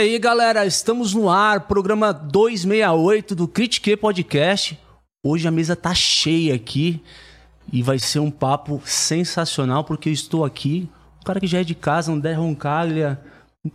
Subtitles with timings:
[0.00, 4.80] E aí, galera, estamos no ar, programa 268 do Critique Podcast.
[5.22, 7.02] Hoje a mesa tá cheia aqui
[7.70, 10.88] e vai ser um papo sensacional porque eu estou aqui,
[11.20, 13.20] o cara que já é de casa, André Roncaglia.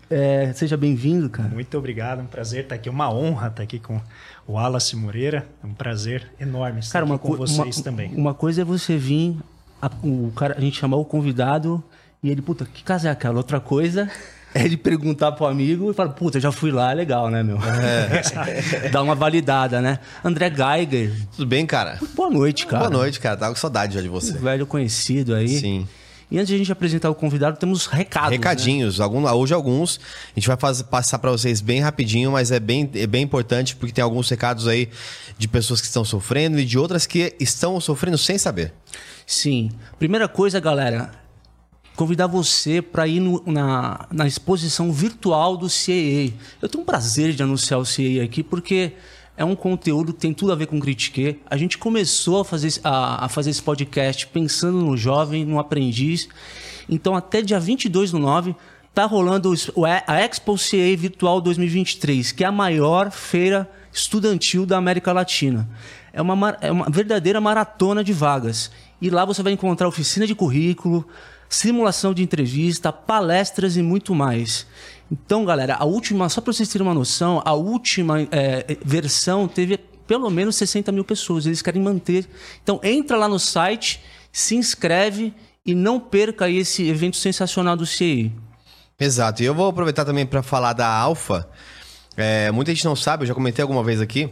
[0.10, 1.50] É, seja bem-vindo, cara.
[1.50, 4.02] Muito obrigado, é um prazer estar aqui, uma honra estar aqui com
[4.48, 8.12] o Wallace Moreira, é um prazer enorme estar cara, aqui com vocês uma, também.
[8.16, 9.38] Uma coisa é você vir,
[9.80, 11.84] a, o cara, a gente chamar o convidado
[12.24, 13.38] e ele, puta, que casa é aquela?
[13.38, 14.10] Outra coisa
[14.56, 17.58] é de perguntar pro amigo e falar, puta, já fui lá, é legal, né, meu?
[17.62, 18.88] É.
[18.90, 20.00] Dá uma validada, né?
[20.24, 21.14] André Geiger.
[21.36, 22.00] Tudo bem, cara?
[22.16, 22.88] Boa noite, cara.
[22.88, 23.36] Boa noite, cara.
[23.36, 24.32] Tava com saudade já de você.
[24.32, 25.50] Um velho conhecido aí.
[25.50, 25.86] Sim.
[26.32, 28.30] E antes de a gente apresentar o convidado, temos recados.
[28.30, 28.38] Né?
[28.38, 29.04] Recadinhos, né?
[29.04, 30.00] Algum, hoje alguns.
[30.34, 33.76] A gente vai fazer, passar para vocês bem rapidinho, mas é bem, é bem importante
[33.76, 34.90] porque tem alguns recados aí
[35.38, 38.74] de pessoas que estão sofrendo e de outras que estão sofrendo sem saber.
[39.28, 39.70] Sim.
[40.00, 41.12] Primeira coisa, galera,
[41.96, 46.34] convidar você para ir no, na, na exposição virtual do CEA.
[46.62, 48.94] Eu tenho um prazer de anunciar o CEA aqui porque
[49.38, 51.40] é um conteúdo que tem tudo a ver com Critique.
[51.50, 56.28] A gente começou a fazer, a, a fazer esse podcast pensando no jovem, no aprendiz.
[56.90, 58.56] Então, até dia 22 do 9,
[58.94, 59.54] tá rolando
[60.08, 65.68] a Expo CEA Virtual 2023, que é a maior feira estudantil da América Latina.
[66.14, 68.72] É uma, é uma verdadeira maratona de vagas.
[69.02, 71.06] E lá você vai encontrar oficina de currículo,
[71.50, 74.66] simulação de entrevista, palestras e muito mais.
[75.12, 79.78] Então, galera, a última, só para vocês terem uma noção, a última é, versão teve
[80.08, 81.46] pelo menos 60 mil pessoas.
[81.46, 82.28] Eles querem manter.
[82.64, 85.34] Então, entra lá no site, se inscreve
[85.66, 88.32] e não perca esse evento sensacional do CI.
[89.00, 89.44] Exato.
[89.44, 91.48] E eu vou aproveitar também para falar da Alfa.
[92.16, 94.30] É, muita gente não sabe, eu já comentei alguma vez aqui,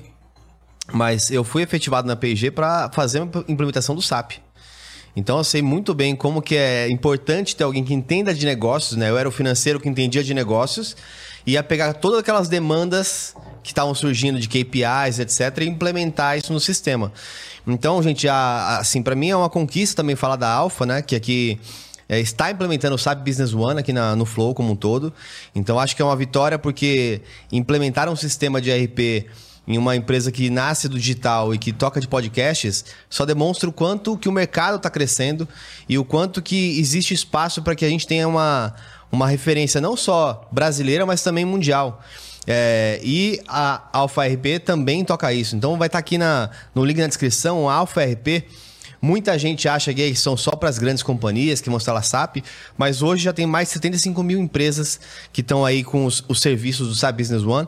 [0.91, 4.37] mas eu fui efetivado na PIG para fazer a implementação do SAP.
[5.15, 8.97] Então eu sei muito bem como que é importante ter alguém que entenda de negócios,
[8.97, 9.09] né?
[9.09, 10.95] Eu era o financeiro que entendia de negócios
[11.45, 16.51] e ia pegar todas aquelas demandas que estavam surgindo de KPIs, etc, e implementar isso
[16.51, 17.11] no sistema.
[17.65, 21.01] Então, gente, a, assim, para mim é uma conquista também falar da Alpha, né?
[21.01, 21.59] Que aqui
[22.09, 25.13] é, está implementando o SAP Business One aqui na, no Flow como um todo.
[25.55, 29.27] Então, acho que é uma vitória porque implementar um sistema de RP
[29.67, 33.73] em uma empresa que nasce do digital e que toca de podcasts, só demonstra o
[33.73, 35.47] quanto que o mercado está crescendo
[35.87, 38.73] e o quanto que existe espaço para que a gente tenha uma,
[39.11, 42.01] uma referência não só brasileira, mas também mundial.
[42.45, 45.55] É, e a Alpha RP também toca isso.
[45.55, 48.45] Então vai estar tá aqui na, no link na descrição, a Alpha RP.
[49.01, 52.37] Muita gente acha que são só para as grandes companhias que vão instalar SAP,
[52.77, 54.97] mas hoje já tem mais de 75 mil empresas
[55.33, 57.67] que estão aí com os, os serviços do SAP Business One.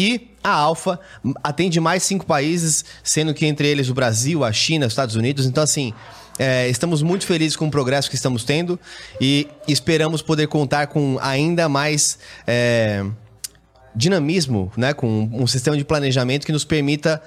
[0.00, 0.98] E a Alfa
[1.44, 5.44] atende mais cinco países, sendo que entre eles o Brasil, a China, os Estados Unidos.
[5.44, 5.92] Então, assim,
[6.38, 8.80] é, estamos muito felizes com o progresso que estamos tendo
[9.20, 13.04] e esperamos poder contar com ainda mais é,
[13.94, 14.94] dinamismo, né?
[14.94, 17.22] com um sistema de planejamento que nos permita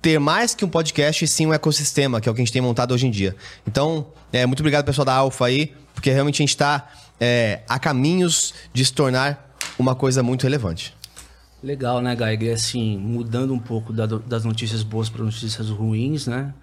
[0.00, 2.52] ter mais que um podcast e sim um ecossistema, que é o que a gente
[2.52, 3.34] tem montado hoje em dia.
[3.66, 7.76] Então, é, muito obrigado, pessoal da Alfa aí, porque realmente a gente está é, a
[7.76, 10.96] caminhos de se tornar uma coisa muito relevante.
[11.62, 12.54] Legal, né, Geiger?
[12.54, 16.54] Assim, mudando um pouco da, das notícias boas para notícias ruins, né?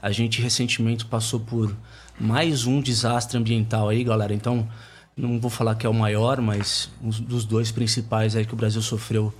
[0.00, 1.74] A gente recentemente passou por
[2.20, 4.32] mais um desastre ambiental aí, galera.
[4.32, 4.68] Então,
[5.16, 8.56] não vou falar que é o maior, mas um dos dois principais aí que o
[8.56, 9.32] Brasil sofreu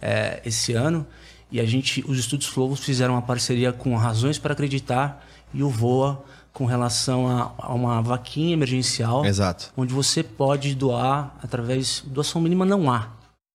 [0.00, 1.06] é, esse ano.
[1.50, 5.22] E a gente, os Estudos Flow fizeram uma parceria com Razões para Acreditar
[5.52, 9.24] e o Voa com relação a, a, uma vaquinha emergencial.
[9.24, 9.70] Exato.
[9.76, 13.08] Onde você pode doar através doação mínima não há.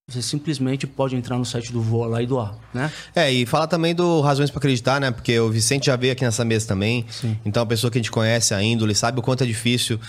[0.08, 2.90] Você simplesmente pode entrar no site do Voa lá e doar, né?
[3.14, 5.10] É, e fala também do Razões para Acreditar, né?
[5.10, 7.04] Porque o Vicente já veio aqui nessa mesa também.
[7.10, 7.36] Sim.
[7.44, 10.00] Então, a pessoa que a gente conhece, a índole, sabe o quanto é difícil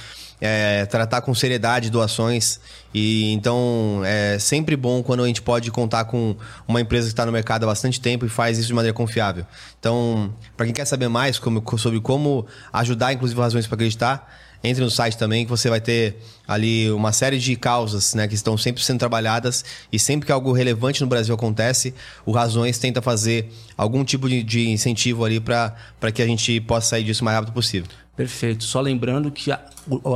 [0.41, 2.59] é, tratar com seriedade doações.
[2.93, 6.35] E então é sempre bom quando a gente pode contar com
[6.67, 9.45] uma empresa que está no mercado há bastante tempo e faz isso de maneira confiável.
[9.79, 14.83] Então, para quem quer saber mais como, sobre como ajudar, inclusive, Razões para Acreditar entre
[14.83, 16.17] no site também que você vai ter
[16.47, 20.51] ali uma série de causas né, que estão sempre sendo trabalhadas e sempre que algo
[20.51, 21.93] relevante no Brasil acontece,
[22.25, 26.89] o Razões tenta fazer algum tipo de, de incentivo ali para que a gente possa
[26.89, 27.89] sair disso o mais rápido possível.
[28.15, 28.65] Perfeito.
[28.65, 29.59] Só lembrando que a,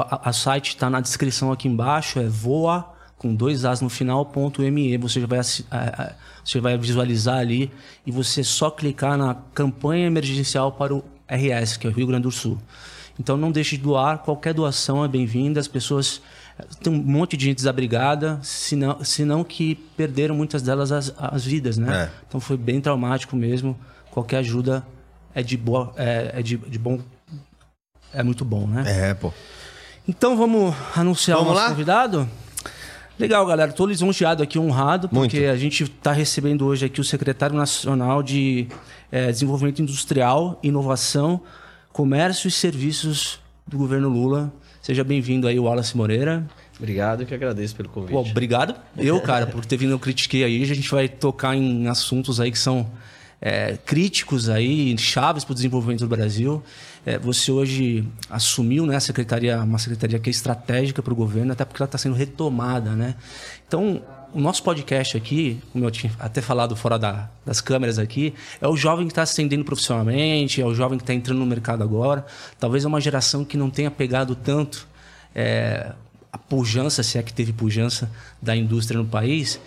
[0.09, 4.25] a, a site está na descrição aqui embaixo, é voa com dois as no final,
[4.25, 4.97] ponto .me.
[4.97, 5.39] Você vai,
[6.43, 7.71] você vai visualizar ali
[8.05, 12.23] e você só clicar na campanha emergencial para o RS, que é o Rio Grande
[12.23, 12.59] do Sul.
[13.19, 15.59] Então não deixe de doar, qualquer doação é bem-vinda.
[15.59, 16.21] As pessoas.
[16.83, 21.77] Tem um monte de gente desabrigada, senão, senão que perderam muitas delas as, as vidas,
[21.77, 22.03] né?
[22.03, 22.09] É.
[22.27, 23.77] Então foi bem traumático mesmo.
[24.11, 24.85] Qualquer ajuda
[25.33, 26.99] é de, boa, é, é de, de bom.
[28.13, 29.09] É muito bom, né?
[29.09, 29.33] É, pô.
[30.07, 31.71] Então vamos anunciar vamos o nosso lá?
[31.71, 32.29] convidado?
[33.17, 33.69] Legal, galera.
[33.69, 35.51] Estou lisonjeado aqui, honrado, porque Muito.
[35.51, 38.67] a gente está recebendo hoje aqui o secretário nacional de
[39.11, 41.41] é, Desenvolvimento Industrial, Inovação,
[41.93, 44.51] Comércio e Serviços do governo Lula.
[44.81, 46.43] Seja bem-vindo aí, Wallace Moreira.
[46.75, 48.11] Obrigado, que agradeço pelo convite.
[48.11, 49.91] Pô, obrigado eu, cara, por ter vindo.
[49.91, 50.63] Eu critiquei aí.
[50.63, 52.89] A gente vai tocar em assuntos aí que são
[53.39, 56.63] é, críticos aí, chaves para o desenvolvimento do Brasil.
[57.05, 61.53] É, você hoje assumiu né, a secretaria, uma secretaria que é estratégica para o governo,
[61.53, 63.15] até porque ela está sendo retomada, né?
[63.67, 64.01] Então,
[64.33, 68.67] o nosso podcast aqui, como eu tinha até falado fora da, das câmeras aqui, é
[68.67, 72.25] o jovem que está ascendendo profissionalmente, é o jovem que está entrando no mercado agora.
[72.59, 74.87] Talvez é uma geração que não tenha pegado tanto
[75.35, 75.91] é,
[76.31, 79.59] a pujança, se é que teve pujança, da indústria no país.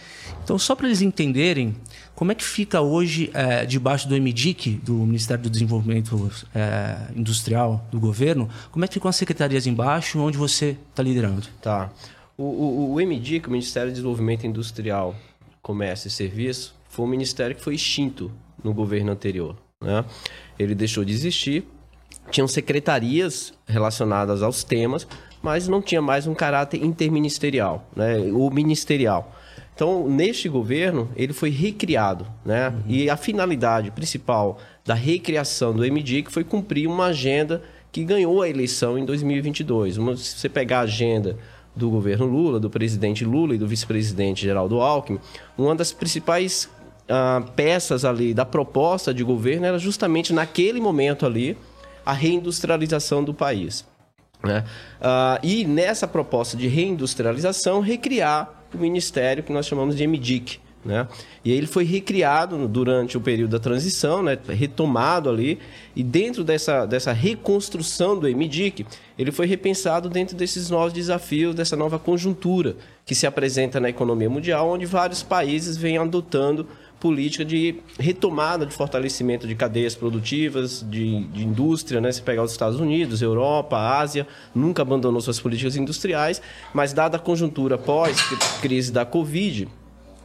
[0.43, 1.77] Então, só para eles entenderem,
[2.15, 7.87] como é que fica hoje é, debaixo do MDIC, do Ministério do Desenvolvimento é, Industrial
[7.91, 8.49] do governo?
[8.73, 11.47] Como é que ficam as secretarias embaixo, onde você está liderando?
[11.63, 11.91] Tá.
[12.39, 15.15] O, o, o MDIC, o Ministério do Desenvolvimento Industrial,
[15.63, 18.31] Comércio e Serviço, foi um ministério que foi extinto
[18.63, 19.57] no governo anterior.
[19.83, 20.05] Né?
[20.59, 21.67] Ele deixou de existir,
[22.31, 25.07] tinham secretarias relacionadas aos temas,
[25.43, 28.19] mas não tinha mais um caráter interministerial, né?
[28.19, 29.35] o ministerial.
[29.75, 32.71] Então, neste governo, ele foi recriado, né?
[32.71, 32.83] Uhum.
[32.87, 37.63] E a finalidade principal da recriação do MDIC foi cumprir uma agenda
[37.93, 39.99] que ganhou a eleição em 2022.
[39.99, 41.39] Uma, se você pegar a agenda
[41.77, 45.21] do governo Lula, do presidente Lula e do vice-presidente Geraldo Alckmin,
[45.59, 46.71] uma das principais
[47.05, 51.57] uh, peças ali da proposta de governo era justamente naquele momento ali
[52.05, 53.85] a reindustrialização do país.
[54.43, 54.65] Né?
[55.01, 60.61] Uh, e nessa proposta de reindustrialização, recriar o ministério que nós chamamos de MDIC.
[60.87, 61.07] Né?
[61.45, 64.39] E ele foi recriado durante o período da transição, né?
[64.49, 65.59] retomado ali,
[65.95, 68.87] e dentro dessa, dessa reconstrução do MDIC,
[69.19, 74.31] ele foi repensado dentro desses novos desafios, dessa nova conjuntura que se apresenta na economia
[74.31, 76.67] mundial, onde vários países vêm adotando
[77.01, 82.11] política de retomada de fortalecimento de cadeias produtivas, de, de indústria, né?
[82.11, 86.41] Se pegar os Estados Unidos, Europa, Ásia, nunca abandonou suas políticas industriais,
[86.73, 89.69] mas dada a conjuntura pós-crise da Covid,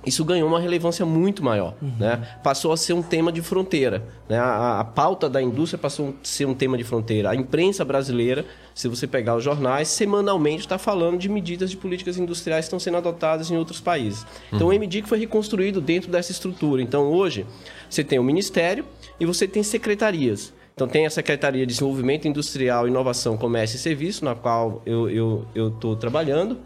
[0.05, 1.75] isso ganhou uma relevância muito maior.
[1.81, 1.93] Uhum.
[1.99, 2.37] Né?
[2.43, 4.03] Passou a ser um tema de fronteira.
[4.27, 4.37] Né?
[4.37, 7.29] A, a, pauta da indústria passou a ser um tema de fronteira.
[7.29, 12.17] A imprensa brasileira, se você pegar os jornais, semanalmente está falando de medidas de políticas
[12.17, 14.25] industriais que estão sendo adotadas em outros países.
[14.51, 14.75] Então uhum.
[14.75, 16.81] o MDIC foi reconstruído dentro dessa estrutura.
[16.81, 17.45] Então hoje
[17.89, 18.85] você tem o Ministério
[19.19, 20.53] e você tem secretarias.
[20.73, 25.47] Então tem a Secretaria de Desenvolvimento Industrial, Inovação, Comércio e Serviço, na qual eu estou
[25.53, 26.57] eu, eu trabalhando.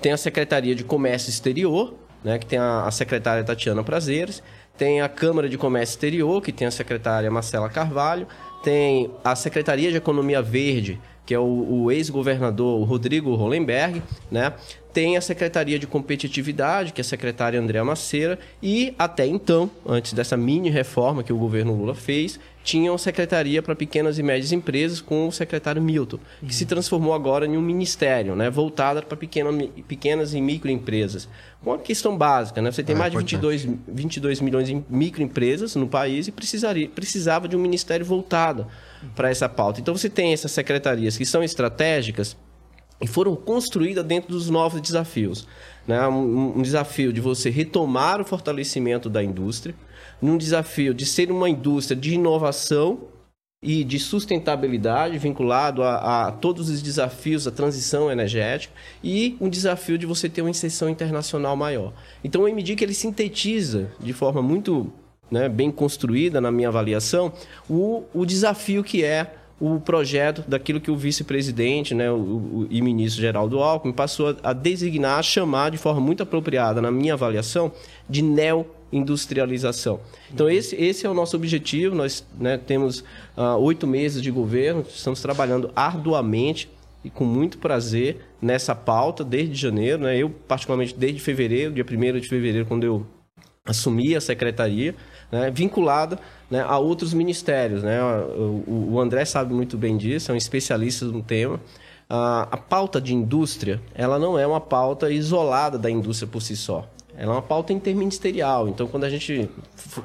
[0.00, 1.92] Tem a Secretaria de Comércio Exterior,
[2.24, 4.42] né, que tem a, a secretária Tatiana Prazeres,
[4.76, 8.26] tem a Câmara de Comércio Exterior, que tem a secretária Marcela Carvalho,
[8.62, 14.52] tem a Secretaria de Economia Verde, que é o, o ex-governador Rodrigo Hollenberg, né?
[14.92, 20.12] Tem a Secretaria de Competitividade, que é a secretária Andréa Maceira, e até então, antes
[20.12, 24.52] dessa mini reforma que o governo Lula fez, tinha uma secretaria para pequenas e médias
[24.52, 26.50] empresas com o secretário Milton, que uhum.
[26.50, 29.50] se transformou agora em um ministério, né, voltado para pequena,
[29.88, 31.28] pequenas e microempresas.
[31.62, 32.70] Uma questão básica, né?
[32.70, 37.46] Você tem é, mais de 22, 22 milhões de microempresas no país e precisaria, precisava
[37.46, 38.66] de um ministério voltado
[39.14, 39.80] para essa pauta.
[39.80, 42.36] Então você tem essas secretarias que são estratégicas
[43.00, 45.46] e foram construídas dentro dos novos desafios.
[45.86, 46.06] Né?
[46.06, 49.74] Um, um desafio de você retomar o fortalecimento da indústria,
[50.20, 53.00] num desafio de ser uma indústria de inovação
[53.62, 58.72] e de sustentabilidade vinculado a, a, todos os desafios da transição energética
[59.04, 61.92] e um desafio de você ter uma inserção internacional maior.
[62.24, 64.90] Então o MDIC ele sintetiza de forma muito
[65.30, 67.32] né, bem construída na minha avaliação
[67.68, 72.80] o, o desafio que é o projeto daquilo que o vice-presidente né, o, o, e
[72.80, 77.12] ministro Geraldo Alckmin passou a, a designar, a chamar de forma muito apropriada, na minha
[77.12, 77.70] avaliação,
[78.08, 78.22] de
[78.92, 80.00] neo-industrialização.
[80.32, 81.94] Então, esse, esse é o nosso objetivo.
[81.94, 83.00] Nós né, temos
[83.36, 86.68] uh, oito meses de governo, estamos trabalhando arduamente
[87.04, 90.02] e com muito prazer nessa pauta desde janeiro.
[90.02, 90.18] Né?
[90.18, 93.06] Eu, particularmente, desde fevereiro, dia 1 de fevereiro, quando eu
[93.64, 94.94] assumi a secretaria,
[95.30, 96.18] né, vinculada
[96.50, 97.82] né, a outros ministérios.
[97.82, 98.02] Né?
[98.02, 101.60] O, o, André sabe muito bem disso, é um especialista no tema.
[102.08, 106.56] A, a pauta de indústria, ela não é uma pauta isolada da indústria por si
[106.56, 106.88] só.
[107.20, 108.66] Ela é uma pauta interministerial.
[108.66, 109.46] Então, quando a gente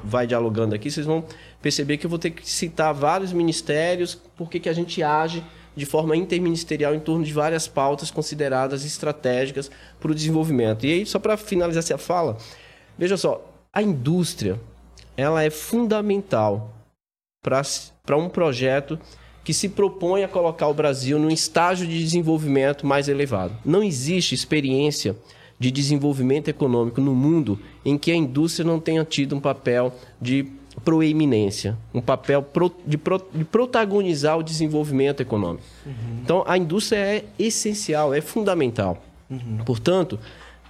[0.04, 1.24] vai dialogando aqui, vocês vão
[1.62, 5.42] perceber que eu vou ter que citar vários ministérios, porque que a gente age
[5.74, 10.84] de forma interministerial em torno de várias pautas consideradas estratégicas para o desenvolvimento.
[10.84, 12.36] E aí, só para finalizar essa fala,
[12.98, 14.60] veja só, a indústria
[15.16, 16.70] ela é fundamental
[17.42, 19.00] para um projeto
[19.42, 23.56] que se propõe a colocar o Brasil num estágio de desenvolvimento mais elevado.
[23.64, 25.16] Não existe experiência
[25.58, 30.46] de desenvolvimento econômico no mundo em que a indústria não tenha tido um papel de
[30.84, 35.64] proeminência, um papel pro, de, pro, de, protagonizar o desenvolvimento econômico.
[35.84, 35.92] Uhum.
[36.22, 39.02] Então, a indústria é essencial, é fundamental.
[39.30, 39.58] Uhum.
[39.64, 40.18] Portanto,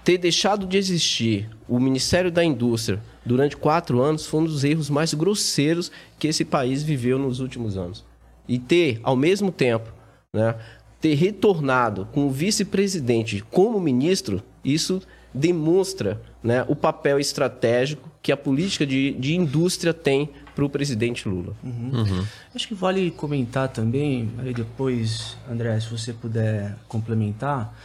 [0.03, 4.89] ter deixado de existir o Ministério da Indústria durante quatro anos foi um dos erros
[4.89, 8.05] mais grosseiros que esse país viveu nos últimos anos.
[8.47, 9.91] E ter, ao mesmo tempo,
[10.33, 10.55] né,
[11.01, 14.41] ter retornado com o vice-presidente como ministro,
[14.73, 15.01] isso
[15.33, 21.29] demonstra né, o papel estratégico que a política de, de indústria tem para o presidente
[21.29, 21.53] Lula.
[21.63, 21.91] Uhum.
[21.93, 22.25] Uhum.
[22.53, 27.77] Acho que vale comentar também, aí depois, André, se você puder complementar,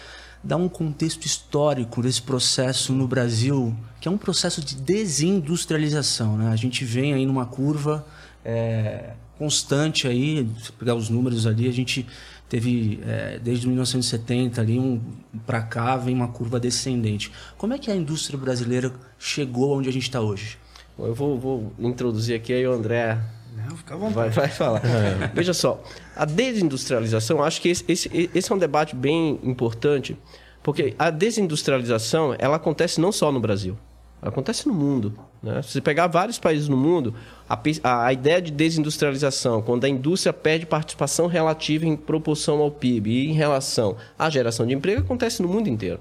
[0.43, 6.37] dar um contexto histórico desse processo no Brasil, que é um processo de desindustrialização.
[6.37, 6.51] Né?
[6.51, 8.05] A gente vem aí numa curva
[8.45, 12.07] é, constante aí, se pegar os números ali, a gente
[12.53, 15.01] teve é, desde 1970 ali um
[15.47, 17.33] para cá vem uma curva descendente.
[17.57, 20.59] Como é que a indústria brasileira chegou onde a gente está hoje?
[20.99, 23.19] Eu vou, vou, introduzir aqui aí o André.
[23.57, 24.15] Não, fica à vontade.
[24.15, 24.83] Vai, vai falar.
[24.85, 25.29] É.
[25.35, 25.83] Veja só,
[26.15, 30.15] a desindustrialização, acho que esse, esse, esse é um debate bem importante,
[30.63, 33.79] porque a desindustrialização ela acontece não só no Brasil.
[34.23, 35.13] Acontece no mundo.
[35.43, 35.61] Né?
[35.63, 37.13] Se você pegar vários países no mundo,
[37.49, 43.11] a, a, ideia de desindustrialização, quando a indústria perde participação relativa em proporção ao PIB
[43.11, 45.99] e em relação à geração de emprego, acontece no mundo inteiro.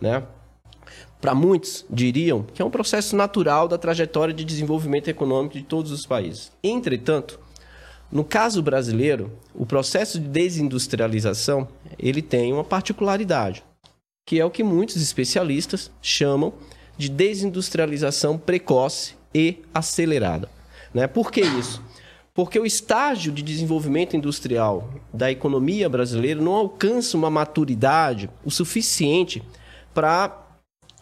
[0.00, 0.22] Né?
[1.20, 5.90] Para muitos, diriam que é um processo natural da trajetória de desenvolvimento econômico de todos
[5.90, 6.52] os países.
[6.62, 7.40] Entretanto,
[8.10, 11.66] no caso brasileiro, o processo de desindustrialização
[11.98, 13.64] ele tem uma particularidade,
[14.24, 16.54] que é o que muitos especialistas chamam
[16.98, 20.50] de desindustrialização precoce e acelerada.
[20.92, 21.06] Né?
[21.06, 21.80] Por que isso?
[22.34, 29.42] Porque o estágio de desenvolvimento industrial da economia brasileira não alcança uma maturidade o suficiente
[29.94, 30.46] para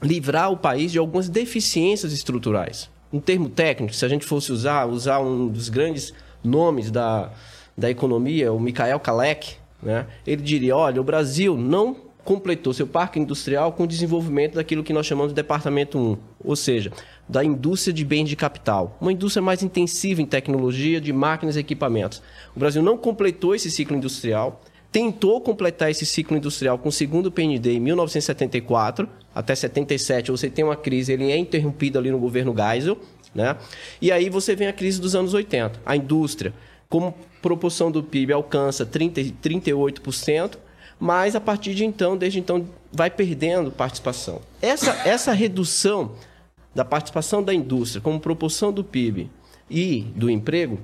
[0.03, 2.91] livrar o país de algumas deficiências estruturais.
[3.13, 6.13] Um termo técnico, se a gente fosse usar, usar um dos grandes
[6.43, 7.31] nomes da,
[7.77, 10.07] da economia, o Mikhail Kalec, né?
[10.27, 14.93] ele diria, olha, o Brasil não completou seu parque industrial com o desenvolvimento daquilo que
[14.93, 16.93] nós chamamos de Departamento 1, ou seja,
[17.29, 21.61] da indústria de bens de capital, uma indústria mais intensiva em tecnologia, de máquinas e
[21.61, 22.21] equipamentos.
[22.55, 27.31] O Brasil não completou esse ciclo industrial, tentou completar esse ciclo industrial com o segundo
[27.31, 32.53] PND em 1974 até 77, você tem uma crise, ele é interrompido ali no governo
[32.57, 32.99] Geisel,
[33.33, 33.57] né?
[34.03, 35.81] E aí você vem a crise dos anos 80.
[35.87, 36.53] A indústria,
[36.89, 40.66] como proporção do PIB, alcança 30, 38%,
[40.99, 44.41] mas a partir de então, desde então, vai perdendo participação.
[44.63, 46.13] Essa, essa redução
[46.75, 49.31] da participação da indústria como proporção do PIB
[49.71, 50.79] e do emprego,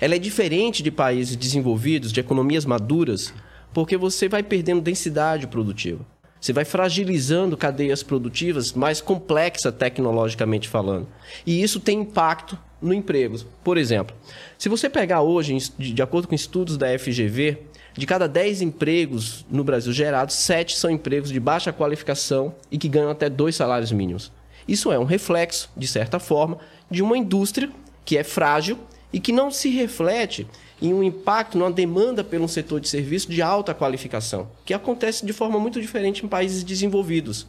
[0.00, 3.32] ela é diferente de países desenvolvidos, de economias maduras,
[3.72, 6.04] porque você vai perdendo densidade produtiva.
[6.40, 11.06] Você vai fragilizando cadeias produtivas mais complexas tecnologicamente falando.
[11.46, 13.38] E isso tem impacto no emprego.
[13.62, 14.16] Por exemplo,
[14.56, 17.58] se você pegar hoje, de acordo com estudos da FGV,
[17.96, 22.88] de cada 10 empregos no Brasil gerados, 7 são empregos de baixa qualificação e que
[22.88, 24.32] ganham até dois salários mínimos.
[24.66, 26.58] Isso é um reflexo, de certa forma,
[26.90, 27.70] de uma indústria
[28.04, 28.78] que é frágil
[29.12, 30.46] e que não se reflete
[30.80, 35.32] em um impacto numa demanda pelo setor de serviço de alta qualificação, que acontece de
[35.32, 37.46] forma muito diferente em países desenvolvidos.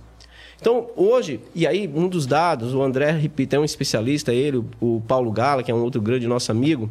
[0.60, 5.02] Então, hoje, e aí um dos dados, o André, repito, é um especialista, ele, o
[5.08, 6.90] Paulo Gala, que é um outro grande nosso amigo,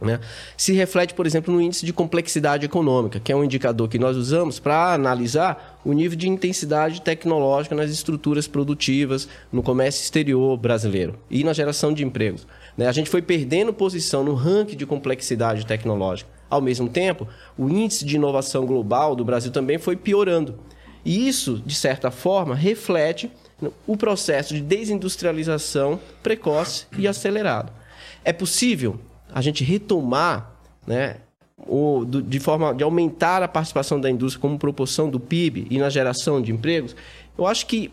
[0.00, 0.18] né?
[0.56, 4.16] Se reflete, por exemplo, no índice de complexidade econômica, que é um indicador que nós
[4.16, 11.18] usamos para analisar o nível de intensidade tecnológica nas estruturas produtivas, no comércio exterior brasileiro
[11.30, 12.46] e na geração de empregos.
[12.76, 12.86] Né?
[12.86, 16.30] A gente foi perdendo posição no ranking de complexidade tecnológica.
[16.48, 20.58] Ao mesmo tempo, o índice de inovação global do Brasil também foi piorando.
[21.04, 23.30] E isso, de certa forma, reflete
[23.86, 27.72] o processo de desindustrialização precoce e acelerado.
[28.24, 28.98] É possível
[29.32, 30.52] a gente retomar,
[30.86, 31.16] né,
[31.66, 35.78] o, do, de forma de aumentar a participação da indústria como proporção do PIB e
[35.78, 36.96] na geração de empregos,
[37.36, 37.90] eu acho que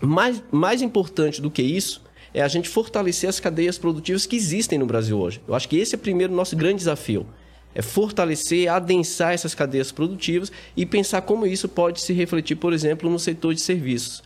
[0.00, 4.78] mais, mais importante do que isso é a gente fortalecer as cadeias produtivas que existem
[4.78, 5.40] no Brasil hoje.
[5.46, 7.26] Eu acho que esse é primeiro nosso grande desafio.
[7.74, 13.10] É fortalecer, adensar essas cadeias produtivas e pensar como isso pode se refletir, por exemplo,
[13.10, 14.22] no setor de serviços.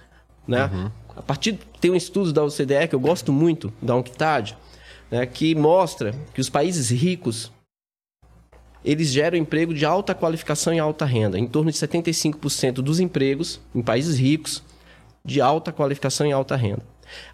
[0.47, 0.65] Né?
[0.73, 0.91] Uhum.
[1.17, 4.57] A partir tem um estudo da OCDE que eu gosto muito, da UNCTAD,
[5.15, 7.53] né, que mostra que os países ricos
[8.85, 11.39] eles geram emprego de alta qualificação e alta renda.
[11.39, 14.63] Em torno de 75% dos empregos em países ricos
[15.25, 16.83] de alta qualificação e alta renda.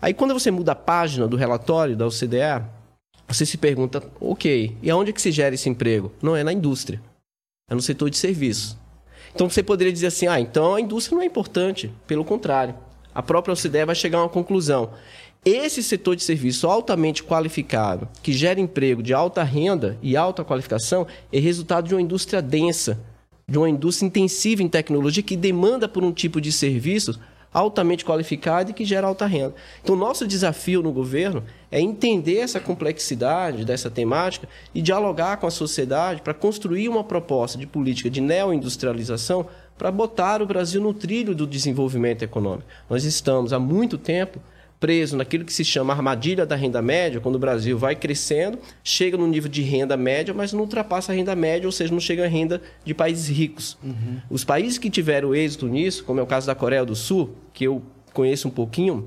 [0.00, 2.62] Aí quando você muda a página do relatório da OCDE,
[3.26, 6.12] você se pergunta, ok, e aonde é que se gera esse emprego?
[6.20, 7.00] Não, é na indústria.
[7.68, 8.76] É no setor de serviços.
[9.34, 11.90] Então você poderia dizer assim: ah, então a indústria não é importante.
[12.06, 12.74] Pelo contrário,
[13.14, 14.92] a própria OCDE vai chegar a uma conclusão.
[15.44, 21.06] Esse setor de serviço altamente qualificado, que gera emprego de alta renda e alta qualificação,
[21.32, 23.00] é resultado de uma indústria densa,
[23.48, 27.18] de uma indústria intensiva em tecnologia que demanda por um tipo de serviços
[27.52, 29.54] altamente qualificado e que gera alta renda.
[29.82, 35.50] Então, nosso desafio no governo é entender essa complexidade dessa temática e dialogar com a
[35.50, 39.46] sociedade para construir uma proposta de política de neoindustrialização
[39.78, 42.68] para botar o Brasil no trilho do desenvolvimento econômico.
[42.90, 44.38] Nós estamos há muito tempo
[44.80, 49.16] preso naquilo que se chama armadilha da renda média, quando o Brasil vai crescendo, chega
[49.16, 52.24] no nível de renda média, mas não ultrapassa a renda média, ou seja, não chega
[52.24, 53.76] à renda de países ricos.
[53.84, 54.20] Uhum.
[54.30, 57.64] Os países que tiveram êxito nisso, como é o caso da Coreia do Sul, que
[57.64, 57.82] eu
[58.14, 59.06] conheço um pouquinho,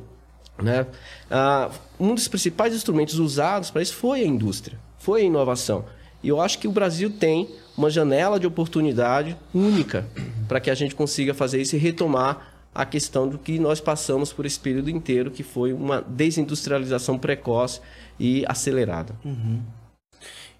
[0.62, 0.86] né?
[1.30, 5.86] Ah, um dos principais instrumentos usados para isso foi a indústria, foi a inovação.
[6.22, 10.08] E eu acho que o Brasil tem uma janela de oportunidade única
[10.48, 14.34] para que a gente consiga fazer isso e retomar a questão do que nós passamos
[14.34, 17.80] por esse período inteiro, que foi uma desindustrialização precoce
[18.20, 19.16] e acelerada.
[19.24, 19.62] Uhum.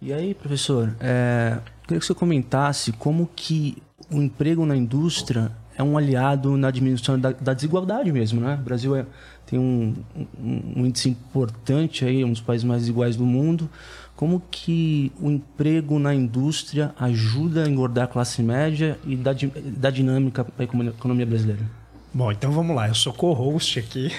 [0.02, 5.82] E aí, professor, é, queria que você comentasse como que o emprego na indústria é
[5.82, 8.56] um aliado na diminuição da, da desigualdade mesmo, né?
[8.56, 9.06] O Brasil é,
[9.46, 13.70] tem um, um, um, índice importante aí, um dos países mais iguais do mundo.
[14.16, 19.32] Como que o emprego na indústria ajuda a engordar a classe média e dá,
[19.78, 21.83] dá dinâmica para a economia brasileira?
[22.14, 22.88] Bom, então vamos lá.
[22.88, 24.12] Eu sou co-host aqui.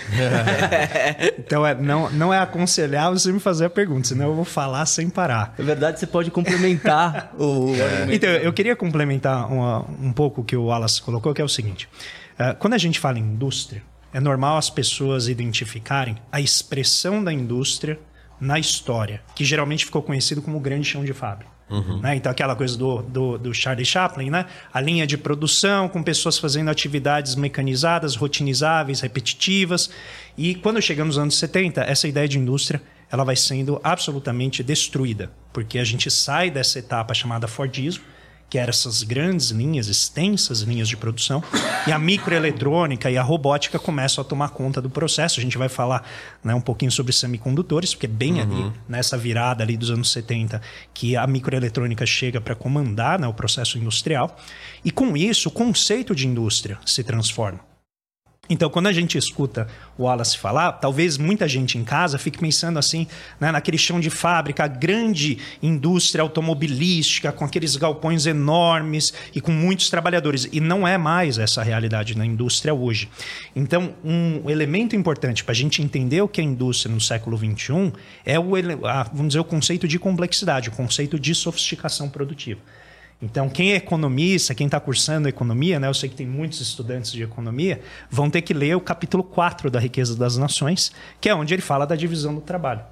[1.39, 4.85] então é, não, não é aconselhável você me fazer a pergunta, senão eu vou falar
[4.87, 5.55] sem parar.
[5.57, 7.73] Na verdade, você pode complementar o
[8.11, 11.49] Então, eu queria complementar uma, um pouco o que o Wallace colocou, que é o
[11.49, 11.89] seguinte.
[12.35, 13.81] Uh, quando a gente fala em indústria,
[14.13, 17.99] é normal as pessoas identificarem a expressão da indústria
[18.41, 21.54] na história, que geralmente ficou conhecido como o grande chão de fábrica.
[21.75, 22.01] Uhum.
[22.01, 22.17] Né?
[22.17, 24.47] Então, aquela coisa do, do, do, Charlie Chaplin, né?
[24.73, 29.91] a linha de produção com pessoas fazendo atividades mecanizadas, rotinizáveis, repetitivas.
[30.37, 35.31] E quando chegamos nos anos 70, essa ideia de indústria ela vai sendo absolutamente destruída,
[35.53, 38.05] porque a gente sai dessa etapa chamada Fordismo
[38.55, 41.43] que eram essas grandes linhas, extensas linhas de produção,
[41.89, 45.41] e a microeletrônica e a robótica começam a tomar conta do processo.
[45.41, 46.09] A gente vai falar
[46.41, 48.43] né, um pouquinho sobre semicondutores, porque é bem uhum.
[48.43, 50.63] ali, nessa virada ali dos anos 70,
[50.95, 54.37] que a microeletrônica chega para comandar né, o processo industrial.
[54.85, 57.74] E com isso, o conceito de indústria se transforma.
[58.49, 62.79] Então, quando a gente escuta o Wallace falar, talvez muita gente em casa fique pensando
[62.79, 63.07] assim,
[63.41, 69.89] né, naquele chão de fábrica, grande indústria automobilística, com aqueles galpões enormes e com muitos
[69.89, 70.49] trabalhadores.
[70.53, 73.09] E não é mais essa a realidade na indústria hoje.
[73.57, 77.93] Então, um elemento importante para a gente entender o que é indústria no século XXI
[78.25, 78.51] é o,
[79.13, 82.61] vamos dizer, o conceito de complexidade, o conceito de sofisticação produtiva.
[83.25, 87.11] Então, quem é economista, quem está cursando economia, né, eu sei que tem muitos estudantes
[87.11, 91.35] de economia, vão ter que ler o capítulo 4 da Riqueza das Nações, que é
[91.35, 92.83] onde ele fala da divisão do trabalho.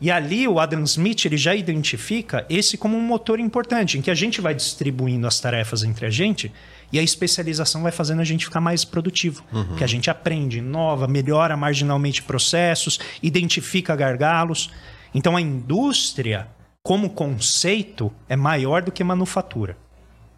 [0.00, 4.10] E ali o Adam Smith ele já identifica esse como um motor importante, em que
[4.10, 6.52] a gente vai distribuindo as tarefas entre a gente
[6.92, 9.44] e a especialização vai fazendo a gente ficar mais produtivo.
[9.52, 9.76] Uhum.
[9.76, 14.70] Que a gente aprende, inova, melhora marginalmente processos, identifica gargalos.
[15.12, 16.48] Então a indústria
[16.88, 19.76] como conceito, é maior do que manufatura.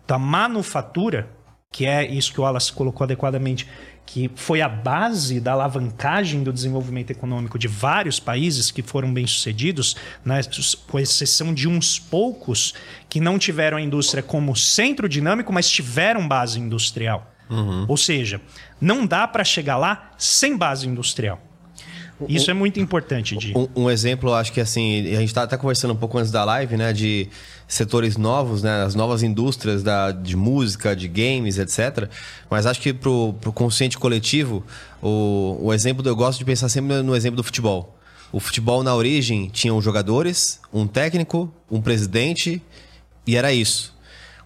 [0.04, 1.30] Então, a manufatura,
[1.70, 3.68] que é isso que o Wallace colocou adequadamente,
[4.04, 9.94] que foi a base da alavancagem do desenvolvimento econômico de vários países que foram bem-sucedidos,
[10.24, 10.40] né,
[10.88, 12.74] com exceção de uns poucos
[13.08, 17.32] que não tiveram a indústria como centro dinâmico, mas tiveram base industrial.
[17.48, 17.84] Uhum.
[17.86, 18.40] Ou seja,
[18.80, 21.40] não dá para chegar lá sem base industrial.
[22.28, 23.52] Isso um, é muito importante, Di.
[23.56, 26.44] Um, um, exemplo, acho que assim, a gente está até conversando um pouco antes da
[26.44, 26.92] live, né?
[26.92, 27.28] De
[27.66, 28.83] setores novos, né?
[28.83, 32.09] As novas indústrias da, de música, de games, etc.
[32.50, 34.64] Mas acho que pro, pro consciente coletivo,
[35.02, 37.96] o, o exemplo, eu gosto de pensar sempre no exemplo do futebol.
[38.33, 42.62] O futebol, na origem, tinha os jogadores, um técnico, um presidente,
[43.26, 43.92] e era isso.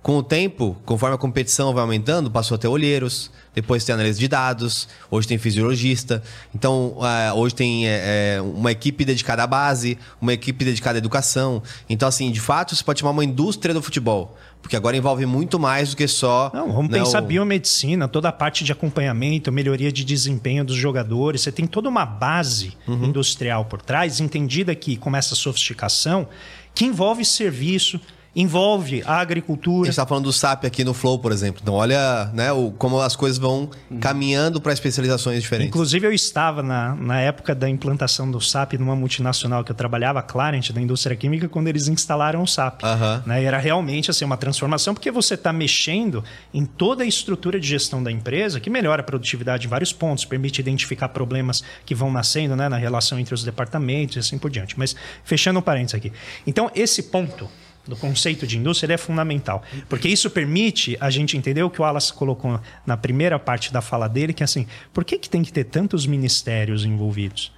[0.05, 4.21] Com o tempo, conforme a competição vai aumentando, passou a ter olheiros, depois tem análise
[4.21, 6.23] de dados, hoje tem fisiologista.
[6.55, 11.63] Então, uh, hoje tem uh, uma equipe dedicada à base, uma equipe dedicada à educação.
[11.89, 14.37] Então, assim, de fato, você pode chamar uma indústria do futebol.
[14.61, 16.51] Porque agora envolve muito mais do que só.
[16.53, 17.27] Não, vamos né, pensar o...
[17.27, 21.41] biomedicina, toda a parte de acompanhamento, melhoria de desempenho dos jogadores.
[21.41, 23.07] Você tem toda uma base uhum.
[23.07, 26.29] industrial por trás, entendida que com essa sofisticação,
[26.75, 27.99] que envolve serviço,
[28.35, 29.87] envolve a A agricultura.
[29.87, 31.61] gente tá falando do SAP aqui no Flow, por exemplo.
[31.63, 33.71] Então, olha né, o, como as coisas vão
[34.01, 35.69] caminhando para especializações diferentes.
[35.69, 40.19] Inclusive, eu estava na, na época da implantação do SAP numa multinacional que eu trabalhava,
[40.19, 42.83] a Clarent, da indústria química, quando eles instalaram o SAP.
[42.83, 43.23] Aham.
[43.27, 43.43] Né?
[43.43, 47.67] E era realmente assim, uma transformação, porque você está mexendo em toda a estrutura de
[47.67, 52.11] gestão da empresa, que melhora a produtividade em vários pontos, permite identificar problemas que vão
[52.11, 54.79] nascendo né, na relação entre os departamentos e assim por diante.
[54.79, 56.13] Mas fechando um parênteses aqui.
[56.47, 57.49] Então, esse ponto
[57.87, 61.81] do conceito de indústria ele é fundamental, porque isso permite a gente entender o que
[61.81, 65.29] o Wallace colocou na primeira parte da fala dele, que é assim, por que, que
[65.29, 67.53] tem que ter tantos ministérios envolvidos?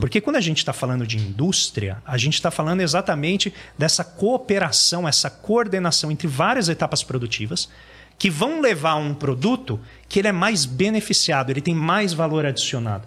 [0.00, 5.06] Porque quando a gente está falando de indústria, a gente está falando exatamente dessa cooperação,
[5.06, 7.68] essa coordenação entre várias etapas produtivas
[8.18, 12.44] que vão levar a um produto que ele é mais beneficiado, ele tem mais valor
[12.44, 13.06] adicionado.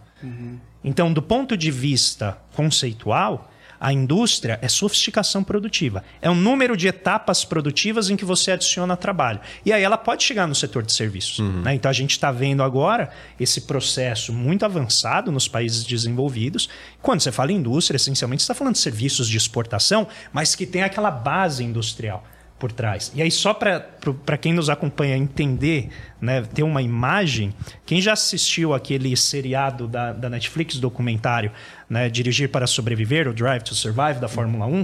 [0.83, 3.50] Então, do ponto de vista conceitual,
[3.81, 6.03] a indústria é sofisticação produtiva.
[6.21, 9.39] É um número de etapas produtivas em que você adiciona trabalho.
[9.65, 11.39] E aí ela pode chegar no setor de serviços.
[11.39, 11.73] né?
[11.73, 16.69] Então a gente está vendo agora esse processo muito avançado nos países desenvolvidos.
[17.01, 20.67] Quando você fala em indústria, essencialmente você está falando de serviços de exportação, mas que
[20.67, 22.23] tem aquela base industrial
[22.61, 23.11] por trás.
[23.15, 25.89] E aí, só para quem nos acompanha entender,
[26.21, 27.51] né, ter uma imagem,
[27.87, 31.51] quem já assistiu aquele seriado da, da Netflix, documentário,
[31.89, 34.83] né, Dirigir para Sobreviver, o Drive to Survive, da Fórmula 1,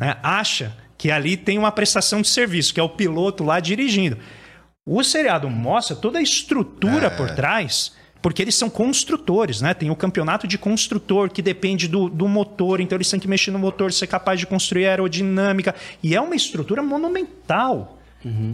[0.00, 4.18] né, acha que ali tem uma prestação de serviço, que é o piloto lá dirigindo.
[4.84, 9.74] O seriado mostra toda a estrutura por trás porque eles são construtores, né?
[9.74, 13.50] Tem o campeonato de construtor que depende do, do motor, então eles têm que mexer
[13.50, 15.74] no motor, ser capaz de construir aerodinâmica.
[16.02, 17.98] E é uma estrutura monumental.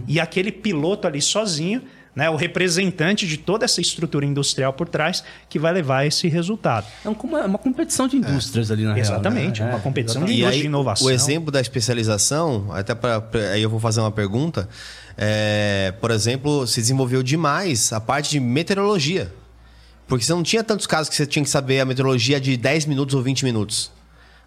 [0.07, 1.83] E aquele piloto ali sozinho,
[2.15, 2.27] né?
[2.27, 6.87] O representante de toda essa estrutura industrial por trás, que vai levar a esse resultado.
[7.05, 9.69] É uma, é uma competição de indústrias ali na real, Exatamente, né?
[9.69, 10.35] uma competição exatamente.
[10.35, 11.07] de E indústria aí, de inovação.
[11.07, 14.67] o exemplo da especialização, até para aí eu vou fazer uma pergunta.
[15.15, 19.31] é, por exemplo, se desenvolveu demais a parte de meteorologia.
[20.09, 22.87] Porque você não tinha tantos casos que você tinha que saber a meteorologia de 10
[22.87, 23.91] minutos ou 20 minutos.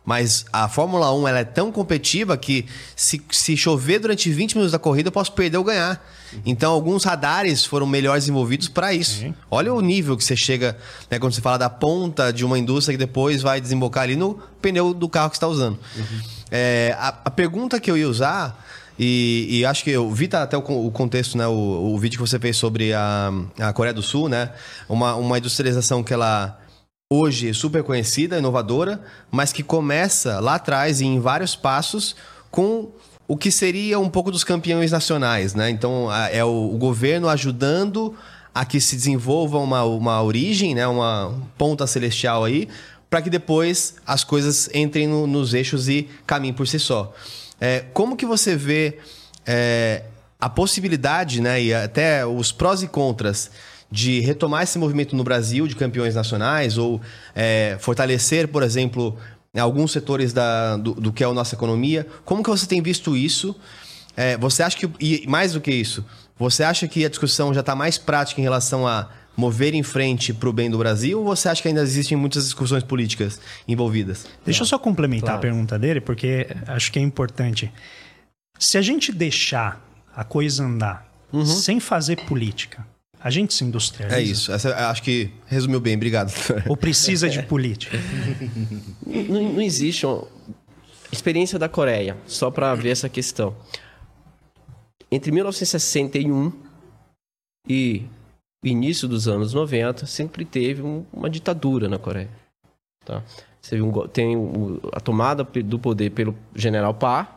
[0.04, 4.72] Mas a Fórmula 1 ela é tão competitiva que se, se chover durante 20 minutos
[4.72, 6.04] da corrida, eu posso perder ou ganhar.
[6.44, 9.24] Então, alguns radares foram melhores desenvolvidos para isso.
[9.48, 10.76] Olha o nível que você chega,
[11.08, 14.34] né, quando você fala da ponta de uma indústria que depois vai desembocar ali no
[14.60, 15.78] pneu do carro que você está usando.
[16.50, 18.60] É, a, a pergunta que eu ia usar,
[18.98, 22.20] e, e acho que eu vi tá até o, o contexto, né, o, o vídeo
[22.22, 24.50] que você fez sobre a, a Coreia do Sul, né?
[24.88, 26.58] Uma, uma industrialização que ela
[27.12, 29.00] hoje é super conhecida, inovadora,
[29.30, 32.16] mas que começa lá atrás em vários passos
[32.50, 32.90] com
[33.28, 35.70] o que seria um pouco dos campeões nacionais, né?
[35.70, 38.14] Então a- é o, o governo ajudando
[38.54, 40.86] a que se desenvolva uma, uma origem, né?
[40.86, 42.68] Uma ponta celestial aí,
[43.08, 47.12] para que depois as coisas entrem no- nos eixos e caminhem por si só.
[47.64, 48.98] É, como que você vê
[49.46, 50.02] é,
[50.40, 53.52] a possibilidade, né, e até os prós e contras
[53.88, 57.00] de retomar esse movimento no Brasil de campeões nacionais ou
[57.36, 59.16] é, fortalecer, por exemplo,
[59.56, 62.04] alguns setores da, do, do que é a nossa economia.
[62.24, 63.54] Como que você tem visto isso?
[64.16, 66.04] É, você acha que, e mais do que isso,
[66.36, 70.32] você acha que a discussão já está mais prática em relação a mover em frente
[70.34, 74.26] para o bem do Brasil ou você acha que ainda existem muitas discussões políticas envolvidas?
[74.44, 75.38] Deixa eu só complementar Claro.
[75.38, 77.72] a pergunta dele, porque acho que é importante.
[78.58, 79.80] Se a gente deixar
[80.14, 81.10] a coisa andar
[81.46, 82.86] sem fazer política,
[83.18, 84.18] a gente se industrializa.
[84.18, 84.52] É isso.
[84.52, 85.94] Essa, acho que resumiu bem.
[85.96, 86.32] Obrigado.
[86.68, 87.96] Ou precisa de política?
[89.06, 90.26] Não, não existe uma
[91.10, 93.56] experiência da Coreia, só para ver essa questão.
[95.10, 96.52] Entre 1961
[97.68, 98.02] e
[98.62, 102.28] início dos anos 90, sempre teve um- uma ditadura na Coreia.
[103.04, 103.22] Tá?
[103.68, 104.36] Teve um tem
[104.92, 107.28] a tomada do poder pelo general Park,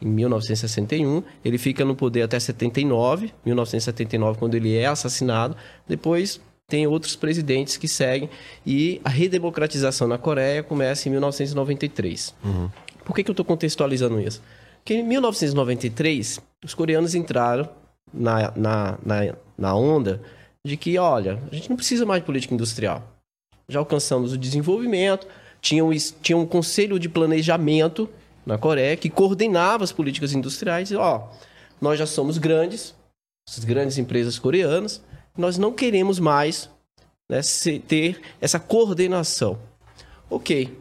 [0.00, 1.22] em 1961.
[1.44, 5.56] Ele fica no poder até 79, 1979, quando ele é assassinado.
[5.88, 8.28] Depois tem outros presidentes que seguem.
[8.66, 12.34] E a redemocratização na Coreia começa em 1993.
[13.04, 14.42] Por que, que eu estou contextualizando isso?
[14.78, 17.68] Porque em 1993, os coreanos entraram
[18.12, 20.20] na, na, na, na onda
[20.66, 23.02] de que, olha, a gente não precisa mais de política industrial.
[23.68, 25.26] Já alcançamos o desenvolvimento,
[25.60, 28.08] tinha um, tinha um conselho de planejamento
[28.44, 31.28] na Coreia que coordenava as políticas industriais e, ó,
[31.80, 32.94] nós já somos grandes,
[33.48, 35.02] essas grandes empresas coreanas,
[35.36, 36.70] nós não queremos mais
[37.30, 37.40] né,
[37.86, 39.58] ter essa coordenação.
[40.30, 40.78] Ok,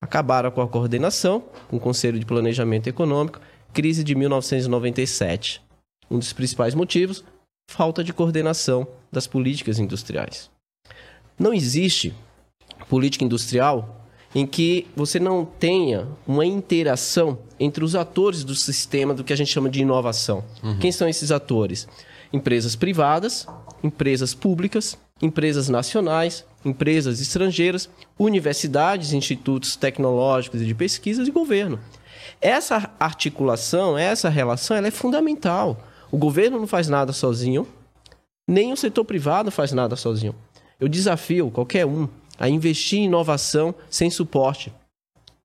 [0.00, 3.40] acabaram com a coordenação, com o Conselho de Planejamento Econômico,
[3.72, 5.62] crise de 1997.
[6.10, 7.24] Um dos principais motivos,
[7.68, 10.50] falta de coordenação das políticas industriais.
[11.38, 12.14] Não existe
[12.88, 19.22] política industrial em que você não tenha uma interação entre os atores do sistema do
[19.22, 20.42] que a gente chama de inovação.
[20.80, 21.86] Quem são esses atores?
[22.32, 23.46] Empresas privadas,
[23.82, 31.78] empresas públicas, empresas nacionais, empresas estrangeiras, universidades, institutos tecnológicos e de pesquisas e governo.
[32.40, 35.82] Essa articulação, essa relação, ela é fundamental.
[36.10, 37.66] O governo não faz nada sozinho,
[38.48, 40.34] nem o setor privado faz nada sozinho.
[40.80, 44.72] Eu desafio qualquer um a investir em inovação sem suporte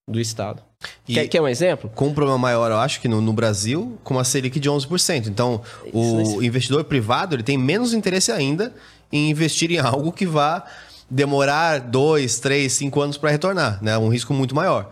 [0.07, 0.61] do Estado.
[1.07, 1.89] E- Quer, quer um exemplo?
[1.95, 5.27] Com um problema maior, eu acho que no, no Brasil, com a Selic de 11%.
[5.27, 5.61] Então,
[5.93, 8.73] o Isso, investidor privado ele tem menos interesse ainda
[9.11, 10.65] em investir em algo que vá
[11.09, 13.81] demorar dois, três, cinco anos para retornar.
[13.83, 13.97] Né?
[13.97, 14.89] Um risco muito maior.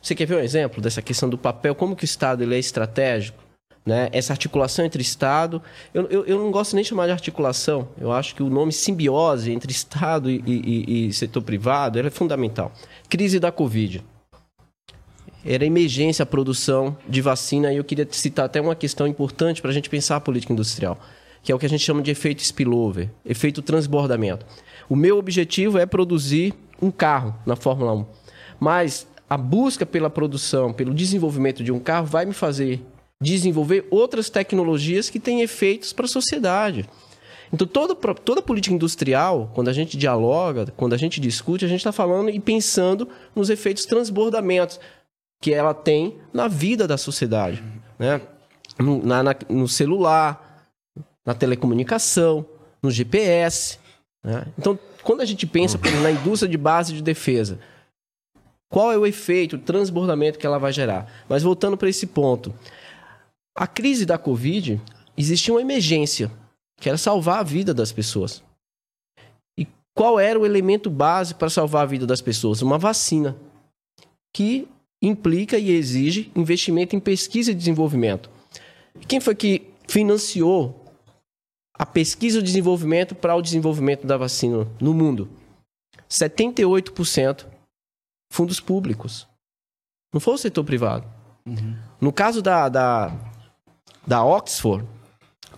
[0.00, 1.74] Você quer ver um exemplo dessa questão do papel?
[1.74, 3.42] Como que o Estado ele é estratégico?
[3.86, 4.08] Né?
[4.10, 5.62] Essa articulação entre Estado...
[5.94, 7.88] Eu, eu, eu não gosto nem de chamar de articulação.
[7.96, 12.72] Eu acho que o nome simbiose entre Estado e, e- e setor privado é fundamental.
[13.08, 14.02] Crise da Covid.
[15.44, 19.70] Era emergência a produção de vacina e eu queria citar até uma questão importante para
[19.70, 20.98] a gente pensar a política industrial,
[21.40, 24.44] que é o que a gente chama de efeito spillover, efeito transbordamento.
[24.88, 28.06] O meu objetivo é produzir um carro na Fórmula 1,
[28.58, 32.84] mas a busca pela produção, pelo desenvolvimento de um carro vai me fazer
[33.22, 36.88] desenvolver outras tecnologias que têm efeitos para a sociedade.
[37.52, 41.78] Então, toda, toda política industrial, quando a gente dialoga, quando a gente discute, a gente
[41.80, 44.80] está falando e pensando nos efeitos transbordamentos
[45.40, 47.62] que ela tem na vida da sociedade.
[47.98, 48.20] Né?
[48.78, 50.66] No, na- na- no celular,
[51.24, 52.44] na telecomunicação,
[52.82, 53.78] no GPS.
[54.24, 54.44] né?
[54.58, 57.60] Então, quando a gente pensa na indústria de base de defesa,
[58.68, 61.06] qual é o efeito, o transbordamento que ela vai gerar?
[61.28, 62.52] Mas voltando para esse ponto,
[63.56, 64.80] a crise da Covid,
[65.16, 66.30] existia uma emergência,
[66.78, 68.42] que era salvar a vida das pessoas.
[69.58, 72.60] E qual era o elemento base para salvar a vida das pessoas?
[72.60, 73.34] Uma vacina,
[74.34, 74.68] que
[75.02, 78.30] implica e exige investimento em pesquisa e desenvolvimento.
[79.08, 80.84] Quem foi que financiou
[81.78, 85.30] a pesquisa e o desenvolvimento para o desenvolvimento da vacina no mundo?
[86.10, 87.46] 78%
[88.30, 89.26] fundos públicos.
[90.12, 91.06] Não foi o setor privado.
[92.00, 93.08] No caso da, da,
[94.06, 94.84] da Oxford,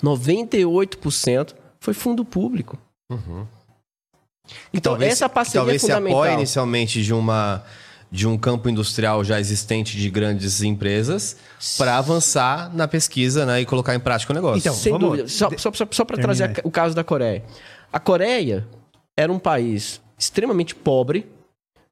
[0.03, 2.79] 98% foi fundo público.
[4.73, 6.23] Então, essa parceria talvez é se fundamental.
[6.23, 7.63] apoie inicialmente de uma
[8.11, 11.37] de um campo industrial já existente de grandes empresas
[11.77, 14.61] para avançar na pesquisa né, e colocar em prática o negócio.
[14.61, 15.29] Então, Sem vamos- dúvida.
[15.29, 17.45] Só, só, só, só para trazer o caso da Coreia.
[17.93, 18.67] A Coreia
[19.15, 21.27] era um país extremamente pobre,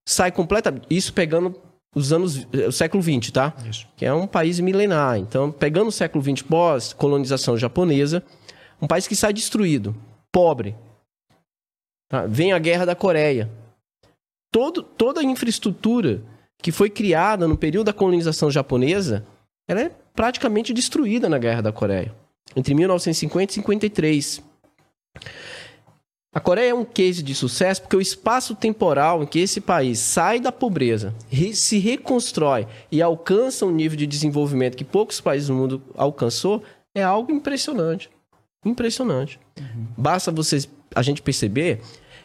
[0.09, 0.87] sai completamente.
[0.89, 1.55] Isso pegando
[1.97, 2.47] os anos.
[2.53, 3.55] eh, o século XX, tá?
[3.69, 3.89] Isso.
[3.97, 5.19] Que é um país milenar.
[5.19, 8.23] Então, pegando o século XX pós-colonização japonesa,
[8.81, 9.97] um país que sai destruído,
[10.31, 10.77] pobre.
[12.09, 12.27] Tá?
[12.27, 13.51] Vem a Guerra da Coreia.
[14.53, 16.23] Todo, toda a infraestrutura
[16.63, 19.25] que foi criada no período da colonização japonesa,
[19.67, 22.15] ela é praticamente destruída na Guerra da Coreia.
[22.55, 24.43] Entre 1950 e 53.
[26.37, 29.99] A Coreia é um case de sucesso porque o espaço temporal em que esse país
[29.99, 35.49] sai da pobreza, re- se reconstrói e alcança um nível de desenvolvimento que poucos países
[35.49, 36.63] do mundo alcançou
[36.95, 38.11] é algo impressionante.
[38.67, 39.41] Impressionante.
[39.97, 41.81] Basta vocês, a gente perceber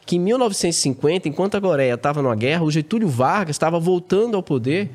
[0.06, 4.44] que em 1950, enquanto a Coreia estava numa guerra, o Getúlio Vargas estava voltando ao
[4.44, 4.92] poder,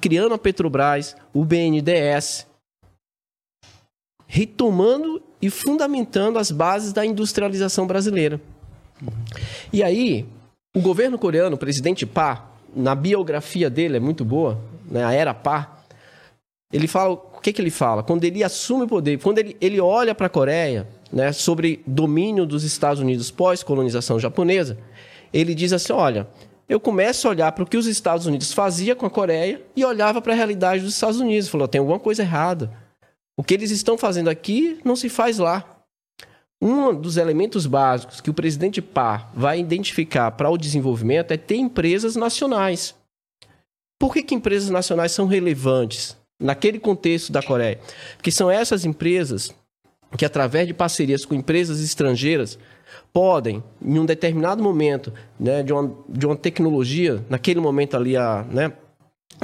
[0.00, 2.46] criando a Petrobras, o BNDES,
[4.28, 8.40] retomando e fundamentando as bases da industrialização brasileira.
[9.72, 10.24] E aí,
[10.74, 15.34] o governo coreano, o presidente Park, na biografia dele, é muito boa, né, a era
[15.34, 15.82] Park,
[16.72, 18.02] ele fala, o que, que ele fala?
[18.02, 22.46] Quando ele assume o poder, quando ele, ele olha para a Coreia, né, sobre domínio
[22.46, 24.78] dos Estados Unidos pós-colonização japonesa,
[25.32, 26.26] ele diz assim, olha,
[26.68, 29.84] eu começo a olhar para o que os Estados Unidos fazia com a Coreia e
[29.84, 31.48] olhava para a realidade dos Estados Unidos.
[31.48, 32.70] Falou, tem alguma coisa errada.
[33.42, 35.82] O que eles estão fazendo aqui não se faz lá.
[36.60, 41.56] Um dos elementos básicos que o presidente Park vai identificar para o desenvolvimento é ter
[41.56, 42.94] empresas nacionais.
[43.98, 47.80] Por que, que empresas nacionais são relevantes naquele contexto da Coreia?
[48.14, 49.52] Porque são essas empresas
[50.16, 52.56] que, através de parcerias com empresas estrangeiras,
[53.12, 58.46] podem, em um determinado momento né, de, uma, de uma tecnologia, naquele momento ali, a
[58.48, 58.72] né,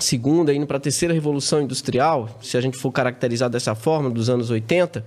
[0.01, 4.29] segunda, indo para a terceira revolução industrial, se a gente for caracterizar dessa forma, dos
[4.31, 5.05] anos 80,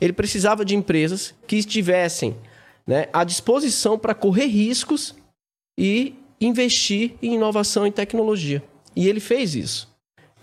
[0.00, 2.36] ele precisava de empresas que estivessem
[2.86, 5.14] né, à disposição para correr riscos
[5.78, 8.62] e investir em inovação e tecnologia.
[8.94, 9.88] E ele fez isso.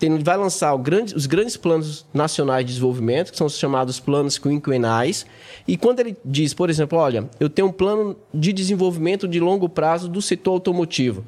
[0.02, 4.38] Ele vai lançar grande- os grandes planos nacionais de desenvolvimento, que são os chamados planos
[4.38, 5.26] quinquenais.
[5.66, 9.70] E quando ele diz, por exemplo, olha, eu tenho um plano de desenvolvimento de longo
[9.70, 11.24] prazo do setor automotivo.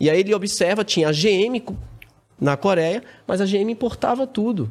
[0.00, 1.62] E aí ele observa, tinha a GM
[2.40, 4.70] na Coreia, mas a GM importava tudo.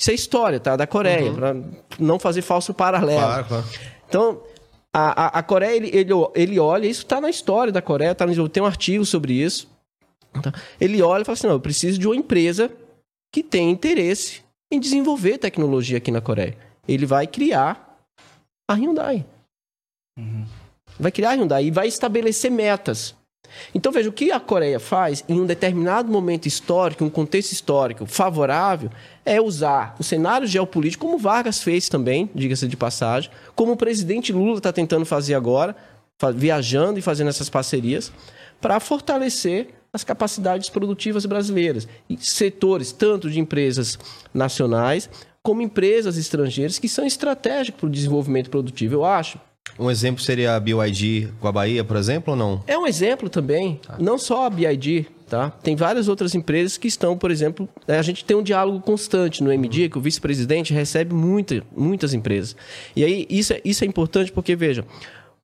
[0.00, 0.76] Isso é história, tá?
[0.76, 1.56] Da Coreia, para
[1.98, 3.20] não fazer falso paralelo.
[3.20, 3.64] Claro, claro.
[4.08, 4.42] Então,
[4.92, 8.26] a, a, a Coreia, ele, ele, ele olha, isso está na história da Coreia, tá,
[8.26, 9.68] no- tem um artigo sobre isso.
[10.42, 10.52] tá?
[10.80, 12.70] Ele olha e fala assim: não, eu preciso de uma empresa
[13.32, 14.42] que tem interesse
[14.72, 16.56] em desenvolver tecnologia aqui na Coreia.
[16.86, 17.98] Ele vai criar
[18.70, 19.24] a Hyundai.
[20.98, 23.14] Vai criar a Hyundai e vai estabelecer metas.
[23.74, 28.06] Então veja, o que a Coreia faz em um determinado momento histórico, um contexto histórico
[28.06, 28.90] favorável,
[29.24, 34.32] é usar o cenário geopolítico, como Vargas fez também, diga-se de passagem, como o presidente
[34.32, 35.76] Lula está tentando fazer agora,
[36.34, 38.12] viajando e fazendo essas parcerias,
[38.60, 41.86] para fortalecer as capacidades produtivas brasileiras.
[42.08, 43.98] E setores tanto de empresas
[44.34, 45.08] nacionais
[45.42, 48.96] como empresas estrangeiras que são estratégicos para o desenvolvimento produtivo.
[48.96, 49.40] Eu acho
[49.78, 52.62] Um exemplo seria a BYD com a Bahia, por exemplo, ou não?
[52.66, 55.50] é um exemplo também, não só a BID, tá?
[55.50, 59.42] Tem várias outras empresas que estão, por exemplo, né, a gente tem um diálogo constante
[59.42, 62.56] no MD, que o vice-presidente recebe muita, muitas empresas.
[62.96, 64.84] E aí isso é, isso é importante porque, veja,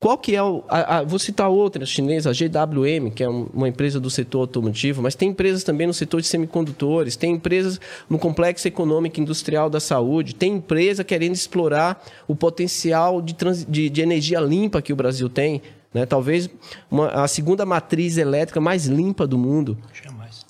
[0.00, 0.62] qual que é o...
[0.68, 4.40] a- a- vou citar outra chinesa, a GWM, que é um- uma empresa do setor
[4.40, 9.22] automotivo, mas tem empresas também no setor de semicondutores, tem empresas no complexo econômico e
[9.22, 14.82] industrial da saúde, tem empresa querendo explorar o potencial de, trans- de, de energia limpa
[14.82, 16.04] que o Brasil tem, né?
[16.04, 16.50] talvez
[16.90, 19.78] uma- a segunda matriz elétrica mais limpa do mundo.
[20.02, 20.44] Jamais.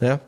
[0.00, 0.20] Né?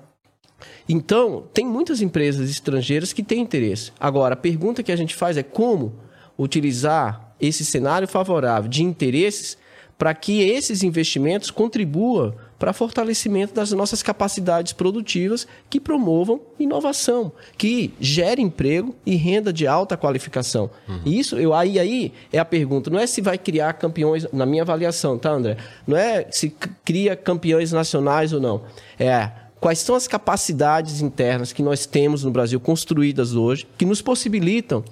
[0.88, 3.92] Então, tem muitas empresas estrangeiras que têm interesse.
[4.00, 5.94] Agora, a pergunta que a gente faz é como
[6.38, 9.56] utilizar esse cenário favorável de interesses
[10.00, 17.92] para que esses investimentos contribuam para fortalecimento das nossas capacidades produtivas que promovam inovação, que
[18.00, 20.70] gere emprego e renda de alta qualificação.
[21.04, 24.46] E isso, eu, aí, aí é a pergunta, não é se vai criar campeões, na
[24.46, 25.58] minha avaliação, tá, André?
[25.86, 28.62] Não é se cria campeões nacionais ou não.
[28.98, 34.00] É quais são as capacidades internas que nós temos no Brasil construídas hoje que nos
[34.00, 34.82] possibilitam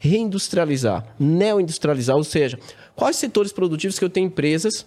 [0.00, 2.58] reindustrializar, neoindustrializar, ou seja,
[2.96, 4.84] quais setores produtivos que eu tenho empresas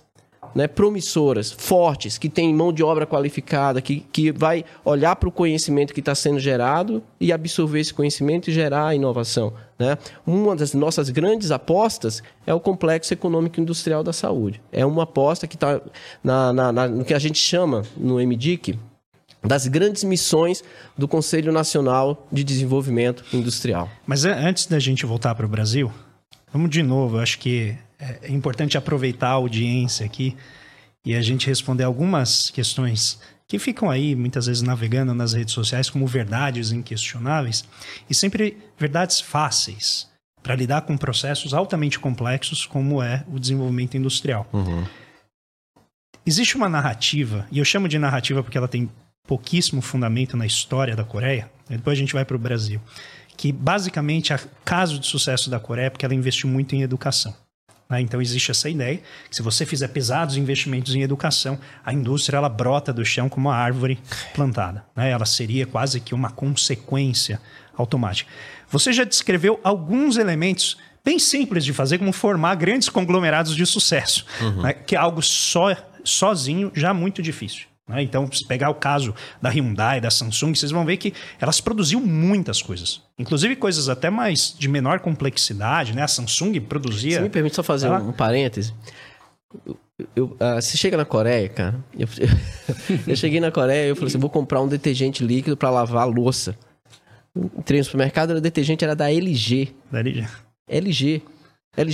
[0.54, 5.32] né, promissoras, fortes, que têm mão de obra qualificada, que, que vai olhar para o
[5.32, 9.54] conhecimento que está sendo gerado e absorver esse conhecimento e gerar inovação.
[9.80, 9.98] Né?
[10.28, 14.62] Uma das nossas grandes apostas é o complexo econômico industrial da saúde.
[14.72, 15.80] É uma aposta que está
[16.24, 18.78] na, na- na- no que a gente chama no MDIC
[19.44, 20.64] das grandes missões
[20.98, 23.90] do Conselho Nacional de Desenvolvimento Industrial.
[24.08, 25.92] Mas an- antes da gente voltar para o Brasil,
[26.52, 27.18] vamos de novo.
[27.18, 30.36] Eu acho que é é importante aproveitar a audiência aqui
[31.06, 35.90] e a gente responder algumas questões que ficam aí muitas vezes navegando nas redes sociais
[35.90, 37.64] como verdades inquestionáveis
[38.10, 40.10] e sempre verdades fáceis
[40.42, 44.46] para lidar com processos altamente complexos como é o desenvolvimento industrial.
[46.26, 48.90] Existe uma narrativa, e eu chamo de narrativa porque ela tem
[49.28, 52.82] pouquíssimo fundamento na história da Coreia, e depois a gente vai para o Brasil,
[53.38, 57.34] que basicamente o caso de sucesso da Coreia é porque ela investiu muito em educação.
[57.90, 58.02] né?
[58.02, 62.50] Então existe essa ideia que se você fizer pesados investimentos em educação, a indústria ela
[62.50, 63.98] brota do chão como uma árvore
[64.34, 64.86] plantada.
[64.96, 65.10] né?
[65.10, 67.40] Ela seria quase que uma consequência
[67.78, 68.30] automática.
[68.70, 74.26] Você já descreveu alguns elementos bem simples de fazer, como formar grandes conglomerados de sucesso,
[74.62, 74.74] né?
[74.74, 77.73] que é algo só, sozinho já muito difícil.
[77.88, 78.02] Né?
[78.02, 82.00] Então, se pegar o caso da Hyundai, da Samsung, vocês vão ver que elas produziam
[82.02, 83.02] muitas coisas.
[83.20, 86.02] Inclusive coisas até mais de menor complexidade, né?
[86.04, 87.18] A Samsung produzia...
[87.18, 88.00] Você me permite só fazer lá.
[88.00, 88.74] um, parêntese?
[90.16, 91.76] Eu- ah, você chega na Coreia, cara.
[91.98, 92.08] Eu,
[93.08, 96.02] eu cheguei na Coreia e eu falei assim: vou comprar um detergente líquido para lavar
[96.04, 96.58] a louça.
[97.36, 99.70] Entrei no supermercado, o detergente era da LG.
[99.92, 100.28] Daí- LG.
[100.68, 101.22] LG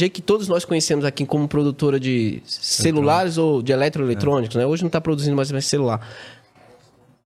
[0.09, 4.65] que todos nós conhecemos aqui como produtora de celulares ou de eletroeletrônicos, né?
[4.65, 6.05] Hoje não está produzindo mais mais celular.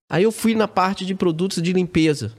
[0.09, 2.31] Aí eu fui na parte de produtos de limpeza.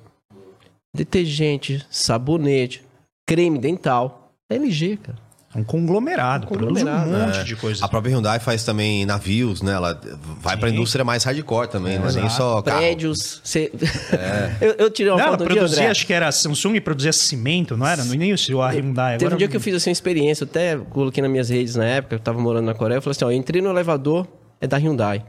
[0.95, 2.85] Detergente, sabonete,
[3.27, 4.33] creme dental.
[4.49, 5.24] LG, cara.
[5.55, 7.45] É um conglomerado, Conglomerado, produz um monte É.
[7.45, 7.83] de coisas.
[7.83, 9.73] A própria Hyundai faz também navios, né?
[9.73, 10.01] Ela
[10.41, 10.75] vai pra Sim.
[10.75, 12.79] indústria mais hardcore também, não é nem só carro.
[12.79, 13.41] Prédios.
[13.45, 13.71] cê-
[14.61, 15.91] eu, eu tirei uma Não, ela foto um dia, produzia, André.
[15.93, 18.03] acho que era a Samsung produzia cimento, não era?
[18.05, 19.13] No início, a Hyundai.
[19.13, 21.49] Teve Agora, um dia que eu fiz assim, uma experiência, eu até coloquei nas minhas
[21.51, 23.71] redes na época, eu tava morando na Coreia, eu falei assim, ó, eu entrei no
[23.71, 24.27] elevador,
[24.61, 25.25] é da Hyundai.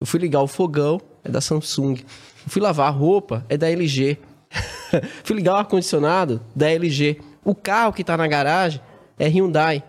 [0.00, 1.96] Eu fui ligar o fogão, é da Samsung.
[1.98, 4.16] Eu fui lavar a roupa, é da LG.
[5.22, 7.18] fui ligar o ar-condicionado, da LG.
[7.44, 8.80] O carro que tá na garagem
[9.24, 9.82] é Hyundai.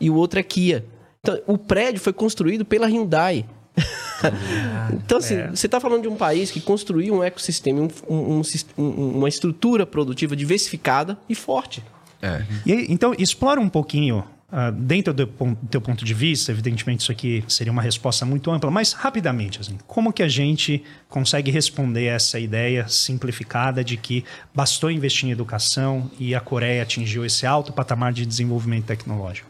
[0.00, 0.84] E o outro é Kia.
[1.20, 3.44] Então, o prédio foi construído pela Hyundai.
[4.92, 5.48] então, assim, é.
[5.50, 8.42] você está falando de um país que construiu um ecossistema, um- um- um
[8.78, 11.82] um- uma estrutura produtiva diversificada e forte.
[12.20, 12.42] É.
[12.66, 15.26] E então, explora um pouquinho Uh, dentro do
[15.70, 19.78] teu ponto de vista, evidentemente isso aqui seria uma resposta muito ampla, mas rapidamente, assim,
[19.86, 26.10] como que a gente consegue responder essa ideia simplificada de que bastou investir em educação
[26.18, 29.48] e a Coreia atingiu esse alto patamar de desenvolvimento tecnológico?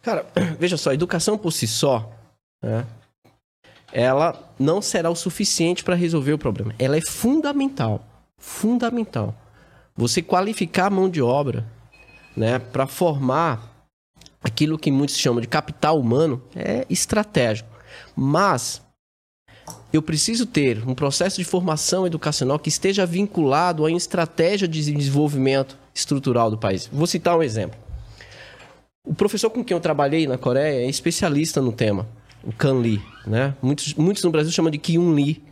[0.00, 0.24] Cara,
[0.56, 2.16] veja só, a educação por si só,
[2.62, 2.86] né,
[3.92, 6.72] ela não será o suficiente para resolver o problema.
[6.78, 8.06] Ela é fundamental,
[8.38, 9.34] fundamental.
[9.96, 11.66] Você qualificar a mão de obra,
[12.36, 13.71] né, para formar
[14.42, 17.68] aquilo que muitos chamam de capital humano é estratégico.
[18.16, 18.82] Mas
[19.92, 25.76] eu preciso ter um processo de formação educacional que esteja vinculado à estratégia de desenvolvimento
[25.94, 26.88] estrutural do país.
[26.92, 27.78] Vou citar um exemplo.
[29.04, 32.06] O professor com quem eu trabalhei na Coreia é especialista no tema,
[32.42, 33.02] o Kan Lee.
[33.26, 33.54] Né?
[33.60, 35.42] Muitos, muitos no Brasil chamam de Kyun Lee,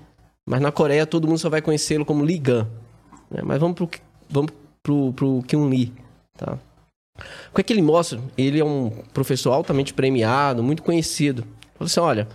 [0.49, 2.67] mas na Coreia todo mundo só vai conhecê-lo como Lee Gan.
[3.31, 3.43] Né?
[3.45, 3.91] Mas vamos para o
[4.29, 5.93] vamos pro, pro Kyun Lee.
[6.37, 6.59] Tá?
[7.51, 8.21] O que é que ele mostra?
[8.37, 11.43] Ele é um professor altamente premiado, muito conhecido.
[11.75, 12.29] Falou assim: olha,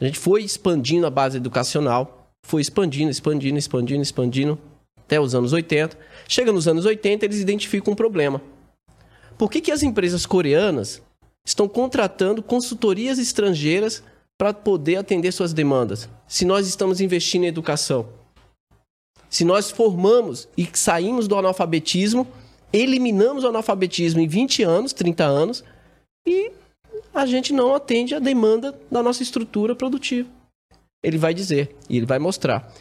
[0.00, 4.58] a gente foi expandindo a base educacional, foi expandindo, expandindo, expandindo, expandindo,
[4.98, 5.96] até os anos 80.
[6.28, 8.40] Chega nos anos 80, eles identificam um problema.
[9.38, 11.02] Por que, que as empresas coreanas
[11.44, 14.02] estão contratando consultorias estrangeiras
[14.38, 16.08] para poder atender suas demandas?
[16.26, 18.08] Se nós estamos investindo em educação.
[19.28, 22.26] Se nós formamos e saímos do analfabetismo
[22.72, 25.64] eliminamos o analfabetismo em 20 anos, 30 anos,
[26.26, 26.52] e
[27.14, 30.28] a gente não atende a demanda da nossa estrutura produtiva.
[31.02, 32.72] Ele vai dizer e ele vai mostrar.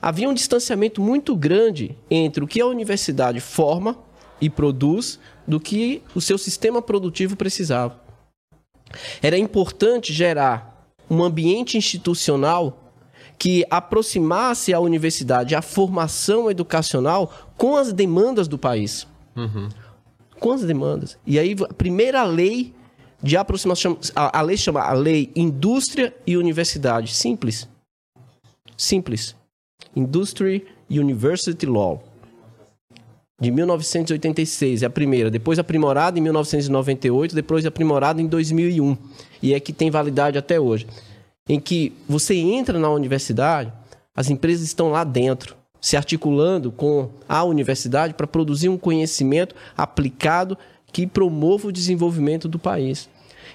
[0.00, 3.96] Havia um distanciamento muito grande entre o que a universidade forma
[4.40, 8.00] e produz do que o seu sistema produtivo precisava.
[9.22, 12.78] Era importante gerar um ambiente institucional
[13.38, 19.06] que aproximasse a universidade, a formação educacional com as demandas do país.
[19.36, 19.68] Uhum.
[20.38, 21.18] Com as demandas.
[21.26, 22.74] E aí, a primeira lei
[23.22, 27.14] de aproximação, a, a lei chama a Lei Indústria e Universidade.
[27.14, 27.68] Simples.
[28.76, 29.36] Simples.
[29.94, 32.02] Industry University Law.
[33.40, 35.30] De 1986, é a primeira.
[35.30, 38.96] Depois aprimorada em 1998, depois aprimorada em 2001.
[39.42, 40.86] E é que tem validade até hoje.
[41.48, 43.72] Em que você entra na universidade,
[44.14, 50.56] as empresas estão lá dentro se articulando com a universidade para produzir um conhecimento aplicado
[50.92, 53.08] que promova o desenvolvimento do país.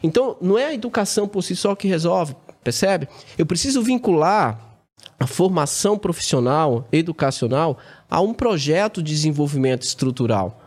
[0.03, 3.07] Então, não é a educação por si só que resolve, percebe?
[3.38, 4.59] Eu preciso vincular
[5.17, 7.78] a formação profissional, educacional,
[8.09, 10.61] a um projeto de desenvolvimento estrutural.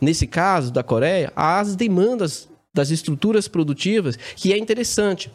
[0.00, 5.30] Nesse caso da Coreia, as demandas das estruturas produtivas, que é interessante.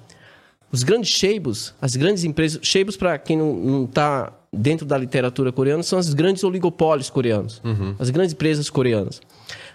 [0.72, 5.84] Os grandes sheibos, as grandes empresas, sheibos para quem não está dentro da literatura coreana
[5.84, 7.96] são as grandes oligopólios coreanos, uhum.
[8.00, 9.22] as grandes empresas coreanas.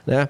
[0.06, 0.28] Né?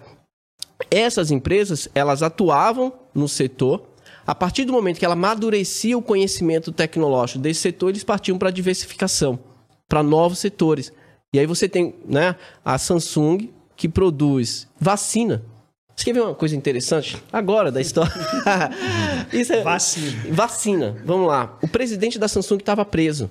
[0.91, 3.83] Essas empresas, elas atuavam no setor.
[4.27, 8.49] A partir do momento que ela amadurecia o conhecimento tecnológico desse setor, eles partiam para
[8.49, 9.39] a diversificação,
[9.89, 10.93] para novos setores.
[11.33, 15.43] E aí você tem né, a Samsung, que produz vacina.
[15.97, 17.23] Você quer ver uma coisa interessante?
[17.33, 18.13] Agora da história.
[19.33, 19.63] Isso é...
[19.63, 20.23] Vacina.
[20.31, 20.97] Vacina.
[21.05, 21.59] Vamos lá.
[21.63, 23.31] O presidente da Samsung estava preso.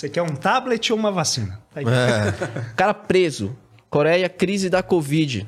[0.00, 1.60] Você quer um tablet ou uma vacina?
[1.74, 1.84] Tá é.
[2.74, 3.54] Cara preso.
[3.90, 5.46] Coreia, crise da Covid.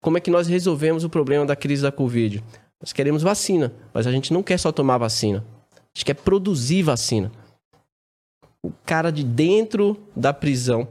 [0.00, 2.42] Como é que nós resolvemos o problema da crise da Covid?
[2.80, 5.44] Nós queremos vacina, mas a gente não quer só tomar vacina.
[5.74, 7.30] A gente quer produzir vacina.
[8.62, 10.88] O cara de dentro da prisão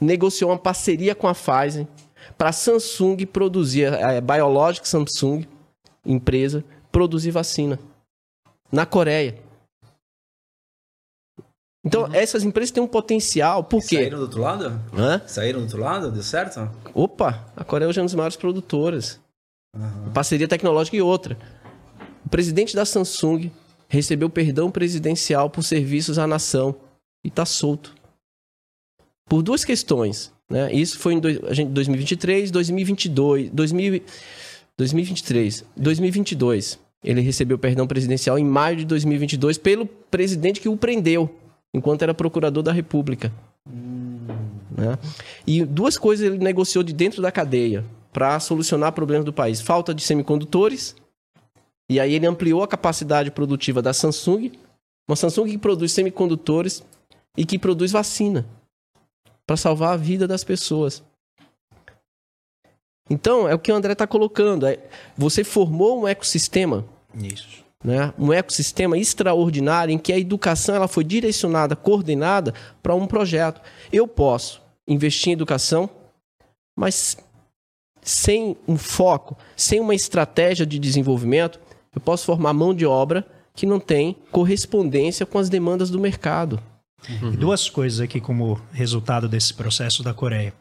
[0.00, 1.84] negociou uma parceria com a Pfizer
[2.38, 5.48] para a Samsung produzir, a Biologic Samsung,
[6.06, 7.76] empresa, produzir vacina.
[8.70, 9.42] Na Coreia.
[11.84, 12.14] Então, uhum.
[12.14, 13.62] essas empresas têm um potencial.
[13.62, 13.96] Por quê?
[13.96, 14.80] Saíram do outro lado?
[14.96, 15.20] Hã?
[15.26, 16.10] Saíram do outro lado?
[16.10, 16.70] Deu certo?
[16.94, 17.44] Opa!
[17.54, 19.20] A Coreia hoje é uma das maiores produtoras.
[19.76, 20.12] Uhum.
[20.14, 21.36] Parceria tecnológica e outra.
[22.24, 23.50] O presidente da Samsung
[23.86, 26.74] recebeu perdão presidencial por serviços à nação
[27.22, 27.94] e está solto.
[29.28, 30.32] Por duas questões.
[30.48, 30.72] Né?
[30.72, 31.28] Isso foi em do,
[31.68, 34.02] 2023, 2022, 2000,
[34.78, 36.78] 2023, 2022.
[37.02, 41.43] Ele recebeu perdão presidencial em maio de 2022 pelo presidente que o prendeu
[41.74, 43.32] enquanto era procurador da República.
[43.68, 44.26] Hum.
[44.70, 44.96] Né?
[45.44, 49.92] E duas coisas ele negociou de dentro da cadeia para solucionar problemas do país: falta
[49.92, 50.94] de semicondutores,
[51.90, 54.52] e aí ele ampliou a capacidade produtiva da Samsung,
[55.08, 56.84] uma Samsung que produz semicondutores
[57.36, 58.46] e que produz vacina
[59.44, 61.02] para salvar a vida das pessoas.
[63.10, 64.66] Então, é o que o André está colocando.
[64.66, 64.78] É,
[65.14, 66.86] você formou um ecossistema.
[67.14, 68.14] Isso né?
[68.18, 73.60] um ecossistema extraordinário em que a educação ela foi direcionada, coordenada para um projeto.
[73.92, 75.90] Eu posso investir em educação,
[76.74, 77.16] mas
[78.02, 81.60] sem um foco, sem uma estratégia de desenvolvimento,
[81.94, 86.60] eu posso formar mão de obra que não tem correspondência com as demandas do mercado.
[87.08, 87.32] Uhum.
[87.32, 90.54] Duas coisas aqui como resultado desse processo da Coreia.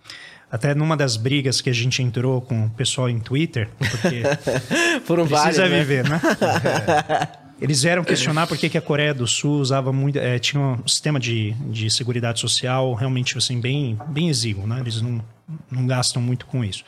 [0.53, 4.21] Até numa das brigas que a gente entrou com o pessoal em Twitter, porque
[5.03, 5.79] Foram precisa várias, né?
[5.79, 6.21] viver, né?
[7.59, 10.87] Eles vieram questionar por que, que a Coreia do Sul usava muito, é, tinha um
[10.87, 14.79] sistema de, de seguridade social realmente assim bem, bem exíguo, né?
[14.79, 15.25] Eles não,
[15.71, 16.85] não gastam muito com isso.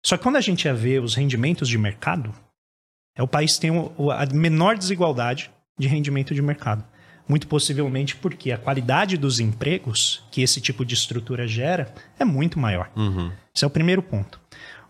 [0.00, 2.32] Só que quando a gente ia ver os rendimentos de mercado,
[3.16, 6.84] é o país que tem o, a menor desigualdade de rendimento de mercado.
[7.26, 12.58] Muito possivelmente porque a qualidade dos empregos que esse tipo de estrutura gera é muito
[12.58, 12.90] maior.
[12.94, 13.32] Uhum.
[13.54, 14.38] Esse é o primeiro ponto.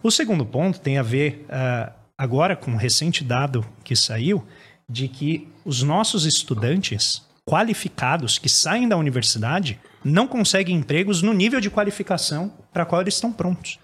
[0.03, 4.45] O segundo ponto tem a ver uh, agora com um recente dado que saiu
[4.89, 11.61] de que os nossos estudantes qualificados que saem da universidade não conseguem empregos no nível
[11.61, 13.79] de qualificação para qual eles estão prontos.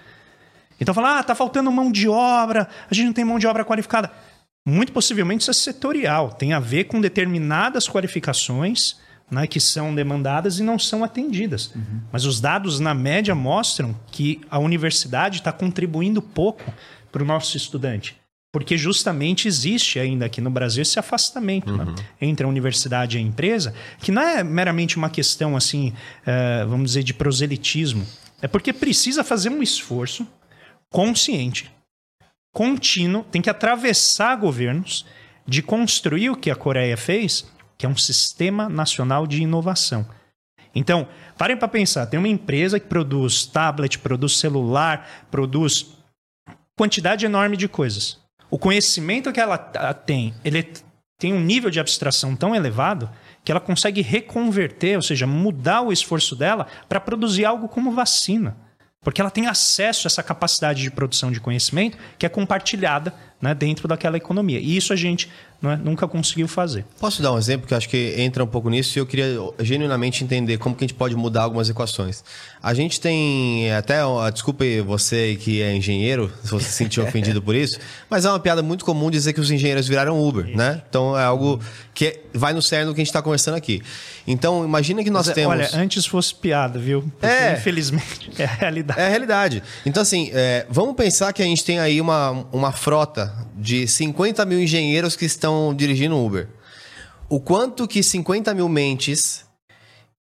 [0.81, 3.65] Então fala, ah, tá faltando mão de obra, a gente não tem mão de obra
[3.65, 4.11] qualificada.
[4.67, 8.97] Muito possivelmente isso é setorial, tem a ver com determinadas qualificações
[9.31, 11.73] né, que são demandadas e não são atendidas.
[11.75, 12.01] Uhum.
[12.11, 16.65] Mas os dados, na média, mostram que a universidade está contribuindo pouco
[17.13, 18.17] para o nosso estudante.
[18.53, 21.93] Porque justamente existe ainda aqui no Brasil esse afastamento né, uhum.
[21.93, 26.69] né, entre a universidade e a empresa, que não é meramente uma questão assim, uh,
[26.69, 28.05] vamos dizer, de proselitismo.
[28.43, 30.27] É porque precisa fazer um esforço
[30.91, 31.71] consciente,
[32.53, 35.07] contínuo, tem que atravessar governos
[35.47, 40.07] de construir o que a Coreia fez, que é um sistema nacional de inovação.
[40.75, 45.99] Então, parem para pensar, tem uma empresa que produz tablet, produz celular, produz
[46.77, 48.21] quantidade enorme de coisas
[48.51, 50.67] o conhecimento que ela tem, ele
[51.19, 53.09] tem um nível de abstração tão elevado
[53.45, 58.57] que ela consegue reconverter, ou seja, mudar o esforço dela para produzir algo como vacina.
[59.03, 63.55] Porque ela tem acesso a essa capacidade de produção de conhecimento que é compartilhada né,
[63.55, 64.59] dentro daquela economia.
[64.59, 65.29] E isso a gente
[65.63, 66.85] é, nunca conseguiu fazer.
[66.99, 70.23] Posso dar um exemplo que acho que entra um pouco nisso e eu queria genuinamente
[70.23, 72.23] entender como que a gente pode mudar algumas equações.
[72.63, 74.01] A gente tem até,
[74.33, 77.79] desculpe você que é engenheiro, se você se sentiu ofendido por isso,
[78.11, 80.57] mas é uma piada muito comum dizer que os engenheiros viraram Uber, isso.
[80.57, 80.83] né?
[80.89, 81.61] Então é algo
[81.95, 83.83] que vai no cerne do que a gente está conversando aqui.
[84.27, 85.55] Então imagina que nós mas, temos...
[85.55, 87.03] Olha, antes fosse piada, viu?
[87.03, 87.55] Porque, é.
[87.55, 89.01] Infelizmente é a realidade.
[89.01, 89.63] É a realidade.
[89.85, 94.45] Então assim, é, vamos pensar que a gente tem aí uma, uma frota de 50
[94.45, 96.49] mil engenheiros que estão dirigindo Uber.
[97.29, 99.45] O quanto que 50 mil mentes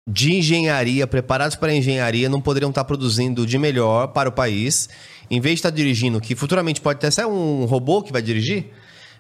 [0.08, 4.88] de engenharia, preparados para engenharia, não poderiam estar produzindo de melhor para o país,
[5.30, 8.68] em vez de estar dirigindo, que futuramente pode até um robô que vai dirigir,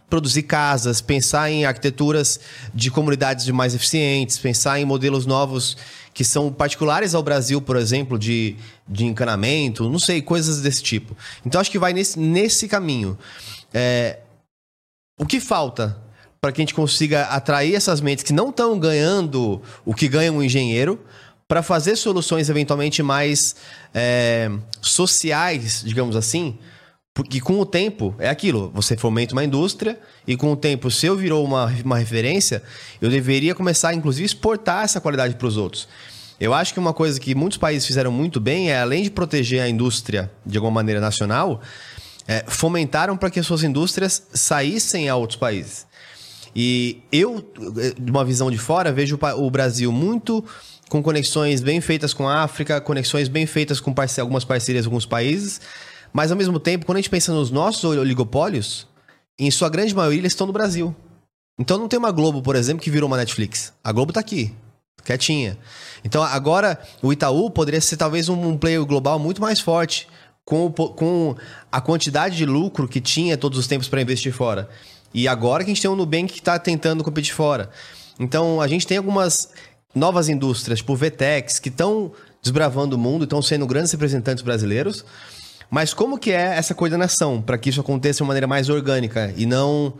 [0.09, 2.39] produzir casas, pensar em arquiteturas
[2.73, 5.75] de comunidades mais eficientes, pensar em modelos novos
[6.13, 8.55] que são particulares ao Brasil, por exemplo, de,
[8.87, 11.15] de encanamento, não sei, coisas desse tipo.
[11.45, 13.17] Então acho que vai nesse, nesse caminho.
[13.73, 14.19] É,
[15.19, 15.97] o que falta
[16.39, 20.31] para que a gente consiga atrair essas mentes que não estão ganhando o que ganha
[20.31, 21.03] um engenheiro
[21.47, 23.55] para fazer soluções eventualmente mais
[23.93, 24.51] é,
[24.81, 26.57] sociais, digamos assim,
[27.13, 31.07] porque com o tempo, é aquilo, você fomenta uma indústria e com o tempo, se
[31.07, 32.61] eu virou uma, uma referência,
[33.01, 35.87] eu deveria começar, inclusive, exportar essa qualidade para os outros.
[36.39, 39.61] Eu acho que uma coisa que muitos países fizeram muito bem é, além de proteger
[39.63, 41.59] a indústria de alguma maneira nacional,
[42.27, 45.87] é, fomentaram para que as suas indústrias saíssem a outros países.
[46.55, 47.43] E eu,
[47.99, 50.43] de uma visão de fora, vejo o Brasil muito
[50.89, 54.91] com conexões bem feitas com a África, conexões bem feitas com parce algumas parcerias com
[54.91, 55.61] alguns países,
[56.11, 58.87] mas ao mesmo tempo, quando a gente pensa nos nossos oligopólios,
[59.37, 60.95] em sua grande maioria eles estão no Brasil.
[61.59, 63.73] Então não tem uma Globo, por exemplo, que virou uma Netflix.
[63.83, 64.53] A Globo está aqui,
[65.03, 65.57] quietinha.
[66.03, 70.07] Então agora o Itaú poderia ser talvez um player global muito mais forte,
[70.47, 71.35] com, com
[71.69, 74.69] a quantidade de lucro que tinha todos os tempos para investir fora.
[75.13, 77.69] E agora que a gente tem um Nubank que está tentando competir fora.
[78.17, 79.49] Então a gente tem algumas
[79.93, 85.03] novas indústrias, tipo Vtex, que estão desbravando o mundo, estão sendo grandes representantes brasileiros.
[85.69, 89.33] Mas como que é essa coordenação para que isso aconteça de uma maneira mais orgânica
[89.35, 89.95] e não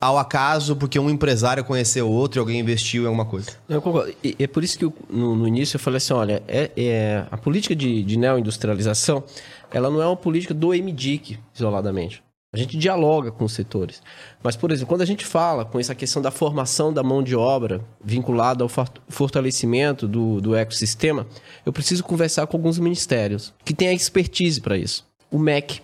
[0.00, 3.50] ao acaso porque um empresário conheceu outro e alguém investiu em alguma coisa?
[3.68, 4.14] Eu concordo.
[4.22, 7.36] E é por isso que no, no início eu falei assim, olha, é, é a
[7.36, 9.24] política de, de neoindustrialização,
[9.70, 12.22] ela não é uma política do MDIC isoladamente.
[12.50, 14.02] A gente dialoga com os setores.
[14.42, 17.36] Mas, por exemplo, quando a gente fala com essa questão da formação da mão de
[17.36, 18.70] obra vinculada ao
[19.08, 21.26] fortalecimento do, do ecossistema,
[21.66, 25.06] eu preciso conversar com alguns ministérios que têm a expertise para isso.
[25.30, 25.82] O MEC,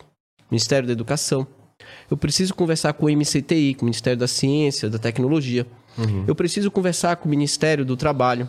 [0.51, 1.47] Ministério da Educação.
[2.11, 5.66] Eu preciso conversar com o MCTI, com o Ministério da Ciência, da Tecnologia.
[5.97, 6.24] Uhum.
[6.26, 8.49] Eu preciso conversar com o Ministério do Trabalho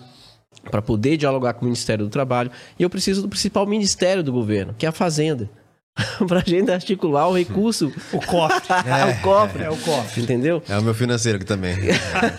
[0.69, 2.51] para poder dialogar com o Ministério do Trabalho.
[2.77, 5.49] E eu preciso do principal ministério do governo, que é a Fazenda
[6.27, 7.91] pra gente articular o recurso.
[8.11, 8.65] O cofre.
[8.86, 9.63] É, o cofre.
[9.63, 10.21] É o cofre.
[10.21, 10.61] Entendeu?
[10.67, 11.75] É o meu financeiro aqui também.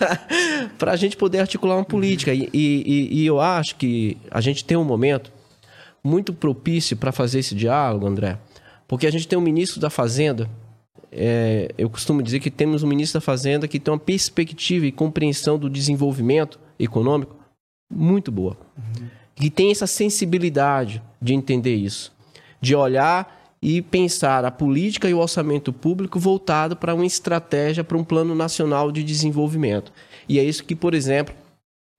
[0.77, 2.33] para a gente poder articular uma política.
[2.33, 5.31] E, e, e, eu acho que a gente tem um momento
[6.03, 8.37] muito propício para fazer esse diálogo, André,
[8.87, 10.49] porque a gente tem um ministro da Fazenda.
[11.19, 14.91] É, eu costumo dizer que temos um ministro da Fazenda que tem uma perspectiva e
[14.91, 17.35] compreensão do desenvolvimento econômico
[17.91, 18.55] muito boa.
[18.77, 19.07] Uhum.
[19.35, 22.15] Que tem essa sensibilidade de entender isso.
[22.61, 27.97] De olhar e pensar a política e o orçamento público voltado para uma estratégia, para
[27.97, 29.91] um plano nacional de desenvolvimento.
[30.29, 31.33] E é isso que, por exemplo,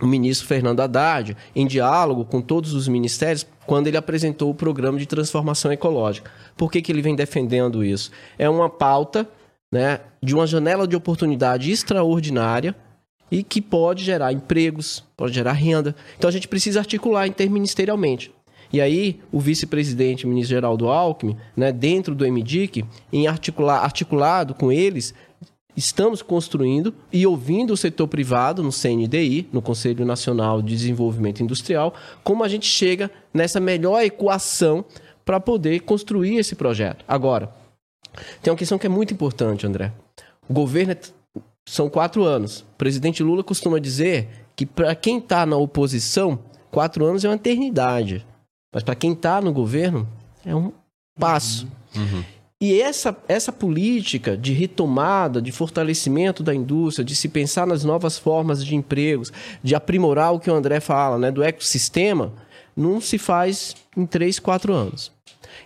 [0.01, 4.99] o ministro Fernando Haddad, em diálogo com todos os ministérios, quando ele apresentou o programa
[4.99, 6.31] de transformação ecológica.
[6.57, 8.13] Por que, que ele vem defendendo isso?
[8.39, 9.29] É uma pauta
[9.73, 12.77] né, de uma janela de oportunidade extraordinária
[13.31, 15.95] e que pode gerar empregos, pode gerar renda.
[16.17, 18.33] Então a gente precisa articular interministerialmente.
[18.73, 24.71] E aí, o vice-presidente, ministro Geraldo Alckmin, né, dentro do MDIC, em articular, articulado com
[24.71, 25.15] eles,
[25.79, 31.95] estamos construindo e ouvindo o setor privado no CNDI, no Conselho Nacional de Desenvolvimento Industrial,
[32.25, 34.85] como a gente chega nessa melhor equação
[35.25, 37.05] para poder construir esse projeto.
[37.07, 37.55] Agora,
[38.43, 39.93] tem uma questão que é muito importante, André.
[40.49, 40.99] O governo é...
[41.69, 42.61] são quatro anos.
[42.61, 46.41] O presidente Lula costuma dizer que para quem está na oposição,
[46.73, 48.27] quatro anos é uma eternidade.
[48.75, 50.09] Mas para quem está no governo,
[50.45, 50.73] é um
[51.17, 51.69] passo.
[51.95, 52.25] Uhum.
[52.61, 58.19] E essa, essa política de retomada, de fortalecimento da indústria, de se pensar nas novas
[58.19, 59.33] formas de empregos,
[59.63, 62.33] de aprimorar o que o André fala, né, do ecossistema,
[62.77, 65.13] não se faz em três, quatro anos.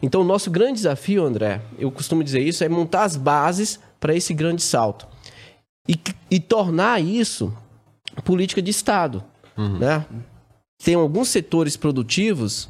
[0.02, 4.14] Então, o nosso grande desafio, André, eu costumo dizer isso, é montar as bases para
[4.14, 5.06] esse grande salto.
[5.88, 5.98] E,
[6.30, 7.52] e tornar isso
[8.24, 9.24] política de Estado.
[9.56, 9.78] Uhum.
[9.78, 10.04] Né?
[10.84, 12.68] Tem alguns setores produtivos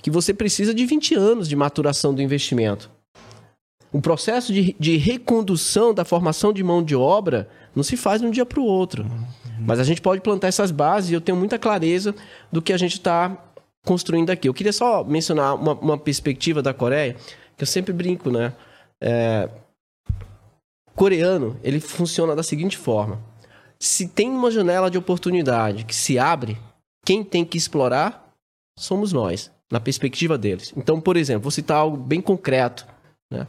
[0.00, 2.90] que você precisa de 20 anos de maturação do investimento.
[3.96, 8.26] O processo de, de recondução da formação de mão de obra não se faz de
[8.26, 9.06] um dia para o outro.
[9.58, 12.14] Mas a gente pode plantar essas bases e eu tenho muita clareza
[12.52, 13.34] do que a gente está
[13.86, 14.50] construindo aqui.
[14.50, 17.16] Eu queria só mencionar uma, uma, perspectiva da Coreia,
[17.56, 18.52] que eu sempre brinco, né?
[19.00, 19.48] É...
[20.94, 23.18] Coreano, ele funciona da seguinte forma.
[23.80, 26.58] Se tem uma janela de oportunidade que se abre,
[27.02, 28.30] quem tem que explorar
[28.78, 30.74] somos nós na perspectiva deles.
[30.76, 32.86] Então, por exemplo, vou citar algo bem concreto.
[33.30, 33.46] Né?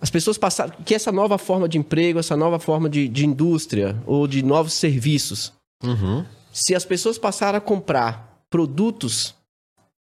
[0.00, 0.74] As pessoas passaram.
[0.84, 4.72] que essa nova forma de emprego, essa nova forma de, de indústria ou de novos
[4.72, 5.52] serviços.
[5.82, 6.24] Uhum.
[6.52, 9.34] Se as pessoas passaram a comprar produtos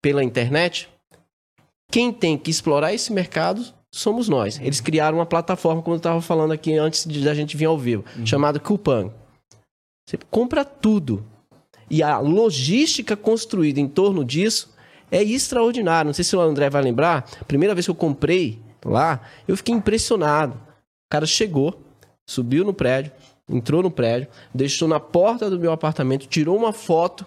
[0.03, 0.89] pela internet,
[1.91, 4.61] quem tem que explorar esse mercado somos nós.
[4.61, 7.78] Eles criaram uma plataforma, como eu estava falando aqui antes de a gente vir ao
[7.78, 8.26] vivo, uhum.
[8.26, 9.11] chamada Coupang.
[10.09, 11.24] Você compra tudo.
[11.89, 14.74] E a logística construída em torno disso
[15.11, 16.09] é extraordinário.
[16.09, 17.28] Não sei se o André vai lembrar.
[17.47, 20.54] Primeira vez que eu comprei lá, eu fiquei impressionado.
[20.54, 21.80] O cara chegou,
[22.28, 23.12] subiu no prédio,
[23.48, 27.26] entrou no prédio, deixou na porta do meu apartamento, tirou uma foto,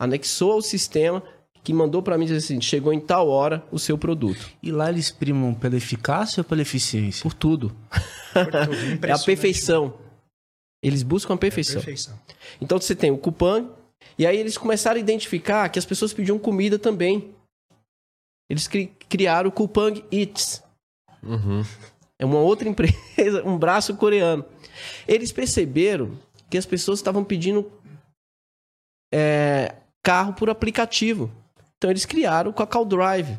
[0.00, 1.22] anexou ao sistema
[1.62, 4.50] que mandou para mim dizer assim: chegou em tal hora o seu produto.
[4.62, 7.22] E lá eles primam pela eficácia ou pela eficiência?
[7.22, 7.76] Por tudo.
[8.32, 9.04] Por tudo.
[9.06, 9.94] é a perfeição.
[10.82, 11.76] Eles buscam a perfeição.
[11.76, 12.18] É a perfeição.
[12.60, 13.68] Então você tem o Coupang,
[14.18, 17.34] e aí eles começaram a identificar que as pessoas pediam comida também.
[18.48, 20.62] Eles cri criaram o Coupang Eats.
[21.22, 21.62] Uhum.
[22.18, 24.44] É uma outra empresa, um braço coreano.
[25.06, 26.18] Eles perceberam
[26.48, 27.70] que as pessoas estavam pedindo
[29.12, 31.30] é, carro por aplicativo.
[31.76, 33.38] Então eles criaram o Cacau Drive.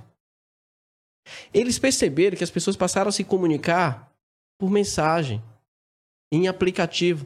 [1.53, 4.11] Eles perceberam que as pessoas passaram a se comunicar
[4.59, 5.43] por mensagem,
[6.31, 7.25] em aplicativo.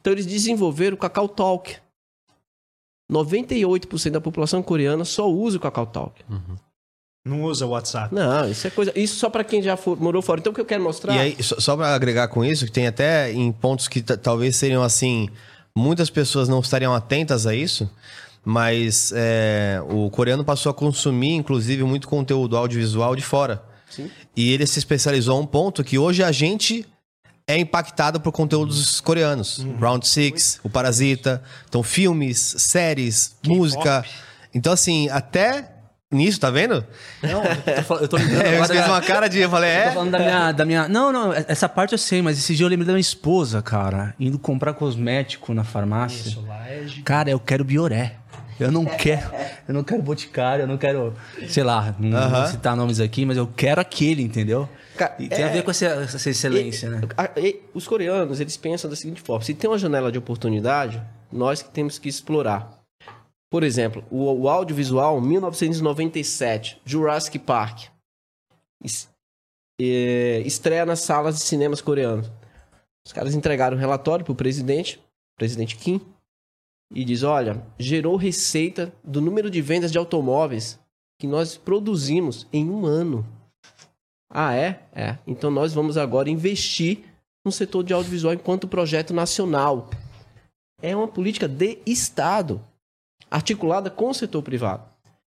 [0.00, 1.78] Então eles desenvolveram o Cacau Talk.
[3.10, 6.24] 98% da população coreana só usa o KakaoTalk.
[6.28, 6.56] Uhum.
[7.26, 8.14] Não usa o WhatsApp.
[8.14, 8.92] Não, isso é coisa.
[8.94, 10.38] Isso só para quem já for, morou fora.
[10.38, 11.12] Então o que eu quero mostrar.
[11.12, 14.54] E aí, só, só para agregar com isso, que tem até em pontos que talvez
[14.54, 15.28] seriam assim.
[15.74, 17.90] Muitas pessoas não estariam atentas a isso,
[18.44, 23.60] mas é, o coreano passou a consumir, inclusive, muito conteúdo audiovisual de fora.
[23.90, 24.08] Sim.
[24.36, 26.86] E ele se especializou a um ponto que hoje a gente
[27.44, 29.58] é impactado por conteúdos coreanos.
[29.58, 29.76] Uhum.
[29.78, 31.42] Round Six, O Parasita.
[31.68, 34.04] Então, filmes, séries, música.
[34.54, 35.75] Então, assim, até
[36.16, 36.84] nisso, tá vendo?
[37.22, 38.74] Não, eu tô, eu tô lembrando é, agora...
[38.74, 39.38] Eu fiz uma cara de...
[39.38, 39.82] Eu falei, é?
[39.82, 40.88] Eu tô falando da minha, da minha...
[40.88, 44.14] Não, não, essa parte eu sei, mas esse dia eu lembrei da minha esposa, cara.
[44.18, 46.28] Indo comprar cosmético na farmácia.
[46.28, 48.16] Isso, lá é Cara, eu quero Bioré.
[48.58, 49.30] Eu não quero,
[49.68, 51.14] eu não quero Boticário, eu não quero,
[51.46, 52.30] sei lá, não uh -huh.
[52.30, 54.68] vou citar nomes aqui, mas eu quero aquele, entendeu?
[55.18, 57.00] E tem é, a ver com essa, essa excelência, e, né?
[57.16, 61.02] A, e, os coreanos, eles pensam da seguinte forma: se tem uma janela de oportunidade,
[61.30, 62.75] nós que temos que explorar.
[63.50, 67.88] Por exemplo, o, o audiovisual 1997, Jurassic Park.
[68.82, 69.08] es-
[69.80, 72.30] é, estreia nas salas de cinemas coreanos.
[73.06, 74.98] Os caras entregaram um relatório pro presidente,
[75.38, 76.00] presidente Kim,
[76.92, 80.78] e diz: olha, gerou receita do número de vendas de automóveis
[81.20, 83.24] que nós produzimos em um ano.
[84.30, 84.82] Ah, é?
[84.92, 85.18] É.
[85.26, 87.04] Então nós vamos agora investir
[87.44, 89.88] no setor de audiovisual enquanto projeto nacional.
[90.82, 92.60] É uma política de Estado,
[93.30, 94.84] articulada com o setor privado.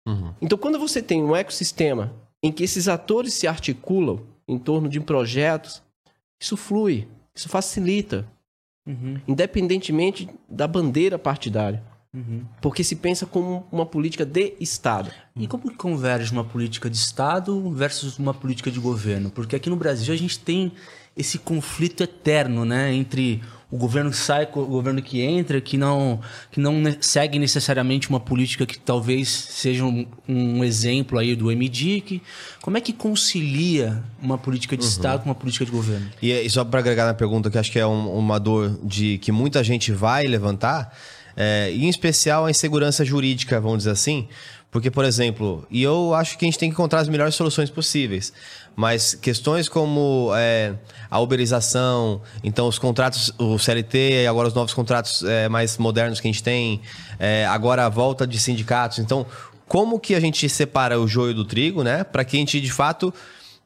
[0.07, 0.33] Uhum.
[0.41, 4.99] Então, quando você tem um ecossistema em que esses atores se articulam em torno de
[4.99, 5.81] projetos,
[6.39, 8.25] isso flui, isso facilita,
[8.87, 11.83] Uhum, independentemente da bandeira partidária.
[12.15, 12.45] uhum.
[12.61, 15.11] Porque se pensa como uma política de Estado.
[15.35, 19.29] E como que converge uma política de Estado versus uma política de governo?
[19.29, 20.71] Porque aqui no Brasil a gente tem
[21.17, 22.93] esse conflito eterno, né?
[22.93, 28.09] Entre o governo que sai, o governo que entra, que não, que não segue necessariamente
[28.09, 32.22] uma política que talvez seja um, um exemplo aí do MDIC.
[32.61, 36.07] Como é que concilia uma política de Estado com uma política de governo?
[36.22, 39.18] E, e só para agregar na pergunta, que acho que é um- uma dor de
[39.18, 40.97] que muita gente vai levantar,
[41.36, 44.28] é, e em especial a insegurança jurídica, vamos dizer assim,
[44.72, 47.70] porque, por exemplo, e eu acho que a gente tem que encontrar as melhores soluções
[47.70, 48.32] possíveis,
[48.78, 50.75] mas questões como é,
[51.09, 56.28] a uberização, então os contratos, o CLT agora os novos contratos é, mais modernos que
[56.28, 56.80] a gente tem,
[57.17, 59.25] é, agora a volta de sindicatos, então
[59.67, 62.71] como que a gente separa o joio do trigo, né, para que a gente de
[62.71, 63.11] fato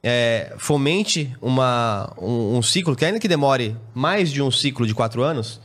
[0.01, 4.95] é, fomente uma, um, um ciclo que ainda que demore mais de um ciclo de
[4.95, 5.59] quatro anos,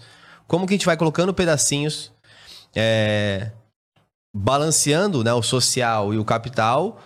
[0.49, 2.11] como que a gente vai colocando pedacinhos,
[2.75, 3.53] é,
[4.35, 7.01] balanceando né, o social e o capital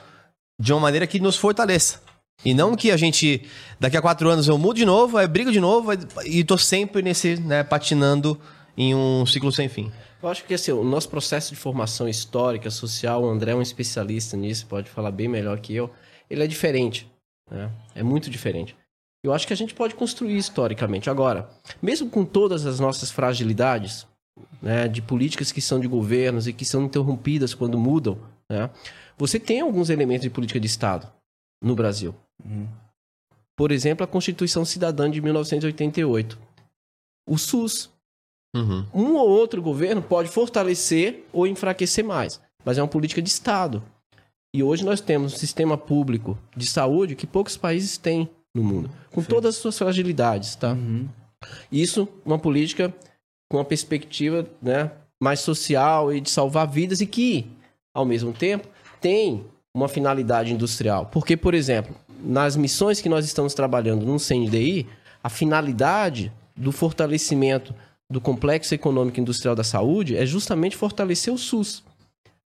[0.59, 2.09] de uma maneira que nos fortaleça.
[2.45, 3.43] E não que a gente,
[3.78, 5.91] daqui a quatro anos eu mudo de novo, aí brigo de novo
[6.24, 8.41] e tô sempre nesse, né, patinando
[8.76, 9.93] em um ciclo sem fim.
[10.22, 13.62] Eu acho que assim, o nosso processo de formação histórica, social, o André é um
[13.62, 15.91] especialista nisso, pode falar bem melhor que eu.
[16.28, 17.11] Ele é diferente.
[17.51, 17.70] né?
[17.95, 18.76] É muito diferente.
[19.22, 21.11] Eu acho que a gente pode construir historicamente.
[21.11, 21.51] Agora,
[21.82, 24.07] mesmo com todas as nossas fragilidades,
[24.62, 28.18] né, de políticas que são de governos e que são interrompidas quando mudam,
[28.51, 28.70] né,
[29.18, 31.07] você tem alguns elementos de política de Estado
[31.62, 32.14] no Brasil.
[33.57, 36.38] Por exemplo, a Constituição Cidadã de 1988.
[37.28, 37.91] O SUS,
[38.57, 38.84] Uhum.
[38.93, 43.80] um ou outro governo pode fortalecer ou enfraquecer mais, mas é uma política de Estado.
[44.53, 48.91] E hoje nós temos um sistema público de saúde que poucos países têm no mundo,
[49.12, 50.76] com todas as suas fragilidades, tá?
[51.70, 52.93] Isso, uma política
[53.49, 54.91] com uma perspectiva né,
[55.22, 57.47] mais social e de salvar vidas e que,
[57.95, 58.68] ao mesmo tempo,
[59.01, 61.07] tem uma finalidade industrial.
[61.07, 64.87] Porque, por exemplo, nas missões que nós estamos trabalhando no CNDI,
[65.23, 67.75] a finalidade do fortalecimento
[68.11, 71.85] do complexo econômico e industrial da saúde é justamente fortalecer o SUS.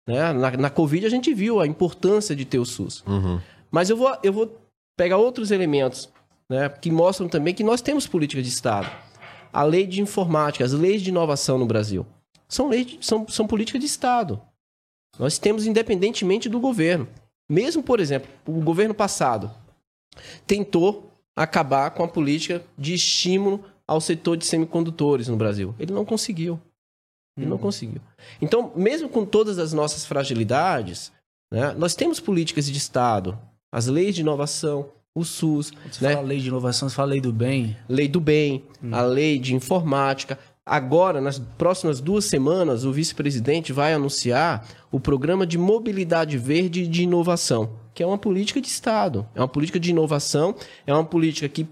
[0.07, 0.31] Né?
[0.33, 3.03] Na, na Covid a gente viu a importância de ter o SUS.
[3.05, 3.39] Uhum.
[3.69, 4.57] Mas eu vou, eu vou
[4.97, 6.09] pegar outros elementos
[6.49, 8.89] né, que mostram também que nós temos política de Estado.
[9.51, 12.05] A lei de informática, as leis de inovação no Brasil.
[12.47, 14.41] São, leis são, são política de Estado.
[15.17, 17.07] Nós temos independentemente do governo.
[17.49, 19.51] Mesmo, por exemplo, o governo passado
[20.45, 25.73] tentou acabar com a política de estímulo ao setor de semicondutores no Brasil.
[25.79, 26.59] Ele não conseguiu.
[27.37, 28.01] Ele não conseguiu.
[28.41, 31.11] Então, mesmo com todas as nossas fragilidades,
[31.51, 33.39] né, nós temos políticas de Estado,
[33.71, 37.21] as leis de inovação, o SUS, Você né, fala lei de inovação, você fala lei
[37.21, 37.75] do bem.
[37.87, 40.37] lei do bem, a lei de informática.
[40.69, 46.87] Agora, nas próximas duas semanas, o vice-presidente vai anunciar o programa de mobilidade verde e
[46.87, 50.53] de inovação, que é uma política de Estado, é uma política de inovação,
[50.85, 51.65] é uma política que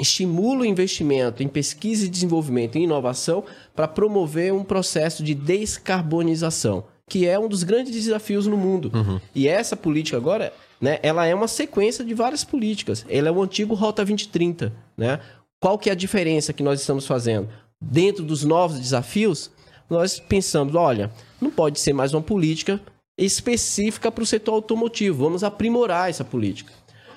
[0.00, 3.44] estimula o investimento em pesquisa e desenvolvimento e inovação
[3.76, 8.90] para promover um processo de descarbonização, que é um dos grandes desafios no mundo.
[9.34, 10.50] E essa política agora,
[10.80, 13.04] né, ela é uma sequência de várias políticas.
[13.06, 15.20] Ela é o antigo Rota 2030, né?
[15.60, 17.48] Qual que é a diferença que nós estamos fazendo?
[17.90, 19.50] Dentro dos novos desafios,
[19.88, 22.80] nós pensamos, olha, não pode ser mais uma política
[23.16, 25.24] específica para o setor automotivo.
[25.24, 26.72] Vamos aprimorar essa política.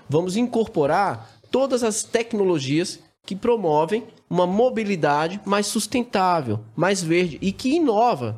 [0.09, 7.75] Vamos incorporar todas as tecnologias que promovem uma mobilidade mais sustentável, mais verde e que
[7.75, 8.37] inova.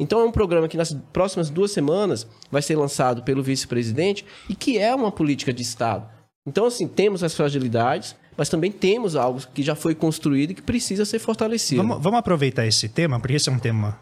[0.00, 4.54] Então é um programa que nas próximas duas semanas vai ser lançado pelo vice-presidente e
[4.54, 6.08] que é uma política de Estado.
[6.46, 10.62] Então, assim, temos as fragilidades, mas também temos algo que já foi construído e que
[10.62, 11.82] precisa ser fortalecido.
[11.82, 13.98] Vamos, vamos aproveitar esse tema, porque esse é um tema,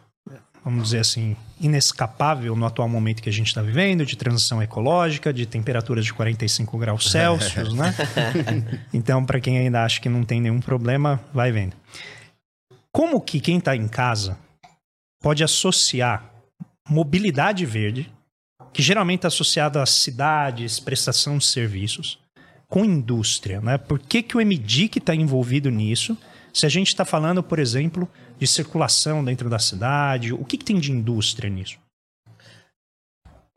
[0.62, 5.32] vamos dizer assim, inescapável no atual momento que a gente está vivendo, de transição ecológica,
[5.32, 7.94] de temperaturas de 45 graus Celsius, né?
[8.92, 11.74] Então, para quem ainda acha que não tem nenhum problema, vai vendo.
[12.92, 14.38] Como que quem está em casa
[15.22, 16.30] pode associar
[16.86, 18.12] mobilidade verde,
[18.70, 22.18] que geralmente está associado a cidades, prestação de serviços,
[22.68, 23.60] com indústria.
[23.60, 23.78] Né?
[23.78, 26.16] Por que, que o MDIC está envolvido nisso?
[26.52, 28.08] Se a gente está falando, por exemplo,
[28.38, 31.78] de circulação dentro da cidade, o que, que tem de indústria nisso?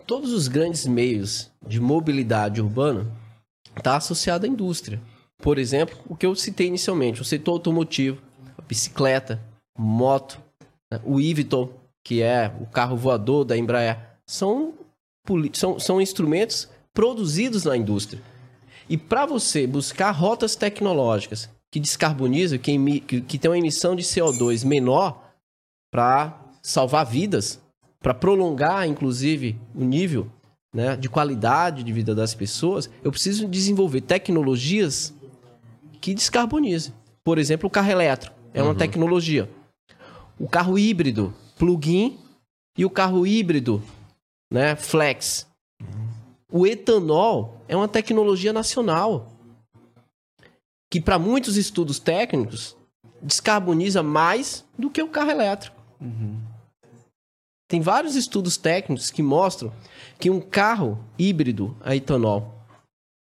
[0.05, 3.10] Todos os grandes meios de mobilidade urbana
[3.78, 5.01] está associado à indústria.
[5.38, 8.22] Por exemplo, o que eu citei inicialmente, o setor automotivo,
[8.68, 9.41] bicicleta,
[9.78, 10.39] moto,
[10.91, 10.99] né?
[11.05, 13.97] o Ivitol, que é o carro voador da Embraer,
[14.28, 14.74] são,
[15.53, 18.22] são, são instrumentos produzidos na indústria.
[18.89, 24.01] E para você buscar rotas tecnológicas que descarbonizam, que, que, que tem uma emissão de
[24.01, 25.31] CO2 menor
[25.91, 27.61] para salvar vidas,
[28.01, 30.31] para prolongar, inclusive, o nível
[30.73, 35.13] né, de qualidade de vida das pessoas, eu preciso desenvolver tecnologias
[36.01, 36.93] que descarbonizem.
[37.23, 38.77] Por exemplo, o carro elétrico é uma uhum.
[38.77, 39.49] tecnologia.
[40.39, 42.17] O carro híbrido, plug-in,
[42.77, 43.83] e o carro híbrido,
[44.51, 45.45] né, flex.
[46.51, 49.32] O etanol é uma tecnologia nacional
[50.91, 52.76] que, para muitos estudos técnicos,
[53.22, 55.80] descarboniza mais do que o carro elétrico.
[56.01, 56.39] Uhum.
[57.70, 59.72] Tem vários estudos técnicos que mostram
[60.17, 62.55] que um carro híbrido a etanol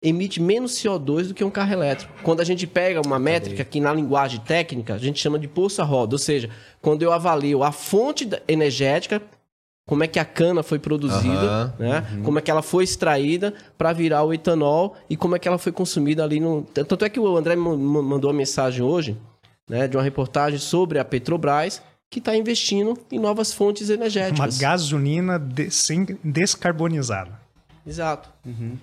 [0.03, 2.13] emite menos CO2 do que um carro elétrico.
[2.21, 5.81] Quando a gente pega uma métrica que na linguagem técnica a gente chama de pulso
[5.81, 6.49] a roda, ou seja,
[6.81, 9.21] quando eu avalio a fonte energética
[9.87, 12.07] como é que a cana foi produzida, uhum, né?
[12.11, 12.23] Uhum.
[12.23, 15.59] Como é que ela foi extraída para virar o etanol e como é que ela
[15.59, 16.63] foi consumida ali no.
[16.63, 19.15] Tanto é que o André me mandou uma mensagem hoje,
[19.69, 24.55] né, de uma reportagem sobre a Petrobras que está investindo em novas fontes energéticas.
[24.55, 25.69] Uma gasolina de...
[25.69, 27.39] sem descarbonizada.
[27.85, 28.29] Exato.
[28.45, 28.77] Uhum.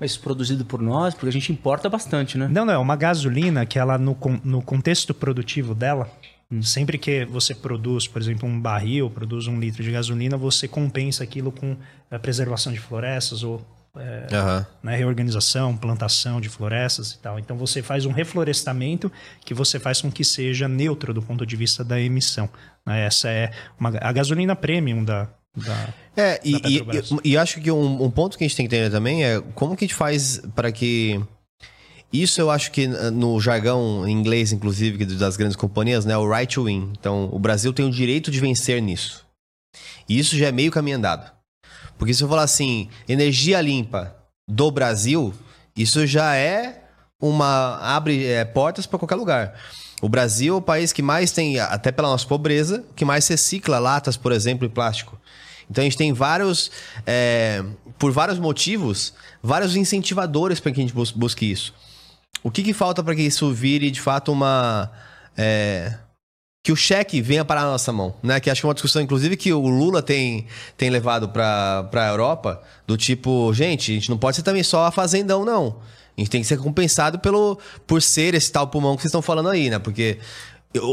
[0.00, 2.48] Mas produzido por nós, porque a gente importa bastante, né?
[2.50, 6.10] Não, não, é uma gasolina que ela, no, no contexto produtivo dela,
[6.50, 6.62] Hum.
[6.62, 11.24] Sempre que você produz, por exemplo, um barril, produz um litro de gasolina, você compensa
[11.24, 11.76] aquilo com
[12.10, 13.64] a preservação de florestas ou
[13.96, 14.64] é, uhum.
[14.82, 17.38] né, reorganização, plantação de florestas e tal.
[17.38, 19.10] Então você faz um reflorestamento
[19.44, 22.48] que você faz com que seja neutro do ponto de vista da emissão.
[22.84, 23.06] Né?
[23.06, 28.02] Essa é uma, a gasolina premium da, da, é, e, e, e, acho que um,
[28.02, 30.42] um, ponto que a gente tem que entender também é como que a gente faz
[30.54, 31.20] para que
[32.22, 36.64] isso eu acho que no jargão inglês, inclusive, das grandes companhias, né, o right to
[36.64, 36.92] win.
[36.98, 39.26] Então, o Brasil tem o direito de vencer nisso.
[40.08, 41.32] E isso já é meio caminho andado.
[41.98, 44.14] Porque se eu falar assim, energia limpa
[44.48, 45.34] do Brasil,
[45.76, 46.82] isso já é
[47.20, 49.54] uma abre é, portas para qualquer lugar.
[50.02, 53.78] O Brasil é o país que mais tem, até pela nossa pobreza, que mais recicla
[53.78, 55.18] latas, por exemplo, e plástico.
[55.70, 56.70] Então a gente tem vários,
[57.06, 57.64] é,
[57.98, 61.72] por vários motivos, vários incentivadores para que a gente busque isso.
[62.44, 64.90] O que, que falta para que isso vire de fato uma.
[65.34, 65.94] É,
[66.62, 68.38] que o cheque venha para a nossa mão, né?
[68.38, 72.08] Que acho que é uma discussão, inclusive, que o Lula tem, tem levado para a
[72.08, 75.78] Europa, do tipo, gente, a gente não pode ser também só a fazendão, não.
[76.16, 79.22] A gente tem que ser compensado pelo, por ser esse tal pulmão que vocês estão
[79.22, 79.78] falando aí, né?
[79.78, 80.18] Porque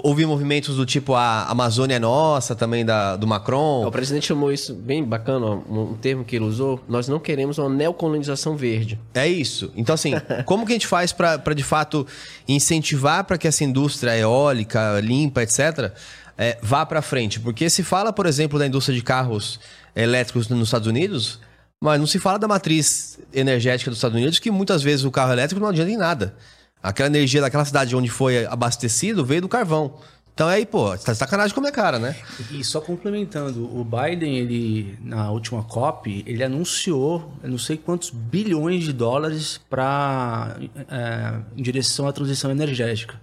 [0.04, 3.86] Houve movimentos do tipo a Amazônia é nossa, também da, do Macron.
[3.86, 6.80] O presidente chamou isso bem bacana, um termo que ele usou.
[6.88, 9.00] Nós não queremos uma neocolonização verde.
[9.14, 9.72] É isso.
[9.76, 10.14] Então, assim,
[10.46, 12.06] como que a gente faz para de fato
[12.48, 15.92] incentivar para que essa indústria eólica, limpa, etc.,
[16.38, 17.40] é, vá para frente?
[17.40, 19.60] Porque se fala, por exemplo, da indústria de carros
[19.96, 21.40] elétricos nos Estados Unidos,
[21.84, 25.32] mas não se fala da matriz energética dos Estados Unidos, que muitas vezes o carro
[25.32, 26.36] elétrico não adianta em nada.
[26.82, 29.96] Aquela energia daquela cidade onde foi abastecido veio do carvão.
[30.34, 32.16] Então aí, pô, tá de sacanagem com a minha cara, né?
[32.52, 38.84] E só complementando, o Biden, ele, na última COP, ele anunciou não sei quantos bilhões
[38.84, 40.58] de dólares para
[40.90, 43.20] é, em direção à transição energética.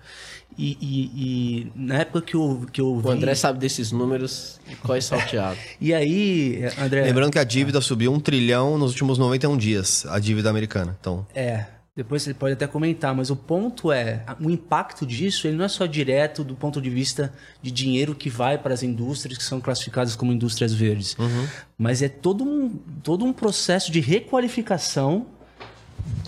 [0.57, 3.07] E, e, e, na época que eu, que eu vi...
[3.07, 5.57] O André sabe desses números e é salteado.
[5.81, 7.05] e aí, André...
[7.05, 10.97] Lembrando que a dívida subiu um trilhão nos últimos 91 dias, a dívida americana.
[11.01, 11.25] Então...
[11.33, 11.67] É,
[11.99, 15.69] depois você pode até comentar, mas o ponto é, o impacto disso ele não é
[15.69, 19.61] só direto do ponto de vista de dinheiro que vai para as indústrias que são
[19.61, 21.49] classificadas como indústrias verdes, uhum.
[21.77, 22.69] mas é todo um,
[23.03, 25.27] todo um processo de requalificação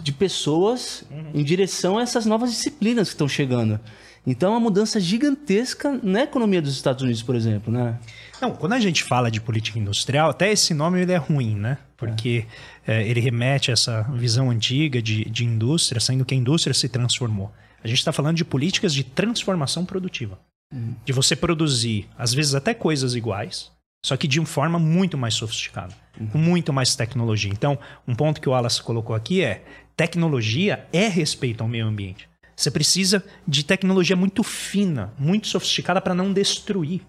[0.02, 1.30] de pessoas uhum.
[1.34, 3.78] em direção a essas novas disciplinas que estão chegando.
[4.26, 7.98] Então é uma mudança gigantesca na economia dos Estados Unidos, por exemplo, né?
[8.40, 11.78] Não, quando a gente fala de política industrial, até esse nome ele é ruim, né?
[11.96, 12.46] Porque
[12.86, 13.00] é.
[13.00, 16.88] É, ele remete a essa visão antiga de, de indústria, sendo que a indústria se
[16.88, 17.52] transformou.
[17.82, 20.38] A gente está falando de políticas de transformação produtiva.
[20.72, 20.94] Uhum.
[21.04, 23.70] De você produzir, às vezes até coisas iguais,
[24.04, 26.26] só que de uma forma muito mais sofisticada, uhum.
[26.28, 27.50] com muito mais tecnologia.
[27.52, 29.64] Então, um ponto que o Wallace colocou aqui é:
[29.96, 32.29] tecnologia é respeito ao meio ambiente.
[32.60, 37.00] Você precisa de tecnologia muito fina, muito sofisticada para não destruir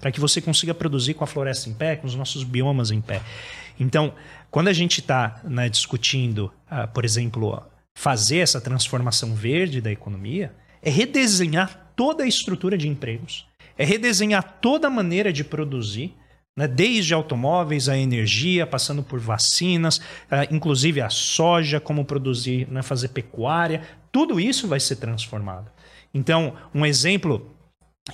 [0.00, 3.00] para que você consiga produzir com a floresta em pé, com os nossos biomas em
[3.00, 3.22] pé.
[3.78, 4.12] Então,
[4.50, 7.62] quando a gente está né, discutindo, uh, por exemplo,
[7.96, 10.52] fazer essa transformação verde da economia,
[10.82, 13.46] é redesenhar toda a estrutura de empregos,
[13.78, 16.16] é redesenhar toda a maneira de produzir,
[16.58, 22.82] né, desde automóveis, a energia, passando por vacinas, uh, inclusive a soja, como produzir, né,
[22.82, 23.82] fazer pecuária,
[24.16, 25.70] tudo isso vai ser transformado.
[26.14, 27.54] Então, um exemplo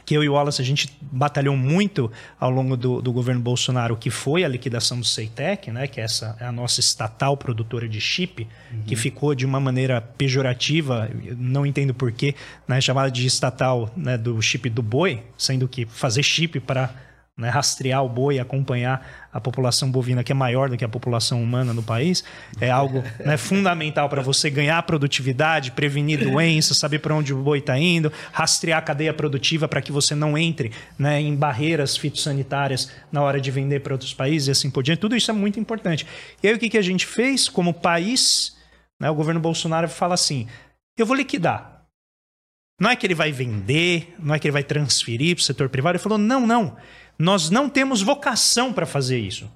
[0.04, 3.96] que eu e o Wallace a gente batalhou muito ao longo do, do governo Bolsonaro,
[3.96, 7.88] que foi a liquidação do Ceitec, né, que é essa é a nossa estatal produtora
[7.88, 8.82] de chip, uhum.
[8.82, 12.34] que ficou de uma maneira pejorativa, não entendo porquê,
[12.66, 16.92] né, chamada de estatal né, do chip do boi, sendo que fazer chip para
[17.36, 21.42] né, rastrear o boi, acompanhar a população bovina, que é maior do que a população
[21.42, 22.22] humana no país,
[22.60, 27.58] é algo né, fundamental para você ganhar produtividade, prevenir doenças, saber para onde o boi
[27.58, 32.90] está indo, rastrear a cadeia produtiva para que você não entre né, em barreiras fitossanitárias
[33.10, 35.00] na hora de vender para outros países e assim por diante.
[35.00, 36.06] Tudo isso é muito importante.
[36.42, 38.56] E aí o que, que a gente fez como país?
[39.00, 40.46] Né, o governo Bolsonaro fala assim:
[40.98, 41.72] eu vou liquidar.
[42.80, 45.68] Não é que ele vai vender, não é que ele vai transferir para o setor
[45.68, 45.96] privado.
[45.96, 46.76] Ele falou: não, não.
[47.18, 49.50] Nós não temos vocação para fazer isso.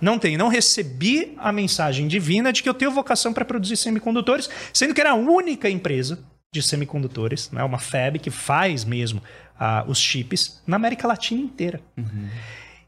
[0.00, 4.50] Não tem, não recebi a mensagem divina de que eu tenho vocação para produzir semicondutores,
[4.72, 6.18] sendo que era a única empresa
[6.52, 9.22] de semicondutores, né, uma FAB que faz mesmo
[9.54, 11.80] uh, os chips na América Latina inteira.
[11.96, 12.28] Uhum.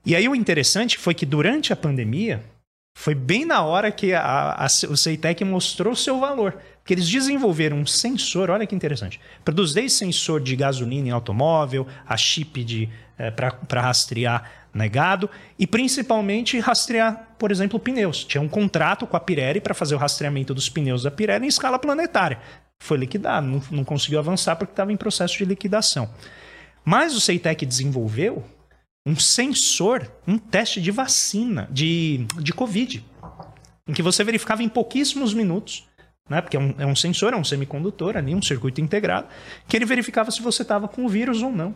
[0.05, 2.43] E aí o interessante foi que durante a pandemia,
[2.97, 6.57] foi bem na hora que a, a, o Ceitec mostrou seu valor.
[6.83, 9.21] Que eles desenvolveram um sensor, olha que interessante.
[9.45, 12.89] Produz desde sensor de gasolina em automóvel, a chip de
[13.19, 18.25] é, para rastrear negado e principalmente rastrear, por exemplo, pneus.
[18.25, 21.49] Tinha um contrato com a Pirelli para fazer o rastreamento dos pneus da Pirelli em
[21.49, 22.39] escala planetária.
[22.79, 26.11] Foi liquidado, não, não conseguiu avançar porque estava em processo de liquidação.
[26.85, 28.45] Mas o Ceitec desenvolveu
[29.07, 33.05] um sensor, um teste de vacina, de, de Covid,
[33.89, 35.89] em que você verificava em pouquíssimos minutos,
[36.29, 39.29] né, porque é um, é um sensor, é um semicondutor ali, um circuito integrado,
[39.69, 41.75] que ele verificava se você estava com o vírus ou não.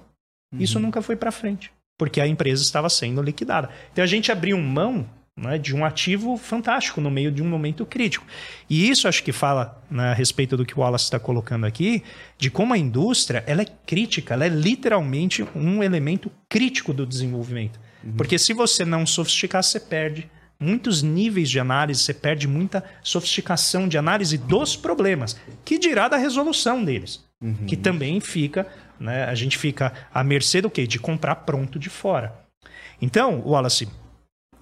[0.53, 0.61] Uhum.
[0.61, 3.71] Isso nunca foi para frente, porque a empresa estava sendo liquidada.
[3.93, 7.87] Então a gente abriu mão né, de um ativo fantástico no meio de um momento
[7.87, 8.27] crítico.
[8.69, 12.03] E isso acho que fala né, a respeito do que o Wallace está colocando aqui,
[12.37, 17.81] de como a indústria ela é crítica, ela é literalmente um elemento crítico do desenvolvimento.
[18.05, 18.13] Uhum.
[18.13, 20.29] Porque se você não sofisticar, você perde
[20.59, 26.19] muitos níveis de análise, você perde muita sofisticação de análise dos problemas, que dirá da
[26.19, 27.67] resolução deles, uhum.
[27.67, 28.67] que também fica
[29.01, 29.25] né?
[29.25, 30.87] A gente fica à mercê do quê?
[30.87, 32.35] De comprar pronto de fora.
[33.01, 33.89] Então, Wallace,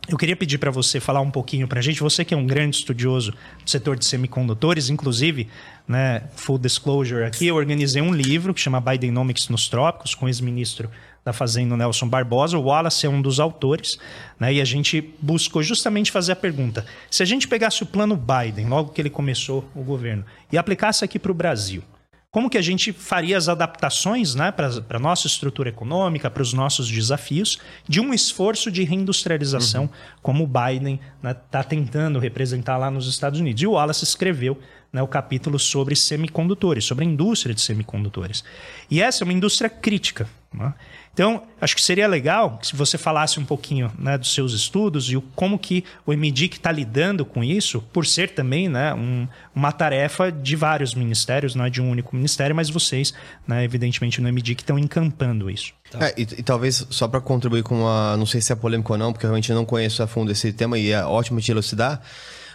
[0.08, 2.46] eu queria pedir para você falar um pouquinho para a gente, você que é um
[2.46, 5.48] grande estudioso do setor de semicondutores, inclusive,
[5.86, 10.28] né, full disclosure aqui, eu organizei um livro que chama Bidenomics nos Trópicos, com o
[10.28, 10.90] ex-ministro
[11.22, 12.56] da Fazenda Nelson Barbosa.
[12.56, 13.98] O Wallace é um dos autores,
[14.40, 18.16] né, e a gente buscou justamente fazer a pergunta: se a gente pegasse o plano
[18.16, 21.82] Biden, logo que ele começou o governo, e aplicasse aqui para o Brasil,
[22.30, 26.52] como que a gente faria as adaptações né, para a nossa estrutura econômica, para os
[26.52, 27.58] nossos desafios,
[27.88, 29.90] de um esforço de reindustrialização, uhum.
[30.22, 33.62] como o Biden está né, tá tentando representar lá nos Estados Unidos.
[33.62, 34.58] E o Wallace escreveu
[34.92, 38.44] né, o capítulo sobre semicondutores, sobre a indústria de semicondutores.
[38.90, 40.28] E essa é uma indústria crítica.
[40.52, 40.74] Né?
[41.18, 45.16] Então, acho que seria legal se você falasse um pouquinho né, dos seus estudos e
[45.16, 49.72] o, como que o MDIC está lidando com isso, por ser também né, um, uma
[49.72, 53.12] tarefa de vários ministérios, não é de um único ministério, mas vocês,
[53.48, 55.72] né, evidentemente, no MDIC estão encampando isso.
[55.90, 56.06] Tá.
[56.06, 58.16] É, e, e, talvez só para contribuir com uma.
[58.16, 60.52] Não sei se é polêmico ou não, porque eu realmente não conheço a fundo esse
[60.52, 62.00] tema e é ótimo te elucidar.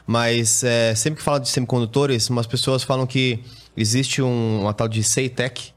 [0.08, 3.44] Mas é, sempre que fala de semicondutores, umas pessoas falam que
[3.76, 5.74] existe um, uma tal de CEITEC,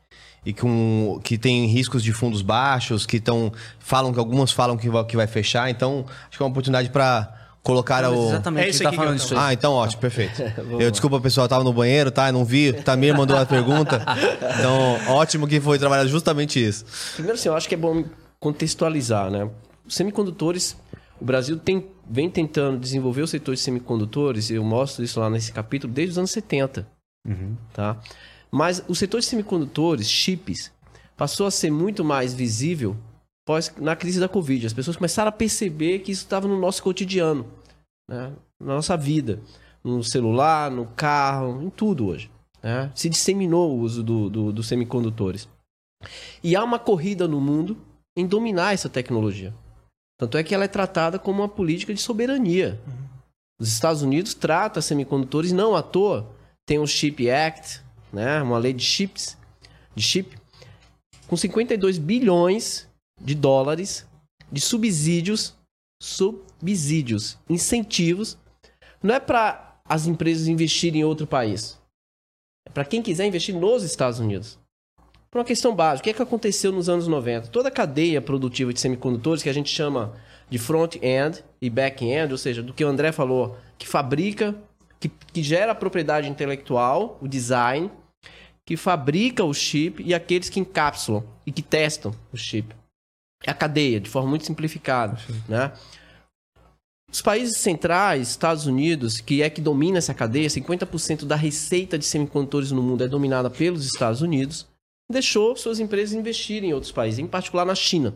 [0.47, 4.89] e com, que tem riscos de fundos baixos, que estão falam que algumas falam que
[4.89, 7.35] vai, que vai fechar, então acho que é uma oportunidade para
[7.65, 9.37] colocar não, o exatamente é isso tá falando isso.
[9.37, 10.41] Ah, então ótimo, perfeito.
[10.79, 12.31] eu desculpa pessoal, eu tava no banheiro, tá?
[12.31, 14.07] Não vi, Tamir mandou a pergunta.
[14.57, 16.85] Então, ótimo que foi trabalhado justamente isso.
[17.15, 18.05] Primeiro assim, eu acho que é bom
[18.39, 19.51] contextualizar, né?
[19.85, 20.77] Os semicondutores,
[21.21, 25.51] o Brasil tem vem tentando desenvolver o setor de semicondutores, eu mostro isso lá nesse
[25.51, 26.87] capítulo desde os anos 70.
[27.27, 27.57] Uhum.
[27.73, 27.97] Tá?
[28.51, 30.73] Mas o setor de semicondutores, chips,
[31.17, 32.97] passou a ser muito mais visível
[33.45, 34.67] após, na crise da Covid.
[34.67, 37.47] As pessoas começaram a perceber que isso estava no nosso cotidiano,
[38.09, 38.33] né?
[38.61, 39.41] na nossa vida,
[39.83, 42.31] no celular, no carro, em tudo hoje.
[42.63, 42.91] Né?
[42.95, 45.49] Se disseminou o uso dos do, do semicondutores.
[46.43, 47.77] E há uma corrida no mundo
[48.17, 49.55] em dominar essa tecnologia.
[50.19, 52.81] Tanto é que ela é tratada como uma política de soberania.
[52.87, 53.07] Uhum.
[53.61, 56.29] Os Estados Unidos tratam semicondutores não à toa.
[56.67, 57.83] Tem o Chip Act,
[58.13, 58.43] né?
[58.43, 59.37] Uma lei de chips,
[59.95, 60.37] de chip,
[61.27, 62.89] com 52 bilhões
[63.21, 64.07] de dólares
[64.51, 65.55] de subsídios,
[66.01, 68.39] subsídios, incentivos.
[69.03, 71.79] Não é para as empresas investirem em outro país.
[72.67, 74.59] É para quem quiser investir nos Estados Unidos.
[75.31, 77.49] Por uma questão básica, o que, é que aconteceu nos anos 90?
[77.49, 80.15] Toda a cadeia produtiva de semicondutores, que a gente chama
[80.49, 84.55] de front-end e back-end, ou seja, do que o André falou, que fabrica,
[85.09, 87.91] que, que gera a propriedade intelectual, o design,
[88.65, 92.75] que fabrica o chip e aqueles que encapsulam e que testam o chip.
[93.45, 95.73] É a cadeia, de forma muito simplificada, né?
[97.11, 102.05] Os países centrais, Estados Unidos, que é que domina essa cadeia, 50% da receita de
[102.05, 104.67] semicondutores no mundo é dominada pelos Estados Unidos,
[105.11, 108.13] deixou suas empresas investirem em outros países, em particular na China.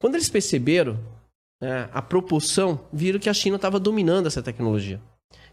[0.00, 0.98] Quando eles perceberam
[1.60, 5.00] né, a proporção, viram que a China estava dominando essa tecnologia.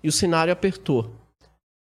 [0.05, 1.11] E o cenário apertou.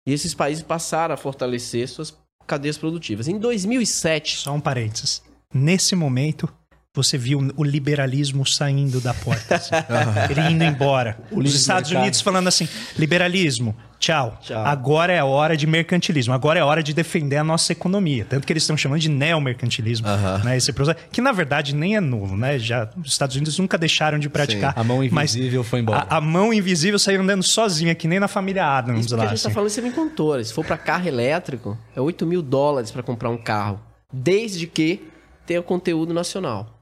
[0.07, 3.28] E esses países passaram a fortalecer suas cadeias produtivas.
[3.28, 4.38] Em 2007.
[4.38, 5.22] Só um parênteses.
[5.53, 6.47] Nesse momento,
[6.93, 9.55] você viu o liberalismo saindo da porta.
[9.55, 9.76] Assim.
[10.32, 11.20] Ele indo embora.
[11.30, 12.03] Os Estados mercado.
[12.03, 14.37] Unidos falando assim: liberalismo, tchau.
[14.41, 14.65] tchau.
[14.65, 16.33] Agora é a hora de mercantilismo.
[16.33, 18.25] Agora é a hora de defender a nossa economia.
[18.25, 20.07] Tanto que eles estão chamando de neomercantilismo.
[20.07, 20.43] Uh -huh.
[20.43, 22.59] né, esse processo, que na verdade nem é novo, né?
[22.59, 24.73] Já, os Estados Unidos nunca deixaram de praticar.
[24.73, 24.79] Sim.
[24.79, 26.05] A mão invisível foi embora.
[26.09, 29.23] A, a, mão invisível saiu andando sozinha, que nem na família Adams Isso lá.
[29.23, 29.53] a gente está assim.
[29.53, 30.47] falando de semicondutores.
[30.47, 33.79] Se for para carro elétrico, é 8 mil dólares para comprar um carro.
[34.11, 35.07] Desde que
[35.45, 36.81] tenha conteúdo nacional.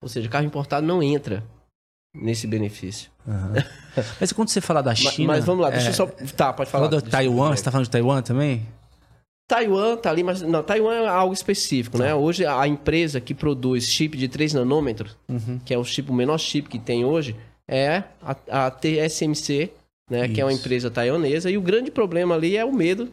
[0.00, 1.44] Ou seja, carro importado não entra
[2.14, 3.10] nesse benefício.
[3.26, 4.04] Uhum.
[4.20, 5.28] Mas quando você fala da China.
[5.28, 5.90] Mas, mas vamos lá, deixa é...
[5.90, 6.06] eu só.
[6.36, 6.86] Tá, pode falar.
[6.88, 8.66] do Taiwan, você tá falando de Taiwan também?
[9.48, 12.14] Taiwan tá ali, mas não, Taiwan é algo específico, né?
[12.14, 15.60] Hoje a empresa que produz chip de 3 nanômetros, uhum.
[15.64, 17.36] que é o chip, o menor chip que tem hoje,
[17.68, 19.70] é a, a TSMC,
[20.10, 20.24] né?
[20.24, 20.34] Isso.
[20.34, 21.50] Que é uma empresa taiwanesa.
[21.50, 23.08] E o grande problema ali é o medo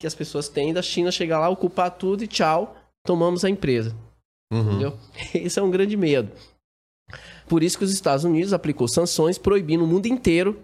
[0.00, 3.94] que as pessoas têm da China chegar lá, ocupar tudo e tchau, tomamos a empresa.
[4.52, 4.60] Uhum.
[4.60, 4.98] Entendeu?
[5.34, 6.30] Esse é um grande medo.
[7.48, 10.58] Por isso que os Estados Unidos aplicou sanções proibindo o mundo inteiro,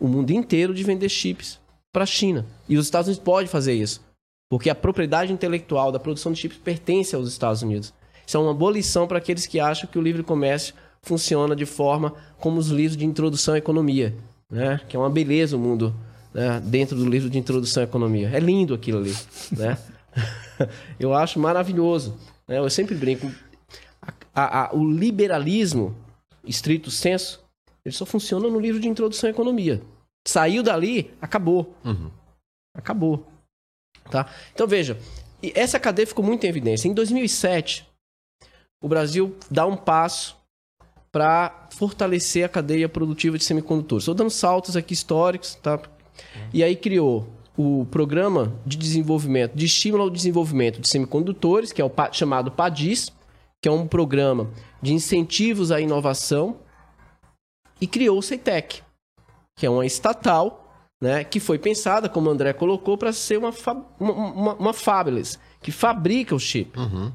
[0.00, 1.60] o mundo inteiro de vender chips
[1.92, 2.46] para a China.
[2.68, 4.00] E os Estados Unidos podem fazer isso,
[4.50, 7.92] porque a propriedade intelectual da produção de chips pertence aos Estados Unidos.
[8.26, 11.66] Isso é uma boa lição para aqueles que acham que o livre comércio funciona de
[11.66, 14.14] forma como os livros de introdução à economia,
[14.50, 14.80] né?
[14.88, 15.94] Que é uma beleza o mundo
[16.32, 16.60] né?
[16.64, 18.30] dentro do livro de introdução à economia.
[18.32, 19.14] É lindo aquilo ali,
[19.52, 19.78] né?
[20.98, 22.16] Eu acho maravilhoso.
[22.48, 22.58] Né?
[22.58, 23.30] Eu sempre brinco.
[24.34, 25.94] A, a, o liberalismo,
[26.46, 27.44] estrito senso,
[27.84, 29.82] ele só funciona no livro de introdução à economia.
[30.26, 31.74] Saiu dali, acabou.
[31.84, 32.10] Uhum.
[32.74, 33.26] Acabou.
[34.10, 34.30] Tá?
[34.52, 34.98] Então veja,
[35.54, 36.88] essa cadeia ficou muito em evidência.
[36.88, 37.86] Em 2007,
[38.82, 40.36] o Brasil dá um passo
[41.12, 44.02] para fortalecer a cadeia produtiva de semicondutores.
[44.02, 45.80] Estou dando saltos aqui históricos, tá?
[46.52, 51.84] E aí criou o Programa de Desenvolvimento, de Estímulo ao Desenvolvimento de Semicondutores, que é
[51.84, 53.12] o chamado PADIS,
[53.64, 54.50] que é um programa
[54.82, 56.58] de incentivos à inovação,
[57.80, 58.82] e criou o CETEC,
[59.58, 60.70] que é uma estatal
[61.02, 63.54] né, que foi pensada, como o André colocou, para ser uma,
[63.98, 66.78] uma, uma, uma fabulous, que fabrica o chip.
[66.78, 67.10] Uhum.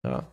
[0.00, 0.24] Tá?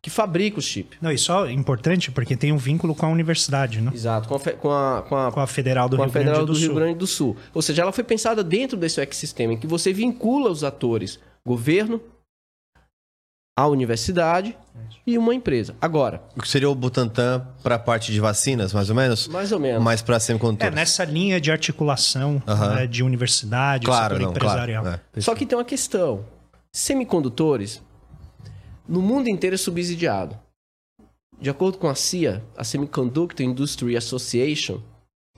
[0.00, 0.96] que fabrica o chip.
[1.02, 3.90] Não, e só importante porque tem um vínculo com a universidade, né?
[3.92, 6.34] Exato, com a, com a, com a, com a Federal do, com Rio, a Federal
[6.36, 6.58] Grande do, do.
[6.60, 7.36] Rio Grande do Sul.
[7.52, 12.00] Ou seja, ela foi pensada dentro desse ecossistema em que você vincula os atores, governo,
[13.62, 14.56] a universidade
[15.06, 15.74] e uma empresa.
[15.80, 16.22] Agora.
[16.36, 19.28] O que seria o Butantan para a parte de vacinas, mais ou menos?
[19.28, 19.82] Mais ou menos.
[19.82, 20.72] Mais para semicondutores.
[20.72, 24.82] É, nessa linha de articulação né, de universidade, Claro, setor não, empresarial.
[24.82, 25.00] claro.
[25.14, 25.20] é.
[25.20, 26.24] Só que tem uma questão.
[26.72, 27.82] Semicondutores,
[28.88, 30.38] no mundo inteiro é subsidiado.
[31.40, 34.80] De acordo com a CIA, a Semiconductor Industry Association,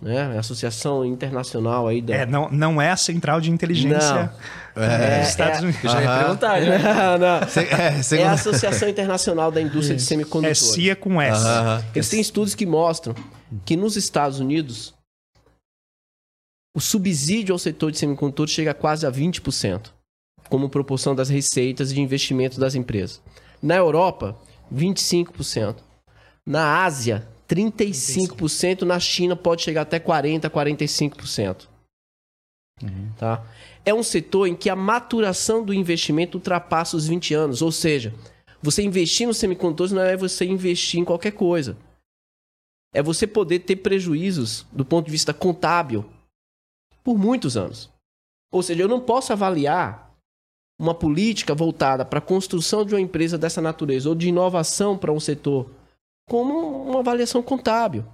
[0.02, 2.12] né, a Associação Internacional aí da...
[2.14, 4.32] É, não, não é a central de inteligência
[4.74, 5.84] É, dos Estados é- Unidos.
[5.84, 6.78] Eu já ia perguntar, né?
[6.78, 7.48] Não, não.
[7.48, 7.60] Se-
[8.16, 10.58] é, É a Associação Internacional da Indústria de É Semicondutores.
[10.58, 11.46] CIA com S.
[11.46, 11.84] Aham.
[11.94, 13.14] Eles têm estudos que mostram
[13.64, 14.92] que nos Estados Unidos
[16.76, 19.90] o subsídio ao setor de semicondutores chega a quase a 20%,
[20.48, 23.20] como proporção das receitas de investimento das empresas.
[23.62, 24.36] Na Europa,
[24.74, 25.76] 25%.
[26.44, 28.82] Na Ásia, 35%.
[28.82, 31.68] Na China, pode chegar até 40%, 45%.
[33.16, 33.44] Tá?
[33.84, 37.62] É um setor em que a maturação do investimento ultrapassa os 20 anos.
[37.62, 38.14] Ou seja,
[38.62, 41.76] você investir nos semicondutores não é você investir em qualquer coisa.
[42.94, 46.04] É você poder ter prejuízos do ponto de vista contábil
[47.04, 47.90] por muitos anos.
[48.50, 50.12] Ou seja, eu não posso avaliar
[50.78, 55.12] uma política voltada para a construção de uma empresa dessa natureza ou de inovação para
[55.12, 55.70] um setor
[56.28, 58.04] como uma avaliação contábil.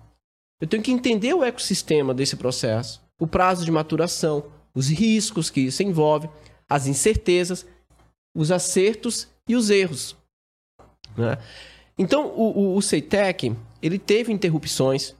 [0.60, 5.60] Eu tenho que entender o ecossistema desse processo, o prazo de maturação, os riscos que
[5.60, 6.28] isso envolve,
[6.68, 7.66] as incertezas,
[8.36, 10.16] os acertos e os erros.
[11.16, 11.38] Né?
[11.96, 15.14] Então, o, o, o CEITEC, ele teve interrupções,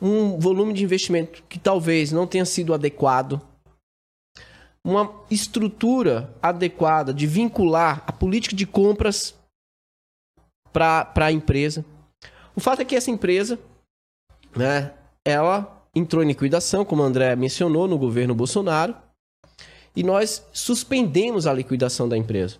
[0.00, 3.40] um volume de investimento que talvez não tenha sido adequado,
[4.82, 9.34] uma estrutura adequada de vincular a política de compras
[10.72, 11.84] para a empresa.
[12.54, 13.58] O fato é que essa empresa,
[14.56, 14.92] né,
[15.24, 18.94] ela entrou em liquidação, como o André mencionou, no governo Bolsonaro,
[19.94, 22.58] e nós suspendemos a liquidação da empresa.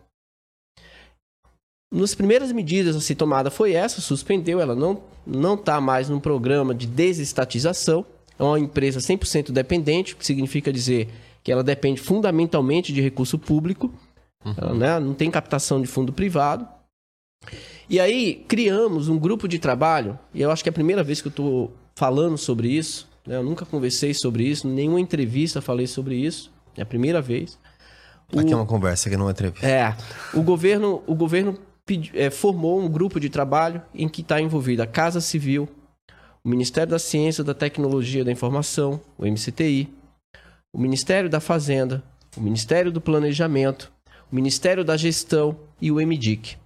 [1.93, 6.19] Nas primeiras medidas a ser tomada foi essa, suspendeu, ela não não está mais num
[6.19, 8.07] programa de desestatização,
[8.39, 11.09] é uma empresa 100% dependente, o que significa dizer
[11.43, 13.93] que ela depende fundamentalmente de recurso público,
[14.45, 14.55] uhum.
[14.57, 16.67] ela, né, não tem captação de fundo privado.
[17.89, 21.21] E aí criamos um grupo de trabalho, e eu acho que é a primeira vez
[21.21, 25.87] que eu estou falando sobre isso, né, eu nunca conversei sobre isso, nenhuma entrevista falei
[25.87, 27.59] sobre isso, é a primeira vez.
[28.33, 29.67] O, Aqui é uma conversa, que não é entrevista.
[29.67, 29.97] É,
[30.33, 31.59] o governo, o governo
[32.15, 35.69] é, formou um grupo de trabalho em que está envolvida a Casa Civil,
[36.45, 39.93] o Ministério da Ciência, da Tecnologia e da Informação, o MCTI,
[40.73, 42.03] o Ministério da Fazenda,
[42.37, 43.91] o Ministério do Planejamento,
[44.31, 46.60] o Ministério da Gestão e o MDIC.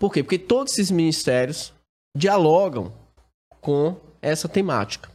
[0.00, 0.22] Por quê?
[0.22, 1.74] Porque todos esses ministérios
[2.16, 2.90] dialogam
[3.60, 5.10] com essa temática.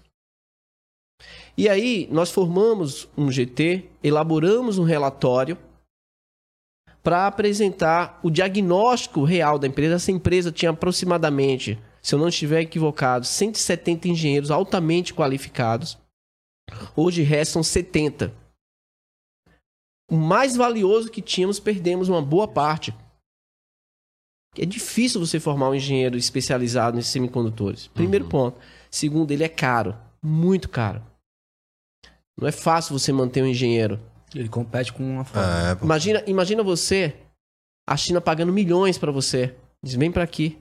[1.58, 5.58] E aí, nós formamos um GT, elaboramos um relatório
[7.02, 9.96] para apresentar o diagnóstico real da empresa.
[9.96, 15.98] Essa empresa tinha aproximadamente, se eu não estiver equivocado, 170 engenheiros altamente qualificados.
[16.96, 18.32] Hoje restam 70.
[20.12, 22.94] O mais valioso que tínhamos, perdemos uma boa parte.
[24.58, 27.88] É difícil você formar um engenheiro especializado nesses semicondutores.
[27.88, 28.32] Primeiro uhum.
[28.32, 28.58] ponto.
[28.90, 29.96] Segundo, ele é caro.
[30.22, 31.04] Muito caro.
[32.40, 34.00] Não é fácil você manter um engenheiro
[34.40, 35.48] ele compete com uma forma.
[35.48, 37.16] É, imagina, imagina você,
[37.88, 39.56] a China pagando milhões para você.
[39.84, 40.60] Diz, vem para aqui.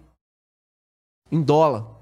[1.30, 1.92] Em dólar.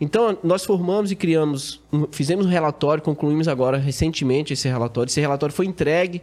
[0.00, 1.80] Então, nós formamos e criamos,
[2.10, 5.08] fizemos um relatório, concluímos agora recentemente esse relatório.
[5.08, 6.22] Esse relatório foi entregue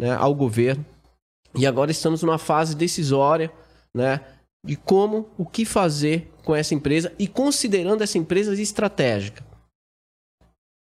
[0.00, 0.84] né, ao governo.
[1.56, 3.52] E agora estamos numa fase decisória,
[3.94, 4.20] né?
[4.64, 9.44] De como, o que fazer com essa empresa e considerando essa empresa estratégica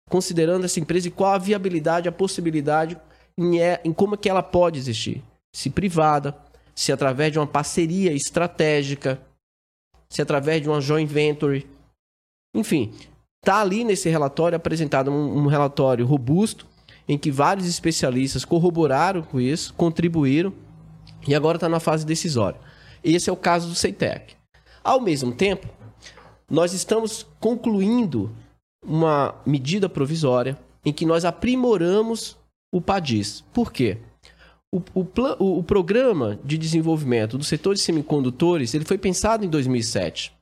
[0.09, 2.97] considerando essa empresa e qual a viabilidade, a possibilidade
[3.37, 5.23] em, é, em como é que ela pode existir.
[5.53, 6.37] Se privada,
[6.75, 9.21] se através de uma parceria estratégica,
[10.09, 11.67] se através de uma joint venture.
[12.55, 12.93] Enfim,
[13.43, 16.65] está ali nesse relatório apresentado um, um relatório robusto
[17.07, 20.53] em que vários especialistas corroboraram com isso, contribuíram
[21.27, 22.59] e agora está na fase decisória.
[23.03, 24.35] Esse é o caso do CEITEC.
[24.83, 25.67] Ao mesmo tempo,
[26.49, 28.31] nós estamos concluindo
[28.83, 32.37] uma medida provisória em que nós aprimoramos
[32.73, 33.43] o PADIS.
[33.53, 33.97] Por quê?
[34.73, 40.33] O, o, o, programa de desenvolvimento do setor de semicondutores ele foi pensado em 2007.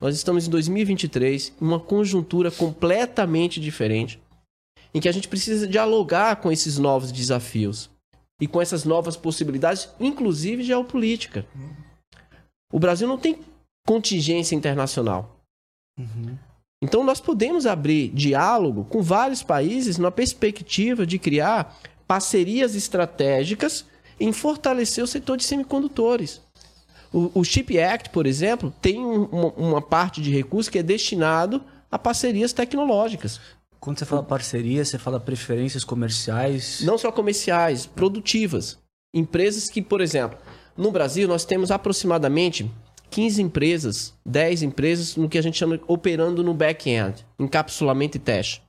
[0.00, 4.20] Nós estamos em 2023, em uma conjuntura completamente diferente,
[4.94, 7.90] em que a gente precisa dialogar com esses novos desafios
[8.40, 11.46] e com essas novas possibilidades, inclusive geopolítica.
[12.72, 13.38] O Brasil não tem
[13.86, 15.38] contingência internacional.
[15.98, 16.36] Uhum.
[16.82, 21.78] Então, nós podemos abrir diálogo com vários países na perspectiva de criar
[22.08, 23.86] parcerias estratégicas
[24.18, 26.40] em fortalecer o setor de semicondutores.
[27.12, 30.82] O, o Chip Act, por exemplo, tem um, uma, uma parte de recurso que é
[30.82, 33.40] destinado a parcerias tecnológicas.
[33.82, 36.82] Quando você fala parceria, você fala preferências comerciais?
[36.84, 38.78] Não só comerciais, produtivas.
[39.12, 40.38] Empresas que, por exemplo,
[40.76, 42.70] no Brasil nós temos aproximadamente
[43.10, 48.62] 15 empresas, 10 empresas no que a gente chama operando no back-end, encapsulamento e teste.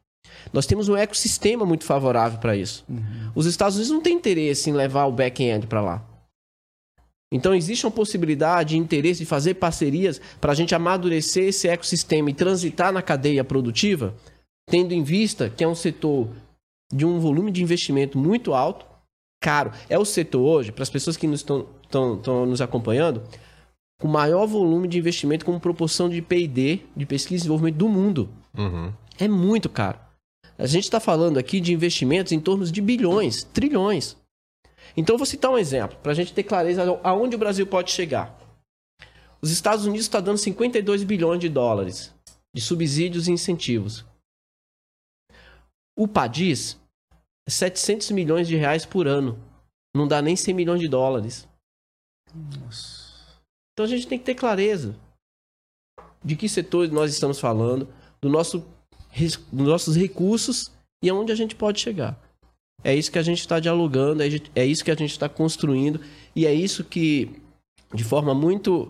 [0.51, 2.83] Nós temos um ecossistema muito favorável para isso.
[2.89, 3.31] Uhum.
[3.35, 6.03] Os Estados Unidos não têm interesse em levar o back-end para lá.
[7.31, 12.31] Então existe uma possibilidade e interesse de fazer parcerias para a gente amadurecer esse ecossistema
[12.31, 14.15] e transitar na cadeia produtiva,
[14.69, 16.29] tendo em vista que é um setor
[16.93, 18.85] de um volume de investimento muito alto,
[19.41, 19.71] caro.
[19.89, 23.23] É o setor hoje, para as pessoas que nos estão, estão, estão nos acompanhando,
[23.99, 28.29] com maior volume de investimento como proporção de P&D, de pesquisa e desenvolvimento do mundo.
[28.57, 28.91] Uhum.
[29.17, 29.99] É muito caro.
[30.57, 34.15] A gente está falando aqui de investimentos em torno de bilhões, trilhões.
[34.95, 38.37] Então, vou citar um exemplo, para a gente ter clareza aonde o Brasil pode chegar.
[39.41, 42.13] Os Estados Unidos estão tá dando 52 bilhões de dólares
[42.55, 44.05] de subsídios e incentivos.
[45.95, 46.79] O PADIS
[47.47, 49.37] é 700 milhões de reais por ano.
[49.95, 51.47] Não dá nem 100 milhões de dólares.
[52.33, 53.03] Nossa.
[53.73, 54.95] Então a gente tem que ter clareza
[56.23, 57.87] de que setores nós estamos falando,
[58.21, 58.65] do nosso,
[59.51, 60.71] dos nossos recursos
[61.03, 62.17] e aonde a gente pode chegar.
[62.83, 65.99] É isso que a gente está dialogando, é, é isso que a gente está construindo
[66.35, 67.41] e é isso que,
[67.93, 68.83] de forma muito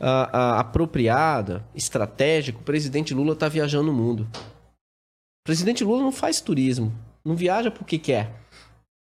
[0.00, 4.28] uh, uh, apropriada, estratégica, o presidente Lula está viajando no mundo.
[5.50, 6.94] O presidente Lula não faz turismo,
[7.24, 8.30] não viaja porque quer.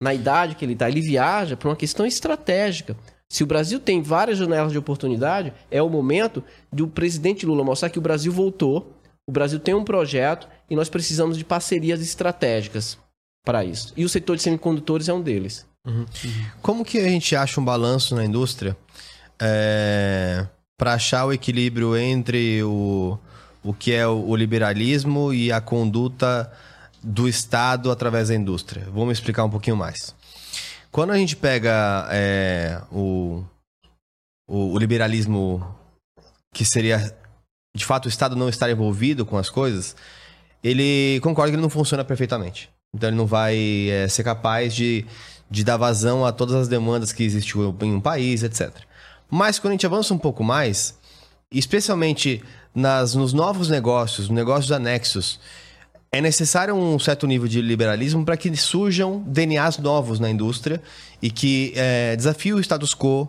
[0.01, 2.97] Na idade que ele está, ele viaja por uma questão estratégica.
[3.31, 7.89] Se o Brasil tem várias janelas de oportunidade, é o momento do presidente Lula mostrar
[7.89, 8.91] que o Brasil voltou,
[9.25, 12.97] o Brasil tem um projeto e nós precisamos de parcerias estratégicas
[13.45, 13.93] para isso.
[13.95, 15.65] E o setor de semicondutores é um deles.
[15.87, 16.05] Uhum.
[16.61, 18.75] Como que a gente acha um balanço na indústria
[19.41, 20.45] é,
[20.77, 23.17] para achar o equilíbrio entre o,
[23.63, 26.51] o que é o liberalismo e a conduta
[27.01, 28.87] do Estado através da indústria?
[28.91, 30.13] Vou me explicar um pouquinho mais.
[30.91, 33.43] Quando a gente pega é, o,
[34.47, 35.75] o, o liberalismo
[36.53, 37.15] que seria
[37.75, 39.95] de fato o Estado não estar envolvido com as coisas,
[40.63, 42.69] ele concorda que ele não funciona perfeitamente.
[42.93, 45.05] Então ele não vai é, ser capaz de,
[45.49, 48.71] de dar vazão a todas as demandas que existem em um país, etc.
[49.29, 50.95] Mas quando a gente avança um pouco mais,
[51.51, 52.43] especialmente
[52.73, 55.39] nas, nos novos negócios, negócios anexos,
[56.11, 60.81] é necessário um certo nível de liberalismo para que surjam DNAs novos na indústria
[61.21, 63.27] e que é, desafie o status quo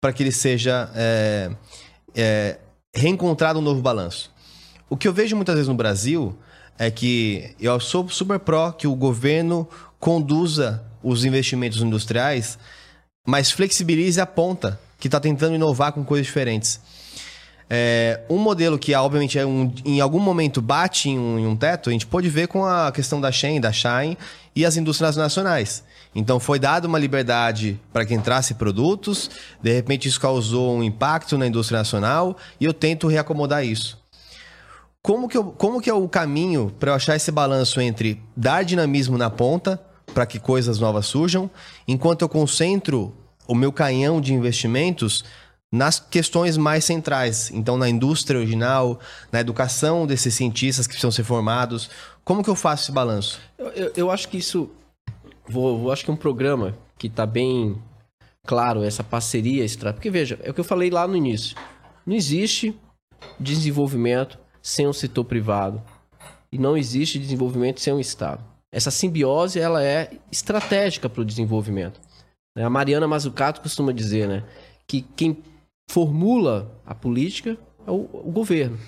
[0.00, 1.50] para que ele seja é,
[2.14, 2.58] é,
[2.94, 4.32] reencontrado um novo balanço.
[4.88, 6.36] O que eu vejo muitas vezes no Brasil
[6.78, 9.68] é que eu sou super pró que o governo
[10.00, 12.58] conduza os investimentos industriais,
[13.26, 16.80] mas flexibilize a ponta, que está tentando inovar com coisas diferentes.
[17.74, 21.56] É, um modelo que, obviamente, é um, em algum momento bate em um, em um,
[21.56, 24.18] teto, a gente pode ver com a questão da Shen, da Shine
[24.54, 25.82] e as indústrias nacionais.
[26.14, 29.30] Então, foi dada uma liberdade para que entrasse produtos,
[29.62, 33.98] de repente isso causou um impacto na indústria nacional e eu tento reacomodar isso.
[35.00, 38.66] Como que, eu, como que é o caminho para eu achar esse balanço entre dar
[38.66, 39.80] dinamismo na ponta
[40.12, 41.50] para que coisas novas surjam,
[41.88, 43.14] enquanto eu concentro
[43.48, 45.24] o meu canhão de investimentos
[45.72, 47.50] nas questões mais centrais.
[47.50, 49.00] Então, na indústria original,
[49.32, 51.88] na educação desses cientistas que precisam ser formados.
[52.22, 53.40] Como que eu faço esse balanço?
[53.56, 54.70] Eu, eu, eu acho que isso.
[55.48, 57.80] Vou, acho que é um programa que está bem
[58.46, 59.94] claro, essa parceria estratégica.
[59.94, 61.56] Porque, veja, é o que eu falei lá no início.
[62.06, 62.78] Não existe
[63.40, 65.82] desenvolvimento sem o setor privado.
[66.52, 68.44] E não existe desenvolvimento sem o Estado.
[68.70, 71.98] Essa simbiose ela é estratégica para o desenvolvimento.
[72.54, 74.44] A Mariana Mazzucato costuma dizer né,
[74.86, 75.42] que quem
[75.92, 78.78] formula a política é o, o governo.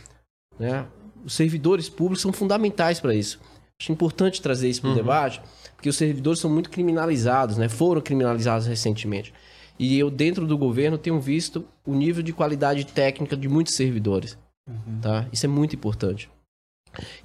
[0.59, 0.86] Né?
[1.22, 3.39] Os servidores públicos são fundamentais para isso.
[3.78, 4.97] Acho importante trazer isso para o uhum.
[4.97, 5.43] debate,
[5.76, 7.68] porque os servidores são muito criminalizados, né?
[7.68, 9.35] foram criminalizados recentemente.
[9.78, 14.39] E eu, dentro do governo, tenho visto o nível de qualidade técnica de muitos servidores.
[14.66, 15.01] Uhum.
[15.02, 15.26] Tá?
[15.31, 16.31] Isso é muito importante.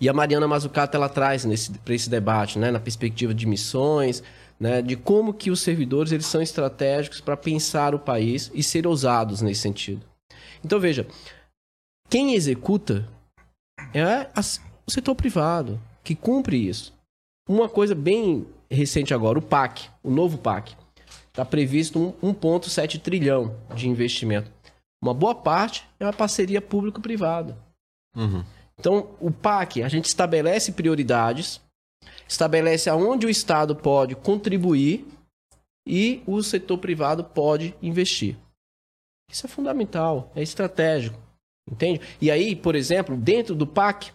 [0.01, 1.45] E a Mariana Mazzucato ela traz
[1.85, 4.23] para esse debate, né, na perspectiva de missões,
[4.59, 8.85] né, de como que os servidores eles são estratégicos para pensar o país e ser
[8.85, 10.05] ousados nesse sentido.
[10.63, 11.07] Então veja,
[12.09, 13.07] quem executa
[13.93, 14.29] é
[14.85, 16.93] o setor privado que cumpre isso.
[17.47, 20.75] Uma coisa bem recente agora, o PAC, o novo PAC,
[21.27, 24.51] está previsto um 1,7 trilhão de investimento.
[25.01, 27.57] Uma boa parte é uma parceria público-privada.
[28.15, 28.43] Uhum.
[28.77, 31.61] Então, o PAC, a gente estabelece prioridades,
[32.27, 35.07] estabelece aonde o Estado pode contribuir
[35.87, 38.37] e o setor privado pode investir.
[39.31, 41.19] Isso é fundamental, é estratégico,
[41.69, 42.01] entende?
[42.21, 44.11] E aí, por exemplo, dentro do PAC,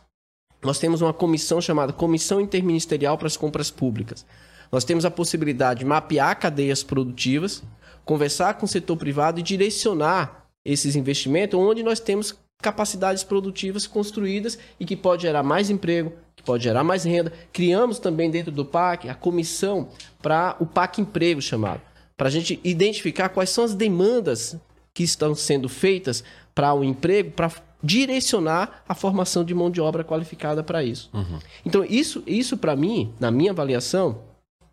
[0.63, 4.25] nós temos uma comissão chamada Comissão Interministerial para as Compras Públicas.
[4.73, 7.63] Nós temos a possibilidade de mapear cadeias produtivas,
[8.05, 14.59] conversar com o setor privado e direcionar esses investimentos onde nós temos capacidades produtivas construídas
[14.81, 17.33] e que pode gerar mais emprego, que pode gerar mais renda.
[17.53, 19.89] Criamos também dentro do PAC a comissão
[20.23, 21.83] para o PAC Emprego chamado,
[22.17, 24.57] para a gente identificar quais são as demandas
[24.95, 26.23] que estão sendo feitas
[26.55, 27.51] para o emprego, para
[27.83, 31.11] direcionar a formação de mão de obra qualificada para isso.
[31.13, 31.39] Uhum.
[31.67, 34.21] Então, isso, isso para mim, na minha avaliação,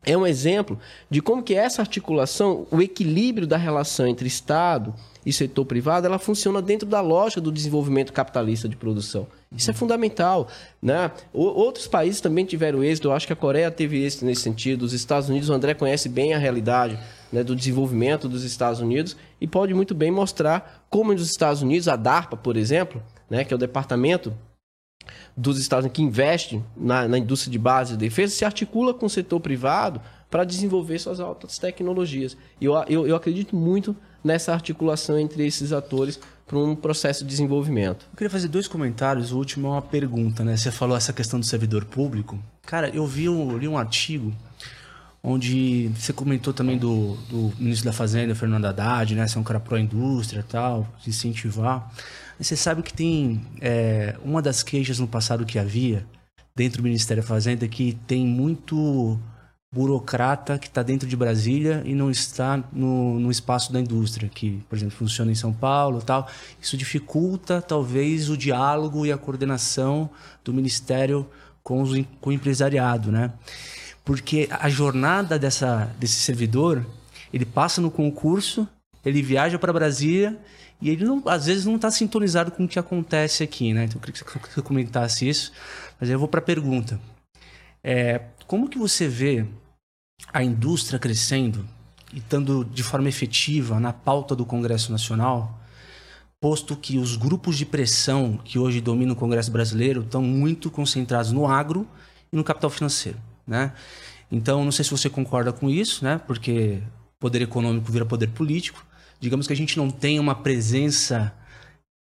[0.03, 0.79] é um exemplo
[1.09, 6.17] de como que essa articulação, o equilíbrio da relação entre Estado e setor privado, ela
[6.17, 9.27] funciona dentro da lógica do desenvolvimento capitalista de produção.
[9.55, 10.47] Isso é fundamental.
[10.81, 11.11] Né?
[11.33, 13.09] outros países também tiveram êxito.
[13.09, 14.83] Eu acho que a Coreia teve êxito nesse sentido.
[14.83, 16.97] Os Estados Unidos, o André conhece bem a realidade
[17.31, 21.87] né, do desenvolvimento dos Estados Unidos e pode muito bem mostrar como nos Estados Unidos,
[21.87, 24.33] a DARPA, por exemplo, né, que é o departamento
[25.35, 29.05] dos Estados Unidos que investe na, na indústria de base de defesa, se articula com
[29.05, 32.37] o setor privado para desenvolver suas altas tecnologias.
[32.59, 37.29] E eu, eu, eu acredito muito nessa articulação entre esses atores para um processo de
[37.29, 38.05] desenvolvimento.
[38.11, 39.31] Eu queria fazer dois comentários.
[39.31, 40.55] O último é uma pergunta, né?
[40.55, 42.39] Você falou essa questão do servidor público.
[42.65, 44.33] Cara, eu vi um, li um artigo
[45.23, 49.27] onde você comentou também do, do ministro da Fazenda, Fernando Haddad, né?
[49.27, 51.91] Ser um cara pró-indústria tal, incentivar.
[52.41, 56.03] Você sabe que tem é, uma das queixas no passado que havia
[56.55, 59.19] dentro do Ministério da Fazenda que tem muito
[59.71, 64.61] burocrata que está dentro de Brasília e não está no, no espaço da indústria, que,
[64.67, 66.27] por exemplo, funciona em São Paulo tal.
[66.59, 70.09] Isso dificulta, talvez, o diálogo e a coordenação
[70.43, 71.29] do Ministério
[71.61, 73.31] com, os, com o empresariado, né?
[74.03, 76.83] Porque a jornada dessa, desse servidor,
[77.31, 78.67] ele passa no concurso,
[79.05, 80.37] ele viaja para Brasília
[80.81, 83.85] e ele, não, às vezes, não está sintonizado com o que acontece aqui, né?
[83.85, 85.51] Então, eu queria que você comentasse isso.
[85.99, 86.99] Mas aí eu vou para a pergunta.
[87.83, 89.45] É, como que você vê
[90.33, 91.67] a indústria crescendo
[92.13, 95.59] e estando de forma efetiva na pauta do Congresso Nacional,
[96.39, 101.31] posto que os grupos de pressão que hoje dominam o Congresso brasileiro estão muito concentrados
[101.31, 101.87] no agro
[102.33, 103.73] e no capital financeiro, né?
[104.31, 106.19] Então, não sei se você concorda com isso, né?
[106.25, 106.81] Porque
[107.19, 108.83] poder econômico vira poder político.
[109.21, 111.33] Digamos que a gente não tem uma presença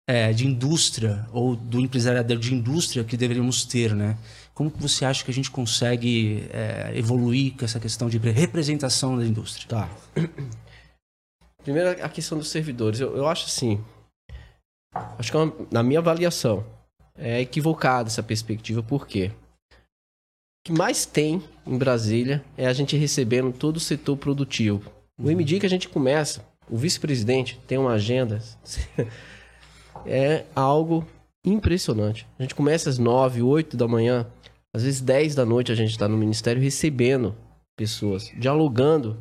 [0.08, 4.16] é, de indústria ou do empresariado de indústria que deveríamos ter, né?
[4.54, 9.16] Como que você acha que a gente consegue é, evoluir com essa questão de representação
[9.16, 9.66] da indústria?
[9.68, 9.90] Tá.
[11.64, 13.00] Primeiro, a questão dos servidores.
[13.00, 13.82] Eu, eu acho assim.
[15.18, 16.64] Acho que é uma, na minha avaliação
[17.18, 18.82] é equivocada essa perspectiva.
[18.82, 19.32] Por quê?
[19.70, 19.74] O
[20.66, 24.90] que mais tem em Brasília é a gente recebendo todo o setor produtivo.
[25.20, 28.42] O MD que a gente começa, o vice-presidente tem uma agenda.
[30.06, 31.06] é algo
[31.44, 32.26] impressionante.
[32.38, 34.26] A gente começa às 9, 8 da manhã,
[34.74, 37.34] às vezes 10 da noite a gente está no ministério recebendo
[37.76, 39.16] pessoas, dialogando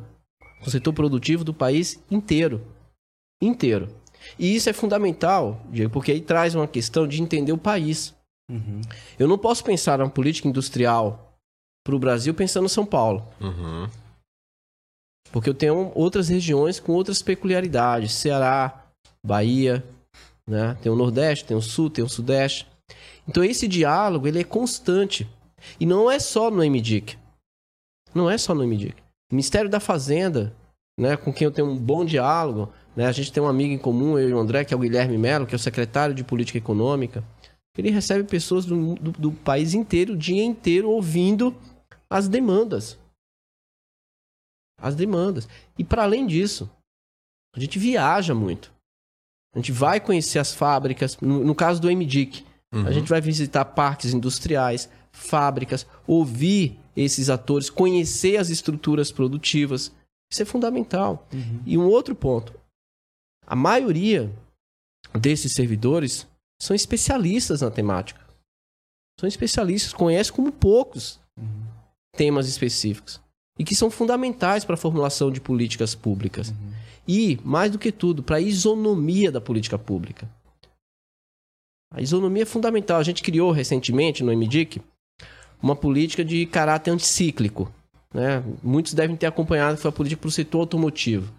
[0.60, 2.60] com o setor produtivo do país inteiro.
[3.40, 3.88] Inteiro.
[4.38, 8.14] E isso é fundamental, Diego, porque aí traz uma questão de entender o país.
[8.50, 8.80] Uhum.
[9.18, 11.38] Eu não posso pensar na política industrial
[11.84, 13.26] para o Brasil pensando em São Paulo.
[13.40, 13.88] Uhum.
[15.30, 18.12] Porque eu tenho outras regiões com outras peculiaridades.
[18.12, 18.84] Ceará,
[19.24, 19.84] Bahia,
[20.46, 20.76] né?
[20.82, 22.66] tem o Nordeste, tem o Sul, tem o Sudeste.
[23.28, 25.28] Então esse diálogo ele é constante.
[25.78, 27.16] E não é só no MDIC.
[28.14, 28.94] Não é só no MDIC.
[29.30, 30.54] Ministério da Fazenda,
[30.98, 33.78] né, com quem eu tenho um bom diálogo, né, a gente tem um amigo em
[33.78, 36.24] comum, eu e o André, que é o Guilherme Mello, que é o secretário de
[36.24, 37.22] Política Econômica.
[37.76, 41.54] Ele recebe pessoas do, do, do país inteiro, o dia inteiro, ouvindo
[42.10, 42.98] as demandas.
[44.80, 45.48] As demandas.
[45.76, 46.70] E para além disso,
[47.54, 48.72] a gente viaja muito.
[49.54, 51.18] A gente vai conhecer as fábricas.
[51.18, 52.86] No, no caso do MDIC, uhum.
[52.86, 59.92] a gente vai visitar parques industriais, fábricas, ouvir esses atores, conhecer as estruturas produtivas.
[60.30, 61.26] Isso é fundamental.
[61.32, 61.62] Uhum.
[61.66, 62.54] E um outro ponto:
[63.46, 64.32] a maioria
[65.18, 66.26] desses servidores
[66.60, 68.20] são especialistas na temática.
[69.18, 71.66] São especialistas, conhecem como poucos uhum.
[72.16, 73.20] temas específicos
[73.58, 76.50] e que são fundamentais para a formulação de políticas públicas.
[76.50, 76.72] Uhum.
[77.06, 80.28] E, mais do que tudo, para a isonomia da política pública.
[81.92, 83.00] A isonomia é fundamental.
[83.00, 84.82] A gente criou recentemente no MDIC
[85.60, 87.72] uma política de caráter anticíclico.
[88.12, 88.42] Né?
[88.62, 91.32] Muitos devem ter acompanhado que foi a política para o setor automotivo.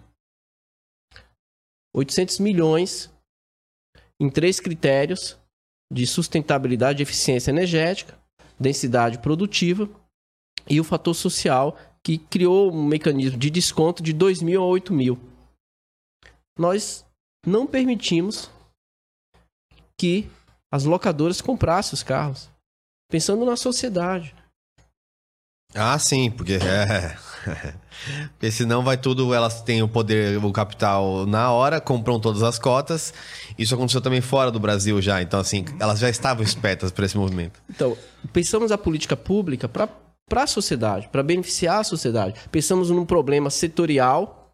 [1.96, 3.12] 800 milhões
[4.20, 5.38] em três critérios
[5.92, 8.18] de sustentabilidade e eficiência energética,
[8.60, 9.90] densidade produtiva
[10.70, 14.94] e o fator social que criou um mecanismo de desconto de 2 mil a 8
[14.94, 15.20] mil.
[16.58, 17.06] Nós
[17.46, 18.50] não permitimos
[19.98, 20.30] que
[20.72, 22.50] as locadoras comprassem os carros
[23.10, 24.36] pensando na sociedade.
[25.76, 27.16] Ah, sim, porque é.
[28.32, 32.58] porque senão vai tudo, elas têm o poder, o capital na hora, compram todas as
[32.58, 33.14] cotas.
[33.58, 37.18] Isso aconteceu também fora do Brasil já, então assim, elas já estavam espertas para esse
[37.18, 37.62] movimento.
[37.70, 37.96] Então,
[38.34, 39.88] pensamos a política pública para
[40.30, 42.40] para a sociedade, para beneficiar a sociedade.
[42.50, 44.54] Pensamos num problema setorial,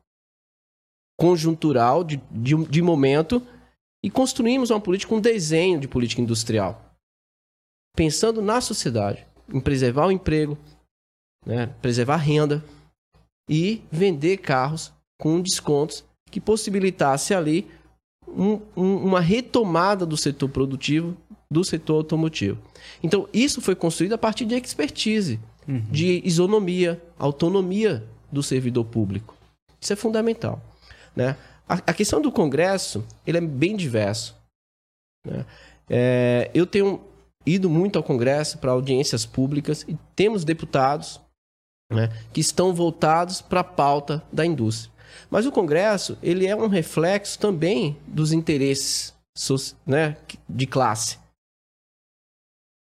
[1.20, 3.46] conjuntural, de, de, de momento,
[4.04, 6.86] e construímos uma política, um desenho de política industrial
[7.96, 10.58] pensando na sociedade, em preservar o emprego,
[11.46, 12.64] né, preservar a renda
[13.50, 17.68] e vender carros com descontos que possibilitasse ali
[18.28, 21.16] um, um, uma retomada do setor produtivo,
[21.50, 22.60] do setor automotivo.
[23.02, 25.82] Então, isso foi construído a partir de expertise, uhum.
[25.92, 29.36] de isonomia, autonomia do servidor público.
[29.80, 30.62] Isso é fundamental.
[31.16, 31.38] Né?
[31.68, 34.36] A, a questão do Congresso ele é bem diverso.
[35.26, 35.46] Né?
[35.90, 37.02] É, eu tenho
[37.46, 41.22] ido muito ao Congresso para audiências públicas e temos deputados
[41.92, 44.94] né, que estão voltados para a pauta da indústria.
[45.30, 49.14] Mas o Congresso ele é um reflexo também dos interesses
[49.86, 50.18] né,
[50.48, 51.20] de classe,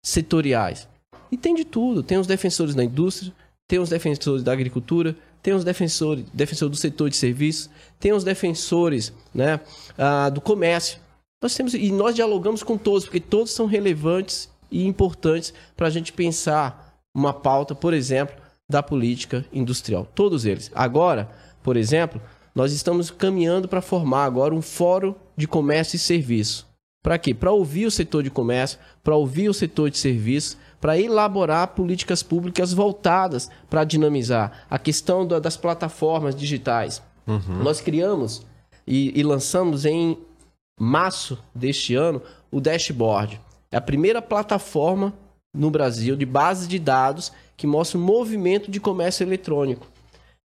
[0.03, 0.87] setoriais.
[1.31, 2.03] E tem de tudo.
[2.03, 3.33] Tem os defensores da indústria,
[3.67, 8.23] tem os defensores da agricultura, tem os defensores defensor do setor de serviços, tem os
[8.23, 9.59] defensores né,
[9.97, 10.99] ah, do comércio.
[11.41, 15.89] Nós temos e nós dialogamos com todos, porque todos são relevantes e importantes para a
[15.89, 18.35] gente pensar uma pauta, por exemplo,
[18.69, 20.07] da política industrial.
[20.13, 20.71] Todos eles.
[20.73, 21.29] Agora,
[21.63, 22.21] por exemplo,
[22.53, 26.67] nós estamos caminhando para formar agora um fórum de comércio e serviço.
[27.03, 27.33] Para quê?
[27.33, 32.21] Para ouvir o setor de comércio, para ouvir o setor de serviços, para elaborar políticas
[32.21, 37.01] públicas voltadas para dinamizar a questão da, das plataformas digitais.
[37.25, 37.63] Uhum.
[37.63, 38.45] Nós criamos
[38.85, 40.17] e, e lançamos em
[40.79, 42.21] março deste ano
[42.51, 43.41] o Dashboard.
[43.71, 45.13] É a primeira plataforma
[45.53, 49.87] no Brasil de base de dados que mostra o movimento de comércio eletrônico.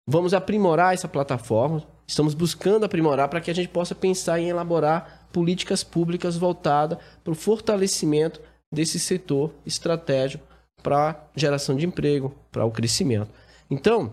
[0.09, 5.29] Vamos aprimorar essa plataforma, estamos buscando aprimorar para que a gente possa pensar em elaborar
[5.33, 8.41] políticas públicas voltadas para o fortalecimento
[8.73, 10.45] desse setor estratégico
[10.83, 13.31] para geração de emprego, para o crescimento.
[13.71, 14.13] Então,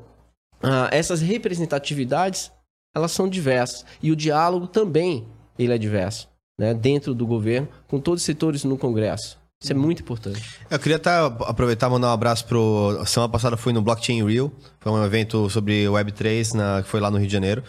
[0.63, 2.51] ah, essas representatividades,
[2.95, 3.85] elas são diversas.
[4.01, 6.29] E o diálogo também, ele é diverso,
[6.59, 6.73] né?
[6.73, 9.41] dentro do governo, com todos os setores no Congresso.
[9.61, 10.41] Isso é muito importante.
[10.71, 12.99] Eu queria tá, aproveitar e mandar um abraço pro.
[13.05, 17.11] Semana passada fui no Blockchain Rio, foi um evento sobre Web3 na, que foi lá
[17.11, 17.63] no Rio de Janeiro.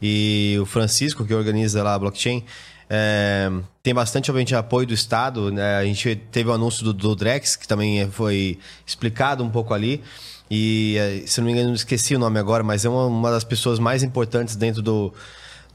[0.00, 2.44] E o Francisco, que organiza lá a blockchain,
[2.88, 3.50] é,
[3.82, 5.50] tem bastante, obviamente, apoio do Estado.
[5.50, 5.76] Né?
[5.76, 10.02] A gente teve o anúncio do, do Drex, que também foi explicado um pouco ali.
[10.50, 13.44] E, é, se não me engano, esqueci o nome agora, mas é uma, uma das
[13.44, 15.12] pessoas mais importantes dentro do,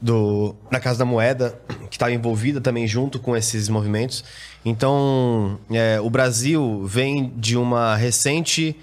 [0.00, 1.60] do, na Casa da Moeda,
[1.90, 4.24] que estava envolvida também junto com esses movimentos.
[4.64, 8.76] Então, é, o Brasil vem de uma recente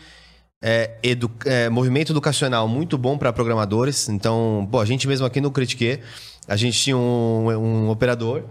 [0.62, 4.10] é, edu, é, movimento educacional muito bom para programadores.
[4.10, 6.00] Então, pô, a gente mesmo aqui no Critique
[6.48, 8.44] a gente tinha um, um operador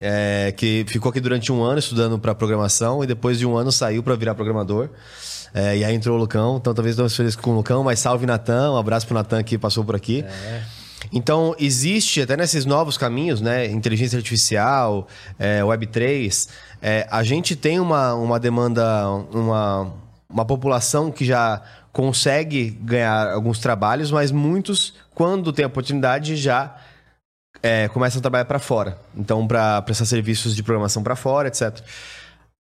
[0.00, 3.72] é, que ficou aqui durante um ano estudando para programação e depois de um ano
[3.72, 4.90] saiu para virar programador.
[5.54, 8.26] É, e aí entrou o Lucão, então talvez estamos felizes com o Lucão, mas salve
[8.26, 10.22] Natan, um abraço pro Natan que passou por aqui.
[10.22, 10.62] É.
[11.12, 13.66] Então, existe até nesses novos caminhos, né?
[13.66, 15.06] Inteligência artificial,
[15.38, 16.48] é, Web3,
[16.82, 19.94] é, a gente tem uma, uma demanda, uma,
[20.28, 21.62] uma população que já
[21.92, 26.76] consegue ganhar alguns trabalhos, mas muitos, quando tem a oportunidade, já
[27.62, 28.98] é, começam a trabalhar para fora.
[29.16, 31.80] Então, para prestar serviços de programação para fora, etc.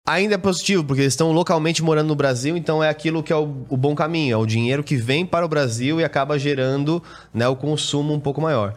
[0.07, 3.35] Ainda é positivo, porque eles estão localmente morando no Brasil, então é aquilo que é
[3.35, 7.03] o, o, bom caminho, é o dinheiro que vem para o Brasil e acaba gerando
[7.33, 8.75] né, o consumo um pouco maior.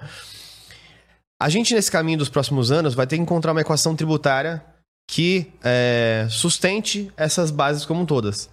[1.41, 4.63] A gente, nesse caminho dos próximos anos, vai ter que encontrar uma equação tributária
[5.07, 8.49] que é, sustente essas bases como todas.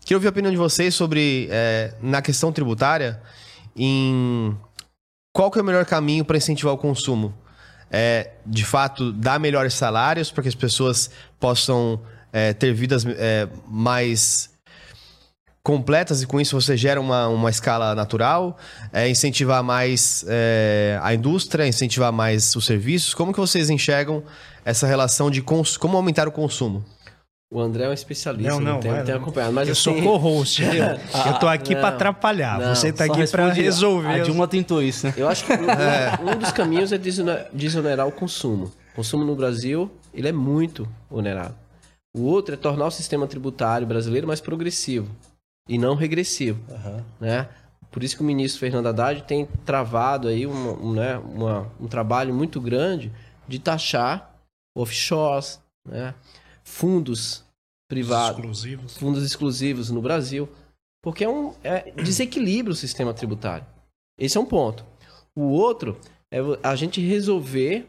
[0.00, 3.20] Queria ouvir a opinião de vocês sobre, é, na questão tributária,
[3.76, 4.56] em
[5.34, 7.34] qual que é o melhor caminho para incentivar o consumo?
[7.90, 12.00] É, de fato, dar melhores salários para que as pessoas possam
[12.32, 14.50] é, ter vidas é, mais
[15.60, 18.56] completas e com isso você gera uma, uma escala natural,
[18.92, 23.12] é, incentivar mais é, a indústria, incentivar mais os serviços.
[23.12, 24.22] Como que vocês enxergam
[24.64, 26.84] essa relação de como aumentar o consumo?
[27.52, 29.52] O André é um especialista, não, não, tem, é, tem acompanhado.
[29.52, 29.82] Mas eu assim...
[29.82, 34.08] sou co-host, eu tô aqui para atrapalhar, não, você tá aqui para resolver.
[34.08, 35.14] A Dilma tentou isso, né?
[35.16, 36.18] Eu acho que um, é.
[36.20, 36.98] um dos caminhos é
[37.52, 38.72] desonerar o consumo.
[38.92, 41.54] O consumo no Brasil, ele é muito onerado.
[42.16, 45.08] O outro é tornar o sistema tributário brasileiro mais progressivo
[45.68, 47.02] e não regressivo, uhum.
[47.20, 47.48] né?
[47.90, 51.86] Por isso que o ministro Fernando Haddad tem travado aí uma, um, né, uma, um
[51.86, 53.12] trabalho muito grande
[53.46, 54.34] de taxar
[54.76, 56.12] offshores, né?
[56.64, 57.44] Fundos
[57.88, 58.96] privados, exclusivos.
[58.96, 60.48] fundos exclusivos no Brasil,
[61.02, 63.66] porque é um é, desequilibra o sistema tributário.
[64.18, 64.84] Esse é um ponto.
[65.36, 66.00] O outro
[66.32, 67.86] é a gente resolver,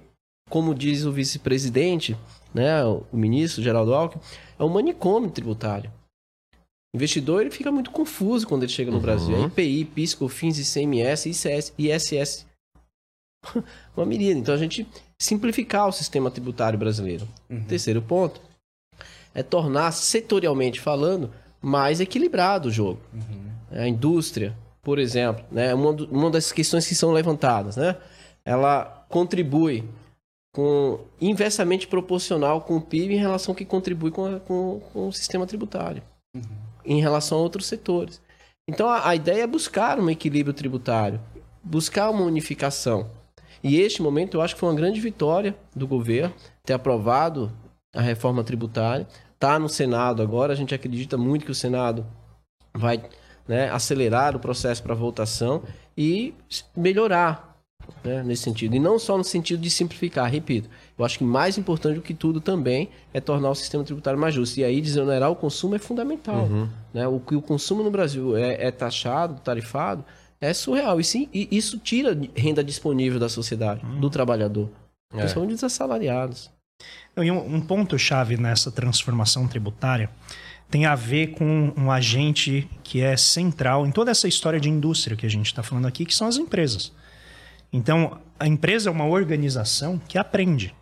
[0.49, 2.17] como diz o vice-presidente,
[2.53, 4.21] né, o ministro Geraldo Alckmin,
[4.59, 5.91] é um manicômio tributário.
[6.93, 9.03] O investidor ele fica muito confuso quando ele chega no uhum.
[9.03, 9.35] Brasil.
[9.35, 12.45] É IPI, PIS, COFINS, ICMS, ICS, ISS.
[13.95, 14.39] Uma miríade.
[14.39, 14.87] Então a gente
[15.21, 17.27] simplificar o sistema tributário brasileiro.
[17.49, 17.65] Uhum.
[17.65, 18.41] Terceiro ponto
[19.35, 21.29] é tornar, setorialmente falando,
[21.61, 23.01] mais equilibrado o jogo.
[23.13, 23.81] Uhum.
[23.81, 27.97] A indústria, por exemplo, né, uma, uma das questões que são levantadas, né,
[28.45, 29.83] ela contribui
[30.53, 35.07] com inversamente proporcional com o PIB em relação ao que contribui com, a, com, com
[35.09, 36.01] o sistema tributário,
[36.33, 36.41] uhum.
[36.85, 38.21] em relação a outros setores.
[38.69, 41.19] Então a, a ideia é buscar um equilíbrio tributário,
[41.61, 43.09] buscar uma unificação.
[43.61, 46.33] E este momento eu acho que foi uma grande vitória do governo
[46.63, 47.51] ter aprovado
[47.95, 50.53] a reforma tributária, está no Senado agora.
[50.53, 52.05] A gente acredita muito que o Senado
[52.73, 53.01] vai
[53.47, 55.63] né, acelerar o processo para votação
[55.97, 56.33] e
[56.75, 57.55] melhorar
[58.03, 58.75] né, nesse sentido.
[58.75, 60.69] E não só no sentido de simplificar, repito.
[60.97, 64.33] Eu acho que mais importante do que tudo também é tornar o sistema tributário mais
[64.33, 64.59] justo.
[64.59, 66.47] E aí desonerar o consumo é fundamental.
[66.93, 67.07] Né?
[67.07, 70.03] O que o consumo no Brasil é, é taxado, tarifado,
[70.41, 70.99] é surreal.
[70.99, 74.69] E, sim, e isso tira renda disponível da sociedade, do trabalhador.
[75.09, 76.51] Principalmente dos assalariados.
[77.17, 80.09] E um, um ponto-chave nessa transformação tributária
[80.69, 85.15] tem a ver com um agente que é central em toda essa história de indústria
[85.15, 86.91] que a gente está falando aqui, que são as empresas.
[87.71, 90.73] Então, a empresa é uma organização que aprende.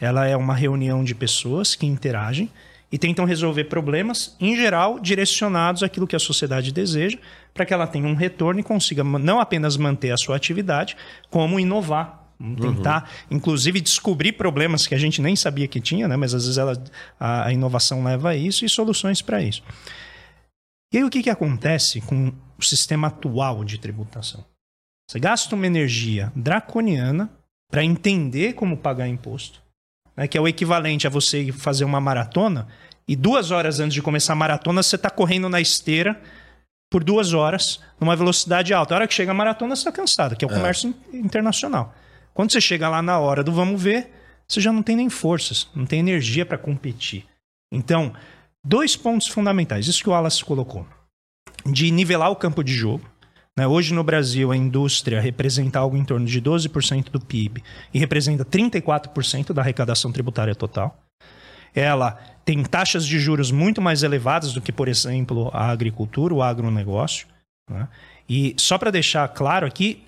[0.00, 2.50] Ela é uma reunião de pessoas que interagem
[2.90, 7.18] e tentam resolver problemas, em geral, direcionados àquilo que a sociedade deseja,
[7.52, 10.96] para que ela tenha um retorno e consiga não apenas manter a sua atividade,
[11.30, 12.25] como inovar.
[12.38, 16.16] Tentar, inclusive, descobrir problemas que a gente nem sabia que tinha, né?
[16.16, 16.82] mas às vezes ela,
[17.18, 19.62] a, a inovação leva a isso e soluções para isso.
[20.92, 24.44] E aí o que, que acontece com o sistema atual de tributação?
[25.10, 27.30] Você gasta uma energia draconiana
[27.70, 29.62] para entender como pagar imposto,
[30.16, 32.68] né, que é o equivalente a você fazer uma maratona
[33.08, 36.20] e duas horas antes de começar a maratona você está correndo na esteira
[36.90, 38.94] por duas horas numa velocidade alta.
[38.94, 41.94] A hora que chega a maratona você está cansado, que é o comércio internacional.
[42.36, 44.12] Quando você chega lá na hora do vamos ver,
[44.46, 47.24] você já não tem nem forças, não tem energia para competir.
[47.72, 48.12] Então,
[48.62, 50.86] dois pontos fundamentais, isso que o Wallace colocou,
[51.64, 53.08] de nivelar o campo de jogo,
[53.58, 53.66] né?
[53.66, 57.64] Hoje no Brasil, a indústria representa algo em torno de 12% do PIB
[57.94, 61.02] e representa 34% da arrecadação tributária total.
[61.74, 66.42] Ela tem taxas de juros muito mais elevadas do que, por exemplo, a agricultura, o
[66.42, 67.26] agronegócio.
[67.70, 67.88] Né?
[68.28, 70.04] E só para deixar claro aqui,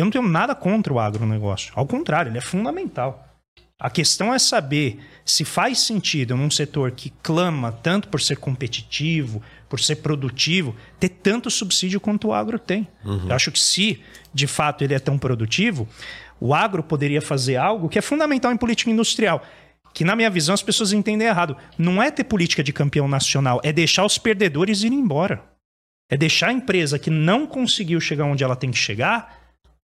[0.00, 1.72] eu não tenho nada contra o agronegócio.
[1.76, 3.28] Ao contrário, ele é fundamental.
[3.82, 9.42] A questão é saber se faz sentido num setor que clama tanto por ser competitivo,
[9.68, 12.86] por ser produtivo, ter tanto subsídio quanto o agro tem.
[13.04, 13.26] Uhum.
[13.28, 14.00] Eu acho que se
[14.32, 15.88] de fato ele é tão produtivo,
[16.38, 19.44] o agro poderia fazer algo que é fundamental em política industrial.
[19.92, 21.56] Que, na minha visão, as pessoas entendem errado.
[21.76, 25.42] Não é ter política de campeão nacional, é deixar os perdedores irem embora.
[26.08, 29.41] É deixar a empresa que não conseguiu chegar onde ela tem que chegar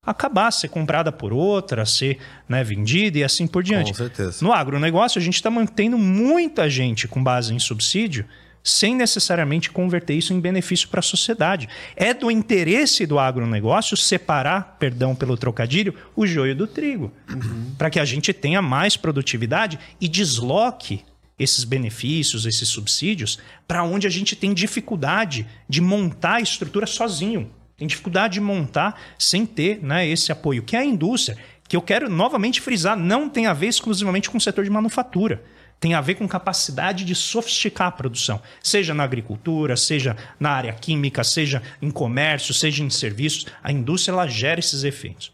[0.04, 2.18] acabar, ser comprada por outra, ser
[2.48, 3.92] né, vendida e assim por diante.
[3.92, 4.44] Com certeza.
[4.44, 8.26] No agronegócio, a gente está mantendo muita gente com base em subsídio
[8.64, 11.68] sem necessariamente converter isso em benefício para a sociedade.
[11.96, 17.72] É do interesse do agronegócio separar, perdão pelo trocadilho, o joio do trigo, uhum.
[17.76, 21.04] para que a gente tenha mais produtividade e desloque
[21.38, 27.50] esses benefícios, esses subsídios, para onde a gente tem dificuldade de montar a estrutura sozinho
[27.76, 31.36] tem dificuldade de montar sem ter né, esse apoio, que é a indústria,
[31.68, 35.42] que eu quero novamente frisar, não tem a ver exclusivamente com o setor de manufatura.
[35.80, 40.72] Tem a ver com capacidade de sofisticar a produção, seja na agricultura, seja na área
[40.72, 43.46] química, seja em comércio, seja em serviços.
[43.62, 45.32] A indústria ela gera esses efeitos.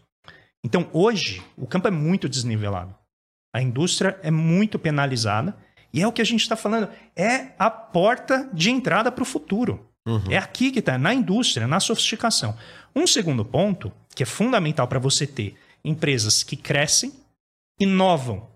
[0.63, 2.95] Então, hoje, o campo é muito desnivelado.
[3.53, 5.55] A indústria é muito penalizada
[5.93, 9.25] e é o que a gente está falando, é a porta de entrada para o
[9.25, 9.88] futuro.
[10.09, 10.31] Uhum.
[10.31, 12.57] É aqui que está, na indústria, na sofisticação.
[12.95, 15.55] Um segundo ponto, que é fundamental para você ter
[15.85, 17.13] empresas que crescem,
[17.79, 18.49] inovam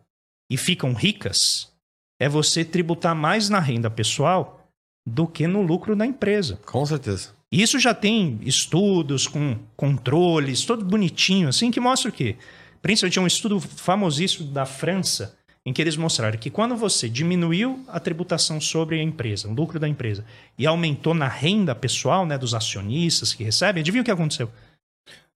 [0.49, 1.71] e ficam ricas,
[2.19, 4.67] é você tributar mais na renda pessoal
[5.05, 6.59] do que no lucro da empresa.
[6.65, 7.29] Com certeza.
[7.51, 12.35] Isso já tem estudos com controles, todo bonitinho, assim, que mostra o quê?
[12.81, 17.99] Principalmente um estudo famosíssimo da França, em que eles mostraram que quando você diminuiu a
[17.99, 20.25] tributação sobre a empresa, o lucro da empresa,
[20.57, 24.51] e aumentou na renda pessoal né, dos acionistas que recebem, adivinha o que aconteceu?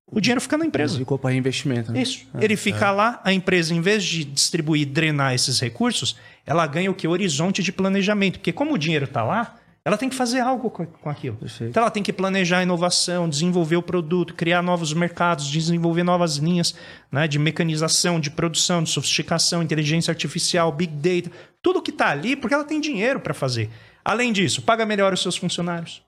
[0.10, 0.98] O dinheiro fica na empresa.
[0.98, 1.92] Ficou para reinvestimento.
[1.92, 2.02] Né?
[2.02, 2.26] Isso.
[2.34, 2.92] É, Ele fica é.
[2.92, 7.08] lá, a empresa, em vez de distribuir, drenar esses recursos, ela ganha o que?
[7.08, 8.40] Horizonte de planejamento.
[8.40, 9.58] Porque como o dinheiro está lá,
[9.88, 11.38] ela tem que fazer algo com aquilo.
[11.38, 11.70] Perfeito.
[11.70, 16.36] Então ela tem que planejar a inovação, desenvolver o produto, criar novos mercados, desenvolver novas
[16.36, 16.76] linhas
[17.10, 22.36] né, de mecanização, de produção, de sofisticação, inteligência artificial, big data, tudo que está ali,
[22.36, 23.70] porque ela tem dinheiro para fazer.
[24.04, 26.04] Além disso, paga melhor os seus funcionários,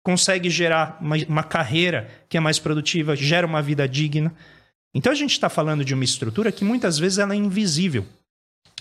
[0.00, 4.32] consegue gerar uma, uma carreira que é mais produtiva, gera uma vida digna.
[4.94, 8.06] Então a gente está falando de uma estrutura que muitas vezes ela é invisível.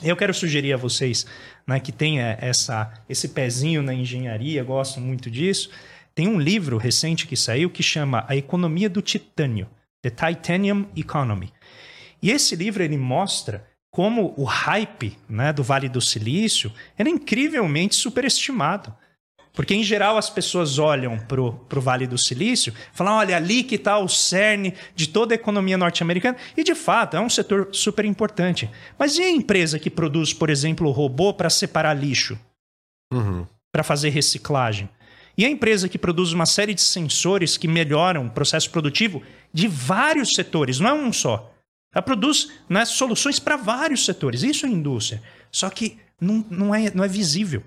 [0.03, 1.25] Eu quero sugerir a vocês
[1.65, 5.71] né, que tenha essa, esse pezinho na engenharia, gosto muito disso.
[6.13, 9.67] Tem um livro recente que saiu que chama A Economia do Titânio,
[10.01, 11.51] The Titanium Economy.
[12.21, 17.95] E esse livro ele mostra como o hype né, do Vale do Silício era incrivelmente
[17.95, 18.95] superestimado.
[19.57, 23.73] Porque, em geral, as pessoas olham para o Vale do Silício falam: olha, ali que
[23.73, 26.37] está o cerne de toda a economia norte-americana.
[26.55, 28.69] E, de fato, é um setor super importante.
[28.99, 32.39] Mas e a empresa que produz, por exemplo, robô para separar lixo?
[33.11, 33.47] Uhum.
[33.73, 34.87] Para fazer reciclagem?
[35.35, 39.67] E a empresa que produz uma série de sensores que melhoram o processo produtivo de
[39.67, 41.51] vários setores, não é um só.
[41.95, 44.43] Ela produz né, soluções para vários setores.
[44.43, 45.19] Isso é indústria.
[45.51, 47.63] Só que não, não, é, não é visível.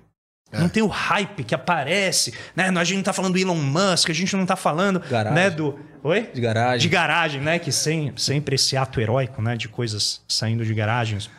[0.52, 2.68] Não tem o hype que aparece, né?
[2.68, 5.34] A gente não tá falando do Elon Musk, a gente não tá falando, Garagem.
[5.34, 6.30] né, do Oi?
[6.32, 6.78] De garagem.
[6.80, 11.30] De garagem, né, que sem, sempre esse ato heróico, né, de coisas saindo de garagens.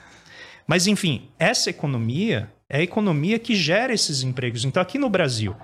[0.67, 4.63] Mas enfim, essa economia é a economia que gera esses empregos.
[4.63, 5.55] Então aqui no Brasil,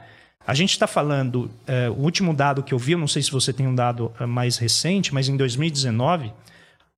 [0.45, 3.31] a gente está falando, é, o último dado que eu vi, eu não sei se
[3.31, 6.33] você tem um dado é, mais recente, mas em 2019,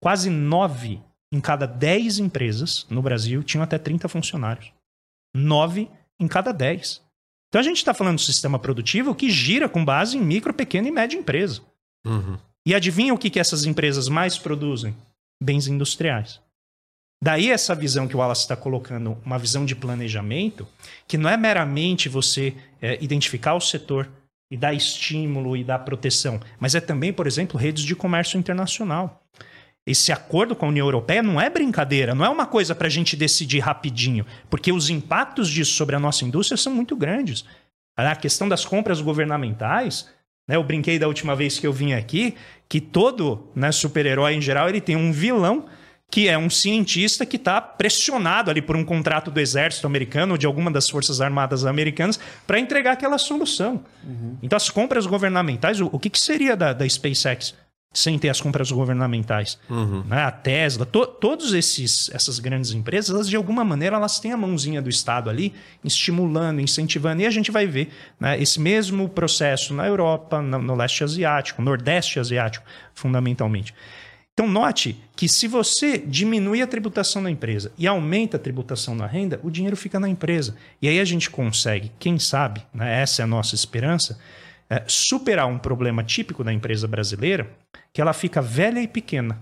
[0.01, 1.01] quase nove
[1.31, 4.71] em cada dez empresas no Brasil tinham até 30 funcionários.
[5.35, 5.89] Nove
[6.19, 7.01] em cada 10.
[7.49, 10.87] Então a gente está falando do sistema produtivo que gira com base em micro, pequena
[10.87, 11.61] e média empresa.
[12.05, 12.37] Uhum.
[12.65, 14.95] E adivinha o que, que essas empresas mais produzem?
[15.41, 16.39] Bens industriais.
[17.21, 20.67] Daí essa visão que o Wallace está colocando, uma visão de planejamento,
[21.07, 24.09] que não é meramente você é, identificar o setor
[24.51, 29.21] e dar estímulo e dar proteção, mas é também, por exemplo, redes de comércio internacional.
[29.85, 32.91] Esse acordo com a União Europeia não é brincadeira, não é uma coisa para a
[32.91, 37.45] gente decidir rapidinho, porque os impactos disso sobre a nossa indústria são muito grandes.
[37.97, 40.07] A questão das compras governamentais,
[40.47, 42.35] né, eu brinquei da última vez que eu vim aqui,
[42.67, 45.65] que todo né, super-herói em geral ele tem um vilão
[46.11, 50.37] que é um cientista que está pressionado ali por um contrato do exército americano ou
[50.37, 53.83] de alguma das forças armadas americanas para entregar aquela solução.
[54.03, 54.37] Uhum.
[54.41, 57.53] Então, as compras governamentais, o, o que, que seria da, da SpaceX?
[57.91, 59.59] Sem ter as compras governamentais.
[59.69, 60.03] Uhum.
[60.03, 60.21] Né?
[60.21, 64.37] A Tesla, to, todos esses essas grandes empresas, elas de alguma maneira elas têm a
[64.37, 65.53] mãozinha do Estado ali,
[65.83, 67.89] estimulando, incentivando, e a gente vai ver
[68.19, 73.73] né, esse mesmo processo na Europa, no, no leste asiático, nordeste asiático, fundamentalmente.
[74.39, 79.05] Então, note que se você diminui a tributação da empresa e aumenta a tributação na
[79.05, 80.55] renda, o dinheiro fica na empresa.
[80.81, 84.17] E aí a gente consegue, quem sabe, né, essa é a nossa esperança,
[84.69, 87.49] é, superar um problema típico da empresa brasileira,
[87.91, 89.41] que ela fica velha e pequena.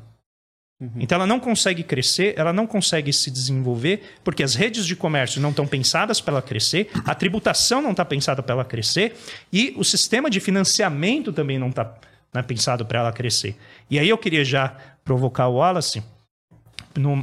[0.79, 0.91] Uhum.
[0.97, 5.41] Então ela não consegue crescer, ela não consegue se desenvolver, porque as redes de comércio
[5.41, 9.15] não estão pensadas para ela crescer, a tributação não está pensada para ela crescer
[9.51, 11.95] e o sistema de financiamento também não está
[12.33, 13.55] né, pensado para ela crescer.
[13.89, 16.03] E aí eu queria já provocar o Wallace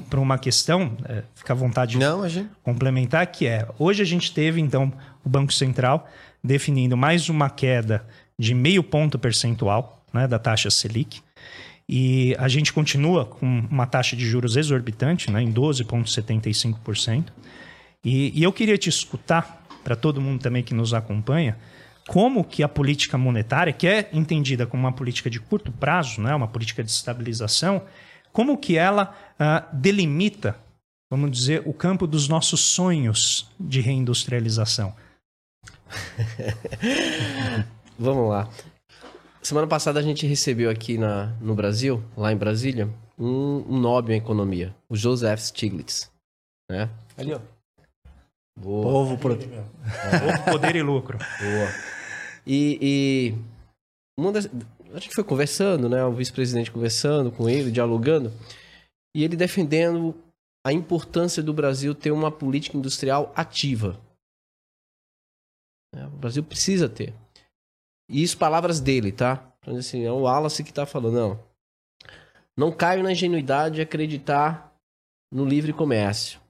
[0.08, 2.48] para uma questão, é, fica à vontade de não, gente...
[2.62, 4.92] complementar, que é, hoje a gente teve então
[5.24, 6.08] o Banco Central
[6.44, 8.06] definindo mais uma queda
[8.38, 11.22] de meio ponto percentual né, da taxa Selic.
[11.88, 17.24] E a gente continua com uma taxa de juros exorbitante, né, em 12,75%.
[18.04, 21.56] E, e eu queria te escutar, para todo mundo também que nos acompanha,
[22.06, 26.34] como que a política monetária, que é entendida como uma política de curto prazo, né,
[26.34, 27.82] uma política de estabilização,
[28.32, 30.56] como que ela uh, delimita,
[31.10, 34.94] vamos dizer, o campo dos nossos sonhos de reindustrialização.
[37.98, 38.48] Vamos lá.
[39.42, 42.88] Semana passada a gente recebeu aqui na, no Brasil, lá em Brasília,
[43.18, 46.10] um, um Nobel em economia, o Joseph Stiglitz.
[46.70, 46.88] Né?
[47.16, 47.40] Ali, ó.
[48.58, 48.82] Boa.
[48.82, 49.36] Povo, pro...
[49.36, 51.18] Povo, poder e lucro.
[51.18, 51.68] Boa.
[52.46, 53.34] E, e
[54.18, 54.48] uma das,
[54.92, 56.04] a gente foi conversando, né?
[56.04, 58.32] O vice-presidente conversando com ele, dialogando,
[59.14, 60.14] e ele defendendo
[60.64, 64.00] a importância do Brasil ter uma política industrial ativa.
[65.94, 67.14] É, o Brasil precisa ter.
[68.08, 69.52] E isso, palavras dele, tá?
[69.60, 71.44] Então, assim, é o Wallace que tá falando, não.
[72.56, 74.74] Não caio na ingenuidade de acreditar
[75.32, 76.40] no livre comércio.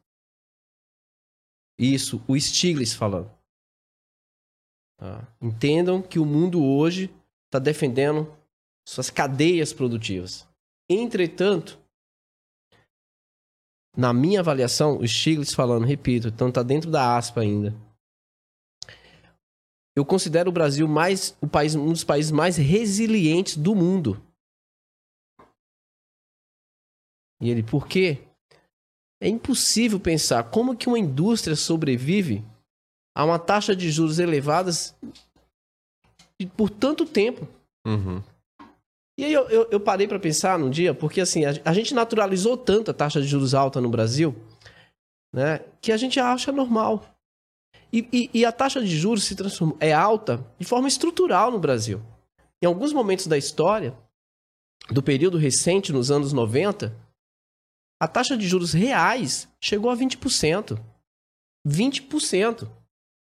[1.78, 3.30] Isso, o Stiglitz falando.
[4.98, 5.26] Tá?
[5.40, 7.14] Entendam que o mundo hoje
[7.46, 8.32] está defendendo
[8.86, 10.48] suas cadeias produtivas.
[10.88, 11.78] Entretanto,
[13.96, 17.74] na minha avaliação, o Stiglitz falando, repito, então está dentro da aspa ainda
[19.96, 24.20] eu considero o Brasil mais o país, um dos países mais resilientes do mundo.
[27.40, 28.18] E ele, por quê?
[29.22, 32.44] É impossível pensar como que uma indústria sobrevive
[33.16, 34.94] a uma taxa de juros elevadas
[36.56, 37.48] por tanto tempo.
[37.86, 38.22] Uhum.
[39.16, 41.94] E aí eu, eu, eu parei para pensar num dia, porque assim, a, a, gente
[41.94, 44.34] naturalizou tanto a taxa de juros alta no Brasil,
[45.32, 47.04] né, que a gente acha normal.
[47.94, 51.60] E, e, e a taxa de juros se transforma, é alta de forma estrutural no
[51.60, 52.02] Brasil.
[52.60, 53.96] Em alguns momentos da história,
[54.90, 56.92] do período recente, nos anos 90,
[58.02, 60.76] a taxa de juros reais chegou a 20%.
[61.64, 62.68] 20%.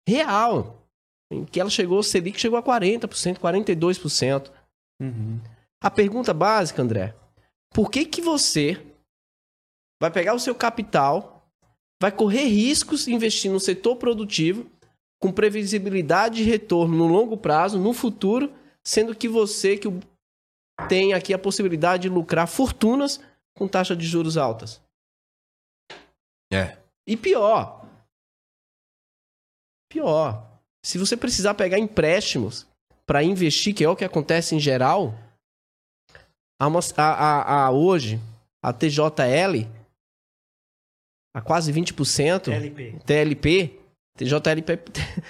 [0.07, 0.88] Real.
[1.31, 4.51] Em que ela chegou, Selic chegou a 40%, 42%.
[5.01, 5.39] Uhum.
[5.81, 7.15] A pergunta básica, André,
[7.73, 8.79] por que que você
[9.99, 11.30] vai pegar o seu capital
[12.02, 14.65] vai correr riscos investindo no setor produtivo
[15.22, 18.52] com previsibilidade de retorno no longo prazo, no futuro,
[18.84, 19.88] sendo que você que
[20.90, 23.22] tem aqui a possibilidade de lucrar fortunas
[23.56, 24.82] com taxa de juros altas.
[26.52, 26.76] É.
[27.06, 27.86] E pior.
[29.88, 30.60] Pior.
[30.84, 32.65] Se você precisar pegar empréstimos
[33.06, 35.14] para investir, que é o que acontece em geral,
[36.60, 36.65] a,
[36.98, 38.19] a, a, hoje,
[38.64, 39.68] a TJL,
[41.33, 42.95] a quase 20%, TLP.
[43.05, 43.79] TLP,
[44.17, 44.79] TJLP,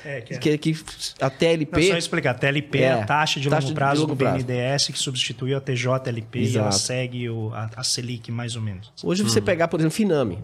[0.06, 0.38] É, que é.
[0.40, 0.76] que, que
[1.22, 1.82] a TLP...
[1.82, 2.34] Não, só explicar.
[2.34, 4.46] TLP é, É, a taxa de taxa longo de prazo longo do prazo.
[4.46, 6.76] BNDES que substituiu a TJLP e ela Exato.
[6.80, 8.92] segue o, a, a Selic mais ou menos.
[9.04, 9.30] Hoje Hum.
[9.30, 10.44] você pegar, por exemplo, Finame.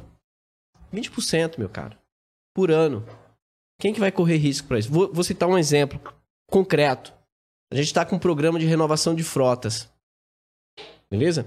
[0.93, 1.97] 20%, meu cara.
[2.55, 3.05] Por ano.
[3.79, 4.91] Quem que vai correr risco para isso?
[4.91, 5.99] Vou, vou citar um exemplo
[6.49, 7.13] concreto.
[7.71, 9.89] A gente está com um programa de renovação de frotas.
[11.11, 11.45] Beleza?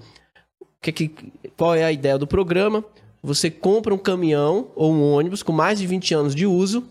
[0.82, 1.08] Que que,
[1.56, 2.84] qual é a ideia do programa?
[3.22, 6.84] Você compra um caminhão ou um ônibus com mais de 20 anos de uso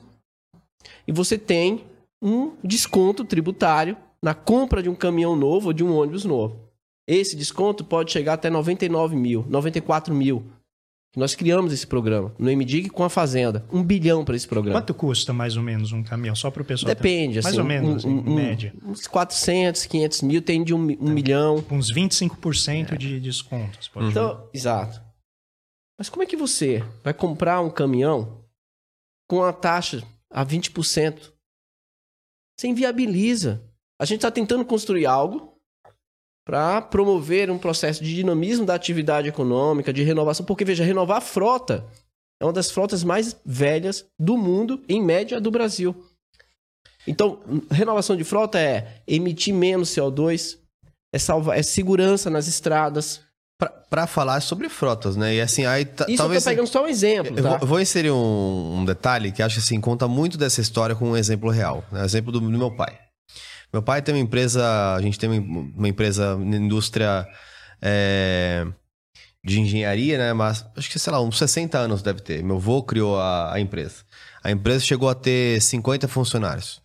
[1.07, 1.83] e você tem
[2.21, 6.59] um desconto tributário na compra de um caminhão novo ou de um ônibus novo.
[7.07, 10.43] Esse desconto pode chegar até 99 mil, 94 mil.
[11.17, 13.65] Nós criamos esse programa no MDIG com a Fazenda.
[13.73, 14.79] Um bilhão para esse programa.
[14.79, 16.35] Quanto custa mais ou menos um caminhão?
[16.35, 16.89] Só para o pessoal.
[16.93, 17.57] ter- Depende, Mais assim.
[17.57, 18.71] ou menos, um- em um- média.
[18.85, 21.65] Uns 400, 500 mil, tem de um, um milhão.
[21.71, 23.87] Uns 25% de descontos.
[23.87, 25.01] Pode Então, exato.
[25.99, 28.41] Mas como é que você vai comprar um caminhão
[29.29, 30.01] com a taxa
[30.31, 31.33] a 20%?
[32.57, 33.61] Você inviabiliza.
[33.99, 35.59] A gente está tentando construir algo
[36.47, 40.45] para promover um processo de dinamismo da atividade econômica, de renovação.
[40.45, 41.85] Porque, veja, renovar a frota
[42.41, 46.07] é uma das frotas mais velhas do mundo, em média, do Brasil.
[47.05, 50.57] Então, renovação de frota é emitir menos CO2,
[51.13, 53.21] é, salvar, é segurança nas estradas,
[53.89, 55.35] Pra falar sobre frotas, né?
[55.35, 56.45] E assim, aí isso talvez.
[56.45, 57.49] eu tô pegando só um exemplo, Eu tá?
[57.49, 60.95] vou, eu vou inserir um, um detalhe que acho que assim, conta muito dessa história
[60.95, 61.83] com um exemplo real.
[61.91, 62.05] Né?
[62.05, 62.97] Exemplo do, do meu pai.
[63.73, 67.27] Meu pai tem uma empresa, a gente tem uma, uma empresa na indústria
[67.81, 68.65] é,
[69.43, 70.33] de engenharia, né?
[70.33, 72.43] Mas acho que, sei lá, uns 60 anos deve ter.
[72.43, 74.03] Meu avô criou a, a empresa.
[74.43, 76.81] A empresa chegou a ter 50 funcionários.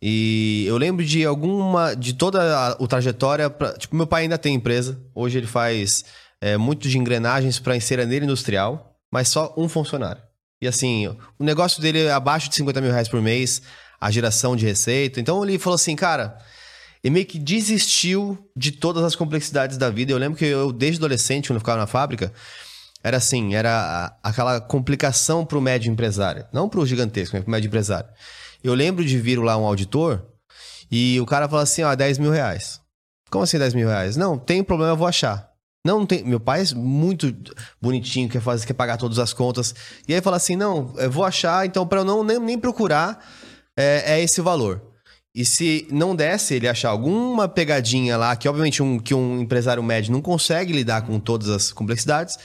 [0.00, 1.94] E eu lembro de alguma.
[1.94, 3.48] de toda a, a trajetória.
[3.50, 5.00] pra- tipo, meu pai ainda tem empresa.
[5.14, 6.04] Hoje ele faz
[6.40, 10.22] é, muito de engrenagens para enceradeira industrial, mas só um funcionário.
[10.60, 11.06] E assim,
[11.38, 13.62] o negócio dele é abaixo de 50 mil reais por mês,
[14.00, 15.20] a geração de receita.
[15.20, 16.38] Então ele falou assim, cara.
[17.04, 20.10] Ele meio que desistiu de todas as complexidades da vida.
[20.10, 22.32] Eu lembro que eu, desde adolescente, quando eu ficava na fábrica,
[23.04, 26.46] era assim, era aquela complicação pro médio empresário.
[26.52, 28.08] Não pro gigantesco, mas pro médio empresário.
[28.62, 30.24] Eu lembro de vir lá um auditor
[30.90, 32.80] e o cara falou assim, ó, 10 mil reais.
[33.30, 34.16] Como assim 10 mil reais?
[34.16, 35.50] Não, tem problema, eu vou achar.
[35.86, 36.24] Não, tem.
[36.24, 37.32] Meu pai é muito
[37.80, 39.72] bonitinho, quer fazer, quer pagar todas as contas.
[40.08, 43.24] E aí fala assim: não, eu vou achar, então para eu não nem, nem procurar,
[43.76, 44.82] é, é esse valor.
[45.32, 49.82] E se não desse ele achar alguma pegadinha lá, que obviamente um, que um empresário
[49.82, 52.36] médio não consegue lidar com todas as complexidades,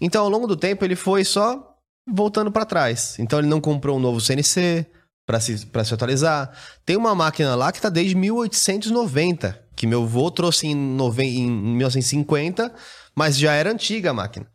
[0.00, 1.76] então ao longo do tempo ele foi só
[2.06, 3.16] voltando para trás.
[3.18, 4.84] Então ele não comprou um novo CNC
[5.26, 6.50] para se, pra se atualizar.
[6.84, 11.50] Tem uma máquina lá que tá desde 1890, que meu avô trouxe em, nove, em
[11.50, 12.72] 1950,
[13.14, 14.46] mas já era antiga a máquina.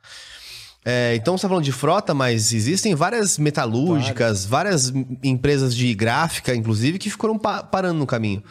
[0.85, 5.93] É, então você tá falando de frota, mas existem várias metalúrgicas, várias m- empresas de
[5.93, 8.41] gráfica, inclusive, que foram pa- parando no caminho.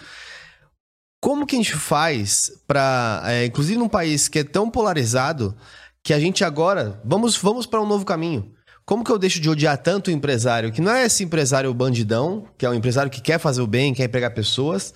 [1.22, 5.56] Como que a gente faz para, inclusive num país que é tão polarizado,
[6.02, 8.52] que a gente agora vamos vamos para um novo caminho?
[8.86, 12.46] Como que eu deixo de odiar tanto o empresário, que não é esse empresário bandidão,
[12.56, 14.94] que é um empresário que quer fazer o bem, quer empregar pessoas?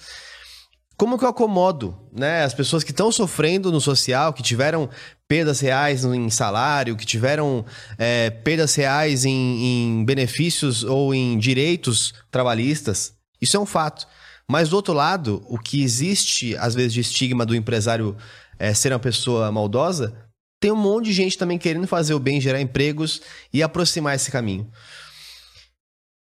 [0.96, 2.44] Como que eu acomodo, né?
[2.44, 4.88] As pessoas que estão sofrendo no social, que tiveram
[5.26, 7.64] perdas reais em salário, que tiveram
[7.98, 13.14] é, perdas reais em, em benefícios ou em direitos trabalhistas.
[13.40, 14.06] Isso é um fato.
[14.48, 18.16] Mas do outro lado, o que existe, às vezes, de estigma do empresário
[18.56, 20.14] é, ser uma pessoa maldosa,
[20.60, 24.30] tem um monte de gente também querendo fazer o bem, gerar empregos e aproximar esse
[24.30, 24.70] caminho.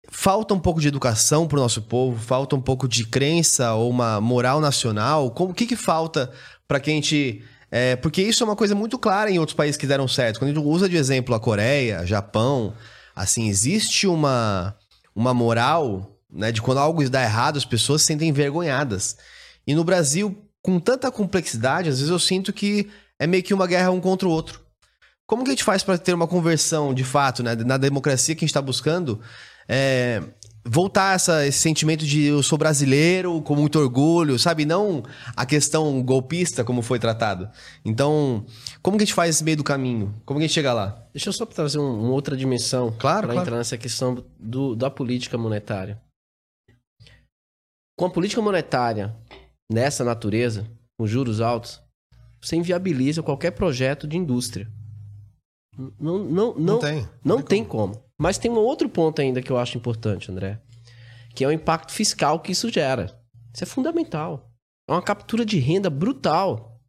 [0.09, 3.89] Falta um pouco de educação para o nosso povo, falta um pouco de crença ou
[3.89, 5.31] uma moral nacional.
[5.31, 6.31] Como, o que, que falta
[6.67, 7.43] para que a gente.
[7.69, 10.39] é, porque isso é uma coisa muito clara em outros países que deram certo.
[10.39, 12.73] Quando a gente usa de exemplo a Coreia, Japão,
[13.15, 14.75] assim, existe uma,
[15.13, 19.17] uma moral né, de quando algo dá errado, as pessoas se sentem envergonhadas.
[19.67, 22.89] E no Brasil, com tanta complexidade, às vezes eu sinto que
[23.21, 24.59] é meio que uma guerra um contra o outro.
[25.27, 28.39] Como que a gente faz para ter uma conversão de fato, né, na democracia que
[28.43, 29.21] a gente está buscando?
[29.69, 30.21] é,
[30.65, 34.65] voltar essa, esse sentimento de eu sou brasileiro com muito orgulho, sabe?
[34.65, 35.01] Não
[35.37, 37.49] a questão golpista como foi tratado.
[37.85, 38.45] Então,
[38.81, 40.13] como que a gente faz esse meio do caminho?
[40.25, 41.07] Como que a gente chega lá?
[41.13, 43.41] Deixa eu só trazer um- uma outra dimensão Claro, para claro.
[43.47, 46.01] entrar nessa questão do, da política monetária.
[47.97, 49.15] Com a política monetária
[49.71, 50.65] nessa natureza,
[50.99, 51.81] com juros altos,
[52.41, 54.67] você inviabiliza qualquer projeto de indústria.
[55.77, 57.07] Não, não, não, não, tem.
[57.23, 58.03] Não, tem como.
[58.17, 60.59] Mas tem um outro ponto ainda que eu acho importante, André,
[61.33, 63.05] que é o impacto fiscal que isso gera.
[63.53, 64.51] Isso é fundamental.
[64.89, 66.79] É uma captura de renda brutal.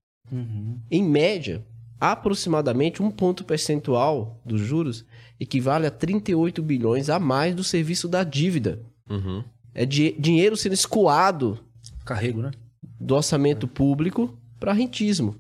[0.91, 1.65] Em média,
[2.01, 5.05] aproximadamente um ponto percentual dos juros
[5.39, 8.81] equivale a 38 bilhões a mais do serviço da dívida.
[9.11, 9.45] Uhum.
[9.75, 11.59] É di- dinheiro sendo escoado
[12.05, 12.51] Carrego, né?
[12.99, 15.35] do orçamento público para rentismo.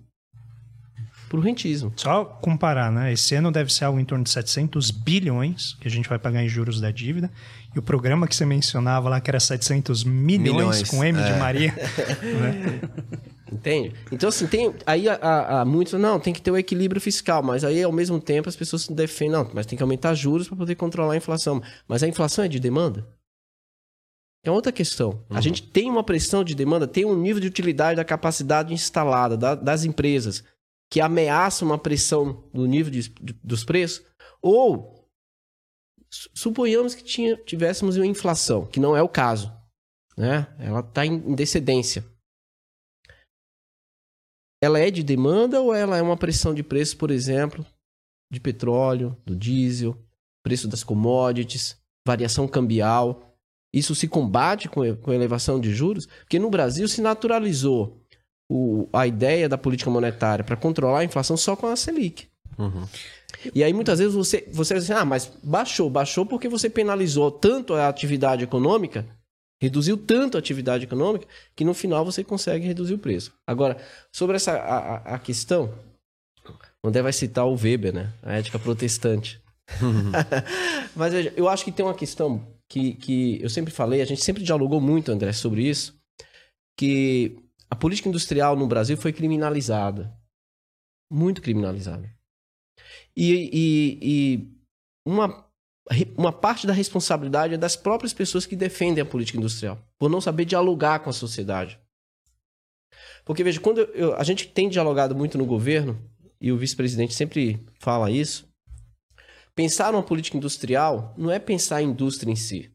[1.28, 1.92] Para o rentismo.
[1.94, 3.12] Só comparar, né?
[3.12, 6.42] Esse ano deve ser algo em torno de 700 bilhões que a gente vai pagar
[6.42, 7.30] em juros da dívida.
[7.72, 11.30] E o programa que você mencionava lá, que era 700 milhões, Milhões, com M de
[11.30, 11.38] é.
[11.38, 11.72] Maria.
[12.20, 12.80] né?
[13.52, 13.92] Entende?
[14.10, 14.74] Então, assim, tem.
[14.84, 15.92] Aí a muitos.
[15.92, 17.44] Não, tem que ter o equilíbrio fiscal.
[17.44, 19.34] Mas aí, ao mesmo tempo, as pessoas se defendem.
[19.34, 21.62] Não, mas tem que aumentar juros para poder controlar a inflação.
[21.86, 23.06] Mas a inflação é de demanda?
[24.44, 25.24] É outra questão.
[25.30, 29.36] A gente tem uma pressão de demanda, tem um nível de utilidade da capacidade instalada
[29.36, 30.42] da- das empresas
[30.90, 34.04] que ameaça uma pressão do nível de- de- dos preços.
[34.42, 35.08] Ou
[36.10, 39.52] su- suponhamos que tinha, tivéssemos uma inflação, que não é o caso.
[40.16, 40.46] Né?
[40.58, 42.04] Ela está em, em decedência
[44.64, 47.66] ela é de demanda ou ela é uma pressão de preço, por exemplo,
[48.32, 50.00] de petróleo, do diesel,
[50.44, 53.31] preço das commodities, variação cambial?
[53.72, 56.06] Isso se combate com, com a elevação de juros?
[56.06, 57.98] Porque no Brasil se naturalizou
[58.50, 62.26] o- a ideia da política monetária para controlar a inflação só com a Selic.
[62.58, 62.86] Uhum.
[63.54, 67.30] E aí muitas vezes você, você diz assim, ah, mas baixou, baixou porque você penalizou
[67.30, 69.06] tanto a atividade econômica,
[69.60, 71.26] reduziu tanto a atividade econômica,
[71.56, 73.32] que no final você consegue reduzir o preço.
[73.46, 73.78] Agora,
[74.12, 75.72] sobre essa a, a- a questão,
[76.84, 78.12] o André vai citar o Weber, né?
[78.22, 79.40] A ética protestante.
[80.94, 84.22] mas veja, eu acho que tem uma questão que, que eu sempre falei, a gente
[84.24, 86.00] sempre dialogou muito, André, sobre isso,
[86.78, 87.36] que
[87.70, 90.16] a política industrial no Brasil foi criminalizada.
[91.12, 92.10] Muito criminalizada.
[93.14, 94.48] E, e- e
[95.06, 95.46] uma,
[96.16, 100.20] uma parte da responsabilidade é das próprias pessoas que defendem a política industrial, por não
[100.20, 101.78] saber dialogar com a sociedade.
[103.22, 106.02] Porque, veja, quando eu- a gente tem dialogado muito no governo,
[106.40, 108.50] e o vice-presidente sempre fala isso,
[109.54, 112.72] pensar numa política industrial não é pensar em indústria em si.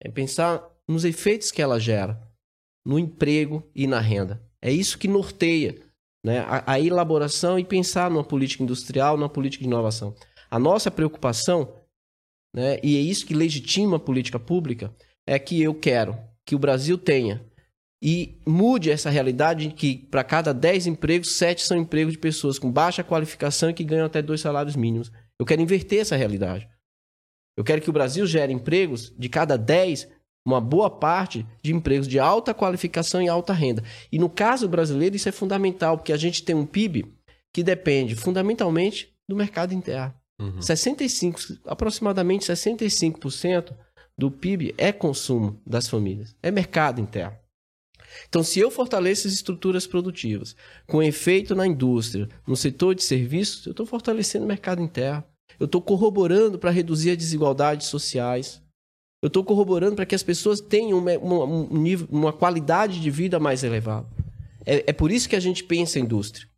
[0.00, 2.20] É pensar nos efeitos que ela gera,
[2.84, 4.42] no emprego e na renda.
[4.62, 5.80] É isso que norteia
[6.24, 10.14] né, a, a elaboração e pensar numa política industrial, numa política de inovação.
[10.50, 11.80] A nossa preocupação,
[12.54, 14.94] né, e é isso que legitima a política pública,
[15.26, 17.44] é que eu quero que o Brasil tenha
[18.02, 22.58] e mude essa realidade de que para cada 10 empregos, 7 são empregos de pessoas
[22.58, 25.12] com baixa qualificação e que ganham até dois salários mínimos.
[25.40, 26.68] Eu quero inverter essa realidade.
[27.56, 30.06] Eu quero que o Brasil gere empregos de cada 10,
[30.44, 33.82] uma boa parte de empregos de alta qualificação e alta renda.
[34.12, 37.10] E no caso brasileiro, isso é fundamental, porque a gente tem um PIB
[37.54, 40.14] que depende fundamentalmente do mercado interno.
[40.60, 43.74] 65, aproximadamente 65%
[44.16, 47.39] do PIB é consumo das famílias, é mercado interno.
[48.28, 50.54] Então, se eu fortaleço as estruturas produtivas,
[50.86, 55.24] com efeito na indústria, no setor de serviços, eu estou fortalecendo o mercado interno.
[55.58, 58.62] Eu estou corroborando para reduzir as desigualdades sociais.
[59.22, 63.10] Eu estou corroborando para que as pessoas tenham uma, uma- um nível, uma qualidade de
[63.10, 64.08] vida mais elevada.
[64.64, 66.48] É, é por isso que a gente pensa em indústria.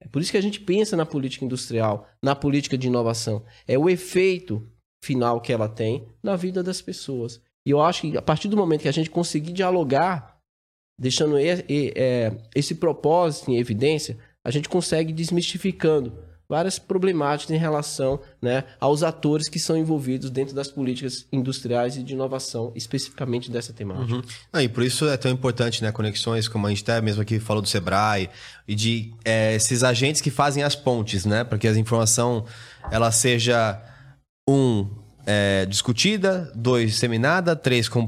[0.00, 3.44] É por isso que a gente pensa na política industrial, na política de inovação.
[3.66, 4.66] É o efeito
[5.02, 7.40] final que ela tem na vida das pessoas.
[7.66, 10.35] E eu acho que a partir do momento que a gente conseguir dialogar,
[10.98, 18.64] deixando é, esse propósito em evidência, a gente consegue desmistificando várias problemáticas em relação né,
[18.78, 24.22] aos atores que são envolvidos dentro das políticas industriais e de inovação, especificamente dessa temática.
[24.52, 25.90] Não, e por isso é tão importante, né?
[25.90, 28.30] Conexões, como a gente até mesmo aqui falou do Sebrae,
[28.66, 31.42] e de é, esses agentes que fazem as pontes, né?
[31.42, 32.44] Para que a informação
[32.90, 33.82] ela seja,
[34.48, 34.88] um,
[35.26, 38.06] é, discutida, dois, disseminada, três, com-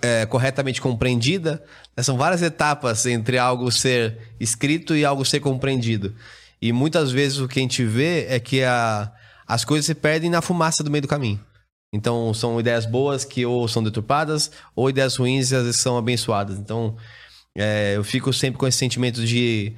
[0.00, 1.62] é, corretamente compreendida.
[1.98, 6.14] São várias etapas entre algo ser escrito e algo ser compreendido.
[6.62, 9.12] E muitas vezes o que a gente vê é que a,
[9.46, 11.40] as coisas se perdem na fumaça do meio do caminho.
[11.92, 15.96] Então, são ideias boas que ou são deturpadas, ou ideias ruins e às vezes são
[15.96, 16.58] abençoadas.
[16.58, 16.96] Então,
[17.56, 19.76] é, eu fico sempre com esse sentimento de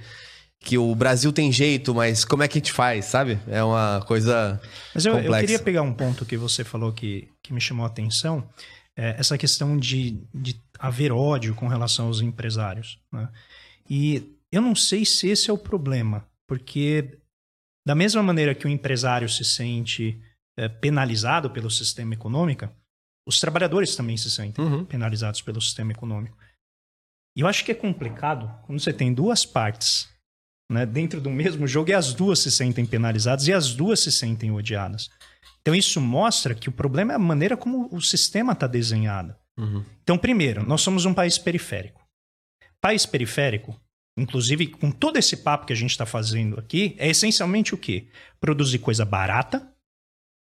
[0.66, 3.38] que o Brasil tem jeito, mas como é que a gente faz, sabe?
[3.47, 4.60] É uma coisa
[4.93, 5.40] Mas eu, eu complexa.
[5.40, 8.48] queria pegar um ponto que você falou que, que me chamou a atenção,
[8.97, 12.98] é essa questão de, de haver ódio com relação aos empresários.
[13.12, 13.28] né?
[13.88, 17.16] E eu não sei se esse é o problema, porque
[17.86, 20.20] da mesma maneira que o empresário se sente
[20.59, 22.68] é, penalizado pelo sistema econômico,
[23.24, 24.84] os trabalhadores também se sentem Uhum.
[24.84, 26.36] penalizados pelo sistema econômico.
[27.36, 30.09] E eu acho que é complicado quando você tem duas partes
[30.70, 34.10] né, dentro do mesmo jogo e as duas se sentem penalizadas e as duas se
[34.10, 35.09] sentem odiadas.
[35.60, 39.34] Então isso mostra que o problema é a maneira como o sistema está desenhado.
[39.59, 39.84] Uhum.
[40.02, 42.05] Então, primeiro, nós somos um país periférico.
[42.80, 43.78] País periférico,
[44.16, 48.09] inclusive com todo esse papo que a gente está fazendo aqui, é essencialmente o quê?
[48.38, 49.72] Produzir coisa barata,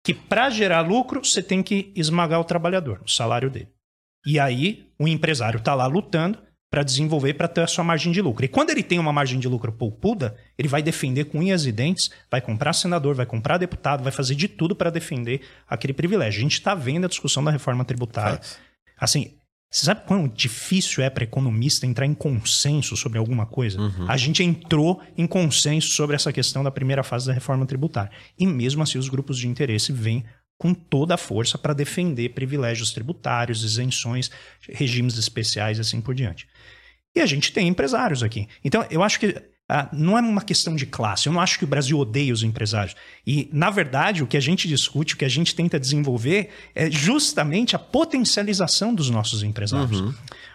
[0.04, 3.68] que para gerar lucro você tem que esmagar o trabalhador, o salário dele.
[4.26, 6.38] E aí o empresário está lá lutando
[6.72, 8.46] para desenvolver, para ter a sua margem de lucro.
[8.46, 11.70] E quando ele tem uma margem de lucro poupuda, ele vai defender com unhas e
[11.70, 16.40] dentes, vai comprar senador, vai comprar deputado, vai fazer de tudo para defender aquele privilégio.
[16.40, 18.40] A gente está vendo a discussão da reforma tributária.
[18.98, 19.34] Assim,
[19.70, 23.78] você sabe quão difícil é para economista entrar em consenso sobre alguma coisa?
[24.08, 28.10] A gente entrou em consenso sobre essa questão da primeira fase da reforma tributária.
[28.38, 30.24] E mesmo assim, os grupos de interesse vêm
[30.58, 34.30] com toda a força para defender privilégios tributários, isenções,
[34.68, 36.46] regimes especiais e assim por diante.
[37.14, 38.48] E a gente tem empresários aqui.
[38.64, 39.36] Então, eu acho que
[39.68, 41.28] ah, não é uma questão de classe.
[41.28, 42.94] Eu não acho que o Brasil odeia os empresários.
[43.26, 46.90] E, na verdade, o que a gente discute, o que a gente tenta desenvolver é
[46.90, 50.14] justamente a potencialização dos nossos empresários.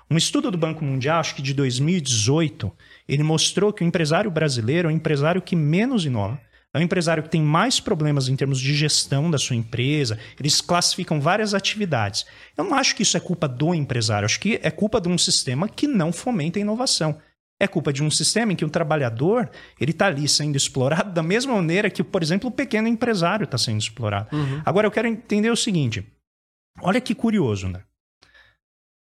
[0.10, 2.72] Um estudo do Banco Mundial, acho que de 2018,
[3.08, 6.40] ele mostrou que o empresário brasileiro é o empresário que menos inova.
[6.74, 10.20] É um empresário que tem mais problemas em termos de gestão da sua empresa.
[10.40, 12.26] Eles classificam várias atividades.
[12.56, 14.26] Eu não acho que isso é culpa do empresário.
[14.26, 17.18] Acho que é culpa de um sistema que não fomenta a inovação.
[17.60, 19.50] É culpa de um sistema em que o trabalhador
[19.80, 23.58] ele está ali sendo explorado da mesma maneira que, por exemplo, o pequeno empresário está
[23.58, 24.30] sendo explorado.
[24.64, 26.06] Agora, eu quero entender o seguinte.
[26.82, 27.82] Olha que curioso, né?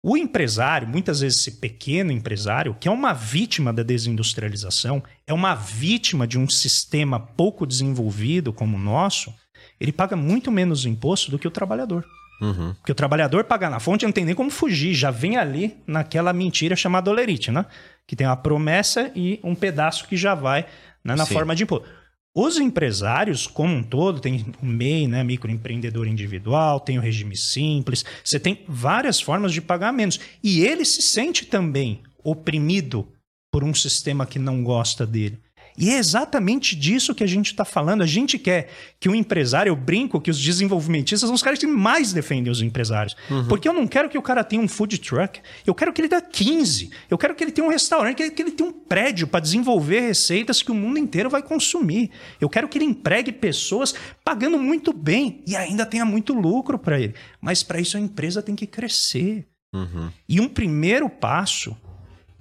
[0.02, 5.54] O empresário, muitas vezes esse pequeno empresário, que é uma vítima da desindustrialização, é uma
[5.54, 9.32] vítima de um sistema pouco desenvolvido como o nosso,
[9.78, 12.06] ele paga muito menos imposto do que o trabalhador.
[12.40, 12.72] Uhum.
[12.74, 16.32] Porque o trabalhador pagar na fonte não tem nem como fugir, já vem ali naquela
[16.32, 17.66] mentira chamada olerite, né?
[18.06, 20.64] Que tem uma promessa e um pedaço que já vai
[21.04, 21.34] né, na Sim.
[21.34, 21.86] forma de imposto.
[22.34, 28.04] Os empresários, como um todo, tem o MEI, né, microempreendedor individual, tem o regime simples,
[28.24, 30.20] você tem várias formas de pagar menos.
[30.42, 33.08] E ele se sente também oprimido
[33.50, 35.40] por um sistema que não gosta dele.
[35.80, 38.02] E é exatamente disso que a gente está falando.
[38.02, 38.68] A gente quer
[39.00, 42.60] que o empresário, eu brinco que os desenvolvimentistas são os caras que mais defendem os
[42.60, 43.16] empresários.
[43.48, 46.08] Porque eu não quero que o cara tenha um food truck, eu quero que ele
[46.08, 48.72] dê 15, eu quero que ele tenha um restaurante, que ele, que ele tenha um
[48.72, 52.10] prédio para desenvolver receitas que o mundo inteiro vai consumir.
[52.40, 57.00] Eu quero que ele empregue pessoas pagando muito bem e ainda tenha muito lucro para
[57.00, 57.14] ele.
[57.40, 59.46] Mas para isso a empresa tem que crescer.
[59.72, 60.10] Uhum.
[60.28, 61.76] E um primeiro passo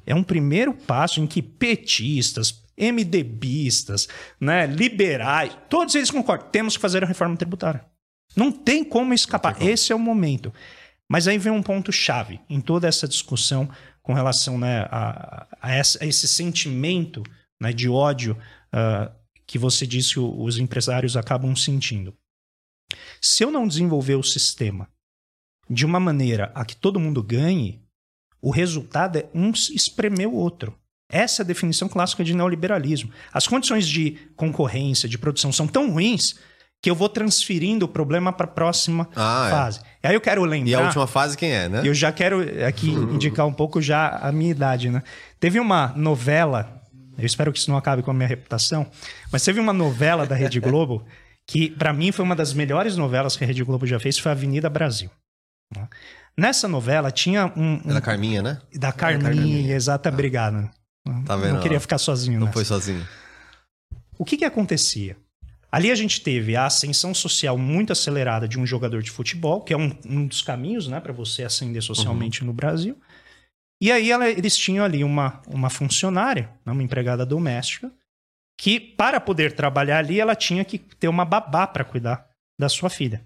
[0.06, 4.08] é um primeiro passo em que petistas, MDBistas,
[4.40, 7.86] né, liberais, todos eles concordam, temos que fazer a reforma tributária.
[8.36, 9.62] Não tem como escapar.
[9.62, 10.54] Esse é o momento.
[11.12, 13.68] Mas aí vem um ponto chave em toda essa discussão
[14.04, 17.24] com relação né, a, a essa- a esse sentimento
[17.60, 18.38] né, de ódio
[18.72, 19.12] ah,
[19.48, 22.16] que você disse que os empresários acabam sentindo.
[23.20, 24.88] Se eu não desenvolver o sistema
[25.70, 27.82] de uma maneira a que todo mundo ganhe,
[28.42, 30.78] o resultado é um espremer o outro.
[31.12, 33.12] Essa é a definição clássica de neoliberalismo.
[33.34, 36.36] As condições de concorrência, de produção são tão ruins
[36.82, 39.50] que eu vou transferindo o problema para a próxima Ah, é.
[39.52, 39.80] fase.
[40.04, 40.70] Aí eu quero lembrar.
[40.72, 41.82] E a última fase quem é, né?
[41.84, 45.04] Eu já quero aqui indicar um pouco já a minha idade, né?
[45.40, 46.82] Teve uma novela,
[47.18, 48.86] eu espero que isso não acabe com a minha reputação,
[49.32, 51.04] mas teve uma novela da Rede Globo
[51.46, 54.32] que para mim foi uma das melhores novelas que a Rede Globo já fez, foi
[54.32, 55.10] Avenida Brasil.
[55.76, 55.88] né?
[56.38, 58.62] Nessa novela tinha um, um- É da Carminha, né?
[58.74, 59.76] da Carminha, Carminha.
[59.76, 60.70] exata, obrigado.
[61.26, 61.54] Tá vendo?
[61.56, 62.54] Não queria ficar sozinho Não nessa.
[62.54, 63.06] foi sozinho.
[64.18, 65.16] O que que acontecia?
[65.72, 69.74] Ali a gente teve a ascensão social muito acelerada de um jogador de futebol, que
[69.74, 72.98] é um, um dos caminhos né, para você ascender socialmente no Brasil.
[73.82, 77.92] E aí ela- eles tinham ali uma, uma funcionária, né, uma empregada doméstica,
[78.60, 82.28] que para poder trabalhar ali ela tinha que ter uma babá para cuidar
[82.60, 83.24] da sua filha.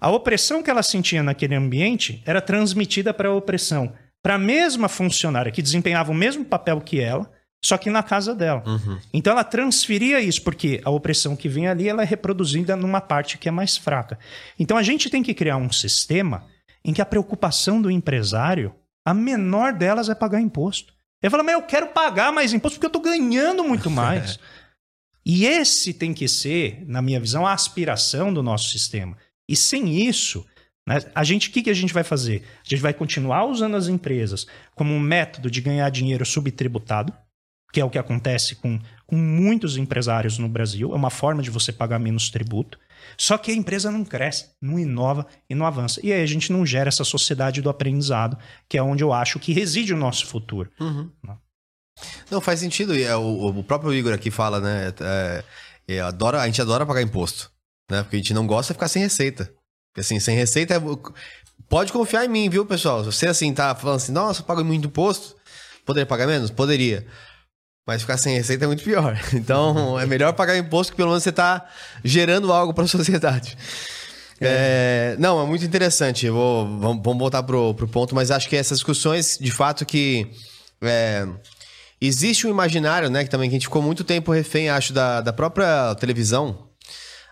[0.00, 3.92] A opressão que ela sentia naquele ambiente era transmitida para a opressão
[4.26, 7.30] para a mesma funcionária que desempenhava o mesmo papel que ela,
[7.64, 8.60] só que na casa dela.
[8.66, 8.98] Uhum.
[9.14, 13.38] Então ela transferia isso, porque a opressão que vem ali ela é reproduzida numa parte
[13.38, 14.18] que é mais fraca.
[14.58, 16.44] Então a gente tem que criar um sistema
[16.84, 18.74] em que a preocupação do empresário,
[19.06, 20.92] a menor delas é pagar imposto.
[21.22, 24.40] Ele fala, mas eu quero pagar mais imposto porque eu estou ganhando muito mais.
[25.24, 29.16] e esse tem que ser, na minha visão, a aspiração do nosso sistema.
[29.48, 30.44] E sem isso,
[30.86, 32.44] né, a gente, o que, que a gente vai fazer?
[32.64, 37.12] A gente vai continuar usando as empresas como um método de ganhar dinheiro subtributado,
[37.72, 40.92] que é o que acontece com, com muitos empresários no Brasil.
[40.92, 42.78] É uma forma de você pagar menos tributo.
[43.18, 46.00] Só que a empresa não cresce, não inova e não avança.
[46.02, 48.38] E aí a gente não gera essa sociedade do aprendizado,
[48.68, 50.70] que é onde eu acho que reside o nosso futuro.
[50.80, 51.10] Uhum.
[52.30, 52.96] Não, faz sentido.
[52.96, 54.92] É, o, o, próprio Igor aqui fala, né?
[55.00, 55.44] É,
[55.88, 57.50] é, adora, a gente adora pagar imposto,
[57.90, 58.02] né?
[58.02, 59.52] Porque a gente não gosta de ficar sem receita.
[59.96, 60.80] Porque assim, sem receita é,
[61.70, 63.00] Pode confiar em mim, viu, pessoal?
[63.00, 65.34] Se você assim tá falando assim, nossa, eu pago muito imposto,
[65.86, 66.50] poderia pagar menos?
[66.50, 67.06] Poderia.
[67.86, 69.18] Mas ficar sem receita é muito pior.
[69.32, 71.66] Então, é melhor pagar imposto que pelo menos você está
[72.04, 73.56] gerando algo para a sociedade.
[74.38, 75.14] É.
[75.14, 76.28] É, não, é muito interessante.
[76.28, 80.30] Vou, vamos, vamos voltar pro, pro ponto, mas acho que essas discussões, de fato, que
[80.82, 81.26] é,
[81.98, 83.24] existe um imaginário, né?
[83.24, 86.68] Que também que a gente ficou muito tempo refém, acho, da, da própria televisão.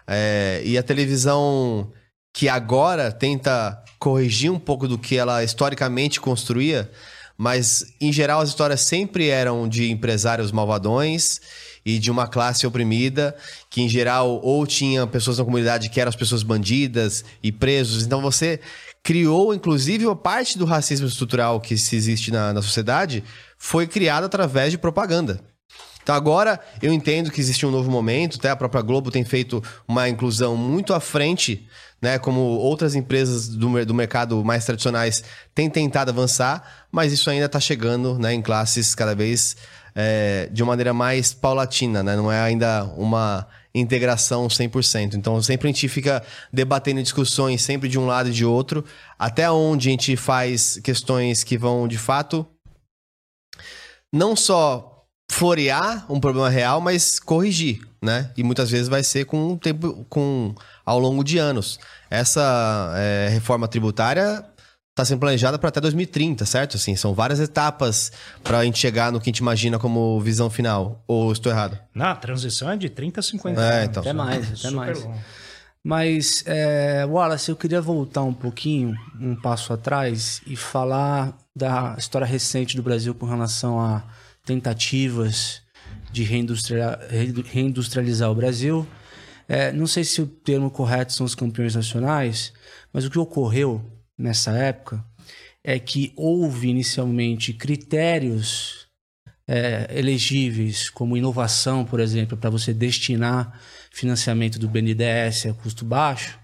[0.08, 1.92] É, e a televisão
[2.34, 6.90] que agora tenta corrigir um pouco do que ela historicamente construía,
[7.38, 11.40] mas em geral as histórias sempre eram de empresários malvadões
[11.86, 13.36] e de uma classe oprimida,
[13.70, 18.04] que em geral ou tinha pessoas na comunidade que eram as pessoas bandidas e presos.
[18.04, 18.58] Então você
[19.00, 23.22] criou, inclusive, uma parte do racismo estrutural que se existe na, na sociedade
[23.56, 25.40] foi criada através de propaganda.
[26.04, 29.60] Então agora eu entendo que existe um novo momento, até a própria Globo tem feito
[29.88, 31.66] uma inclusão muito à frente
[32.04, 32.18] né?
[32.18, 35.24] Como outras empresas do, do mercado mais tradicionais
[35.54, 39.56] têm tentado avançar, mas isso ainda está chegando né, em classes cada vez
[39.94, 42.14] é, de uma maneira mais paulatina, né?
[42.14, 45.14] Não é ainda uma integração 100%.
[45.14, 46.22] Então, sempre a gente fica
[46.52, 48.84] debatendo discussões sempre de um lado e de outro,
[49.18, 52.46] até onde a gente faz questões que vão, de fato,
[54.12, 54.93] não só
[55.30, 58.30] florear um problema real, mas corrigir, né?
[58.36, 61.78] E muitas vezes vai ser com um tempo, com ao longo de anos.
[62.10, 64.44] Essa é, reforma tributária
[64.90, 66.76] está sendo planejada para até 2030, certo?
[66.76, 68.12] Assim, são várias etapas
[68.44, 71.02] para a gente chegar no que a gente imagina como visão final.
[71.08, 71.78] Ou estou errado?
[71.92, 73.88] Não, a transição é de 30 a 50 é, anos.
[73.88, 74.02] Então.
[74.02, 75.02] Até mais, até Super mais.
[75.02, 75.20] Longo.
[75.86, 82.26] Mas, é, Wallace, eu queria voltar um pouquinho, um passo atrás, e falar da história
[82.26, 84.02] recente do Brasil com relação a
[84.44, 85.62] tentativas
[86.12, 88.86] de reindustrializar o Brasil.
[89.48, 92.52] É, não sei se o termo correto são os campeões nacionais,
[92.92, 93.84] mas o que ocorreu
[94.16, 95.04] nessa época
[95.62, 98.84] é que houve inicialmente critérios
[99.46, 103.60] é, elegíveis, como inovação, por exemplo, para você destinar
[103.90, 106.38] financiamento do BNDES a custo baixo,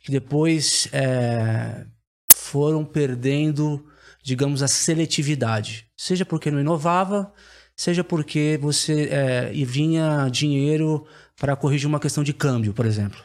[0.00, 1.84] que depois é,
[2.26, 3.84] foram perdendo,
[4.24, 5.86] digamos, a seletividade.
[5.94, 7.30] Seja porque não inovava,
[7.76, 11.06] seja porque você é, vinha dinheiro
[11.38, 13.22] para corrigir uma questão de câmbio, por exemplo.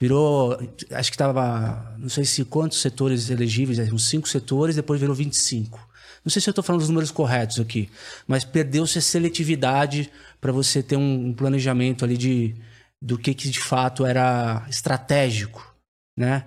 [0.00, 0.58] Virou,
[0.90, 5.78] acho que estava, não sei se quantos setores elegíveis, uns cinco setores, depois virou 25.
[6.24, 7.88] Não sei se eu estou falando dos números corretos aqui,
[8.26, 10.10] mas perdeu-se a seletividade
[10.40, 12.56] para você ter um planejamento ali de,
[13.00, 15.72] do que, que de fato era estratégico,
[16.18, 16.46] né?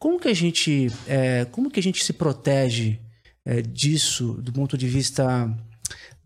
[0.00, 3.00] Como que a gente, é, como que a gente se protege
[3.46, 5.48] é, disso do ponto de vista,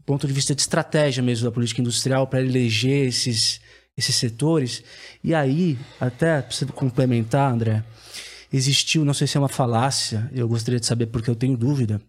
[0.05, 3.60] ponto de vista de estratégia mesmo da política industrial para eleger esses
[3.97, 4.82] esses setores.
[5.22, 7.84] E aí, até para complementar, André,
[8.52, 12.01] existiu, não sei se é uma falácia, eu gostaria de saber porque eu tenho dúvida.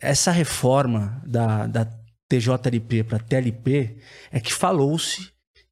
[0.00, 1.88] Essa reforma da, da
[2.28, 3.98] TJLP para TLP
[4.32, 5.30] é que falou-se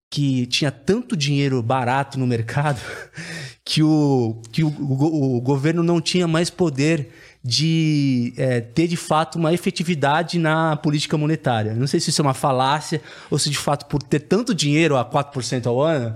[0.08, 2.80] que tinha tanto dinheiro barato no mercado
[3.64, 7.10] que o, que o, o, o governo não tinha mais poder
[7.42, 11.74] de é, ter de fato uma efetividade na política monetária.
[11.74, 13.00] Não sei se isso é uma falácia
[13.30, 16.14] ou se de fato por ter tanto dinheiro a 4% ao ano.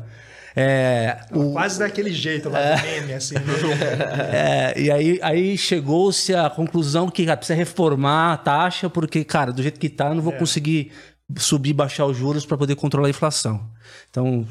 [0.57, 1.53] É, o...
[1.53, 2.77] Quase daquele jeito lá é...
[2.77, 3.35] do meme, assim.
[4.33, 9.53] é, e aí, aí chegou-se à conclusão que cara, precisa reformar a taxa, porque, cara,
[9.53, 10.39] do jeito que tá, eu não vou é.
[10.39, 10.93] conseguir
[11.39, 13.69] subir baixar os juros para poder controlar a inflação.
[14.11, 14.47] Então.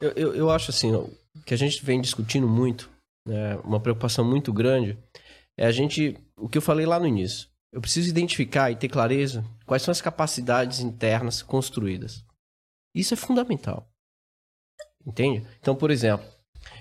[0.00, 0.92] Eu, eu, eu acho assim,
[1.46, 2.90] que a gente vem discutindo muito,
[3.26, 4.98] né, uma preocupação muito grande
[5.58, 7.48] é a gente, o que eu falei lá no início.
[7.72, 12.24] Eu preciso identificar e ter clareza quais são as capacidades internas construídas.
[12.94, 13.90] Isso é fundamental.
[15.04, 15.44] Entende?
[15.60, 16.26] Então, por exemplo,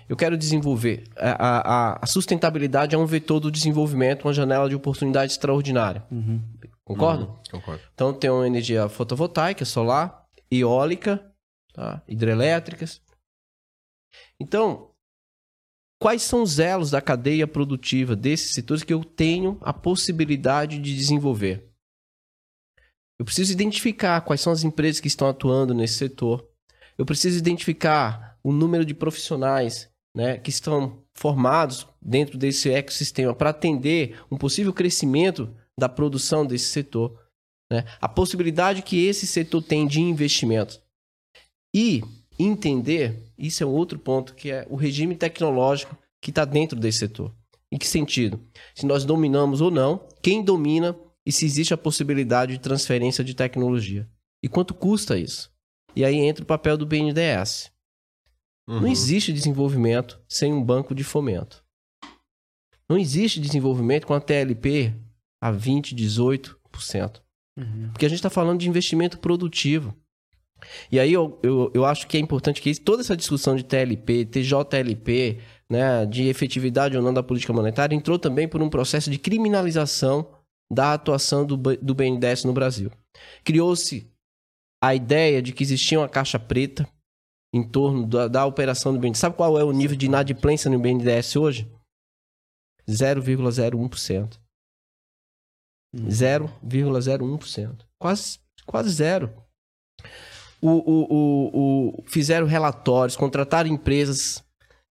[0.07, 1.03] eu quero desenvolver.
[1.17, 6.05] A, a, a sustentabilidade é um vetor do desenvolvimento, uma janela de oportunidade extraordinária.
[6.11, 6.41] Uhum.
[6.85, 7.25] Concordo?
[7.25, 7.39] Uhum.
[7.51, 7.81] Concordo.
[7.93, 11.33] Então, tem uma energia fotovoltaica, solar, eólica,
[11.73, 12.01] tá?
[12.07, 13.01] hidrelétricas.
[14.39, 14.86] Então,
[15.99, 20.95] quais são os elos da cadeia produtiva desses setores que eu tenho a possibilidade de
[20.95, 21.67] desenvolver.
[23.19, 26.47] Eu preciso identificar quais são as empresas que estão atuando nesse setor.
[26.97, 33.49] Eu preciso identificar o número de profissionais né, que estão formados dentro desse ecossistema para
[33.49, 37.19] atender um possível crescimento da produção desse setor.
[37.71, 37.83] Né?
[37.99, 40.79] A possibilidade que esse setor tem de investimento.
[41.75, 42.03] E
[42.38, 46.99] entender, isso é um outro ponto, que é o regime tecnológico que está dentro desse
[46.99, 47.34] setor.
[47.72, 48.39] Em que sentido?
[48.73, 53.34] Se nós dominamos ou não, quem domina e se existe a possibilidade de transferência de
[53.34, 54.09] tecnologia.
[54.41, 55.51] E quanto custa isso?
[55.95, 57.72] E aí entra o papel do BNDES.
[58.68, 58.81] Uhum.
[58.81, 61.64] Não existe desenvolvimento sem um banco de fomento.
[62.89, 64.93] Não existe desenvolvimento com a TLP
[65.41, 67.22] a 20%, 18%.
[67.57, 67.89] Uhum.
[67.91, 69.95] Porque a gente está falando de investimento produtivo.
[70.91, 74.25] E aí eu, eu, eu acho que é importante que toda essa discussão de TLP,
[74.25, 75.39] TJLP,
[75.69, 80.29] né, de efetividade ou não da política monetária, entrou também por um processo de criminalização
[80.71, 82.91] da atuação do, do BNDES no Brasil.
[83.43, 84.11] Criou-se
[84.84, 86.88] a ideia de que existia uma caixa preta
[87.53, 89.19] em torno da, da operação do BNDES.
[89.19, 91.71] Sabe qual é o nível de inadimplência no BNDES hoje?
[92.88, 94.39] 0,01%.
[95.95, 97.85] 0,01%.
[97.99, 99.34] Quase, quase zero.
[100.61, 104.43] O, o, o, fizeram relatórios, contrataram empresas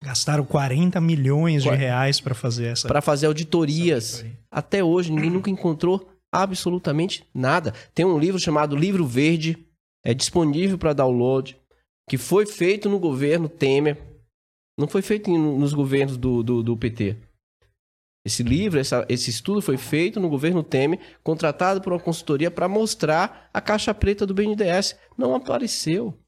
[0.04, 2.86] Gastaram 40 milhões de reais para fazer essa.
[2.86, 4.16] para fazer auditorias.
[4.16, 4.38] auditoria.
[4.50, 7.72] Até hoje, ninguém nunca encontrou absolutamente nada.
[7.94, 9.66] Tem um livro chamado Livro Verde,
[10.04, 11.56] é disponível para download,
[12.08, 13.96] que foi feito no governo Temer,
[14.78, 17.16] não foi feito nos governos do, do, do PT.
[18.26, 22.66] Esse livro, essa- esse estudo foi feito no governo Temer, contratado por uma consultoria para
[22.68, 24.96] mostrar a caixa preta do BNDES.
[25.16, 26.18] Não apareceu.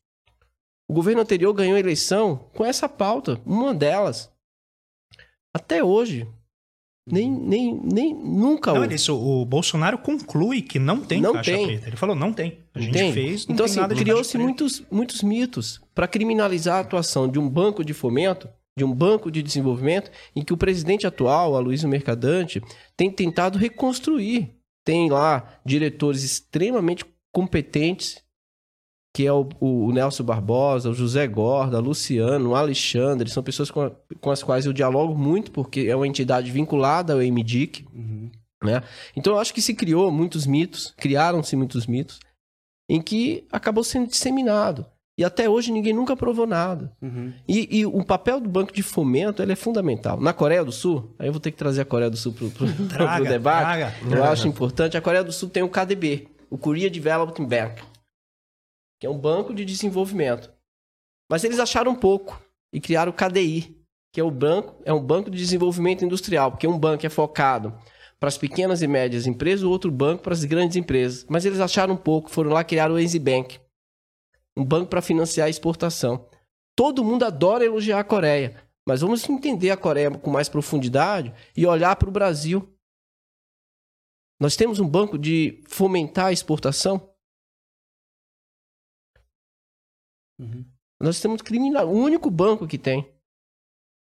[0.89, 4.31] O governo anterior ganhou a eleição com essa pauta, uma delas.
[5.57, 6.29] Até hoje,
[7.11, 11.67] nem, nem, nem nunca Não, ele- o Bolsonaro conclui que não tem Não caixa tem.
[11.67, 11.89] preta.
[11.89, 12.61] Ele falou, não tem.
[12.75, 13.15] A gente Entende?
[13.15, 17.27] fez, não então, tem assim, nada de criou-se muitos, muitos mitos para criminalizar a atuação
[17.27, 21.57] de um banco de fomento, de um banco de desenvolvimento, em que o presidente atual,
[21.57, 22.61] Aloysio Mercadante,
[22.97, 24.55] tem tentado reconstruir.
[24.85, 27.05] Tem lá diretores extremamente
[27.35, 28.23] competentes,
[29.15, 33.71] que é o, o Nelson Barbosa, o José Gorda, o Luciano, o Alexandre, são pessoas
[33.71, 33.91] com, a-
[34.21, 37.87] com as quais eu dialogo muito, porque é uma entidade vinculada ao MDIC,
[38.63, 38.83] né?
[39.17, 42.21] Então eu acho que se criou muitos mitos, criaram-se muitos mitos,
[42.89, 44.87] em que acabou sendo disseminado.
[45.19, 46.93] E até hoje ninguém nunca provou nada.
[47.01, 47.33] Uhum.
[47.49, 50.21] E, e o papel do banco de fomento ele é fundamental.
[50.21, 53.21] Na Coreia do Sul, aí eu vou ter que trazer a Coreia do Sul para
[53.21, 53.63] o debate.
[53.63, 53.95] traga.
[54.15, 54.97] Eu acho importante.
[54.97, 57.83] A Coreia do Sul tem o KDB, o Korea Development Bank,
[59.01, 60.53] que é um banco de desenvolvimento.
[61.31, 62.41] Mas eles acharam pouco
[62.71, 63.75] e criaram o KDI,
[64.13, 67.75] que é o banco, é um banco de desenvolvimento industrial, porque um banco é focado
[68.21, 71.25] para as pequenas e médias empresas, o outro banco para as grandes empresas.
[71.29, 73.59] Mas eles acharam pouco, foram lá criar o Enzy Bank,
[74.57, 76.29] um banco para financiar a exportação.
[76.75, 81.67] Todo mundo adora elogiar a Coreia, mas vamos entender a Coreia com mais profundidade e
[81.67, 82.73] olhar para o Brasil.
[84.41, 87.15] Nós temos um banco de fomentar a exportação.
[90.39, 90.65] Uhum.
[91.01, 93.15] Nós temos criminal, o único banco que tem,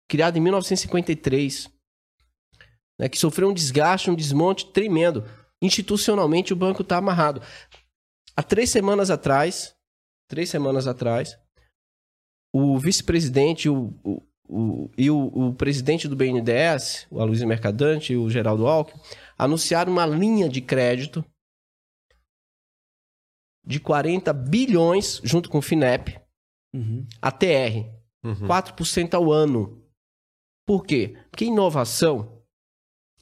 [0.09, 1.69] criado em 1953,
[2.99, 5.23] né, que sofreu um desgaste, um desmonte tremendo.
[5.61, 7.41] Institucionalmente, o banco está amarrado.
[8.35, 9.76] Há três semanas atrás,
[10.27, 11.37] três semanas atrás,
[12.53, 18.17] o vice-presidente o, o, o- e o, o presidente do BNDES, o Aloysio Mercadante e
[18.17, 19.01] o Geraldo Alckmin,
[19.37, 21.23] anunciaram uma linha de crédito
[23.65, 26.19] de 40 bilhões, junto com o FINEP,
[26.73, 27.05] Uhum.
[27.21, 27.89] ATR,
[28.23, 28.47] Uhum.
[28.47, 29.81] 4% ao ano.
[30.65, 31.17] Por quê?
[31.31, 32.43] Porque inovação,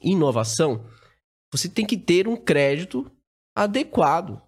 [0.00, 0.84] inovação,
[1.52, 3.10] você tem que ter um crédito
[3.56, 4.42] adequado.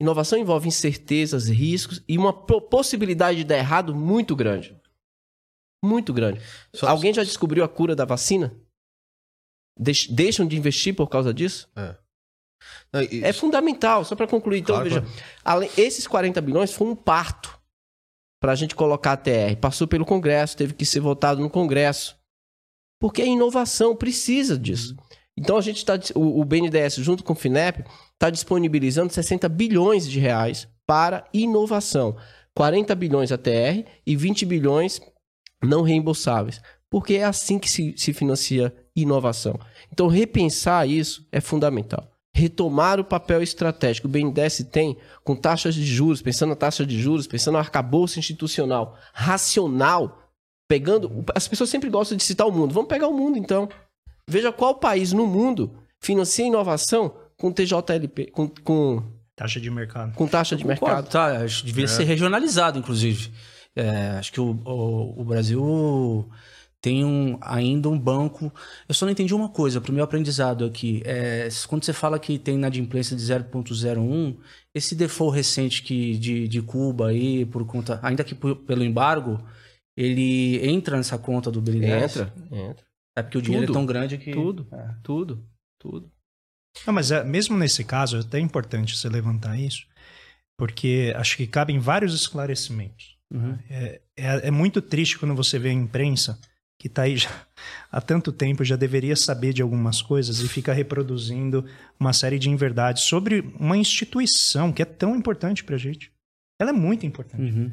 [0.00, 0.02] É.
[0.02, 4.76] Inovação envolve incertezas, riscos e uma po- possibilidade de dar errado muito grande.
[5.84, 6.40] Muito grande.
[6.74, 8.54] Só- Alguém já descobriu a cura da vacina?
[9.78, 11.68] Deix- deixam de investir por causa disso?
[12.92, 14.60] Não, e- É fundamental, só para concluir.
[14.60, 15.04] Então, Claro, veja,
[15.44, 17.58] além- esses 40 bilhões foi um parto
[18.40, 19.56] para a gente colocar a TR.
[19.56, 22.18] Passou pelo Congresso, teve que ser votado no Congresso.
[23.00, 24.96] Porque a inovação precisa disso.
[25.36, 25.98] Então a gente está.
[26.14, 27.84] O, o BNDES, junto com o FINEP,
[28.14, 32.16] está disponibilizando 60 bilhões de reais para inovação.
[32.54, 35.00] 40 bilhões a TR e 20 bilhões
[35.62, 36.60] não reembolsáveis.
[36.88, 39.58] Porque é assim que se, se financia inovação.
[39.92, 42.10] Então, repensar isso é fundamental.
[42.34, 46.98] Retomar o papel estratégico o BNDES tem com taxas de juros, pensando na taxa de
[46.98, 50.30] juros, pensando no arcabouço institucional, racional,
[50.68, 51.24] pegando.
[51.34, 52.72] As pessoas sempre gostam de citar o mundo.
[52.72, 53.68] Vamos pegar o mundo, então.
[54.28, 59.02] Veja qual país no mundo financia inovação com TJLP, com, com,
[59.36, 60.14] Taxa de mercado.
[60.14, 61.10] com taxa de Concordo, mercado.
[61.10, 63.30] Tá, acho que devia ser regionalizado, inclusive.
[63.74, 66.26] É, acho que o, o, o Brasil
[66.80, 68.52] tem um, ainda um banco.
[68.88, 71.02] Eu só não entendi uma coisa, para o meu aprendizado aqui.
[71.04, 74.36] É, quando você fala que tem inadimplência de 0,01,
[74.74, 78.00] esse default recente que, de, de Cuba aí, por conta.
[78.02, 79.38] Ainda que por, pelo embargo,
[79.96, 82.16] ele entra nessa conta do BNDES?
[82.16, 82.85] Entra, entra.
[83.16, 83.76] É porque o dinheiro Tudo.
[83.76, 84.30] é tão grande que.
[84.30, 84.94] Tudo, É.
[85.02, 85.44] tudo,
[85.80, 86.12] tudo.
[86.86, 89.86] Não, mas é, mesmo nesse caso, é até importante você levantar isso,
[90.58, 93.16] porque acho que cabem vários esclarecimentos.
[93.32, 93.58] Uhum.
[93.70, 96.38] É, é, é muito triste quando você vê a imprensa
[96.78, 97.30] que está aí já
[97.90, 101.64] há tanto tempo, já deveria saber de algumas coisas e fica reproduzindo
[101.98, 106.12] uma série de inverdades sobre uma instituição que é tão importante para a gente.
[106.60, 107.52] Ela é muito importante.
[107.52, 107.72] Uhum.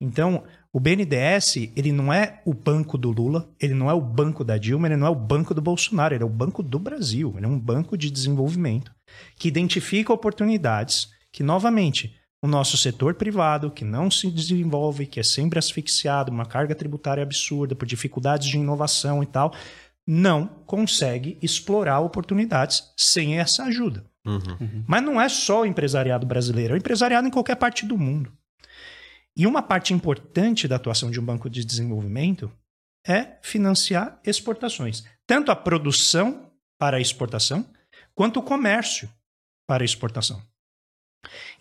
[0.00, 0.44] Então,
[0.76, 4.58] o BNDES, ele não é o banco do Lula, ele não é o banco da
[4.58, 7.46] Dilma, ele não é o banco do Bolsonaro, ele é o banco do Brasil, ele
[7.46, 8.92] é um banco de desenvolvimento
[9.38, 15.22] que identifica oportunidades que, novamente, o nosso setor privado, que não se desenvolve, que é
[15.22, 19.54] sempre asfixiado, uma carga tributária absurda, por dificuldades de inovação e tal,
[20.06, 24.04] não consegue explorar oportunidades sem essa ajuda.
[24.86, 28.30] Mas não é só o empresariado brasileiro, é o empresariado em qualquer parte do mundo.
[29.36, 32.50] E uma parte importante da atuação de um banco de desenvolvimento
[33.06, 35.04] é financiar exportações.
[35.26, 37.68] Tanto a produção para a exportação,
[38.14, 39.08] quanto o comércio
[39.66, 40.42] para a exportação.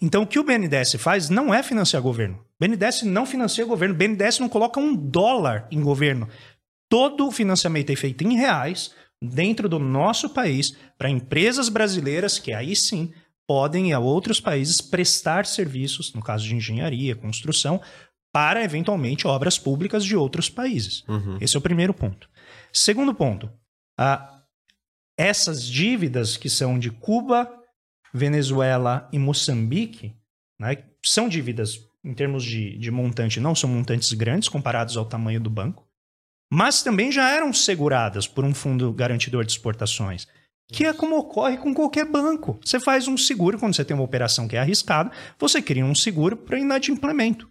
[0.01, 2.37] Então, o que o BNDES faz não é financiar governo.
[2.37, 3.95] O BNDES não financia governo.
[3.95, 6.29] O BNDES não coloca um dólar em governo.
[6.89, 12.53] Todo o financiamento é feito em reais, dentro do nosso país, para empresas brasileiras que
[12.53, 13.11] aí sim
[13.47, 17.81] podem a outros países prestar serviços, no caso de engenharia, construção,
[18.33, 21.03] para eventualmente obras públicas de outros países.
[21.39, 22.29] Esse é o primeiro ponto.
[22.73, 23.49] Segundo ponto,
[23.97, 24.41] ah,
[25.17, 27.49] essas dívidas que são de Cuba,
[28.13, 30.13] Venezuela e Moçambique,
[30.59, 35.39] né, são dívidas em termos de, de montante, não são montantes grandes comparados ao tamanho
[35.39, 35.87] do banco,
[36.51, 40.27] mas também já eram seguradas por um fundo garantidor de exportações,
[40.71, 42.59] que é como ocorre com qualquer banco.
[42.63, 45.95] Você faz um seguro quando você tem uma operação que é arriscada, você cria um
[45.95, 47.49] seguro para inadimplemento.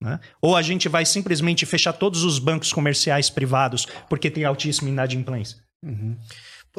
[0.00, 0.18] Né?
[0.40, 5.58] Ou a gente vai simplesmente fechar todos os bancos comerciais privados porque tem altíssima inadimplência.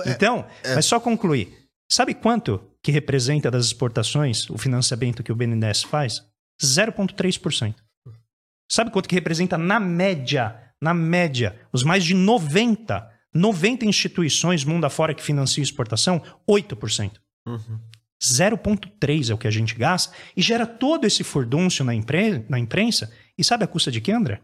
[0.06, 0.46] É, Então,
[0.76, 1.66] mas só concluir.
[1.90, 6.24] Sabe quanto que representa das exportações o financiamento que o BNDES faz?
[6.62, 7.76] 0,3%.
[8.70, 14.86] Sabe quanto que representa na média, na média, os mais de 90, 90 instituições mundo
[14.86, 16.22] afora que financiam exportação?
[16.50, 17.12] 8%.
[18.24, 22.58] 0,3 é o que a gente gasta e gera todo esse furdúncio na, impre- na
[22.58, 23.12] imprensa.
[23.38, 24.42] E sabe a custa de quê, André?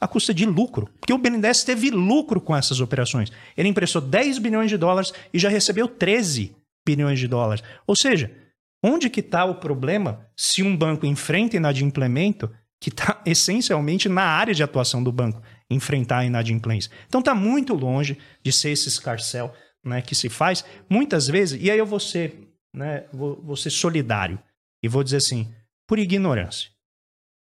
[0.00, 0.88] A custa de lucro.
[1.00, 3.30] Porque o BNDES teve lucro com essas operações.
[3.56, 6.54] Ele emprestou 10 bilhões de dólares e já recebeu 13
[6.84, 7.62] bilhões de dólares.
[7.86, 8.30] Ou seja,
[8.82, 12.50] onde que está o problema se um banco enfrenta inadimplemento
[12.80, 15.40] que está essencialmente na área de atuação do banco,
[15.72, 16.90] enfrentar a inadimplência.
[17.06, 19.52] Então está muito longe de ser esse escarcel
[19.84, 20.64] né, que se faz.
[20.88, 24.38] Muitas vezes, e aí eu vou ser, né, vou, vou ser solidário
[24.82, 25.52] e vou dizer assim,
[25.86, 26.70] por ignorância.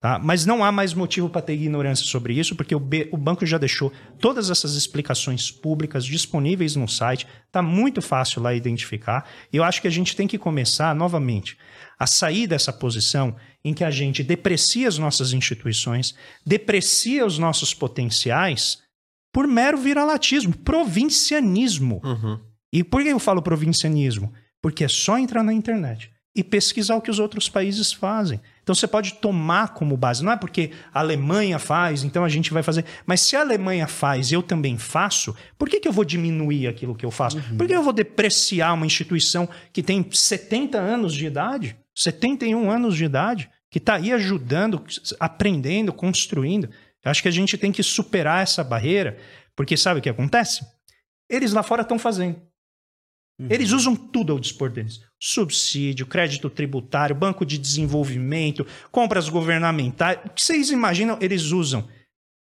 [0.00, 0.18] Tá?
[0.18, 3.44] Mas não há mais motivo para ter ignorância sobre isso, porque o, B- o banco
[3.44, 7.26] já deixou todas essas explicações públicas disponíveis no site.
[7.46, 9.28] Está muito fácil lá identificar.
[9.52, 11.58] E eu acho que a gente tem que começar novamente
[11.98, 16.14] a sair dessa posição em que a gente deprecia as nossas instituições,
[16.46, 18.78] deprecia os nossos potenciais
[19.30, 22.00] por mero viralatismo, provincianismo.
[22.72, 24.32] E por que eu falo provincianismo?
[24.62, 28.40] Porque é só entrar na internet e pesquisar o que os outros países fazem.
[28.62, 30.24] Então você pode tomar como base.
[30.24, 32.84] Não é porque a Alemanha faz, então a gente vai fazer.
[33.06, 36.66] Mas se a Alemanha faz e eu também faço, por que, que eu vou diminuir
[36.66, 37.40] aquilo que eu faço?
[37.56, 42.96] Por que eu vou depreciar uma instituição que tem 70 anos de idade, 71 anos
[42.96, 44.84] de idade, que está aí ajudando,
[45.18, 46.68] aprendendo, construindo?
[47.04, 49.16] Eu acho que a gente tem que superar essa barreira,
[49.56, 50.64] porque sabe o que acontece?
[51.28, 52.49] Eles lá fora estão fazendo.
[53.48, 55.00] Eles usam tudo ao dispor deles.
[55.18, 60.18] Subsídio, crédito tributário, banco de desenvolvimento, compras governamentais.
[60.24, 61.88] O que vocês imaginam, eles usam.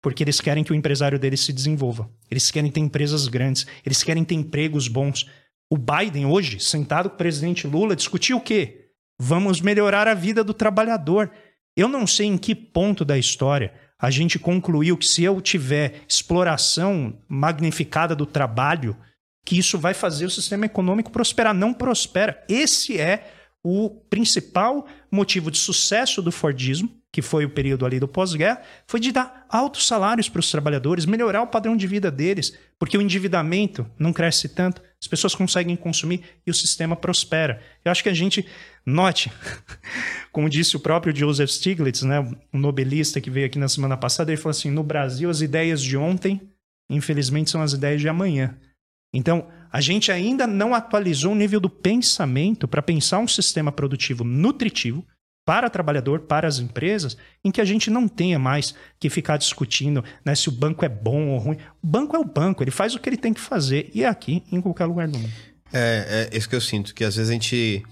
[0.02, 2.10] Porque eles querem que o empresário deles se desenvolva.
[2.30, 3.66] Eles querem ter empresas grandes.
[3.86, 5.28] Eles querem ter empregos bons.
[5.70, 8.88] O Biden, hoje, sentado com o presidente Lula, discutiu o quê?
[9.20, 11.30] Vamos melhorar a vida do trabalhador.
[11.76, 13.72] Eu não sei em que ponto da história
[14.02, 18.96] a gente concluiu que se eu tiver exploração magnificada do trabalho,
[19.44, 21.54] que isso vai fazer o sistema econômico prosperar.
[21.54, 22.42] Não prospera.
[22.48, 23.32] Esse é
[23.64, 28.98] o principal motivo de sucesso do Fordismo, que foi o período ali do pós-guerra, foi
[28.98, 33.02] de dar altos salários para os trabalhadores, melhorar o padrão de vida deles, porque o
[33.02, 37.60] endividamento não cresce tanto, as pessoas conseguem consumir e o sistema prospera.
[37.84, 38.46] Eu acho que a gente
[38.84, 39.30] note,
[40.32, 42.18] como disse o próprio Joseph Stiglitz, né,
[42.52, 45.82] um nobelista que veio aqui na semana passada, ele falou assim: no Brasil as ideias
[45.82, 46.40] de ontem
[46.92, 48.56] infelizmente, são as ideias de amanhã.
[49.12, 54.24] Então, a gente ainda não atualizou o nível do pensamento para pensar um sistema produtivo
[54.24, 55.04] nutritivo
[55.44, 59.36] para o trabalhador, para as empresas, em que a gente não tenha mais que ficar
[59.36, 61.58] discutindo né, se o banco é bom ou ruim.
[61.82, 64.08] O banco é o banco, ele faz o que ele tem que fazer e é
[64.08, 65.32] aqui em qualquer lugar do mundo.
[65.72, 67.82] É, é isso que eu sinto, que às vezes a gente.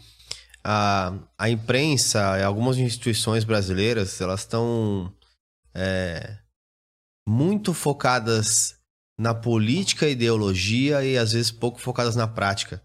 [0.63, 5.11] A, a imprensa, algumas instituições brasileiras, elas estão
[5.75, 6.37] é,
[7.27, 8.80] muito focadas
[9.21, 12.83] na política ideologia e às vezes pouco focadas na prática.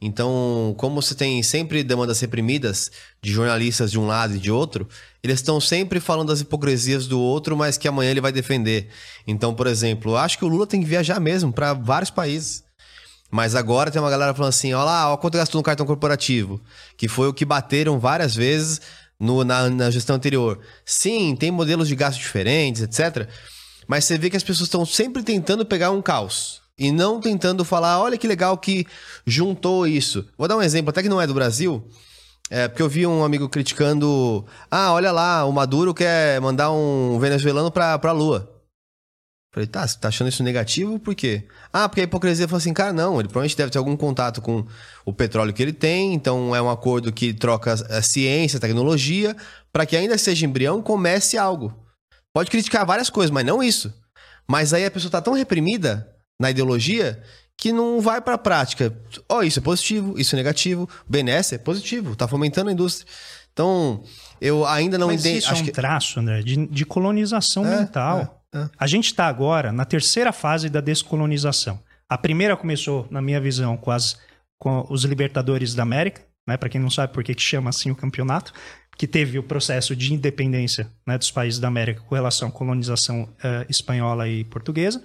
[0.00, 2.90] Então, como você tem sempre demandas reprimidas
[3.22, 4.88] de jornalistas de um lado e de outro,
[5.22, 8.88] eles estão sempre falando das hipocrisias do outro, mas que amanhã ele vai defender.
[9.28, 12.64] Então, por exemplo, acho que o Lula tem que viajar mesmo para vários países.
[13.30, 16.60] Mas agora tem uma galera falando assim: olha lá, olha quanto gastou no cartão corporativo,
[16.96, 18.80] que foi o que bateram várias vezes
[19.20, 20.58] no, na, na gestão anterior.
[20.84, 23.28] Sim, tem modelos de gasto diferentes, etc.
[23.86, 26.60] Mas você vê que as pessoas estão sempre tentando pegar um caos.
[26.78, 28.86] E não tentando falar, olha que legal que
[29.26, 30.26] juntou isso.
[30.36, 31.82] Vou dar um exemplo, até que não é do Brasil.
[32.50, 34.44] É, porque eu vi um amigo criticando.
[34.70, 38.52] Ah, olha lá, o Maduro quer mandar um venezuelano pra, pra Lua.
[39.56, 40.98] Falei, tá, você tá achando isso negativo?
[40.98, 41.44] Por quê?
[41.72, 44.66] Ah, porque a hipocrisia falou assim, cara, não, ele provavelmente deve ter algum contato com
[45.02, 49.34] o petróleo que ele tem, então é um acordo que troca a ciência, a tecnologia,
[49.72, 51.72] para que ainda seja embrião, comece algo.
[52.36, 53.90] Pode criticar várias coisas, mas não isso.
[54.46, 56.06] Mas aí a pessoa tá tão reprimida
[56.38, 57.18] na ideologia
[57.56, 58.94] que não vai para a prática.
[59.26, 60.82] Ó, oh, isso é positivo, isso é negativo.
[61.08, 63.10] O BNS é positivo, está fomentando a indústria.
[63.54, 64.04] Então,
[64.38, 65.38] eu ainda não entendo.
[65.38, 65.72] Isso é um que...
[65.72, 68.44] traço, André, de, de colonização é, mental.
[68.54, 68.68] É, é.
[68.78, 71.80] A gente está agora na terceira fase da descolonização.
[72.06, 74.18] A primeira começou, na minha visão, com, as,
[74.58, 76.58] com os libertadores da América, né?
[76.58, 78.52] Para quem não sabe por que chama assim o campeonato,
[78.96, 83.24] que teve o processo de independência né, dos países da América com relação à colonização
[83.24, 85.02] uh, espanhola e portuguesa.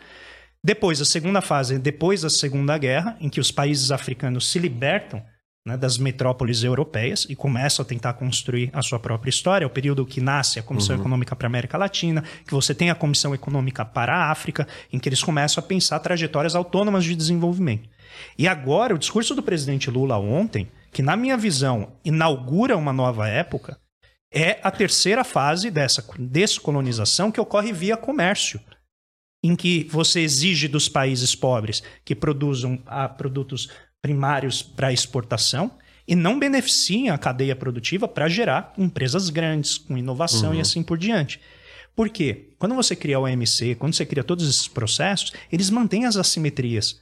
[0.63, 5.23] Depois, a segunda fase, depois da Segunda Guerra, em que os países africanos se libertam
[5.65, 9.65] né, das metrópoles europeias e começam a tentar construir a sua própria história.
[9.65, 11.01] É o período que nasce a Comissão uhum.
[11.01, 14.99] Econômica para a América Latina, que você tem a Comissão Econômica para a África, em
[14.99, 17.89] que eles começam a pensar trajetórias autônomas de desenvolvimento.
[18.37, 23.27] E agora, o discurso do presidente Lula ontem, que na minha visão inaugura uma nova
[23.27, 23.79] época,
[24.33, 28.61] é a terceira fase dessa descolonização que ocorre via comércio
[29.43, 33.69] em que você exige dos países pobres que produzam ah, produtos
[34.01, 35.71] primários para exportação
[36.07, 40.55] e não beneficiem a cadeia produtiva para gerar empresas grandes, com inovação uhum.
[40.55, 41.39] e assim por diante.
[41.95, 42.53] Por quê?
[42.57, 47.01] Quando você cria o OMC, quando você cria todos esses processos, eles mantêm as assimetrias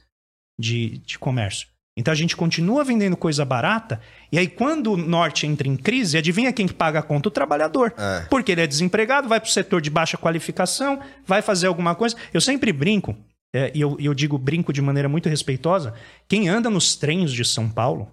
[0.58, 1.68] de, de comércio.
[2.00, 4.00] Então a gente continua vendendo coisa barata,
[4.32, 7.28] e aí quando o norte entra em crise, adivinha quem que paga a conta?
[7.28, 7.92] O trabalhador.
[7.94, 8.26] É.
[8.30, 12.16] Porque ele é desempregado, vai para o setor de baixa qualificação, vai fazer alguma coisa.
[12.32, 13.14] Eu sempre brinco,
[13.54, 15.92] é, e eu, eu digo brinco de maneira muito respeitosa,
[16.26, 18.10] quem anda nos trens de São Paulo,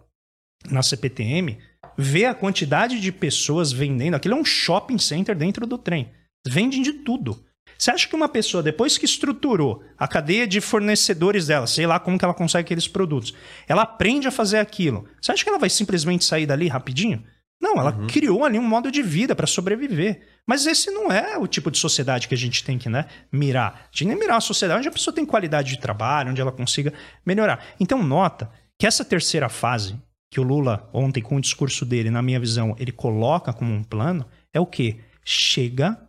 [0.70, 1.58] na CPTM,
[1.98, 4.16] vê a quantidade de pessoas vendendo.
[4.16, 6.10] Aquilo é um shopping center dentro do trem.
[6.46, 7.42] Vendem de tudo.
[7.78, 12.00] Você acha que uma pessoa, depois que estruturou a cadeia de fornecedores dela, sei lá
[12.00, 13.34] como que ela consegue aqueles produtos,
[13.68, 17.24] ela aprende a fazer aquilo, você acha que ela vai simplesmente sair dali rapidinho?
[17.60, 18.08] Não, ela uhum.
[18.08, 20.22] criou ali um modo de vida para sobreviver.
[20.46, 23.68] Mas esse não é o tipo de sociedade que a gente tem que né, mirar.
[23.70, 26.40] A gente tem que mirar uma sociedade onde a pessoa tem qualidade de trabalho, onde
[26.40, 26.94] ela consiga
[27.26, 27.66] melhorar.
[27.80, 30.00] Então, nota que essa terceira fase,
[30.32, 33.84] que o Lula, ontem, com o discurso dele, na minha visão, ele coloca como um
[33.84, 35.00] plano, é o quê?
[35.26, 36.00] Chega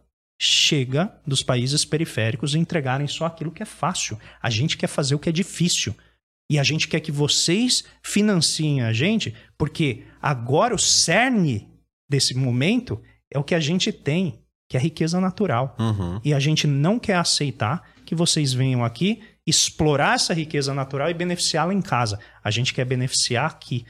[0.40, 4.19] chega dos países periféricos entregarem só aquilo que é fácil.
[4.40, 5.94] A gente quer fazer o que é difícil.
[6.51, 11.69] E a gente quer que vocês financiem a gente, porque agora o cerne
[12.09, 14.40] desse momento é o que a gente tem,
[14.70, 15.77] que é a riqueza natural.
[15.78, 16.20] Uhum.
[16.24, 21.15] E a gente não quer aceitar que vocês venham aqui explorar essa riqueza natural e
[21.15, 22.19] beneficiá-la em casa.
[22.44, 23.86] A gente quer beneficiar aqui.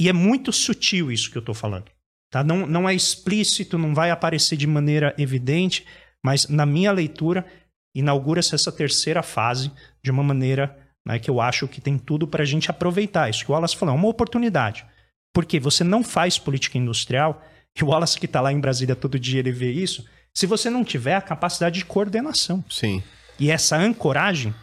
[0.00, 1.90] E é muito sutil isso que eu estou falando.
[2.36, 2.44] Tá?
[2.44, 5.86] Não, não é explícito, não vai aparecer de maneira evidente,
[6.22, 7.46] mas na minha leitura,
[7.94, 9.72] inaugura-se essa terceira fase
[10.04, 10.76] de uma maneira
[11.06, 13.30] né, que eu acho que tem tudo para a gente aproveitar.
[13.30, 14.84] Isso que o Wallace falou, é uma oportunidade.
[15.32, 17.42] Porque você não faz política industrial,
[17.74, 20.04] e o Wallace que está lá em Brasília todo dia, ele vê isso,
[20.34, 22.62] se você não tiver a capacidade de coordenação.
[22.68, 23.02] Sim.
[23.40, 24.54] E essa ancoragem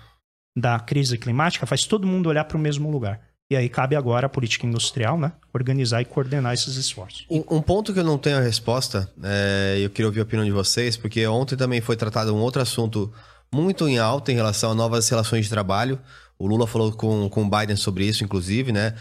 [0.55, 3.19] da crise climática faz todo mundo olhar para o mesmo lugar.
[3.51, 5.33] E aí cabe agora a política industrial, né?
[5.53, 7.25] Organizar e coordenar esses esforços.
[7.29, 10.45] Um, um ponto que eu não tenho a resposta, é, eu queria ouvir a opinião
[10.45, 13.13] de vocês, porque ontem também foi tratado um outro assunto
[13.53, 15.99] muito em alta em relação a novas relações de trabalho.
[16.39, 18.95] O Lula falou com, com o Biden sobre isso, inclusive, né?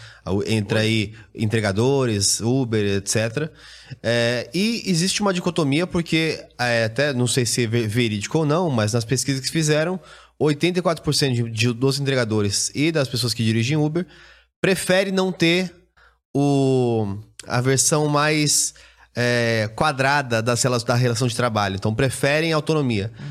[0.45, 3.49] Entre aí entregadores, Uber, etc.
[4.01, 8.69] É, e existe uma dicotomia, porque é, até não sei se é verídico ou não,
[8.69, 9.99] mas nas pesquisas que fizeram,
[10.39, 14.05] 84% de, de, dos entregadores e das pessoas que dirigem Uber
[14.63, 15.75] prefere não ter
[16.33, 18.73] o, a versão mais
[19.13, 21.75] é, quadrada das, da relação de trabalho.
[21.75, 23.11] Então, preferem autonomia.
[23.19, 23.25] Uhum.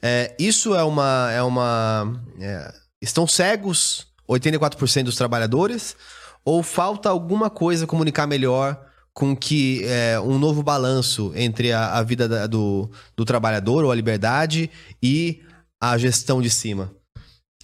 [0.00, 1.30] É, isso é uma.
[1.32, 5.94] É uma é, estão cegos 84% dos trabalhadores?
[6.42, 8.82] Ou falta alguma coisa comunicar melhor
[9.12, 13.92] com que é, um novo balanço entre a, a vida da, do, do trabalhador ou
[13.92, 14.70] a liberdade
[15.02, 15.42] e
[15.78, 16.90] a gestão de cima?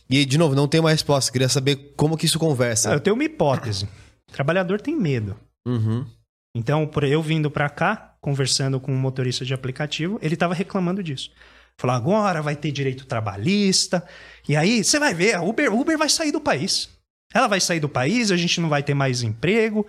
[0.08, 1.32] E, de novo, não tem uma resposta.
[1.32, 2.92] Queria saber como que isso conversa.
[2.92, 3.88] eu tenho uma hipótese.
[4.28, 5.36] O trabalhador tem medo.
[5.66, 6.06] Uhum.
[6.54, 11.02] Então, por eu vindo para cá, conversando com um motorista de aplicativo, ele estava reclamando
[11.02, 11.30] disso.
[11.78, 14.06] Falou, agora vai ter direito trabalhista.
[14.48, 16.88] E aí, você vai ver, a Uber, Uber vai sair do país.
[17.34, 19.86] Ela vai sair do país, a gente não vai ter mais emprego.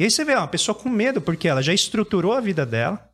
[0.00, 3.10] E aí você vê, uma pessoa com medo, porque ela já estruturou a vida dela.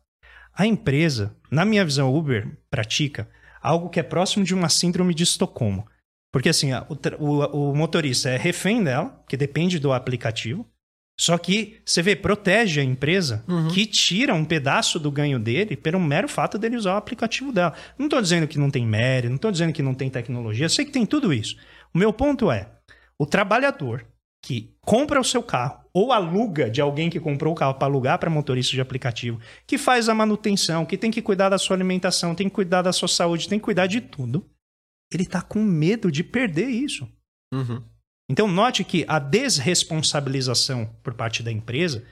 [0.55, 3.27] A empresa, na minha visão, Uber pratica
[3.61, 5.87] algo que é próximo de uma síndrome de Estocolmo.
[6.33, 10.67] Porque assim, o, o, o motorista é refém dela, que depende do aplicativo.
[11.15, 13.67] Só que você vê, protege a empresa uhum.
[13.67, 17.75] que tira um pedaço do ganho dele pelo mero fato dele usar o aplicativo dela.
[17.99, 20.69] Não estou dizendo que não tem mérito, não estou dizendo que não tem tecnologia, eu
[20.69, 21.55] sei que tem tudo isso.
[21.93, 22.67] O meu ponto é:
[23.19, 24.03] o trabalhador
[24.43, 28.17] que compra o seu carro ou aluga de alguém que comprou o carro para alugar
[28.17, 32.33] para motorista de aplicativo, que faz a manutenção, que tem que cuidar da sua alimentação,
[32.33, 34.43] tem que cuidar da sua saúde, tem que cuidar de tudo,
[35.17, 37.07] ele está com medo de perder isso.
[37.53, 37.83] Uhum.
[38.29, 42.03] Então, note que a desresponsabilização por parte da empresa,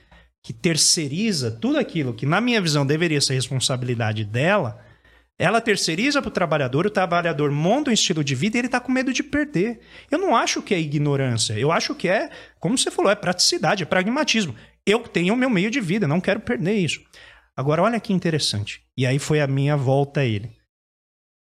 [0.44, 4.84] que terceiriza tudo aquilo que, na minha visão, deveria ser responsabilidade dela,
[5.38, 8.78] ela terceiriza para o trabalhador, o trabalhador monta um estilo de vida e ele está
[8.78, 9.80] com medo de perder.
[10.10, 12.30] Eu não acho que é ignorância, eu acho que é,
[12.60, 14.54] como você falou, é praticidade, é pragmatismo.
[14.86, 17.02] Eu tenho o meu meio de vida, não quero perder isso.
[17.56, 18.84] Agora, olha que interessante.
[18.96, 20.50] E aí foi a minha volta a ele.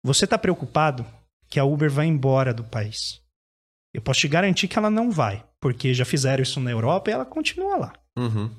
[0.04, 1.06] Você está preocupado
[1.50, 3.22] que a Uber vai embora do país?
[3.94, 7.14] Eu posso te garantir que ela não vai, porque já fizeram isso na Europa e
[7.14, 7.94] ela continua lá.
[8.18, 8.52] Uhum.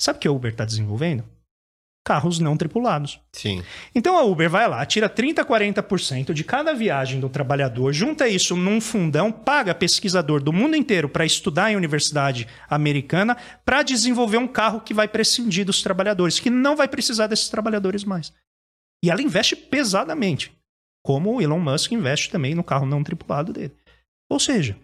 [0.00, 1.24] Sabe o que a Uber está desenvolvendo?
[2.06, 3.20] Carros não tripulados.
[3.32, 3.62] Sim.
[3.94, 8.56] Então a Uber vai lá, tira 30%, 40% de cada viagem do trabalhador, junta isso
[8.56, 14.48] num fundão, paga pesquisador do mundo inteiro para estudar em universidade americana para desenvolver um
[14.48, 18.32] carro que vai prescindir dos trabalhadores, que não vai precisar desses trabalhadores mais.
[19.04, 20.52] E ela investe pesadamente,
[21.02, 23.74] como o Elon Musk investe também no carro não tripulado dele.
[24.28, 24.78] Ou seja,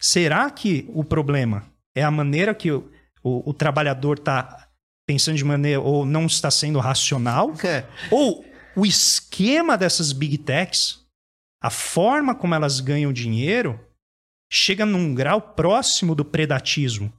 [0.00, 2.90] será que o problema é a maneira que o,
[3.22, 4.68] o, o trabalhador está
[5.06, 7.52] pensando de maneira ou não está sendo racional?
[7.64, 7.86] É.
[8.10, 8.44] Ou
[8.74, 11.00] o esquema dessas big techs,
[11.62, 13.78] a forma como elas ganham dinheiro,
[14.50, 17.12] chega num grau próximo do predatismo?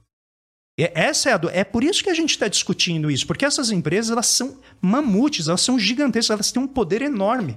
[0.76, 1.48] Essa é, a do...
[1.50, 5.46] é por isso que a gente está discutindo isso, porque essas empresas elas são mamutes,
[5.46, 7.56] elas são gigantescas, elas têm um poder enorme.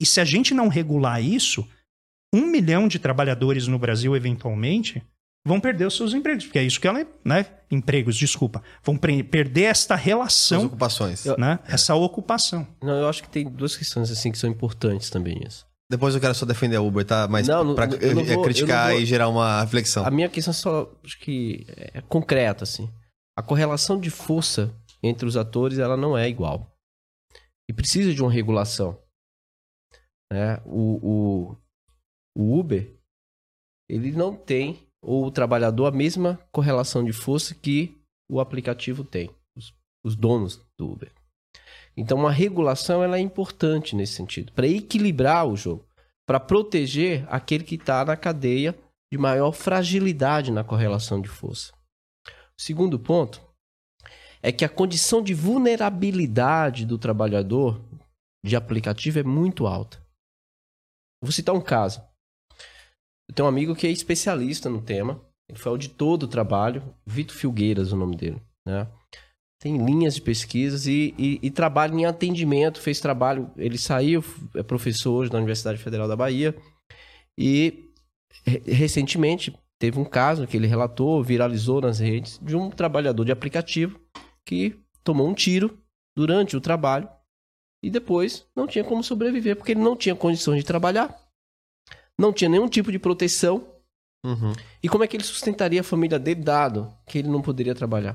[0.00, 1.68] E se a gente não regular isso,
[2.34, 5.02] um milhão de trabalhadores no Brasil, eventualmente,
[5.46, 6.46] vão perder os seus empregos.
[6.46, 7.06] Porque é isso que ela.
[7.24, 7.46] Né?
[7.70, 8.62] Empregos, desculpa.
[8.82, 10.60] Vão perder esta relação.
[10.60, 11.24] As ocupações.
[11.38, 11.58] Né?
[11.66, 11.74] É.
[11.74, 12.66] Essa ocupação.
[12.82, 15.42] Não, eu acho que tem duas questões assim que são importantes também.
[15.46, 15.66] Isso.
[15.90, 17.26] Depois eu quero só defender a Uber, tá?
[17.28, 19.00] Mas não, pra não vou, criticar vou...
[19.00, 20.06] e gerar uma reflexão.
[20.06, 22.88] A minha questão é só, acho que é concreta, assim.
[23.36, 24.72] A correlação de força
[25.02, 26.72] entre os atores, ela não é igual.
[27.68, 28.96] E precisa de uma regulação.
[30.32, 30.60] Né?
[30.64, 31.56] O, o,
[32.36, 32.94] o Uber,
[33.88, 37.98] ele não tem, ou o trabalhador, a mesma correlação de força que
[38.30, 41.12] o aplicativo tem, os, os donos do Uber.
[41.96, 45.84] Então, uma regulação ela é importante nesse sentido, para equilibrar o jogo,
[46.26, 48.78] para proteger aquele que está na cadeia
[49.12, 51.72] de maior fragilidade na correlação de força.
[52.26, 53.42] O segundo ponto
[54.42, 57.82] é que a condição de vulnerabilidade do trabalhador
[58.44, 60.00] de aplicativo é muito alta.
[61.22, 62.02] Vou citar um caso.
[63.28, 65.20] Eu tenho um amigo que é especialista no tema.
[65.48, 66.94] Ele foi auditor do trabalho.
[67.06, 68.42] Vitor Filgueiras, o nome dele.
[68.66, 68.88] Né?
[69.60, 72.80] Tem linhas de pesquisas e, e, e trabalha em atendimento.
[72.80, 73.50] Fez trabalho.
[73.56, 74.24] Ele saiu,
[74.54, 76.56] é professor hoje da Universidade Federal da Bahia.
[77.38, 77.90] E
[78.66, 84.00] recentemente teve um caso que ele relatou, viralizou nas redes, de um trabalhador de aplicativo
[84.44, 85.78] que tomou um tiro
[86.16, 87.08] durante o trabalho
[87.82, 91.18] e depois não tinha como sobreviver porque ele não tinha condições de trabalhar
[92.20, 93.66] não tinha nenhum tipo de proteção.
[94.24, 94.52] Uhum.
[94.82, 98.14] E como é que ele sustentaria a família dele, dado que ele não poderia trabalhar?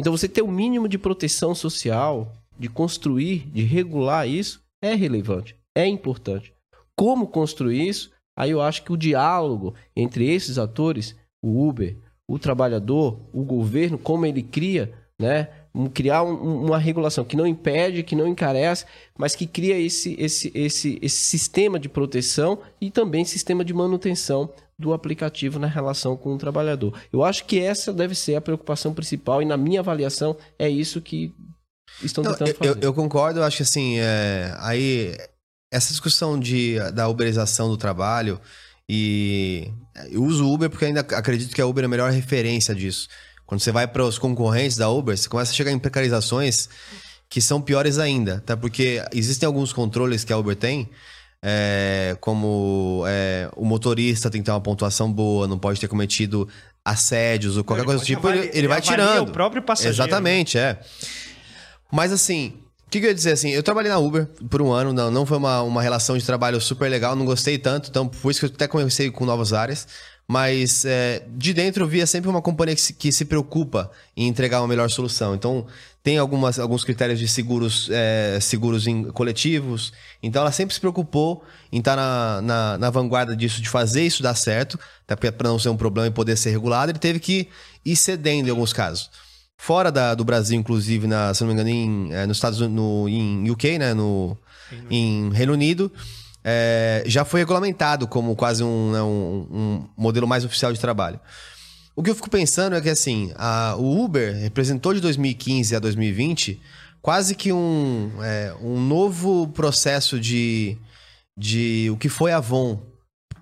[0.00, 5.54] Então, você ter o mínimo de proteção social, de construir, de regular isso, é relevante,
[5.76, 6.54] é importante.
[6.96, 8.10] Como construir isso?
[8.38, 13.98] Aí eu acho que o diálogo entre esses atores, o Uber, o trabalhador, o governo,
[13.98, 15.59] como ele cria, né, Um-
[15.94, 18.84] Criar um- uma regulação que não impede, que não encarece,
[19.16, 24.52] mas que cria esse, esse, esse, esse sistema de proteção e também sistema de manutenção
[24.76, 26.98] do aplicativo na relação com o trabalhador.
[27.12, 31.00] Eu acho que essa deve ser a preocupação principal e na minha avaliação é isso
[31.00, 31.32] que
[32.02, 32.70] estão Não, tentando eu, fazer.
[32.70, 35.16] eu- eu concordo, eu acho que assim, é, aí
[35.72, 38.40] essa discussão de, da uberização do trabalho
[38.88, 39.70] e
[40.10, 43.06] eu uso o Uber porque ainda acredito que a Uber é a melhor referência disso.
[43.50, 46.68] Quando você vai para os concorrentes da Uber, você começa a chegar em precarizações
[47.28, 50.88] que são piores ainda, até porque existem alguns controles que a Uber tem,
[51.42, 56.48] é, como é, o motorista tem que ter uma pontuação boa, não pode ter cometido
[56.84, 59.28] assédios ou qualquer Ele coisa do tipo, ele, ele vai tirando.
[59.28, 60.04] o próprio passageiro, né?
[60.04, 60.78] Exatamente, é.
[61.90, 62.54] Mas assim,
[62.86, 63.50] o que, que eu ia dizer assim?
[63.50, 66.60] Eu trabalhei na Uber por um ano, não, não foi uma, uma relação de trabalho
[66.60, 69.88] super legal, não gostei tanto, então por isso que eu até comecei com novas áreas.
[70.32, 74.28] Mas é, de dentro eu via sempre uma companhia que se, que se preocupa em
[74.28, 75.34] entregar uma melhor solução.
[75.34, 75.66] Então,
[76.04, 79.92] tem algumas, alguns critérios de seguros, é, seguros em coletivos.
[80.22, 81.42] Então, ela sempre se preocupou
[81.72, 84.78] em estar na, na, na vanguarda disso, de fazer isso dar certo,
[85.08, 86.92] até para não ser um problema e poder ser regulado.
[86.92, 87.48] Ele teve que
[87.84, 89.10] ir cedendo em alguns casos
[89.58, 92.76] fora da- do Brasil, inclusive, na, se não me engano, em, eh, nos Estados Unidos,
[92.76, 93.92] no, em UK, né?
[93.92, 94.38] No,
[94.88, 95.90] em Reino Unido,
[96.44, 101.20] eh, já foi regulamentado como quase um, né, um- um modelo mais oficial de trabalho.
[101.96, 105.78] O que eu fico pensando é que, assim, a- o Uber representou de 2015 a
[105.78, 106.60] 2020
[107.02, 110.76] quase que um, eh, um novo processo de,
[111.36, 112.80] de o que foi Avon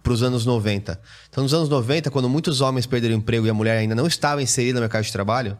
[0.02, 1.00] para os anos 90.
[1.28, 4.42] Então, nos anos 90, quando muitos homens perderam emprego e a mulher ainda não estava
[4.42, 5.58] inserida no mercado de trabalho,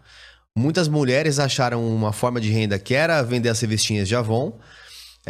[0.56, 4.58] muitas mulheres acharam uma forma de renda que era vender as revistinhas de Avon,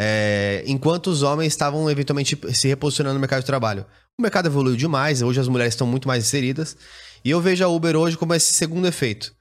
[0.01, 3.85] é, enquanto os homens estavam eventualmente se reposicionando no mercado de trabalho.
[4.17, 6.77] O mercado evoluiu demais, hoje as mulheres estão muito mais inseridas,
[7.25, 9.35] e eu vejo a Uber hoje como esse segundo efeito.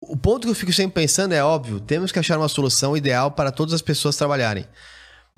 [0.00, 3.30] O ponto que eu fico sempre pensando é óbvio, temos que achar uma solução ideal
[3.30, 4.66] para todas as pessoas trabalharem.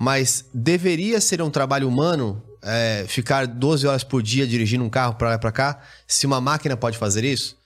[0.01, 5.15] Mas deveria ser um trabalho humano é, ficar 12 horas por dia dirigindo um carro
[5.15, 7.57] para lá e para cá, se uma máquina pode fazer isso?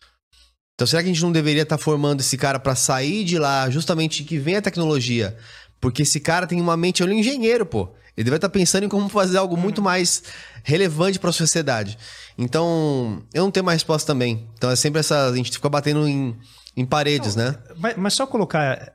[0.74, 3.70] Então será que a gente não deveria estar formando esse cara para sair de lá,
[3.70, 5.38] justamente que vem a tecnologia?
[5.80, 7.90] Porque esse cara tem uma mente, ele é um engenheiro, pô.
[8.18, 10.24] Ele deve estar pensando em como fazer algo muito mais
[10.64, 11.98] relevante para a sociedade.
[12.38, 14.50] Então, eu não tenho uma resposta também.
[14.56, 15.28] Então é sempre essa.
[15.30, 16.38] A gente fica batendo em,
[16.76, 17.58] em paredes, né?
[17.78, 18.94] Mas, mas só colocar.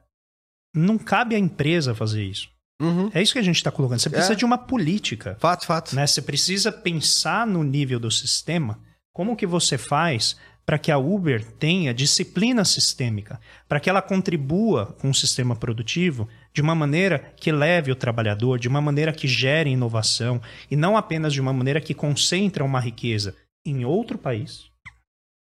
[0.75, 2.49] Não cabe à empresa fazer isso.
[2.83, 3.11] Uhum.
[3.15, 4.01] É isso que a gente está colocando.
[4.01, 4.37] Você precisa É.
[4.37, 5.37] de uma política.
[5.41, 5.95] Fato, fato.
[5.95, 6.07] né?
[6.07, 8.79] Você precisa pensar no nível do sistema,
[9.13, 13.39] como que você faz para que a Uber tenha disciplina sistêmica,
[13.69, 18.59] para que ela contribua com o sistema produtivo de uma maneira que leve o trabalhador,
[18.59, 22.79] de uma maneira que gere inovação e não apenas de uma maneira que concentra uma
[22.81, 23.35] riqueza
[23.67, 24.73] em outro país,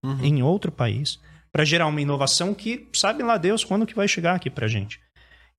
[0.04, 0.24] Uhum.
[0.24, 1.20] em outro país,
[1.52, 5.00] para gerar uma inovação que sabe lá Deus quando que vai chegar aqui para gente.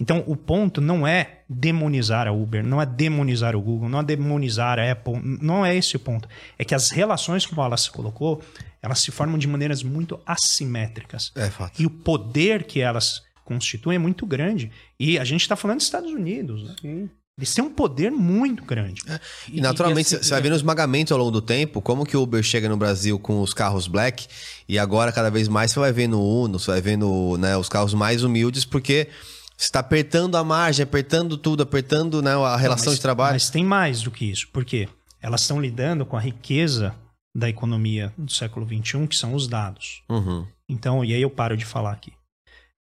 [0.01, 4.03] Então, o ponto não é demonizar a Uber, não é demonizar o Google, não é
[4.03, 6.27] demonizar a Apple, não é esse o ponto.
[6.59, 8.43] É que as relações, como ela se colocou,
[8.81, 11.31] elas se formam de maneiras muito assimétricas.
[11.37, 11.83] É fato.
[11.83, 14.71] E o poder que elas constituem é muito grande.
[14.99, 16.63] E a gente está falando dos Estados Unidos.
[16.63, 17.09] Né?
[17.37, 19.03] Eles têm um poder muito grande.
[19.49, 22.17] E naturalmente, e assim, você vai vendo os esmagamento ao longo do tempo, como que
[22.17, 24.29] o Uber chega no Brasil com os carros black,
[24.69, 27.57] e agora cada vez mais você vai ver no Uno, você vai ver no, né,
[27.57, 29.09] os carros mais humildes, porque
[29.57, 33.35] você está apertando a margem, apertando tudo, apertando né, a relação Mas- de trabalho.
[33.35, 34.49] Mas tem mais do que isso.
[34.49, 34.89] Por quê?
[35.21, 36.95] Elas estão lidando com a riqueza
[37.35, 40.03] da economia do século XXI, que são os dados.
[40.09, 40.47] Uhum.
[40.69, 42.13] Então, e aí eu paro de falar aqui.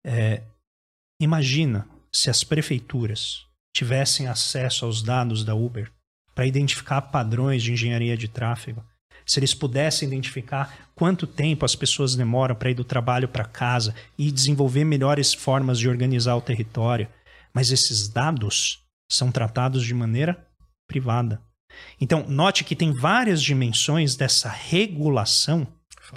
[0.05, 0.43] É,
[1.21, 5.91] imagina se as prefeituras tivessem acesso aos dados da Uber
[6.35, 8.85] para identificar padrões de engenharia de tráfego.
[9.25, 13.95] Se eles pudessem identificar quanto tempo as pessoas demoram para ir do trabalho para casa
[14.17, 17.09] e desenvolver melhores formas de organizar o território.
[17.53, 20.47] Mas esses dados são tratados de maneira
[20.87, 21.41] privada.
[22.01, 25.67] Então, note que tem várias dimensões dessa regulação,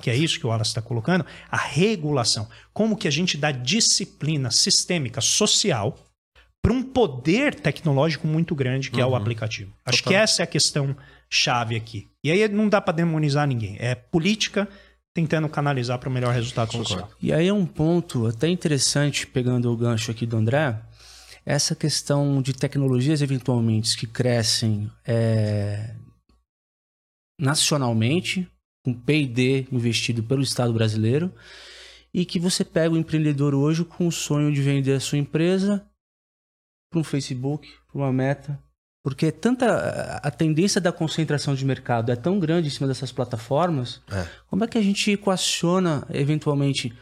[0.02, 2.48] que é isso que o Wallace está colocando, a regulação.
[2.74, 5.98] Como que a gente dá disciplina sistêmica, social,
[6.62, 9.72] para um poder tecnológico muito grande que é o aplicativo.
[9.86, 10.96] Acho que essa é a questão
[11.30, 12.08] chave aqui.
[12.24, 13.78] E aí não dá para demonizar ninguém.
[13.80, 14.68] É política
[15.14, 17.10] tentando canalizar para o melhor resultado social.
[17.22, 20.80] E aí é um ponto até interessante, pegando o gancho aqui do André,
[21.46, 25.96] essa questão de tecnologias eventualmente que crescem é,
[27.40, 28.48] nacionalmente,
[28.84, 31.34] com P&D investido pelo Estado brasileiro,
[32.14, 35.86] e que você pega o empreendedor hoje com o sonho de vender a sua empresa
[36.90, 38.60] para um Facebook, para uma meta,
[39.04, 44.02] porque tanta a tendência da concentração de mercado é tão grande em cima dessas plataformas,
[44.12, 44.28] É.
[44.48, 46.94] como é que a gente equaciona eventualmente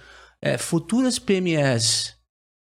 [0.42, 2.16] é, futuras PMEs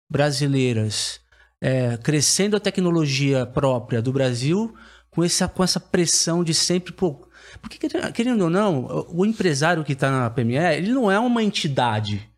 [0.10, 1.20] brasileiras
[1.62, 4.74] é, crescendo a tecnologia própria do Brasil
[5.10, 6.94] com essa, com essa pressão de sempre.
[6.94, 7.25] Pô,
[7.62, 7.80] porque,
[8.14, 12.30] querendo ou não, o empresário que está na PME, ele não é uma entidade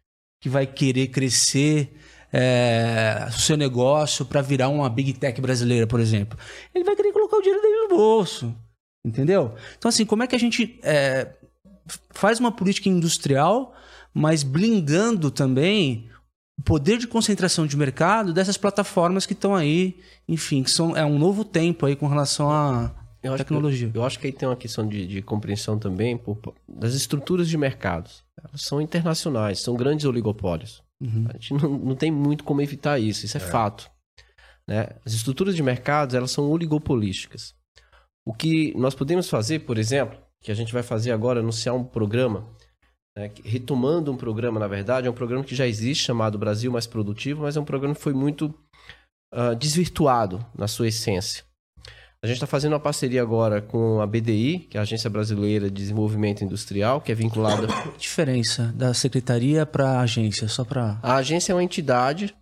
[0.42, 1.98] que vai querer crescer
[2.32, 6.38] é, o seu negócio para virar uma big tech brasileira, por exemplo.
[6.74, 8.56] Ele vai querer colocar o dinheiro dele no bolso.
[9.06, 9.56] Entendeu?
[9.78, 11.34] Então, assim, como é que a gente é,
[12.12, 13.74] faz uma política industrial,
[14.14, 16.10] mas blindando também
[16.60, 21.06] o poder de concentração de mercado dessas plataformas que estão aí, enfim, que são, é
[21.06, 22.94] um novo tempo aí com relação à
[23.28, 23.90] eu tecnologia.
[23.90, 27.48] Que, eu acho que aí tem uma questão de, de compreensão também por, das estruturas
[27.48, 28.24] de mercados.
[28.42, 30.84] Elas são internacionais, são grandes oligopólios.
[31.02, 31.26] Uhum.
[31.30, 33.44] A gente não, não tem muito como evitar isso, isso é, é.
[33.44, 33.90] fato.
[34.68, 34.90] Né?
[35.06, 37.56] As estruturas de mercados, elas são oligopolísticas.
[38.28, 41.84] O que nós podemos fazer, por exemplo, que a gente vai fazer agora, anunciar um
[41.84, 42.48] programa
[43.18, 46.86] né, retomando um programa, na verdade, é um programa que já existe, chamado Brasil Mais
[46.86, 48.54] Produtivo, mas é um programa que foi muito
[49.34, 51.44] uh, desvirtuado na sua essência.
[52.24, 55.70] A gente está fazendo uma parceria agora com a BDI, que é a Agência Brasileira
[55.70, 57.68] de Desenvolvimento Industrial, que é vinculada.
[57.72, 60.98] A diferença da secretaria para a agência, só para.
[61.04, 62.36] A agência é uma entidade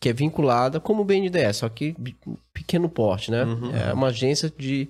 [0.00, 1.94] que é vinculada como o BNDES, só que
[2.52, 3.44] pequeno porte, né?
[3.44, 3.70] Uhum.
[3.76, 4.88] É uma agência de,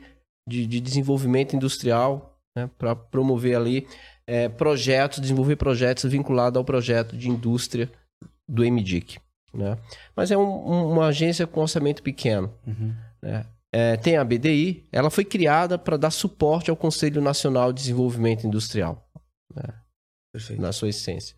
[0.49, 2.71] de, de desenvolvimento industrial né?
[2.79, 3.87] para promover ali
[4.27, 7.91] é, projetos, desenvolver projetos vinculados ao projeto de indústria
[8.49, 9.19] do MDIC.
[9.53, 9.77] Né?
[10.15, 12.53] Mas é um, um, uma agência com orçamento pequeno.
[12.67, 12.95] Uhum.
[13.21, 13.45] Né?
[13.73, 18.47] É, tem a BDI, ela foi criada para dar suporte ao Conselho Nacional de Desenvolvimento
[18.47, 19.09] Industrial,
[19.55, 19.81] né?
[20.59, 21.37] na sua essência.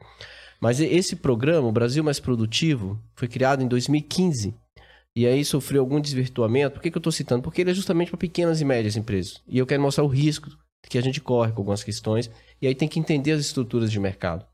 [0.61, 4.55] Mas esse programa, o Brasil Mais Produtivo, foi criado em 2015
[5.15, 6.75] e aí sofreu algum desvirtuamento.
[6.75, 7.43] Por que, que eu estou citando?
[7.43, 9.43] Porque ele é justamente para pequenas e médias empresas.
[9.47, 10.49] E eu quero mostrar o risco
[10.89, 12.31] que a gente corre com algumas questões,
[12.61, 14.45] e aí tem que entender as estruturas de mercado.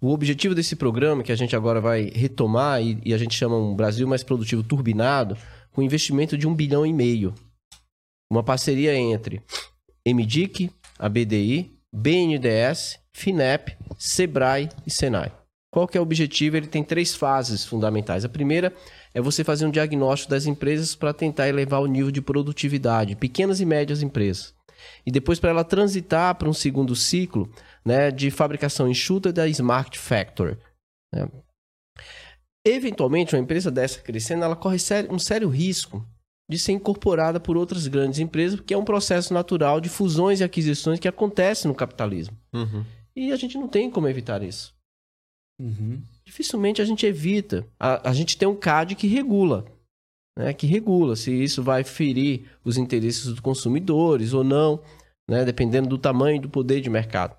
[0.00, 3.56] O objetivo desse programa, que a gente agora vai retomar, e, e a gente chama
[3.56, 5.36] um Brasil Mais Produtivo Turbinado,
[5.76, 7.34] com investimento de um bilhão e meio.
[8.32, 9.42] Uma parceria entre
[10.08, 15.30] MDIC, a BDI, BNDES, FINEP, SEBRAE e SENAI.
[15.70, 16.56] Qual que é o objetivo?
[16.56, 18.24] Ele tem três fases fundamentais.
[18.24, 18.72] A primeira
[19.12, 23.60] é você fazer um diagnóstico das empresas para tentar elevar o nível de produtividade, pequenas
[23.60, 24.56] e médias empresas
[25.04, 27.50] e depois para ela transitar para um segundo ciclo
[27.84, 30.56] né, de fabricação enxuta da Smart Factory.
[31.12, 31.28] Né?
[32.68, 34.76] Eventualmente, uma empresa dessa crescendo, ela corre
[35.10, 36.04] um sério risco
[36.50, 40.44] de ser incorporada por outras grandes empresas, porque é um processo natural de fusões e
[40.44, 42.36] aquisições que acontece no capitalismo.
[42.52, 42.84] Uhum.
[43.14, 44.74] E a gente não tem como evitar isso.
[45.60, 46.00] Uhum.
[46.24, 47.66] Dificilmente a gente evita.
[47.78, 49.64] A, a gente tem um CAD que regula
[50.38, 54.80] né, que regula se isso vai ferir os interesses dos consumidores ou não,
[55.28, 57.36] né, dependendo do tamanho e do poder de mercado.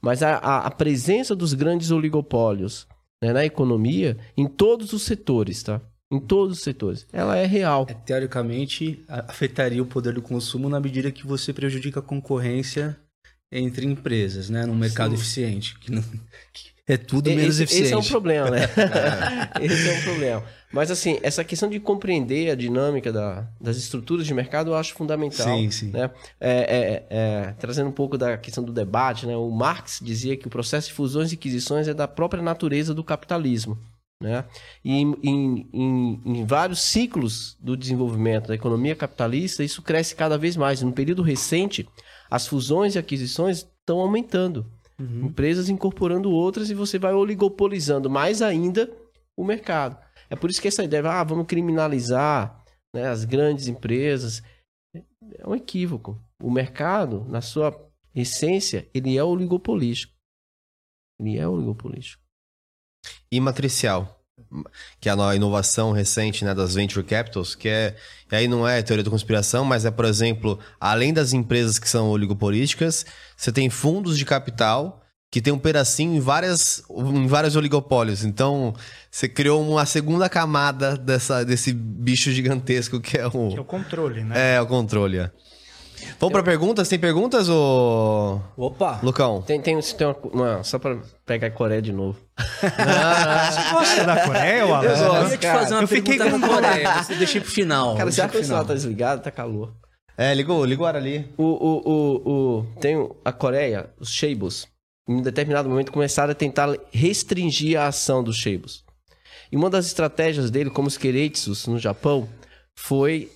[0.00, 2.88] Mas a, a, a presença dos grandes oligopólios
[3.22, 5.80] né, na economia, em todos os setores, tá?
[6.10, 7.06] Em todos os setores.
[7.12, 7.86] Ela é real.
[7.88, 12.98] É, teoricamente, afetaria o poder do consumo na medida que você prejudica a concorrência
[13.52, 14.66] entre empresas, né?
[14.66, 15.16] Num mercado Sim.
[15.16, 15.78] eficiente.
[15.78, 16.02] Que, não,
[16.52, 17.84] que é tudo menos esse, eficiente.
[17.84, 18.68] Esse é um problema, né?
[19.60, 20.44] esse é um problema.
[20.72, 24.94] Mas assim, essa questão de compreender a dinâmica da, das estruturas de mercado eu acho
[24.94, 25.46] fundamental.
[25.46, 25.90] Sim, sim.
[25.90, 26.10] Né?
[26.40, 29.36] É, é, é, trazendo um pouco da questão do debate, né?
[29.36, 33.02] o Marx dizia que o processo de fusões e aquisições é da própria natureza do
[33.02, 33.76] capitalismo.
[34.22, 34.44] Né?
[34.84, 40.36] E em, em, em, em vários ciclos do desenvolvimento da economia capitalista, isso cresce cada
[40.36, 40.82] vez mais.
[40.82, 41.88] No período recente,
[42.30, 44.66] as fusões e aquisições estão aumentando.
[45.00, 45.26] Uhum.
[45.26, 48.92] Empresas incorporando outras e você vai oligopolizando mais ainda
[49.36, 49.96] o mercado.
[50.28, 52.62] É por isso que essa ideia, ah, vamos criminalizar
[52.94, 54.42] né, as grandes empresas,
[54.94, 56.22] é um equívoco.
[56.42, 57.74] O mercado, na sua
[58.14, 60.14] essência, ele é oligopolístico.
[61.18, 62.22] Ele é oligopolístico.
[63.32, 64.19] E matricial,
[65.00, 67.96] que é a inovação recente né, das venture capitals, que é.
[68.30, 71.88] E aí não é teoria da conspiração, mas é, por exemplo, além das empresas que
[71.88, 73.04] são oligopolísticas,
[73.36, 78.24] você tem fundos de capital que tem um pedacinho em várias em vários oligopólios.
[78.24, 78.74] Então,
[79.10, 83.64] você criou uma segunda camada dessa, desse bicho gigantesco que é o que é o
[83.64, 84.56] controle, né?
[84.56, 85.18] É, o controle.
[85.18, 85.30] É.
[86.18, 86.88] Vamos para perguntas?
[86.88, 89.00] Tem perguntas, ou Opa!
[89.02, 89.42] Lucão?
[89.42, 92.18] Tem, tem, tem uma, uma Só para pegar a Coreia de novo.
[92.38, 97.02] Você gosta da Coreia, ou Eu, eu ia te fazer uma eu fiquei com Coreia,
[97.02, 97.96] você deixei pro final.
[97.96, 99.74] Cara, já que o sinal tá desligado, tá calor.
[100.16, 101.32] É, ligou, ligou ali.
[101.38, 104.68] O, o, o, o, tem a Coreia, os Sheibos
[105.10, 108.84] em determinado momento, começaram a tentar restringir a ação dos Sheibos.
[109.50, 112.28] E uma das estratégias dele, como os Keretsus no Japão,
[112.76, 113.28] foi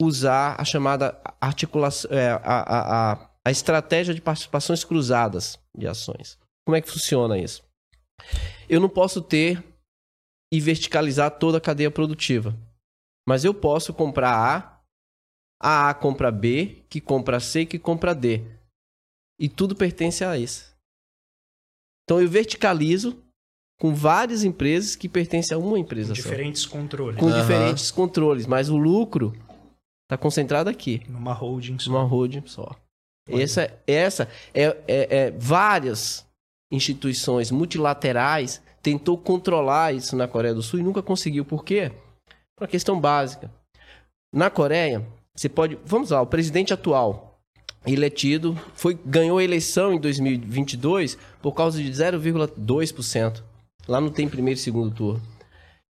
[0.00, 6.38] usar a chamada articulação, é, a, a, a, a estratégia de participações cruzadas de ações.
[6.66, 7.64] Como é que funciona isso?
[8.68, 9.62] Eu não posso ter
[10.52, 12.56] e verticalizar toda a cadeia produtiva.
[13.28, 14.80] Mas eu posso comprar A,
[15.60, 18.44] a A compra B, que compra C, que compra D.
[19.40, 20.74] E tudo pertence a esse.
[22.04, 23.22] Então eu verticalizo
[23.80, 26.22] com várias empresas que pertencem a uma empresa Com só.
[26.22, 27.20] diferentes controles.
[27.20, 27.40] Com Aham.
[27.40, 29.32] diferentes controles, mas o lucro
[30.06, 31.90] está concentrado aqui, Numa holding só.
[31.90, 32.74] numa holding só.
[33.28, 36.24] Essa, essa é, é- é várias
[36.72, 41.44] instituições multilaterais tentou controlar isso na Coreia do Sul e nunca conseguiu.
[41.44, 41.90] Por quê?
[42.56, 43.50] Por uma questão básica.
[44.32, 45.04] Na Coreia,
[45.34, 45.76] você pode.
[45.84, 47.36] Vamos lá, o presidente atual,
[47.84, 53.42] ele é tido, foi, ganhou a eleição em 2022 por causa de 0,2%.
[53.88, 55.22] Lá não tem primeiro e segundo turno.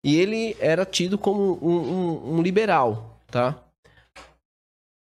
[0.03, 3.59] E ele era tido como um, um- um liberal, tá?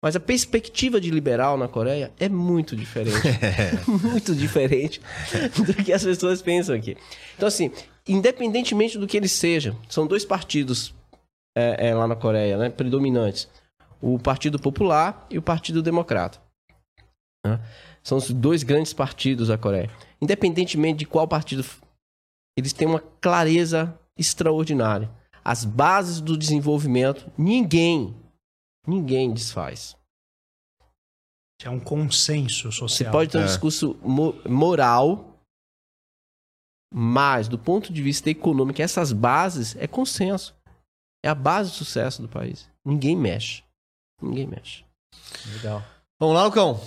[0.02, 3.18] Mas a perspectiva de liberal na Coreia é muito diferente.
[3.86, 5.00] muito diferente
[5.66, 6.96] do que as pessoas pensam aqui.
[7.36, 7.72] Então, assim,
[8.06, 10.94] independentemente do que ele seja, são dois partidos
[11.56, 13.48] é, é, lá na Coreia, né, predominantes:
[14.00, 16.40] o Partido Popular e o Partido Democrata.
[17.44, 17.60] né?
[18.02, 19.90] São os dois grandes partidos da Coreia.
[20.22, 21.64] Independentemente de qual partido,
[22.56, 25.10] eles têm uma clareza extraordinária.
[25.44, 28.14] As bases do desenvolvimento, ninguém,
[28.88, 29.96] ninguém desfaz.
[31.62, 33.12] É um consenso Você social.
[33.12, 33.46] pode ter um É.
[33.46, 35.36] discurso mo- moral,
[36.92, 40.56] mas do ponto de vista econômico, essas bases é consenso.
[41.24, 42.70] É a base do sucesso do país.
[42.84, 43.64] Ninguém mexe.
[44.22, 44.84] Ninguém mexe.
[45.56, 45.82] Legal.
[46.20, 46.80] Vamos lá, Lucão.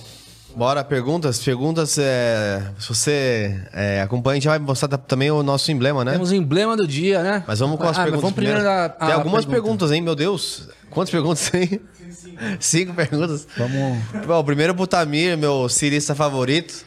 [0.55, 1.39] Bora, perguntas.
[1.39, 6.03] Perguntas, é, se você é, acompanha, a gente vai mostrar ta- também o nosso emblema,
[6.03, 6.11] né?
[6.13, 7.43] Temos o emblema do dia, né?
[7.47, 8.81] Mas vamos com as Ah, perguntas Vamos primeiro primeiro.
[8.83, 8.89] da.
[8.89, 9.51] Tem algumas pergunta.
[9.51, 10.01] perguntas, hein?
[10.01, 10.67] Meu Deus.
[10.89, 11.80] Quantas perguntas tem?
[12.59, 13.47] Cinco perguntas.
[13.57, 13.99] Vamos.
[14.27, 16.85] Bom, primeiro pro Tamir, meu cirista favorito.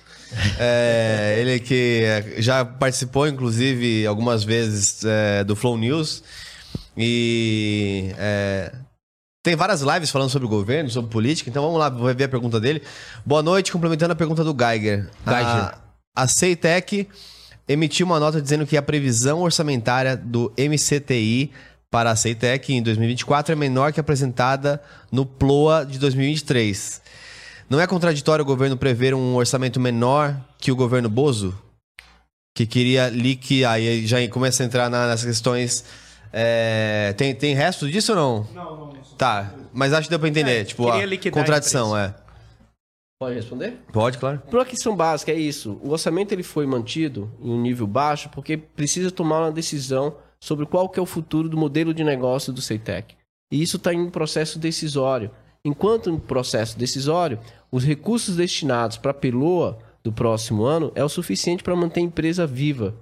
[0.58, 2.04] É, ele que
[2.38, 6.22] já participou, inclusive, algumas vezes é, do Flow News.
[6.96, 8.72] E é,
[9.44, 11.50] tem várias lives falando sobre o governo, sobre política.
[11.50, 12.82] Então vamos lá, vou ver a pergunta dele.
[13.26, 15.06] Boa noite, complementando a pergunta do Geiger.
[15.26, 15.46] Geiger.
[15.46, 15.78] A,
[16.16, 17.06] a Ceitec
[17.68, 21.52] emitiu uma nota dizendo que a previsão orçamentária do MCTI
[21.90, 24.82] para a Ceitec em 2024 é menor que a apresentada
[25.12, 27.02] no PLOA de 2023.
[27.68, 31.54] Não é contraditório o governo prever um orçamento menor que o governo Bozo?
[32.56, 33.74] Que queria liquidar.
[33.74, 35.84] Aí já começa a entrar na- nas questões.
[36.32, 38.48] é, tem, tem resto disso ou não?
[38.54, 39.03] Não, não.
[39.16, 40.60] Tá, mas acho que deu pra entender.
[40.60, 41.00] É, tipo, a
[41.32, 42.14] contradição, é.
[43.20, 43.78] Pode responder?
[43.92, 44.38] Pode, claro.
[44.50, 45.80] Por uma questão básica, é isso.
[45.82, 50.66] O orçamento ele foi mantido em um nível baixo porque precisa tomar uma decisão sobre
[50.66, 53.14] qual que é o futuro do modelo de negócio do Ceitec.
[53.50, 55.30] E isso está em um processo decisório.
[55.64, 57.40] Enquanto no processo decisório,
[57.72, 62.02] os recursos destinados para a Peloa do próximo ano é o suficiente para manter a
[62.02, 62.94] empresa viva.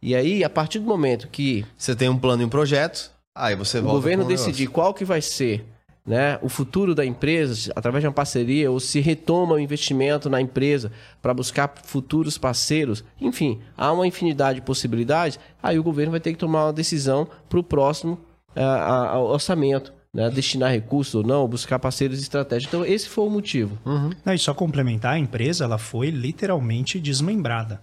[0.00, 3.54] E aí, a partir do momento que Você tem um plano e um projeto, aí
[3.54, 4.46] você o volta governo com o negócio.
[4.46, 5.64] decidir qual que vai ser
[6.06, 10.40] né, o futuro da empresa através de uma parceria ou se retoma o investimento na
[10.40, 15.38] empresa para buscar futuros parceiros, enfim, há uma infinidade de possibilidades.
[15.60, 18.18] Aí o governo vai ter que tomar uma decisão para o próximo
[18.54, 22.72] ah, ah, orçamento, né, destinar recursos ou não, buscar parceiros estratégicos.
[22.72, 23.76] Então esse foi o motivo.
[24.24, 27.82] Não, e só complementar, a empresa ela foi literalmente desmembrada.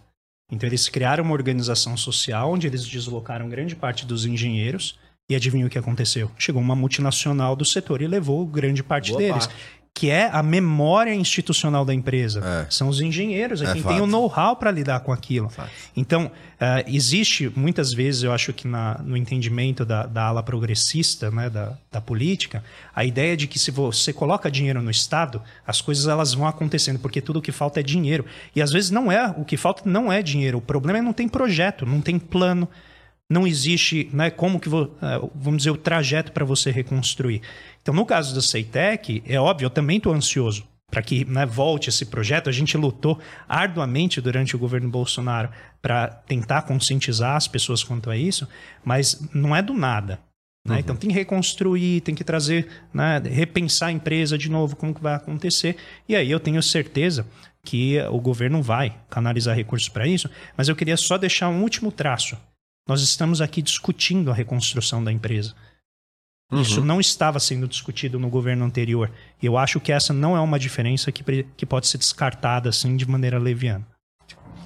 [0.50, 4.98] Então eles criaram uma organização social onde eles deslocaram grande parte dos engenheiros
[5.30, 6.30] e adivinha o que aconteceu?
[6.38, 9.48] Chegou uma multinacional do setor e levou grande parte Boa deles.
[9.48, 9.56] parte.
[9.96, 12.42] Que é a memória institucional da empresa.
[12.44, 12.68] É.
[12.68, 13.94] São os engenheiros, é, É quem fato.
[13.94, 15.52] tem o know-how para lidar com aquilo.
[15.96, 21.30] Então, ah, existe muitas vezes, eu acho que na- no entendimento da, da ala progressista,
[21.30, 22.64] né, da, da política,
[22.96, 26.98] a ideia de que se você coloca dinheiro no Estado, as coisas elas vão acontecendo,
[26.98, 28.26] porque tudo o que falta é dinheiro.
[28.56, 31.14] E às vezes não é, o que falta não é dinheiro, o problema é não
[31.14, 32.68] tem projeto, não tem plano,
[33.32, 37.42] não existe, né, como que, eh, vamos dizer, o trajeto para você reconstruir.
[37.82, 41.90] Então, no caso da Ceitec, é óbvio, eu também estou ansioso para que né, volte
[41.90, 42.50] esse projeto.
[42.50, 43.20] A gente lutou
[43.50, 45.50] arduamente durante o governo Bolsonaro
[45.82, 48.48] para tentar conscientizar as pessoas quanto a isso,
[48.86, 50.20] mas não é do nada.
[50.68, 50.80] né?
[50.80, 55.02] Então tem que reconstruir, tem que trazer, né, repensar a empresa de novo, como que
[55.02, 55.78] vai acontecer.
[56.08, 57.26] E aí eu tenho certeza
[57.66, 61.92] que o governo vai canalizar recursos para isso, mas eu queria só deixar um último
[61.92, 62.38] traço.
[62.88, 65.54] Nós estamos aqui discutindo a reconstrução da empresa.
[66.52, 69.10] Isso não estava sendo discutido no governo anterior.
[69.42, 71.24] E eu acho que essa não é uma diferença que,
[71.58, 73.88] que pode ser descartada assim de maneira leviana.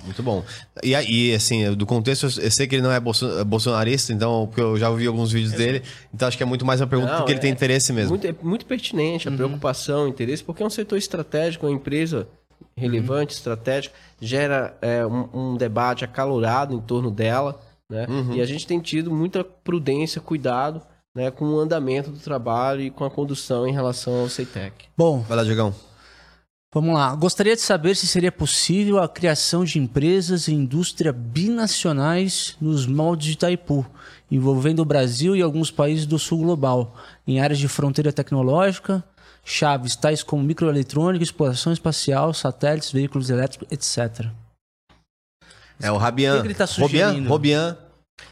[0.04, 0.44] Muito bom.
[0.84, 4.62] E aí, assim, do contexto, eu sei que ele não é bolso- bolsonarista, então, porque
[4.62, 5.82] eu já ouvi alguns vídeos dele,
[6.14, 8.10] então acho que é muito mais uma pergunta Não, porque ele é- tem interesse mesmo.
[8.12, 12.28] Muito, é muito pertinente a preocupação, o interesse, porque é um setor estratégico, uma empresa
[12.76, 18.06] relevante, estratégica, gera é, um, um debate acalorado em torno dela, né?
[18.34, 20.82] E a gente tem tido muita prudência, cuidado,
[21.16, 24.86] né, com o andamento do trabalho e com a condução em relação ao CEITEC.
[24.96, 25.74] Bom, Vai lá, Diegão.
[26.74, 27.16] vamos lá.
[27.16, 33.28] Gostaria de saber se seria possível a criação de empresas e indústria binacionais nos moldes
[33.28, 33.84] de Itaipu,
[34.30, 39.04] envolvendo o Brasil e alguns países do sul global, em áreas de fronteira tecnológica,
[39.44, 44.28] chaves tais como microeletrônica, exploração espacial, satélites, veículos elétricos, etc.
[45.82, 46.38] É o Rabian.
[46.40, 47.30] O que ele tá sugerindo?
[47.30, 47.78] Robian.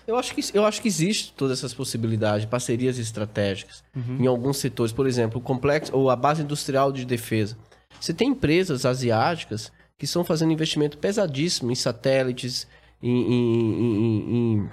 [0.07, 3.83] Eu acho que, eu acho que existe todas essas possibilidades, parcerias estratégicas
[4.19, 4.91] em alguns setores.
[4.91, 7.55] Por exemplo, o complexo ou a base industrial de defesa.
[7.99, 12.67] Você tem empresas asiáticas que estão fazendo investimento pesadíssimo em satélites,
[13.01, 14.69] em, em- em- em,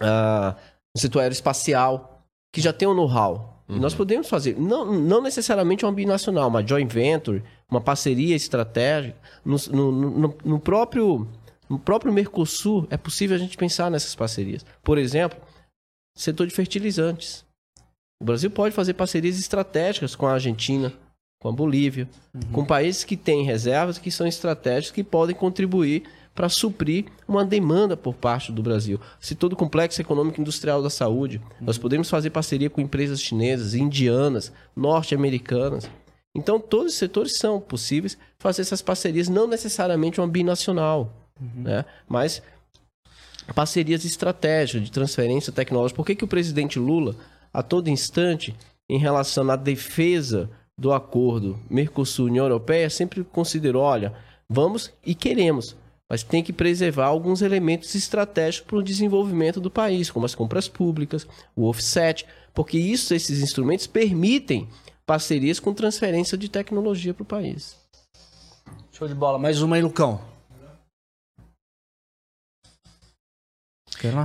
[0.00, 0.56] ah,
[0.94, 2.20] no setor aeroespacial,
[2.52, 3.50] que já tem o know-how.
[3.68, 9.16] E nós podemos fazer, não, não necessariamente uma binacional, uma joint venture, uma parceria estratégica.
[9.44, 11.26] No, no- no- no próprio,
[11.72, 14.62] no próprio Mercosul é possível a gente pensar nessas parcerias.
[14.82, 15.40] Por exemplo,
[16.14, 17.46] setor de fertilizantes.
[18.20, 20.92] O Brasil pode fazer parcerias estratégicas com a Argentina,
[21.40, 22.06] com a Bolívia,
[22.52, 26.02] com países que têm reservas que são estratégicos que podem contribuir
[26.34, 29.00] para suprir uma demanda por parte do Brasil.
[29.18, 33.18] Se todo o complexo econômico e industrial da saúde, nós podemos fazer parceria com empresas
[33.18, 35.88] chinesas, indianas, norte-americanas.
[36.36, 41.84] Então, todos os setores são possíveis fazer essas parcerias, não necessariamente uma binacional, né?
[42.08, 42.42] mas
[43.54, 45.96] parcerias estratégicas de transferência tecnológica.
[45.96, 47.16] Por que, que o presidente Lula,
[47.52, 48.54] a todo instante,
[48.88, 54.14] em relação à defesa do acordo Mercosul-União Europeia, sempre considerou, olha,
[54.48, 55.76] vamos e queremos,
[56.08, 60.68] mas tem que preservar alguns elementos estratégicos para o desenvolvimento do país, como as compras
[60.68, 64.68] públicas, o offset, porque isso, esses instrumentos permitem
[65.06, 67.76] parcerias com transferência de tecnologia para o país.
[68.92, 69.38] Show de bola.
[69.38, 70.31] Mais uma aí, Lucão.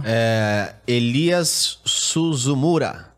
[0.06, 3.14] É, Elias Suzumura.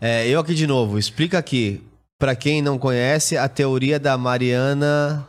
[0.00, 0.98] É, eu aqui de novo.
[0.98, 1.82] Explica aqui,
[2.18, 5.26] pra quem não conhece, a teoria da Mariana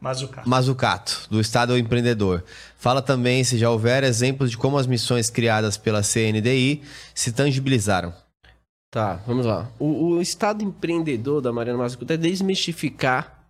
[0.00, 0.46] Mas o cara.
[0.48, 2.44] Mazzucato, do Estado Empreendedor.
[2.78, 6.82] Fala também se já houver exemplos de como as missões criadas pela CNDI
[7.14, 8.14] se tangibilizaram.
[8.90, 9.68] Tá, vamos lá.
[9.78, 13.40] O, o Estado empreendedor da Mariana Mazzucato é desmistificar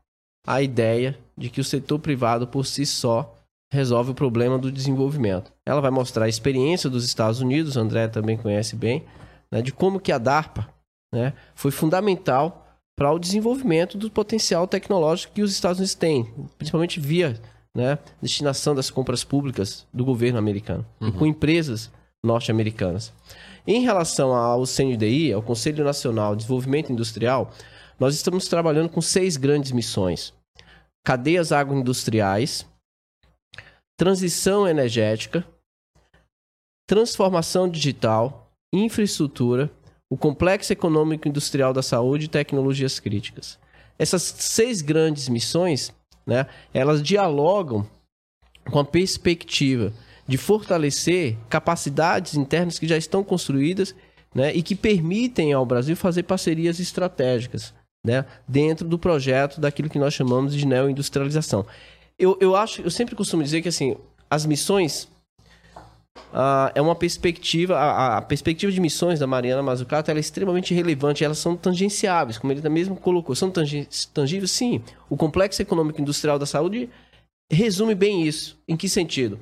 [0.46, 3.34] a ideia de que o setor privado por si só
[3.72, 5.52] resolve o problema do desenvolvimento.
[5.70, 9.04] Ela vai mostrar a experiência dos Estados Unidos, o André também conhece bem,
[9.52, 10.68] né, de como que a DARPA
[11.14, 12.66] né, foi fundamental
[12.98, 16.24] para o desenvolvimento do potencial tecnológico que os Estados Unidos têm,
[16.58, 17.40] principalmente via
[17.72, 21.88] né, destinação das compras públicas do governo americano e com empresas
[22.24, 23.12] norte-americanas.
[23.64, 27.52] Em relação ao CNDI, ao Conselho Nacional de Desenvolvimento Industrial,
[27.96, 30.34] nós estamos trabalhando com seis grandes missões:
[31.04, 32.66] cadeias agroindustriais,
[33.96, 35.46] transição energética,
[36.90, 39.70] transformação digital, infraestrutura,
[40.10, 43.60] o complexo econômico industrial da saúde e tecnologias críticas.
[43.96, 45.94] Essas seis grandes missões,
[46.26, 47.86] né, elas dialogam
[48.68, 49.92] com a perspectiva
[50.26, 53.94] de fortalecer capacidades internas que já estão construídas
[54.34, 57.72] né, e que permitem ao Brasil fazer parcerias estratégicas
[58.04, 61.64] né, dentro do projeto daquilo que nós chamamos de neoindustrialização.
[62.18, 63.96] Eu, eu acho, eu sempre costumo dizer que assim,
[64.28, 65.08] as missões
[66.32, 71.24] ah, é uma perspectiva, a, a perspectiva de missões da Mariana Mazzucato é extremamente relevante,
[71.24, 73.34] elas são tangenciáveis, como ele mesmo colocou.
[73.34, 74.50] São tangíveis?
[74.50, 74.82] Sim.
[75.08, 76.88] O complexo econômico industrial da saúde
[77.50, 78.58] resume bem isso.
[78.66, 79.40] Em que sentido?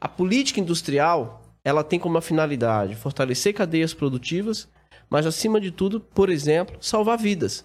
[0.00, 4.68] A política industrial, ela tem como finalidade fortalecer cadeias produtivas,
[5.08, 7.64] mas acima de tudo, por exemplo, salvar vidas.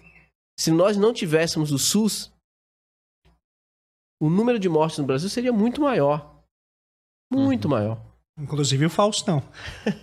[0.58, 2.32] Se nós não tivéssemos o SUS,
[4.20, 6.40] o número de mortes no Brasil seria muito maior.
[7.32, 8.09] Muito maior.
[8.40, 9.42] Inclusive o Faustão.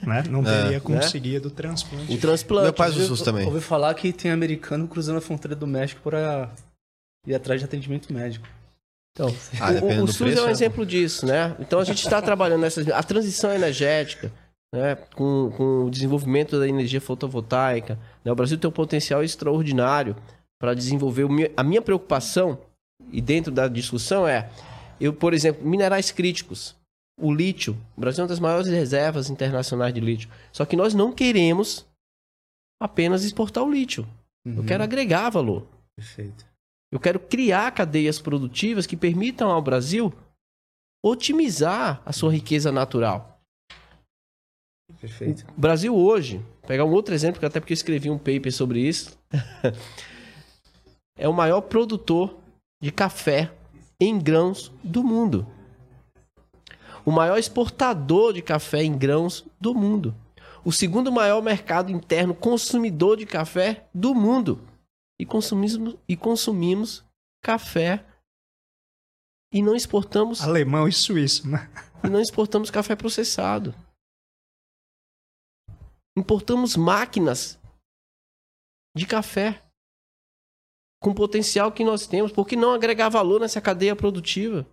[0.04, 0.24] Né?
[0.30, 0.64] Não É.
[0.64, 2.14] teria conseguido o transplante.
[2.14, 2.64] O transplante.
[2.66, 3.46] Meu pai do SUS também.
[3.46, 6.50] Ouvi falar que tem americano cruzando a fronteira do México para
[7.26, 8.48] ir atrás de atendimento médico.
[9.14, 10.52] Então, Ah, o- o, SUS preço, é um né?
[10.52, 11.56] exemplo disso, né?
[11.60, 14.32] Então a gente está trabalhando nessa a transição energética,
[14.72, 14.96] né?
[15.16, 17.98] Com, com o desenvolvimento da energia fotovoltaica.
[18.24, 18.32] né?
[18.32, 20.16] O Brasil tem um potencial extraordinário
[20.62, 21.24] para desenvolver.
[21.24, 22.60] o mi- A minha preocupação
[23.12, 24.50] e dentro da discussão é,
[25.02, 26.76] eu por exemplo, minerais críticos,
[27.20, 27.76] o lítio.
[27.96, 30.30] O Brasil é uma das maiores reservas internacionais de lítio.
[30.52, 31.86] Só que nós não queremos
[32.82, 34.08] apenas exportar o lítio.
[34.46, 35.68] Eu quero agregar valor.
[35.98, 36.46] Perfeito.
[36.92, 40.14] Eu quero criar cadeias produtivas que permitam ao Brasil
[41.04, 43.42] otimizar a sua riqueza natural.
[45.02, 45.46] Perfeito.
[45.58, 48.80] O Brasil hoje, pegar um outro exemplo, que até porque eu escrevi um paper sobre
[48.80, 49.20] isso,
[51.18, 52.38] é o maior produtor
[52.82, 53.52] de café
[54.00, 55.46] em grãos do mundo.
[57.08, 60.14] O maior exportador de café em grãos do mundo.
[60.66, 64.68] O segundo maior mercado interno consumidor de café do mundo.
[65.18, 67.06] E consumimos, e consumimos
[67.42, 68.06] café
[69.54, 71.72] e não exportamos Alemão e suíço, né?
[72.04, 73.74] e não exportamos café processado.
[76.18, 77.58] Importamos máquinas
[78.98, 79.64] de café
[81.02, 84.68] com o potencial que nós temos, por que não agregar valor nessa cadeia produtiva?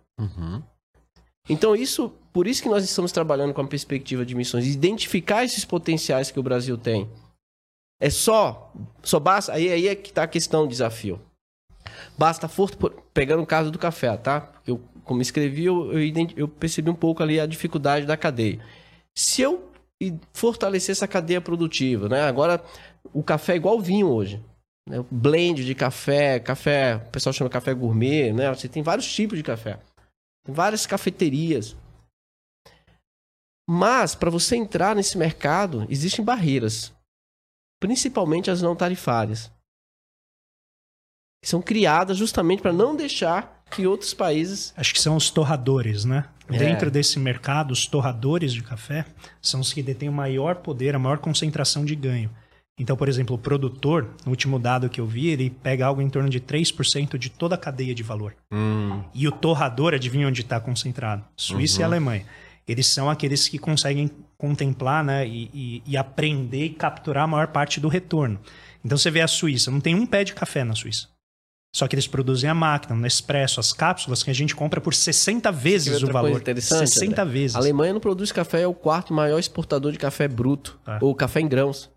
[1.47, 5.63] Então isso, por isso que nós estamos trabalhando com a perspectiva de missões, identificar esses
[5.63, 7.09] potenciais que o Brasil tem.
[7.99, 11.21] É só, só basta, aí, aí é que está a questão, o desafio.
[12.17, 12.49] Basta,
[13.13, 14.51] pegando o caso do café, tá?
[14.65, 18.59] Eu, como escrevi, eu, eu, eu percebi um pouco ali a dificuldade da cadeia.
[19.15, 19.71] Se eu
[20.33, 22.23] fortalecer essa cadeia produtiva, né?
[22.23, 22.63] Agora,
[23.13, 24.41] o café é igual vinho hoje.
[24.87, 25.03] Né?
[25.09, 28.53] Blend de café, café, o pessoal chama café gourmet, né?
[28.53, 29.79] Você tem vários tipos de café.
[30.47, 31.75] Várias cafeterias.
[33.67, 36.93] Mas, para você entrar nesse mercado, existem barreiras.
[37.81, 39.51] Principalmente as não tarifárias.
[41.43, 44.73] Que são criadas justamente para não deixar que outros países.
[44.77, 46.29] Acho que são os torradores, né?
[46.47, 46.57] É.
[46.57, 49.05] Dentro desse mercado, os torradores de café
[49.41, 52.29] são os que detêm o maior poder, a maior concentração de ganho.
[52.77, 56.09] Então, por exemplo, o produtor, no último dado que eu vi, ele pega algo em
[56.09, 58.35] torno de 3% de toda a cadeia de valor.
[59.13, 61.23] E o torrador, adivinha onde está concentrado?
[61.37, 62.25] Suíça e Alemanha.
[62.67, 67.47] Eles são aqueles que conseguem contemplar né, e, e- e aprender e capturar a maior
[67.47, 68.39] parte do retorno.
[68.83, 71.07] Então você vê a Suíça, não tem um pé de café na Suíça.
[71.73, 74.93] Só que eles produzem a máquina, no Nespresso, as cápsulas que a gente compra por
[74.93, 76.29] 60 vezes o valor.
[76.29, 77.33] coisa interessante, 60 André?
[77.33, 77.55] vezes.
[77.55, 80.79] A Alemanha não produz café, é o quarto maior exportador de café bruto.
[80.83, 80.99] Tá.
[81.01, 81.89] Ou café em grãos.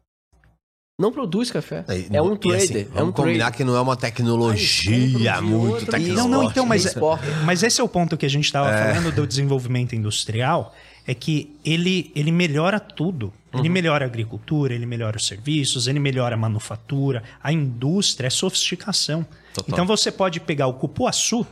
[1.00, 1.84] Não produz café.
[1.86, 2.58] Aí, é um e trader.
[2.62, 3.56] assim, é vamos um combinar trader.
[3.56, 6.14] que não é uma tecnologia muito tecnológica.
[6.14, 7.24] Não, não, então, mas, exporta.
[7.44, 8.94] mas esse é o ponto que a gente estava É.
[8.94, 10.74] falando do desenvolvimento industrial,
[11.06, 13.32] é que ele, ele melhora tudo.
[13.52, 13.60] Uhum.
[13.60, 18.30] Ele melhora a agricultura, ele melhora os serviços, ele melhora a manufatura, a indústria, é
[18.30, 19.24] sofisticação.
[19.54, 19.72] Total.
[19.72, 21.46] Então você pode pegar o cupuaçu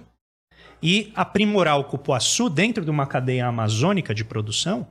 [0.82, 4.86] e aprimorar o cupuaçu dentro de uma cadeia amazônica de produção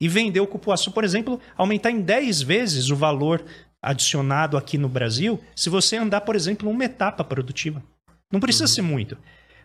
[0.00, 3.44] e vender o cupuaçu, por exemplo, aumentar em 10 vezes o valor
[3.86, 7.82] adicionado aqui no Brasil, se você andar, por exemplo, uma etapa produtiva.
[8.32, 9.16] Não precisa ser muito.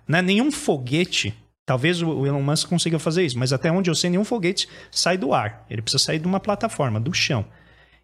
[0.07, 0.21] Né?
[0.21, 1.33] Nenhum foguete,
[1.65, 5.17] talvez o Elon Musk consiga fazer isso, mas até onde eu sei, nenhum foguete sai
[5.17, 5.65] do ar.
[5.69, 7.45] Ele precisa sair de uma plataforma, do chão.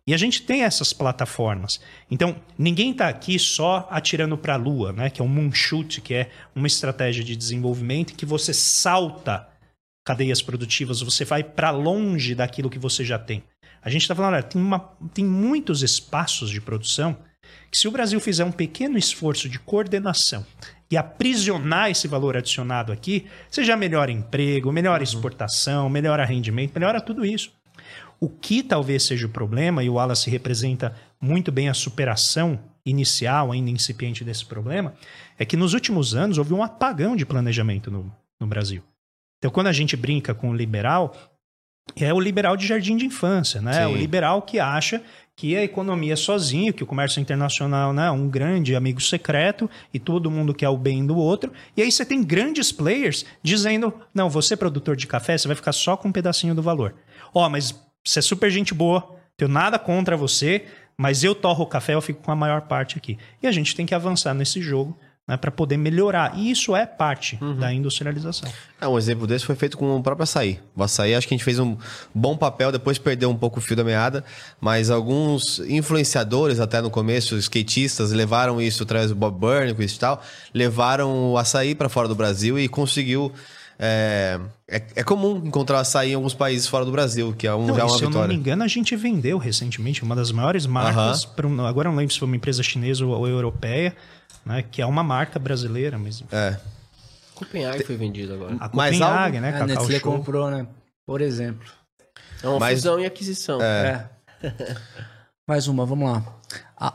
[0.07, 1.79] E a gente tem essas plataformas.
[2.09, 5.09] Então, ninguém está aqui só atirando para a lua, né?
[5.09, 9.47] que é um moonshot, que é uma estratégia de desenvolvimento que você salta
[10.05, 13.43] cadeias produtivas, você vai para longe daquilo que você já tem.
[13.81, 14.79] A gente está falando, olha, tem, uma,
[15.13, 17.17] tem muitos espaços de produção
[17.71, 20.45] que se o Brasil fizer um pequeno esforço de coordenação
[20.89, 27.01] e aprisionar esse valor adicionado aqui, você já melhora emprego, melhora exportação, melhora rendimento, melhora
[27.01, 27.51] tudo isso.
[28.19, 33.51] O que talvez seja o problema, e o Wallace representa muito bem a superação inicial,
[33.51, 34.93] ainda incipiente desse problema,
[35.37, 38.81] é que nos últimos anos houve um apagão de planejamento no, no Brasil.
[39.37, 41.15] Então, quando a gente brinca com o liberal,
[41.95, 43.85] é o liberal de jardim de infância, né?
[43.85, 43.93] Sim.
[43.93, 45.01] O liberal que acha
[45.35, 49.99] que a economia sozinho, que o comércio internacional né, é um grande amigo secreto e
[49.99, 51.53] todo mundo quer o bem do outro.
[51.77, 55.73] E aí você tem grandes players dizendo: não, você produtor de café, você vai ficar
[55.73, 56.95] só com um pedacinho do valor.
[57.33, 60.65] Ó, mas você é super gente boa, tenho nada contra você,
[60.97, 63.17] mas eu torro o café, eu fico com a maior parte aqui.
[63.41, 66.37] E a gente tem que avançar nesse jogo né, para poder melhorar.
[66.37, 68.49] E isso é parte da industrialização.
[68.79, 70.59] É, um exemplo desse foi feito com o próprio açaí.
[70.75, 71.75] O açaí, acho que a gente fez um
[72.15, 74.23] bom papel, depois perdeu um pouco o fio da meada,
[74.61, 79.97] mas alguns influenciadores, até no começo, skatistas, levaram isso através do Bob Burn, com isso
[79.97, 80.21] e tal,
[80.53, 83.31] levaram o açaí para fora do Brasil e conseguiu.
[83.79, 87.67] É, é, é comum encontrar açaí em alguns países fora do Brasil, que é um,
[87.67, 88.33] Não, já é uma se eu não me vitória.
[88.33, 92.25] engano, a gente vendeu recentemente uma das maiores marcas, um- agora não lembro se foi
[92.27, 93.95] uma empresa chinesa ou europeia,
[94.47, 96.57] né, que é uma marca brasileira, mas É.
[97.35, 98.55] Copenhague foi vendido agora.
[98.59, 100.11] a Copenhague, algo- né, a Cacau Nestlé Show.
[100.11, 100.65] comprou, né?
[101.05, 101.67] Por exemplo.
[102.41, 103.61] É uma Mas- fusão e aquisição.
[103.61, 104.09] É.
[105.47, 106.23] Mais uma, vamos lá.
[106.79, 106.93] Ah,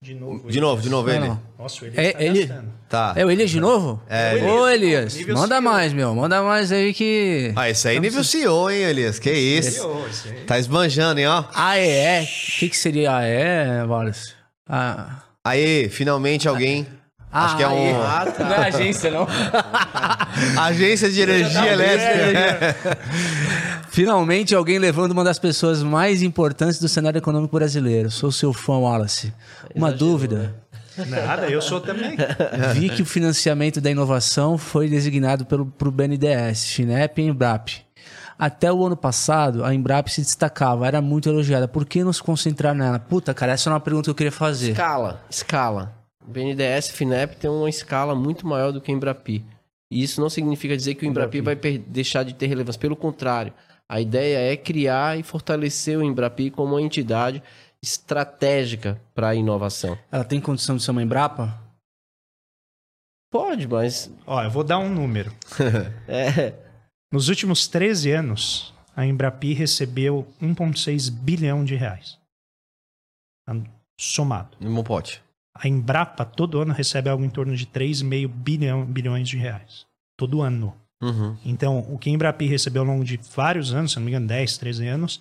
[0.00, 0.48] De novo.
[0.48, 1.36] De novo, de novo, ele.
[1.58, 2.72] Nossa, ele É, tá ele- gastando.
[2.88, 3.12] Tá.
[3.16, 4.00] é o Elias de novo?
[4.08, 5.62] É, Ô, Elias, Nível manda CEO.
[5.62, 6.14] mais, meu.
[6.14, 7.52] Manda mais aí que.
[7.56, 9.18] Ah, esse aí é nível CEO, hein, Elias?
[9.18, 9.86] Que isso?
[9.88, 10.44] Ô, esse aí.
[10.44, 11.44] Tá esbanjando, hein, ó.
[11.52, 12.24] AEE.
[12.24, 14.32] O que, que seria AEE, Wallace?
[14.68, 16.86] Ah, Aí, finalmente alguém.
[17.30, 18.02] Acho que é um.
[18.02, 18.44] Ah, tá.
[18.44, 19.26] Não é agência, não.
[20.60, 22.98] Agência de energia elétrica.
[23.90, 28.10] Finalmente alguém levando uma das pessoas mais importantes do cenário econômico brasileiro.
[28.10, 29.32] Sou seu fã, Wallace.
[29.74, 30.54] Uma Exagerou, dúvida.
[31.06, 32.16] Nada, eu sou também.
[32.74, 37.68] Vi que o financiamento da inovação foi designado pelo pro BNDES, FINEP e Embrap.
[38.38, 41.66] Até o ano passado, a Embrap se destacava, era muito elogiada.
[41.66, 42.98] Por que não se concentrar nela?
[43.00, 44.70] Puta, cara, essa é uma pergunta que eu queria fazer.
[44.70, 45.92] Escala, escala.
[46.24, 49.44] BNDES, FINEP tem uma escala muito maior do que o Embrapi.
[49.90, 52.80] E isso não significa dizer que o Embrapi, vai deixar de ter relevância.
[52.80, 53.52] Pelo contrário,
[53.88, 57.42] a ideia é criar e fortalecer o Embrapi como uma entidade
[57.82, 59.98] estratégica para a inovação.
[60.12, 61.58] Ela tem condição de ser uma Embrapa?
[63.30, 64.12] Pode, mas.
[64.26, 65.32] Ó, eu vou dar um número.
[66.06, 66.67] é.
[67.10, 72.18] Nos últimos 13 anos, a Embrapi recebeu 1,6 bilhão de reais.
[73.98, 74.56] Somado.
[74.60, 75.22] No meu pote.
[75.54, 79.86] A Embrapa todo ano recebe algo em torno de 3,5 bilhão, bilhões de reais.
[80.16, 80.74] Todo ano.
[81.02, 81.36] Uhum.
[81.44, 84.26] Então, o que a Embrapi recebeu ao longo de vários anos, se não me engano,
[84.26, 85.20] 10, 13 anos,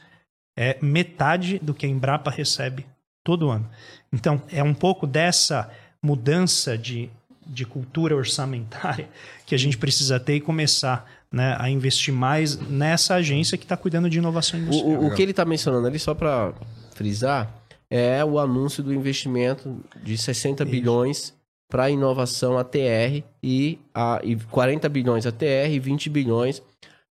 [0.57, 2.85] é metade do que a Embrapa recebe
[3.23, 3.69] todo ano.
[4.11, 5.71] Então, é um pouco dessa
[6.03, 7.09] mudança de,
[7.45, 9.09] de cultura orçamentária
[9.45, 13.75] que a gente precisa ter e começar né, a investir mais nessa agência que está
[13.75, 15.01] cuidando de inovação industrial.
[15.01, 16.53] O, o que ele está mencionando ali, só para
[16.95, 17.53] frisar,
[17.89, 20.71] é o anúncio do investimento de 60 Isso.
[20.71, 21.33] bilhões
[21.69, 26.61] para inovação ATR e, a, e 40 bilhões ATR e 20 bilhões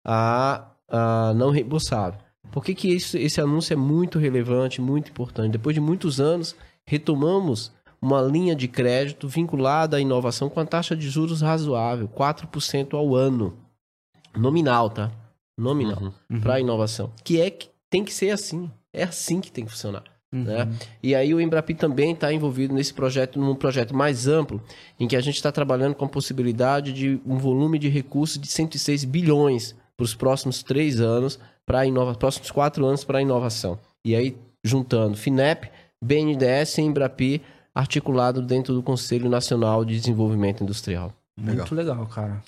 [0.04, 2.18] a, a não reembolsável.
[2.50, 5.52] Por que, que esse, esse anúncio é muito relevante, muito importante?
[5.52, 6.56] Depois de muitos anos,
[6.86, 12.94] retomamos uma linha de crédito vinculada à inovação com a taxa de juros razoável, 4%
[12.94, 13.56] ao ano.
[14.36, 15.10] Nominal, tá?
[15.56, 15.98] Nominal.
[16.00, 16.40] Uhum, uhum.
[16.40, 17.12] Para a inovação.
[17.24, 18.70] Que é que tem que ser assim.
[18.92, 20.04] É assim que tem que funcionar.
[20.32, 20.44] Uhum.
[20.44, 20.68] Né?
[21.02, 24.62] E aí o Embrapi também está envolvido nesse projeto, num projeto mais amplo,
[25.00, 28.46] em que a gente está trabalhando com a possibilidade de um volume de recursos de
[28.46, 33.78] 106 bilhões para os próximos três anos, para inova próximos quatro anos para a inovação.
[34.04, 35.70] E aí, juntando FINEP,
[36.02, 37.42] BNDES e Embrapi,
[37.74, 41.12] articulado dentro do Conselho Nacional de Desenvolvimento Industrial.
[41.36, 42.42] Muito legal, legal cara.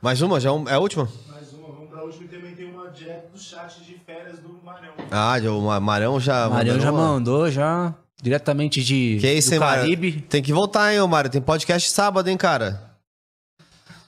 [0.00, 0.38] Mais uma?
[0.38, 1.08] Já é a última?
[1.28, 4.38] Mais uma, vamos para a última e também tem uma direto do chat de férias
[4.38, 4.92] do Marão.
[5.10, 7.92] Ah, o Marão já Marão já mandou, já.
[8.22, 10.10] Diretamente de que isso, do Caribe.
[10.10, 10.26] Mário?
[10.28, 11.30] Tem que voltar, hein, Mário?
[11.30, 12.80] Tem podcast sábado, hein, cara?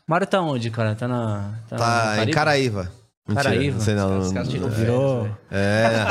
[0.06, 0.94] Mário tá onde, cara?
[0.94, 1.54] Tá na.
[1.68, 2.92] Tá, tá em Caraíva.
[3.26, 3.76] Mentira, Caraíva.
[3.78, 4.18] Não sei não.
[4.18, 5.28] Os caras não, virou.
[5.50, 6.06] É.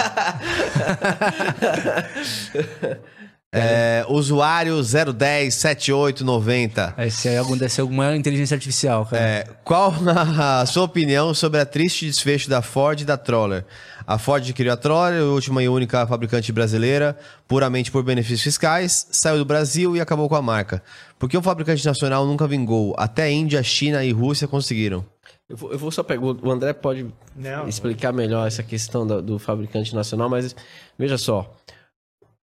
[3.51, 6.93] É, usuário 0107890.
[6.99, 7.35] Esse aí
[7.67, 9.23] ser alguma inteligência artificial, cara.
[9.23, 9.91] É, qual
[10.37, 13.65] a sua opinião sobre a triste desfecho da Ford e da Troller?
[14.05, 19.39] A Ford criou a Troller, última e única fabricante brasileira, puramente por benefícios fiscais, saiu
[19.39, 20.83] do Brasil e acabou com a marca.
[21.17, 22.93] Por que o fabricante nacional nunca vingou?
[22.99, 25.03] Até Índia, China e Rússia conseguiram.
[25.49, 26.21] Eu vou, eu vou só pegar.
[26.21, 30.55] O André pode Não, explicar melhor essa questão do, do fabricante nacional, mas
[30.97, 31.51] veja só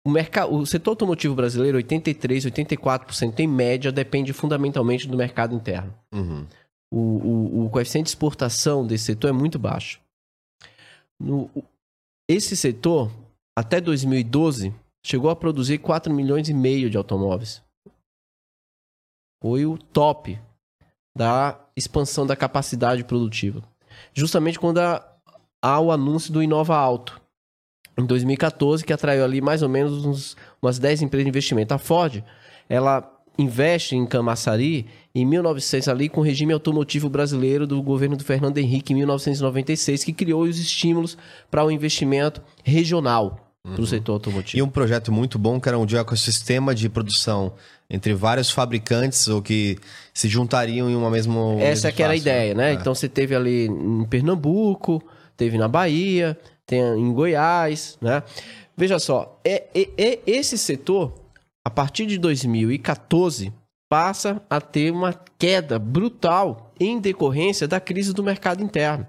[0.05, 5.93] o, mercado, o setor automotivo brasileiro, 83, 84% em média, depende fundamentalmente do mercado interno.
[6.13, 6.47] Uhum.
[6.91, 10.01] O, o, o, coeficiente de exportação desse setor é muito baixo.
[11.19, 11.49] No,
[12.29, 13.11] esse setor,
[13.57, 14.73] até 2012,
[15.05, 17.61] chegou a produzir 4 milhões e meio de automóveis.
[19.41, 20.39] Foi o top
[21.15, 23.63] da expansão da capacidade produtiva.
[24.13, 25.15] Justamente quando há,
[25.61, 27.20] há o anúncio do Inova Auto
[27.97, 31.73] em 2014, que atraiu ali mais ou menos uns, umas 10 empresas de investimento.
[31.73, 32.23] A Ford,
[32.69, 38.23] ela investe em Camaçari em 1900 ali com o regime automotivo brasileiro do governo do
[38.23, 41.17] Fernando Henrique em 1996, que criou os estímulos
[41.49, 43.73] para o investimento regional uhum.
[43.73, 44.57] para o setor automotivo.
[44.57, 47.53] E um projeto muito bom que era um ecossistema de produção
[47.89, 49.77] entre vários fabricantes ou que
[50.13, 52.71] se juntariam em uma mesma Essa que era a ideia, né?
[52.71, 52.73] É.
[52.73, 55.03] Então você teve ali em Pernambuco,
[55.35, 58.23] teve na Bahia, tem em Goiás, né?
[58.75, 61.13] Veja só, é, é, é, esse setor,
[61.65, 63.53] a partir de 2014,
[63.89, 69.05] passa a ter uma queda brutal em decorrência da crise do mercado interno.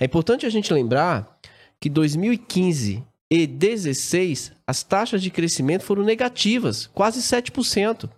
[0.00, 1.38] É importante a gente lembrar
[1.78, 8.08] que 2015 e 2016 as taxas de crescimento foram negativas, quase 7%.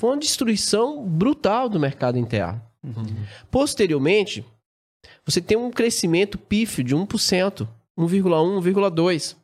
[0.00, 2.60] Foi uma destruição brutal do mercado interno.
[2.82, 3.04] Uhum.
[3.50, 4.44] Posteriormente,
[5.26, 9.36] você tem um crescimento pífio de 1%, 1,1, 1,2.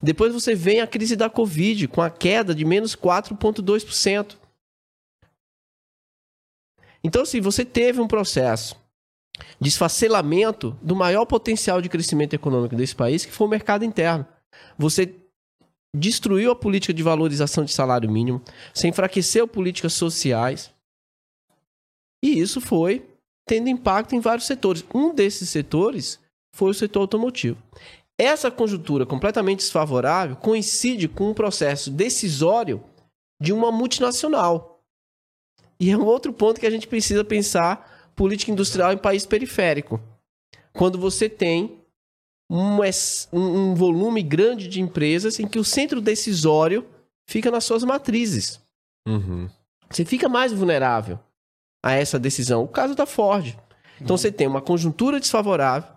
[0.00, 4.36] Depois você vem a crise da Covid, com a queda de menos 4,2%.
[7.02, 8.76] Então, assim, você teve um processo
[9.60, 14.26] de esfacelamento do maior potencial de crescimento econômico desse país, que foi o mercado interno.
[14.76, 15.14] Você
[15.94, 18.42] destruiu a política de valorização de salário mínimo,
[18.72, 20.72] você enfraqueceu políticas sociais.
[22.22, 23.07] E isso foi
[23.48, 24.84] tendo impacto em vários setores.
[24.94, 26.20] Um desses setores
[26.54, 27.56] foi o setor automotivo.
[28.18, 32.84] Essa conjuntura completamente desfavorável coincide com um processo decisório
[33.40, 34.84] de uma multinacional.
[35.80, 40.00] E é um outro ponto que a gente precisa pensar política industrial em país periférico.
[40.72, 41.80] Quando você tem
[42.50, 42.78] um,
[43.32, 46.86] um volume grande de empresas em que o centro decisório
[47.28, 48.60] fica nas suas matrizes.
[49.06, 49.48] Uhum.
[49.88, 51.18] Você fica mais vulnerável
[51.88, 52.62] a essa decisão.
[52.64, 53.56] O caso da Ford.
[54.00, 55.90] Então você tem uma conjuntura desfavorável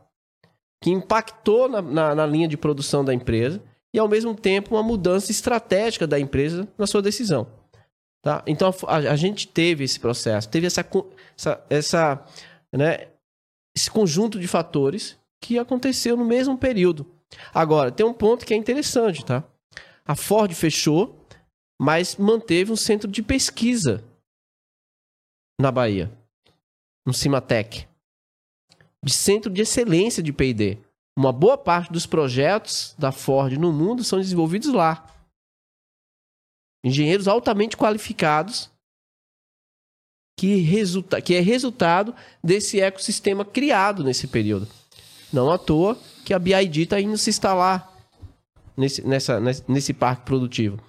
[0.83, 3.61] que impactou na, na- na linha de produção da empresa
[3.93, 7.47] e, ao mesmo tempo, uma mudança estratégica da empresa na sua decisão.
[8.23, 8.41] Tá?
[8.47, 10.85] Então a, a- gente teve esse processo, teve essa,
[11.37, 12.25] essa, essa,
[12.73, 13.07] né,
[13.75, 17.05] esse conjunto de fatores que aconteceu no mesmo período.
[17.53, 19.43] Agora, tem um ponto que é interessante, tá?
[20.05, 21.25] A Ford fechou,
[21.81, 24.03] mas manteve um centro de pesquisa
[25.61, 26.11] na Bahia,
[27.05, 27.87] no Cimatec,
[29.03, 30.79] de centro de excelência de P&D.
[31.17, 35.07] Uma boa parte dos projetos da Ford no mundo são desenvolvidos lá.
[36.83, 38.71] Engenheiros altamente qualificados
[40.39, 44.67] que, resulta, que é resultado desse ecossistema criado nesse período.
[45.31, 47.91] Não à toa que a BID está indo se instalar
[48.75, 50.81] nesse, nessa, nesse, nesse parque produtivo.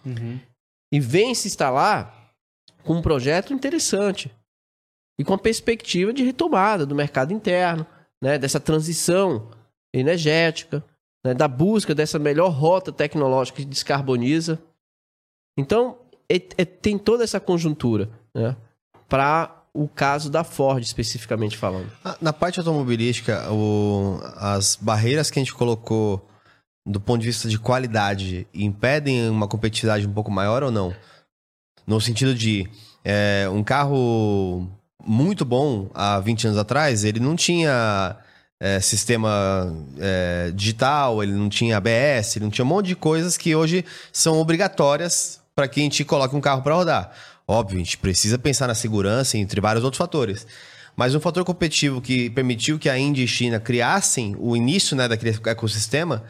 [0.90, 2.32] E vem se instalar
[2.84, 4.30] com um projeto interessante
[5.18, 7.86] e com a perspectiva de retomada do mercado interno,
[8.22, 9.50] né, dessa transição
[9.94, 10.82] energética,
[11.24, 14.58] né, da busca dessa melhor rota tecnológica que descarboniza.
[15.58, 15.98] Então,
[16.30, 18.56] é- é- tem toda essa conjuntura né,
[19.08, 21.90] para o caso da Ford, especificamente falando.
[22.20, 26.26] Na parte automobilística, o- as barreiras que a gente colocou
[26.86, 30.94] do ponto de vista de qualidade impedem uma competitividade um pouco maior ou não?
[31.86, 32.68] No sentido de
[33.04, 34.68] é, um carro
[35.06, 38.16] muito bom há 20 anos atrás, ele não tinha
[38.60, 43.36] é, sistema é, digital, ele não tinha ABS, ele não tinha um monte de coisas
[43.36, 47.12] que hoje são obrigatórias para que a gente coloque um carro para rodar.
[47.46, 50.46] Óbvio, a gente precisa pensar na segurança, entre vários outros fatores.
[50.94, 55.08] Mas um fator competitivo que permitiu que a Índia e China criassem o início né,
[55.08, 56.22] daquele ecossistema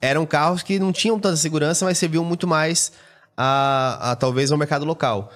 [0.00, 2.92] eram carros que não tinham tanta segurança, mas serviam muito mais
[3.36, 5.32] a, a talvez ao mercado local.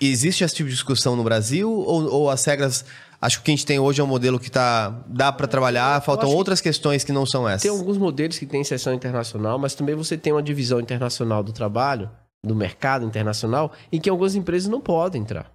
[0.00, 2.84] Existe esse tipo de discussão no Brasil ou, ou as regras?
[3.20, 5.46] Acho que o que a gente tem hoje é um modelo que tá, dá para
[5.46, 7.62] trabalhar, faltam acho que outras questões que não são essas.
[7.62, 11.52] Tem alguns modelos que têm seção internacional, mas também você tem uma divisão internacional do
[11.52, 12.10] trabalho,
[12.42, 15.52] do mercado internacional, em que algumas empresas não podem entrar.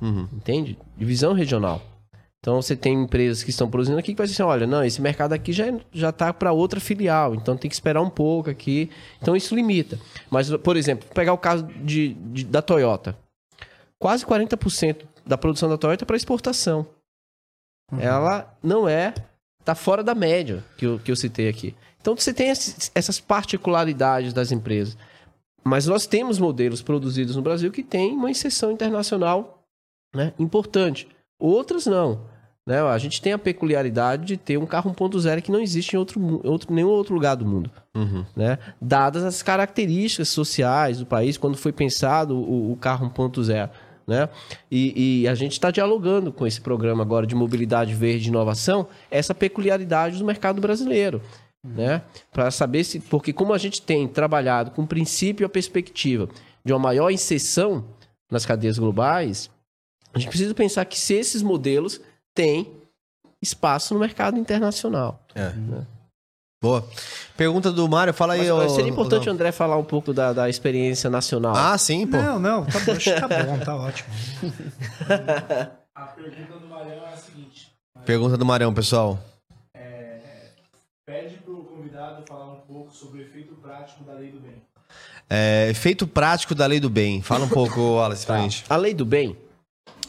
[0.00, 0.28] Uhum.
[0.32, 0.76] Entende?
[0.96, 1.80] Divisão regional.
[2.40, 5.02] Então você tem empresas que estão produzindo aqui que vai dizer assim, olha, não, esse
[5.02, 8.90] mercado aqui já, já tá para outra filial, então tem que esperar um pouco aqui.
[9.20, 9.98] Então isso limita.
[10.30, 13.18] Mas, por exemplo, pegar o caso de, de- da Toyota.
[14.00, 16.86] Quase 40% da produção da Toyota é para exportação.
[17.98, 19.12] Ela não é,
[19.64, 21.74] tá fora da média que eu, que eu citei aqui.
[22.00, 24.96] Então você tem essas particularidades das empresas.
[25.64, 29.60] Mas nós temos modelos produzidos no Brasil que têm uma inserção internacional
[30.14, 31.08] né, importante.
[31.38, 32.20] Outras não.
[32.68, 32.82] Né?
[32.82, 36.40] A gente tem a peculiaridade de ter um carro 1.0 que não existe em outro,
[36.44, 37.70] outro, nenhum outro lugar do mundo.
[37.94, 38.26] Uhum.
[38.36, 38.58] Né?
[38.78, 43.70] Dadas as características sociais do país quando foi pensado o, o carro 1.0.
[44.06, 44.28] Né?
[44.70, 48.86] E, e a gente está dialogando com esse programa agora de mobilidade verde e inovação,
[49.10, 51.22] essa peculiaridade do mercado brasileiro.
[51.64, 52.02] Né?
[52.30, 53.00] Para saber se.
[53.00, 56.28] Porque, como a gente tem trabalhado com o princípio e a perspectiva
[56.62, 57.84] de uma maior inserção
[58.30, 59.50] nas cadeias globais,
[60.14, 62.00] a gente precisa pensar que se esses modelos
[62.34, 62.72] têm
[63.42, 65.22] espaço no mercado internacional.
[65.34, 65.52] É.
[66.60, 66.84] Boa.
[67.36, 68.40] Pergunta do Mário, fala aí.
[68.40, 71.54] Mas, ô- seria importante, ô- André, falar um pouco da, da experiência nacional.
[71.56, 72.16] Ah, sim, pô.
[72.16, 74.08] Não, não, tá bom, acho que tá bom, tá ótimo.
[75.94, 77.72] A pergunta do Marião é a seguinte:
[78.04, 79.18] Pergunta do Marão, pessoal.
[81.06, 84.54] pede pro convidado falar um pouco sobre o efeito prático da lei do bem.
[85.30, 87.22] É, efeito prático da lei do bem.
[87.22, 88.42] Fala um pouco, Wallace, pra Tá.
[88.42, 88.64] gente.
[88.68, 89.36] A lei do bem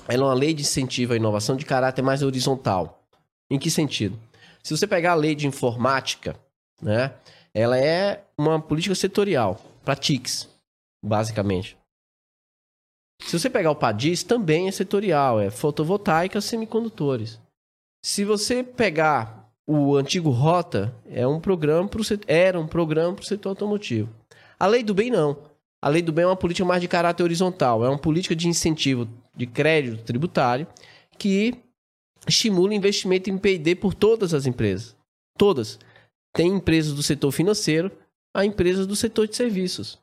[0.10, 3.04] ela é uma lei de incentivo à inovação de caráter mais horizontal.
[3.50, 4.20] Em que sentido?
[4.64, 6.36] Se você pegar a lei de informática,
[6.82, 7.14] né,
[7.54, 10.50] ela é uma política setorial para TICs,
[11.04, 11.78] basicamente.
[13.22, 17.40] Se você pegar o PADIS, também é setorial, é fotovoltaica, semicondutores.
[18.04, 23.24] Se você pegar o antigo Rota, é um programa pro, set- era um programa para
[23.24, 24.10] o setor automotivo.
[24.58, 25.38] A lei do bem não.
[25.82, 28.48] A lei do bem é uma política mais de caráter horizontal, é uma política de
[28.48, 29.08] incentivo
[29.40, 30.68] de crédito tributário
[31.18, 31.56] que
[32.28, 34.96] estimula investimento em P&D por todas as empresas.
[35.38, 35.80] Todas.
[36.34, 37.90] Tem empresas do setor financeiro
[38.36, 39.98] a empresas do setor de serviços.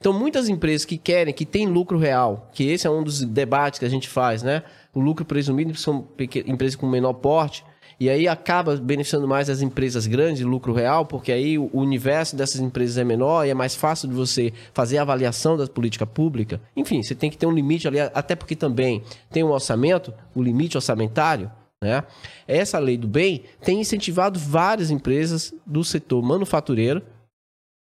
[0.00, 3.78] Então, muitas empresas que querem, que têm lucro real, que esse é um dos debates
[3.78, 4.64] que a gente faz, né?
[4.92, 6.08] O lucro presumido são
[6.46, 7.64] empresas com menor porte
[8.02, 12.34] E aí acaba beneficiando mais as empresas grandes de lucro real, porque aí o universo
[12.34, 16.04] dessas empresas é menor e é mais fácil de você fazer a avaliação da política
[16.04, 16.60] pública.
[16.74, 20.42] Enfim, você tem que ter um limite ali, até porque também tem um orçamento, o
[20.42, 21.48] limite orçamentário.
[21.80, 22.02] Né?
[22.48, 27.04] Essa lei do bem tem incentivado várias empresas do setor manufatureiro,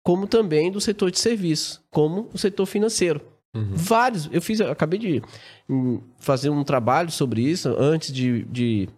[0.04, 3.22] como também do setor de serviços, como o setor financeiro.
[3.54, 4.30] Vários.
[4.30, 5.22] Eu fiz, eu acabei de
[5.70, 8.90] hum, fazer um trabalho sobre isso antes de, de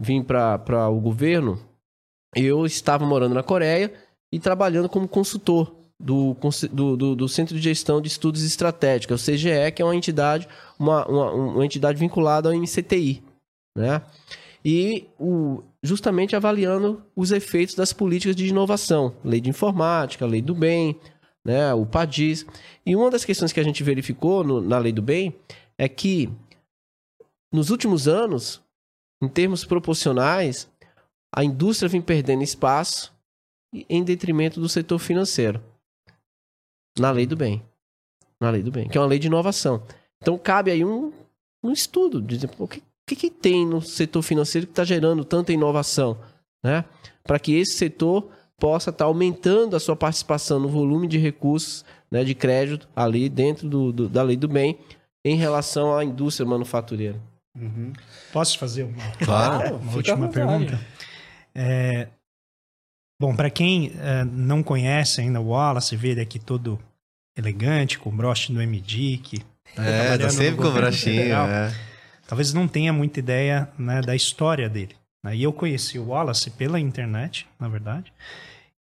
[0.00, 1.58] vir para o governo.
[2.34, 3.92] Eu estava morando na Coreia
[4.32, 6.36] e trabalhando como consultor do,
[6.72, 10.46] do, do Centro de Gestão de Estudos Estratégicos, o CGE, que é uma entidade,
[10.78, 13.22] uma, uma, uma entidade vinculada ao MCTI.
[13.76, 14.02] Né?
[14.64, 20.54] E o, justamente avaliando os efeitos das políticas de inovação, lei de informática, lei do
[20.54, 20.98] bem,
[21.44, 22.44] né, o PADIS.
[22.84, 25.34] E uma das questões que a gente verificou no- na lei do bem
[25.78, 26.28] é que
[27.52, 28.60] nos últimos anos,
[29.22, 30.68] em termos proporcionais,
[31.34, 33.12] a indústria vem perdendo espaço
[33.88, 35.60] em detrimento do setor financeiro.
[36.98, 37.62] Na lei do bem.
[38.40, 39.82] Na lei do bem, que é uma lei de inovação.
[40.22, 41.12] Então cabe aí um,
[41.62, 45.52] um estudo, de o que, que, que tem no setor financeiro que está gerando tanta
[45.52, 46.18] inovação,
[46.64, 46.84] né?
[47.24, 52.24] Para que esse setor possa estar aumentando a sua participação no volume de recursos né,
[52.24, 54.78] de crédito ali dentro do, do- da lei do bem
[55.24, 57.20] em relação à indústria manufatureira.
[58.32, 60.78] Posso fazer uma, Claro, uma última pergunta?
[61.54, 62.08] É,
[63.20, 66.78] bom, para quem é, não conhece ainda o Wallace, vê ele aqui todo
[67.36, 69.42] elegante, com o broche do MDIC.
[69.76, 71.74] É, tá no sempre com brochinho, é.
[72.26, 74.94] talvez não tenha muita ideia né, da história dele.
[75.22, 75.36] né?
[75.36, 78.12] E eu conheci o Wallace pela internet, na verdade.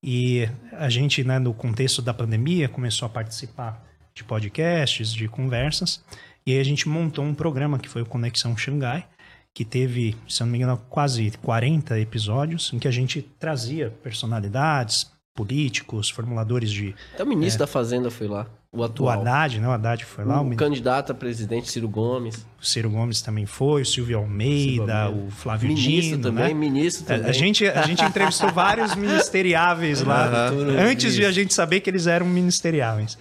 [0.04, 6.04] E a gente, né, no contexto da pandemia, começou a participar de podcasts, de conversas.
[6.48, 9.08] E aí a gente montou um programa que foi o Conexão Xangai,
[9.54, 13.92] que teve, se eu não me engano, quase 40 episódios, em que a gente trazia
[14.04, 16.94] personalidades, políticos, formuladores de.
[17.14, 19.22] Até o ministro da Fazenda foi lá, o O atual.
[19.22, 19.68] Haddad, né?
[19.68, 22.46] O Haddad foi lá, o, o candidato a presidente Ciro Gomes.
[22.62, 26.54] Ciro Gomes também foi, o Silvio Almeida, Silvio o Flávio Ministro Dino, também, né?
[26.54, 27.30] ministro A- também.
[27.30, 30.50] A gente, a gente entrevistou vários ministeriáveis lá,
[30.80, 33.18] antes de a gente saber que eles eram ministeriáveis.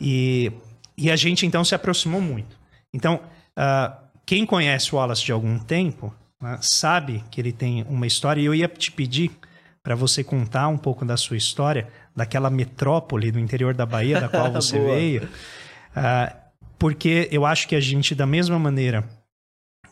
[0.00, 0.52] E,
[0.96, 2.58] e a gente, então, se aproximou muito.
[2.92, 3.20] Então,
[3.56, 8.40] ah, quem conhece o Wallace de algum tempo né, sabe que ele tem uma história.
[8.40, 9.30] E eu ia te pedir
[9.82, 14.28] para você contar um pouco da sua história, daquela metrópole do interior da Bahia, da
[14.28, 15.28] qual você veio.
[15.94, 16.34] Ah,
[16.78, 19.08] porque eu acho que a gente, da mesma maneira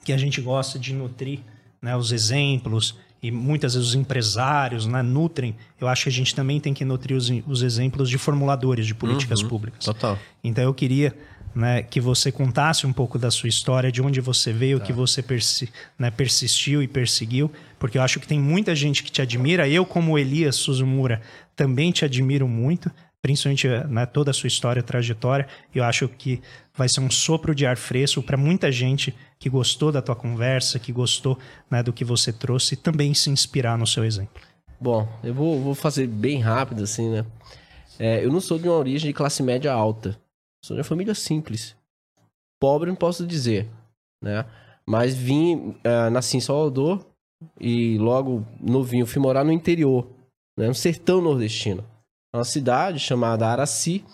[0.05, 1.41] que a gente gosta de nutrir
[1.81, 6.35] né, os exemplos e muitas vezes os empresários né, nutrem, eu acho que a gente
[6.35, 9.83] também tem que nutrir os, os exemplos de formuladores de políticas públicas.
[9.83, 10.19] Total.
[10.43, 11.17] Então eu queria
[11.55, 15.23] né, que você contasse um pouco da sua história, de onde você veio, que você
[15.23, 19.67] persi- né, persistiu e perseguiu, porque eu acho que tem muita gente que te admira.
[19.67, 21.23] Eu, como Elias Suzumura,
[21.57, 22.91] também te admiro muito,
[23.23, 25.47] principalmente né, toda a sua história, trajetória.
[25.75, 26.43] Eu acho que
[26.77, 30.79] vai ser um sopro de ar fresco para muita gente que gostou da tua conversa,
[30.79, 31.39] que gostou
[31.71, 34.43] né, do que você trouxe também se inspirar no seu exemplo.
[34.81, 37.25] Bom, eu vou, vou fazer bem rápido, assim, né?
[37.99, 40.19] É, eu não sou de uma origem de classe média alta.
[40.65, 41.77] Sou de uma família simples.
[42.61, 43.69] Pobre não posso dizer,
[44.23, 44.47] né?
[44.87, 47.05] Mas vim, eh, nasci em Salvador
[47.61, 50.09] e logo novinho fui morar no interior,
[50.59, 50.69] né?
[50.69, 51.85] no sertão nordestino.
[52.33, 54.05] É uma cidade chamada Araci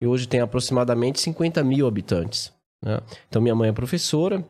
[0.00, 2.52] e hoje tem aproximadamente 50 mil habitantes.
[2.84, 3.00] né?
[3.28, 4.44] Então minha mãe é professora,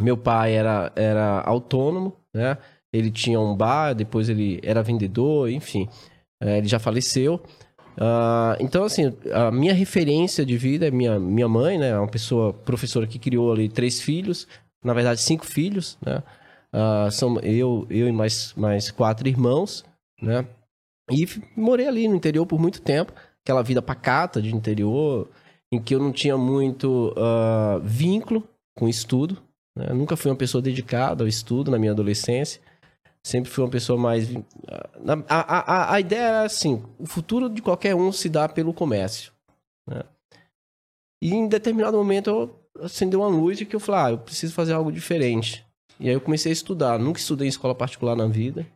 [0.00, 2.56] meu pai era, era autônomo, né?
[2.92, 5.88] Ele tinha um bar, depois ele era vendedor, enfim.
[6.40, 7.40] É, ele já faleceu.
[7.98, 11.96] Ah, então, assim, a minha referência de vida é minha, minha mãe, né?
[11.98, 14.46] Uma pessoa, professora que criou ali três filhos,
[14.84, 16.22] na verdade, cinco filhos, né?
[16.72, 19.84] Ah, são eu, eu e mais, mais quatro irmãos,
[20.20, 20.46] né?
[21.10, 23.12] E morei ali no interior por muito tempo,
[23.42, 25.28] aquela vida pacata de interior,
[25.72, 29.36] em que eu não tinha muito ah, vínculo com estudo,
[29.76, 29.86] né?
[29.90, 32.60] Eu nunca fui uma pessoa dedicada ao estudo na minha adolescência.
[33.24, 34.28] Sempre fui uma pessoa mais.
[35.28, 38.72] A, a, a, a ideia era assim: o futuro de qualquer um se dá pelo
[38.72, 39.32] comércio.
[39.86, 40.02] né?
[41.22, 44.54] E em determinado momento eu acendeu uma luz e que eu falei: ah, eu preciso
[44.54, 45.66] fazer algo diferente.
[45.98, 46.98] E aí eu comecei a estudar.
[46.98, 48.66] Nunca estudei em escola particular na vida.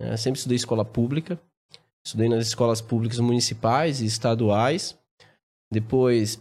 [0.00, 0.16] né?
[0.16, 1.38] Sempre estudei em escola pública.
[2.06, 4.96] Estudei nas escolas públicas municipais e estaduais.
[5.72, 6.40] Depois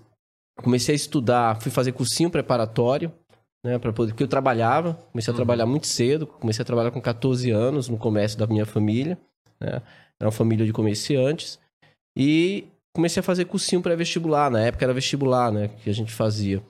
[0.61, 3.11] comecei a estudar, fui fazer cursinho preparatório
[3.63, 7.01] né, para poder, porque eu trabalhava, comecei a trabalhar muito cedo, comecei a trabalhar com
[7.01, 9.17] 14 anos no comércio da minha família,
[9.59, 9.81] né,
[10.19, 11.59] era uma família de comerciantes,
[12.15, 16.61] e comecei a fazer cursinho pré-vestibular, na época era vestibular, né, que a gente fazia.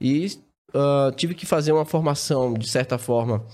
[0.00, 0.26] E
[0.74, 3.44] ah, tive que fazer uma formação, de certa forma,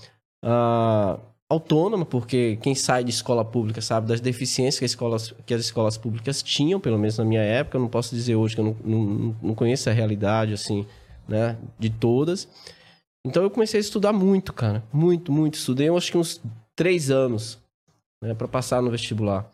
[0.43, 5.53] ah, autônoma, porque quem sai de escola pública sabe das deficiências que as escolas, que
[5.53, 7.77] as escolas públicas tinham, pelo menos na minha época.
[7.77, 10.85] Eu não posso dizer hoje que eu não, não, não conheço a realidade, assim,
[11.27, 12.47] né, de todas.
[13.27, 14.83] Então eu comecei a estudar muito, cara.
[14.91, 15.55] Muito, muito.
[15.55, 16.41] Estudei, acho que uns
[16.75, 17.59] três anos,
[18.21, 19.49] né, para passar no vestibular.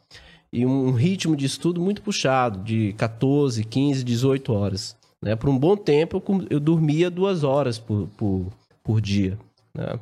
[0.52, 4.96] E um ritmo de estudo muito puxado, de 14, 15, 18 horas.
[5.22, 5.36] Né?
[5.36, 8.48] Por um bom tempo, eu, eu dormia duas horas por, por,
[8.84, 9.38] por dia.
[9.74, 10.00] Né?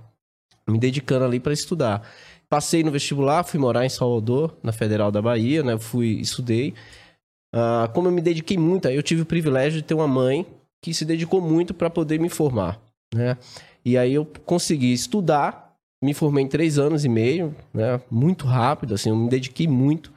[0.68, 2.08] me dedicando ali para estudar.
[2.50, 5.78] Passei no vestibular, fui morar em Salvador, na Federal da Bahia, né?
[5.78, 6.74] Fui, estudei.
[7.54, 10.46] Ah, como eu me dediquei muito, aí eu tive o privilégio de ter uma mãe
[10.82, 12.82] que se dedicou muito para poder me formar,
[13.14, 13.38] né?
[13.84, 18.00] E aí eu consegui estudar, me formei em três anos e meio, né?
[18.10, 20.12] Muito rápido, assim, eu me dediquei muito.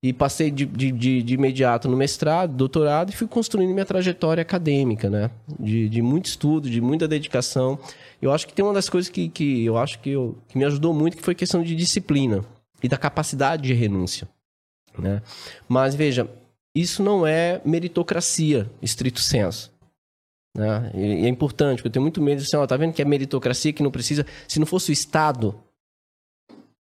[0.00, 4.40] E passei de, de, de, de imediato no mestrado, doutorado, e fui construindo minha trajetória
[4.40, 5.28] acadêmica, né?
[5.58, 7.78] De, de muito estudo, de muita dedicação.
[8.22, 10.64] Eu acho que tem uma das coisas que, que eu acho que, eu, que me
[10.64, 12.44] ajudou muito, que foi questão de disciplina
[12.80, 14.28] e da capacidade de renúncia.
[14.96, 15.20] Né?
[15.68, 16.28] Mas veja,
[16.74, 19.72] isso não é meritocracia, estrito senso.
[20.58, 20.90] Né?
[20.92, 23.04] E é importante, porque eu tenho muito medo de assim, ó, tá vendo que é
[23.04, 24.26] meritocracia que não precisa.
[24.48, 25.54] Se não fosse o Estado,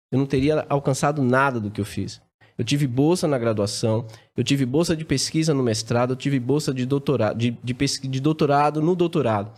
[0.09, 2.21] eu não teria alcançado nada do que eu fiz.
[2.57, 6.73] Eu tive bolsa na graduação, eu tive bolsa de pesquisa no mestrado, eu tive bolsa
[6.73, 9.51] de doutorado, de, de, de doutorado no doutorado.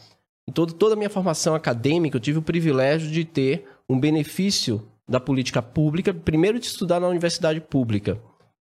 [0.49, 4.87] Em todo, toda a minha formação acadêmica, eu tive o privilégio de ter um benefício
[5.07, 8.19] da política pública, primeiro, de estudar na universidade pública.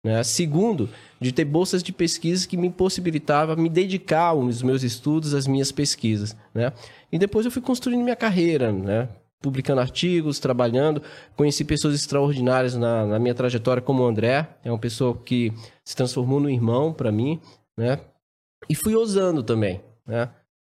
[0.04, 0.22] Né?
[0.22, 0.88] Segundo,
[1.20, 5.70] de ter bolsas de pesquisa que me possibilitava me dedicar aos meus estudos, às minhas
[5.70, 6.36] pesquisas.
[6.52, 6.72] Né?
[7.10, 9.08] E depois eu fui construindo minha carreira, né?
[9.40, 11.02] publicando artigos, trabalhando.
[11.36, 15.52] Conheci pessoas extraordinárias na, na, minha trajetória, como o André, é uma pessoa que
[15.84, 17.40] se transformou no irmão para mim.
[17.76, 17.98] Né?
[18.68, 19.80] E fui ousando também.
[20.06, 20.28] Né?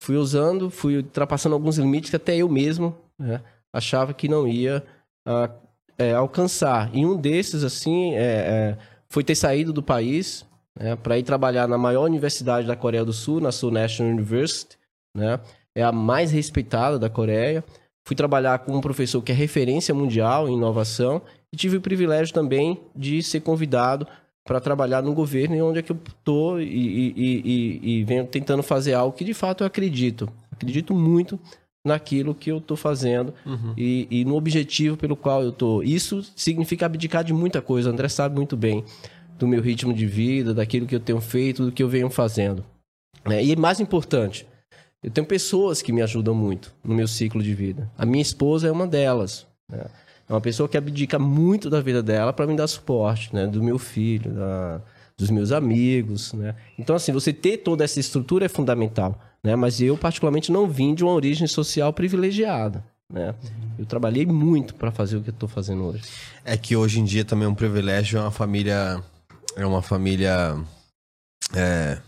[0.04, 4.84] fui usando, fui ultrapassando alguns limites que até eu mesmo né, achava que não ia
[5.26, 5.50] uh,
[5.98, 6.94] é, alcançar.
[6.94, 8.78] E um desses, assim, é, é,
[9.14, 10.44] foi ter saído do país
[10.76, 14.76] né, para ir trabalhar na maior universidade da Coreia do Sul, na Seoul National University,
[15.16, 15.40] né?
[15.76, 17.64] É a mais respeitada da Coreia.
[18.04, 22.34] Fui trabalhar com um professor que é referência mundial em inovação e tive o privilégio
[22.34, 24.08] também de ser convidado
[24.44, 28.64] para trabalhar no governo onde é que eu estou e, e, e, e, venho tentando
[28.64, 30.28] fazer algo que de fato eu acredito.
[30.52, 31.40] Acredito muito
[31.86, 33.74] naquilo que eu estou fazendo uhum.
[33.76, 35.84] e, no objetivo pelo qual eu estou.
[35.84, 37.90] Isso significa abdicar de muita coisa.
[37.90, 38.84] O André sabe muito bem
[39.38, 42.64] do meu ritmo de vida, daquilo que eu tenho feito, do que eu venho fazendo.
[43.26, 44.48] É, e mais importante,
[45.04, 47.92] eu tenho pessoas que me ajudam muito no meu ciclo de vida.
[47.98, 49.46] A minha esposa é uma delas.
[49.70, 49.86] Né?
[50.30, 53.46] É uma pessoa que abdica muito da vida dela para me dar suporte, né?
[53.46, 54.82] Do meu filho, da,
[55.18, 56.56] dos meus amigos, né?
[56.80, 59.56] Então, assim, você ter toda essa estrutura é fundamental, né?
[59.56, 63.36] Mas eu, particularmente, não vim de uma origem social privilegiada, né?
[63.78, 66.04] Eu trabalhei muito para fazer o que eu estou fazendo hoje.
[66.46, 69.04] É que hoje em dia também é um privilégio, é uma família...
[69.56, 70.58] É uma família...
[71.56, 72.00] É,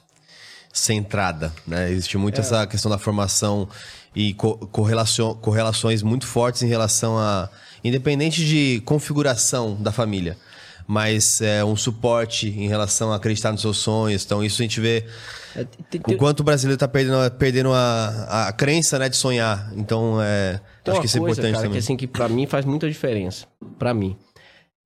[0.75, 1.89] centrada, né?
[1.89, 2.41] Existe muito é.
[2.41, 3.67] essa questão da formação
[4.13, 7.49] e correlações muito fortes em relação a
[7.83, 10.37] independente de configuração da família,
[10.87, 14.23] mas é um suporte em relação a acreditar nos seus sonhos.
[14.23, 15.05] Então, isso a gente vê
[15.55, 15.65] é,
[16.07, 19.71] o quanto o brasileiro está perdendo, perdendo a, a crença né, de sonhar.
[19.75, 21.71] Então, é, acho que isso é importante cara, também.
[21.71, 23.47] Que, assim, que para mim faz muita diferença.
[23.79, 24.15] Para mim.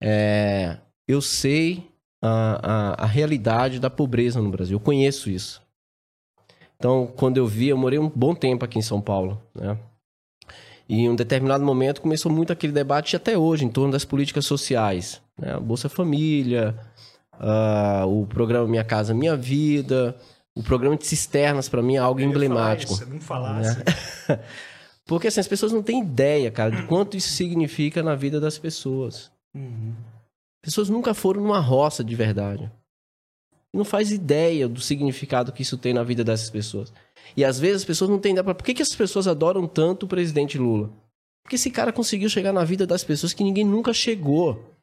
[0.02, 1.90] É, eu sei
[2.22, 2.60] a,
[3.02, 4.76] a, a realidade da pobreza no Brasil.
[4.76, 5.62] Eu conheço isso.
[6.78, 9.78] Então, quando eu vi, eu morei um bom tempo aqui em São Paulo, né?
[10.88, 14.46] E em um determinado momento começou muito aquele debate até hoje em torno das políticas
[14.46, 15.22] sociais.
[15.40, 15.54] Né?
[15.54, 16.76] A Bolsa Família,
[17.36, 20.16] uh, o programa Minha Casa Minha Vida,
[20.56, 22.94] o programa de cisternas para mim é algo emblemático.
[22.94, 23.78] Isso, não falasse.
[23.78, 24.40] Né?
[25.06, 28.60] Porque assim, as pessoas não têm ideia, cara, de quanto isso significa na vida das
[28.60, 29.32] pessoas.
[29.56, 29.96] Uhum.
[30.62, 32.72] Pessoas nunca foram numa roça de verdade.
[33.74, 36.94] Não faz ideia do significado que isso tem na vida dessas pessoas.
[37.36, 38.44] E às vezes as pessoas não têm ideia.
[38.54, 40.92] Por que, que as pessoas adoram tanto o presidente Lula?
[41.44, 44.76] Porque esse cara conseguiu chegar na vida das pessoas que ninguém nunca chegou.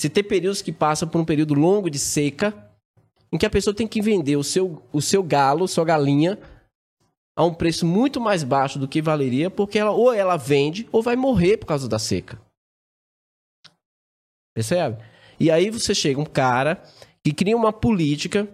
[0.00, 2.54] Se tem períodos que passam por um período longo de seca,
[3.30, 6.38] em que a pessoa tem que vender o seu, o seu galo, sua galinha,
[7.36, 11.02] a um preço muito mais baixo do que valeria, porque ela ou ela vende ou
[11.02, 12.40] vai morrer por causa da seca.
[14.54, 15.04] Percebe?
[15.38, 16.82] E aí você chega um cara
[17.22, 18.48] que cria uma política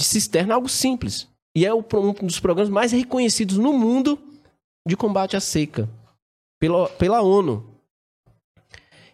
[0.00, 1.28] de cisterna, algo simples.
[1.54, 4.18] E é um dos programas mais reconhecidos no mundo
[4.88, 5.86] de combate à seca
[6.58, 7.76] pela, pela ONU.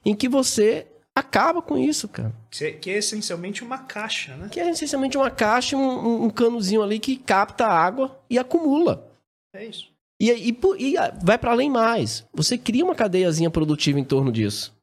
[0.05, 0.87] Em que você
[1.19, 2.33] acaba com isso, cara.
[2.51, 4.49] Que é essencialmente uma caixa, né?
[4.51, 9.11] Que é essencialmente uma caixa, um, um canozinho ali que capta água e acumula.
[9.55, 9.91] É isso.
[10.21, 12.27] E, e, e ah, vai para além mais.
[12.35, 14.75] Você cria uma cadeiazinha produtiva em torno disso.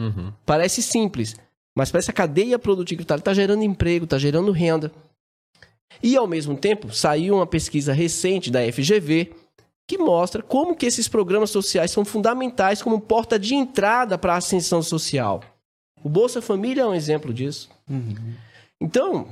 [0.00, 0.32] Uhum.
[0.46, 1.36] Parece simples,
[1.76, 4.90] mas para essa cadeia produtiva está tá gerando emprego, está gerando renda.
[6.02, 9.32] E ao mesmo tempo, saiu uma pesquisa recente da FGV
[9.86, 14.38] que mostra como que esses programas sociais são fundamentais como porta de entrada para a
[14.38, 15.42] ascensão social.
[16.04, 17.70] O Bolsa Família é um exemplo disso.
[18.80, 19.28] Então,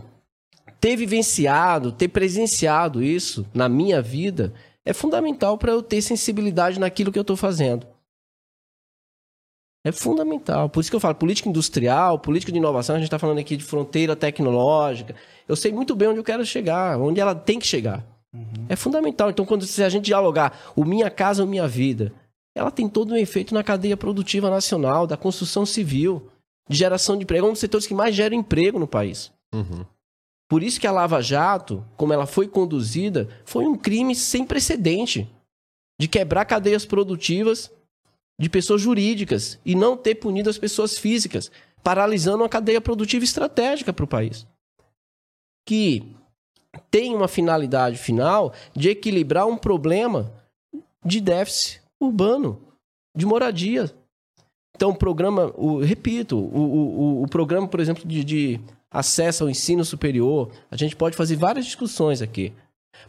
[0.80, 4.52] ter vivenciado, ter presenciado isso na minha vida
[4.84, 7.86] é fundamental para eu ter sensibilidade naquilo que eu estou fazendo.
[9.84, 10.68] É fundamental.
[10.68, 13.56] Por isso que eu falo política industrial, política de inovação, a gente está falando aqui
[13.56, 15.14] de fronteira tecnológica.
[15.48, 18.04] Eu sei muito bem onde eu quero chegar, onde ela tem que chegar.
[18.68, 19.30] É fundamental.
[19.30, 22.12] Então, quando se a gente dialogar o minha casa, o minha vida,
[22.54, 26.29] ela tem todo um efeito na cadeia produtiva nacional, da construção civil,
[26.70, 29.32] de geração de emprego, é um dos setores que mais gera emprego no país.
[29.52, 29.84] Uhum.
[30.48, 35.28] Por isso que a Lava Jato, como ela foi conduzida, foi um crime sem precedente
[36.00, 37.72] de quebrar cadeias produtivas
[38.40, 41.50] de pessoas jurídicas e não ter punido as pessoas físicas,
[41.82, 44.46] paralisando uma cadeia produtiva estratégica para o país.
[45.66, 46.14] Que
[46.88, 50.32] tem uma finalidade final de equilibrar um problema
[51.04, 52.62] de déficit urbano,
[53.16, 53.92] de moradia.
[54.80, 58.60] Então, o programa, o, repito, o, o, o- programa, por exemplo, de, de
[58.90, 62.50] acesso ao ensino superior, a gente pode fazer várias discussões aqui.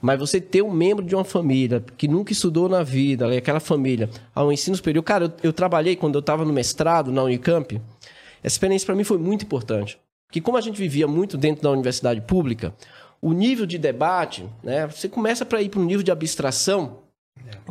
[0.02, 4.10] Mas você ter um membro de uma família que nunca estudou na vida, aquela família,
[4.36, 5.02] ao ensino superior.
[5.02, 7.82] Cara, eu, eu trabalhei quando eu estava no mestrado na Unicamp.
[8.44, 9.98] Essa experiência para mim foi muito importante.
[10.28, 12.76] Porque como a gente vivia muito dentro da universidade pública,
[13.22, 16.98] o nível de debate, né, você começa para ir para um nível de abstração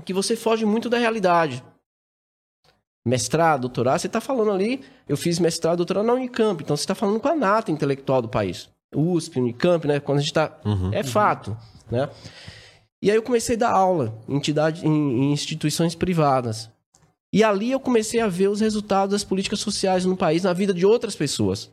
[0.07, 1.63] que você foge muito da realidade.
[3.11, 6.95] Mestrado, doutorado, você está falando ali, eu fiz mestrado, doutorado na Unicamp, então você está
[6.95, 8.69] falando com a nata intelectual do país.
[8.95, 9.99] USP, Unicamp, né?
[9.99, 10.57] Quando a gente está.
[10.95, 11.57] É fato,
[11.91, 12.09] né?
[13.03, 16.71] E aí eu comecei a dar aula em, entidade, em, em instituições privadas.
[17.35, 20.73] E ali eu comecei a ver os resultados das políticas sociais no país, na vida
[20.73, 21.69] de outras pessoas.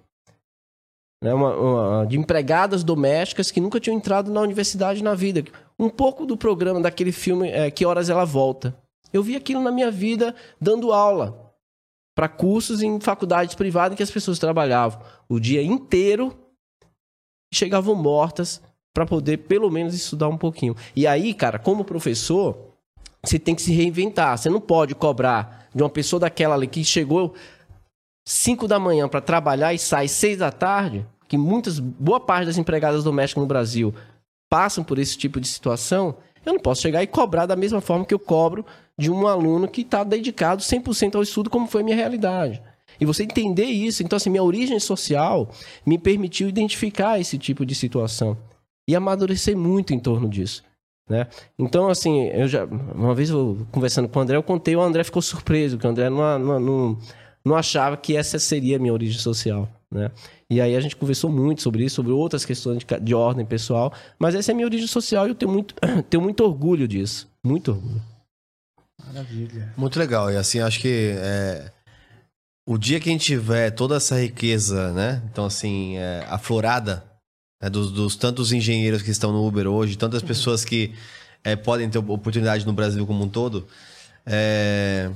[1.24, 5.44] Né, uma- uma- de empregadas domésticas que nunca tinham entrado na universidade na vida.
[5.78, 8.76] Um pouco do programa daquele filme é, Que Horas Ela Volta.
[9.14, 11.54] Eu vi aquilo na minha vida dando aula
[12.16, 16.36] para cursos em faculdades privadas em que as pessoas trabalhavam o dia inteiro
[17.52, 18.62] e chegavam mortas
[18.94, 20.76] para poder pelo menos estudar um pouquinho.
[20.96, 22.74] E aí, cara, como professor,
[23.24, 24.38] você tem que se reinventar.
[24.38, 27.36] Você não pode cobrar de uma pessoa daquela ali que chegou
[28.28, 32.58] 5 da manhã para trabalhar e sai 6 da tarde, que muitas, boa parte das
[32.58, 33.94] empregadas domésticas no Brasil
[34.50, 38.06] passam por esse tipo de situação, eu não posso chegar e cobrar da mesma forma
[38.06, 38.66] que eu cobro
[38.98, 42.62] de um aluno que está dedicado 100% ao estudo, como foi a minha realidade.
[43.00, 45.50] E você entender isso, então assim, minha origem social
[45.86, 48.38] me permitiu identificar esse tipo de situação
[48.88, 50.64] e amadurecer muito em torno disso.
[51.10, 51.28] Né?
[51.58, 52.66] Então, assim, eu já.
[52.66, 55.90] Uma vez eu conversando com o André, eu contei, o André ficou surpreso, que o
[55.90, 56.98] André não, não, não,
[57.46, 59.70] não achava que essa seria a minha origem social.
[59.90, 60.12] Né?
[60.50, 63.94] E aí a gente conversou muito sobre isso, sobre outras questões de, de ordem pessoal,
[64.20, 65.76] mas essa é a minha origem social e eu tenho muito,
[66.10, 67.30] tenho muito orgulho disso.
[67.46, 68.02] Muito orgulho.
[69.06, 69.74] Maravilha.
[69.78, 70.32] Muito legal.
[70.32, 71.72] E assim, acho que é,
[72.68, 75.22] o dia que a gente tiver toda essa riqueza, né?
[75.32, 77.04] Então, assim, é, aflorada,
[77.62, 80.94] né, dos, dos tantos engenheiros que estão no Uber hoje, tantas pessoas que
[81.44, 83.68] é, podem ter oportunidade no Brasil como um todo,
[84.26, 85.10] é,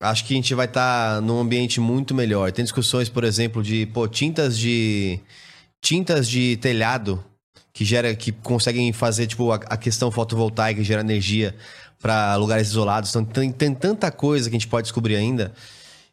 [0.00, 2.52] acho que a gente vai estar num ambiente muito melhor.
[2.52, 5.20] Tem discussões, por exemplo, de pô, tintas de
[5.82, 7.24] tintas de telhado
[7.72, 11.54] que gera que conseguem fazer tipo a, a questão fotovoltaica que gera energia
[12.04, 13.08] para lugares isolados.
[13.08, 15.54] Então tem, tem tanta coisa que a gente pode descobrir ainda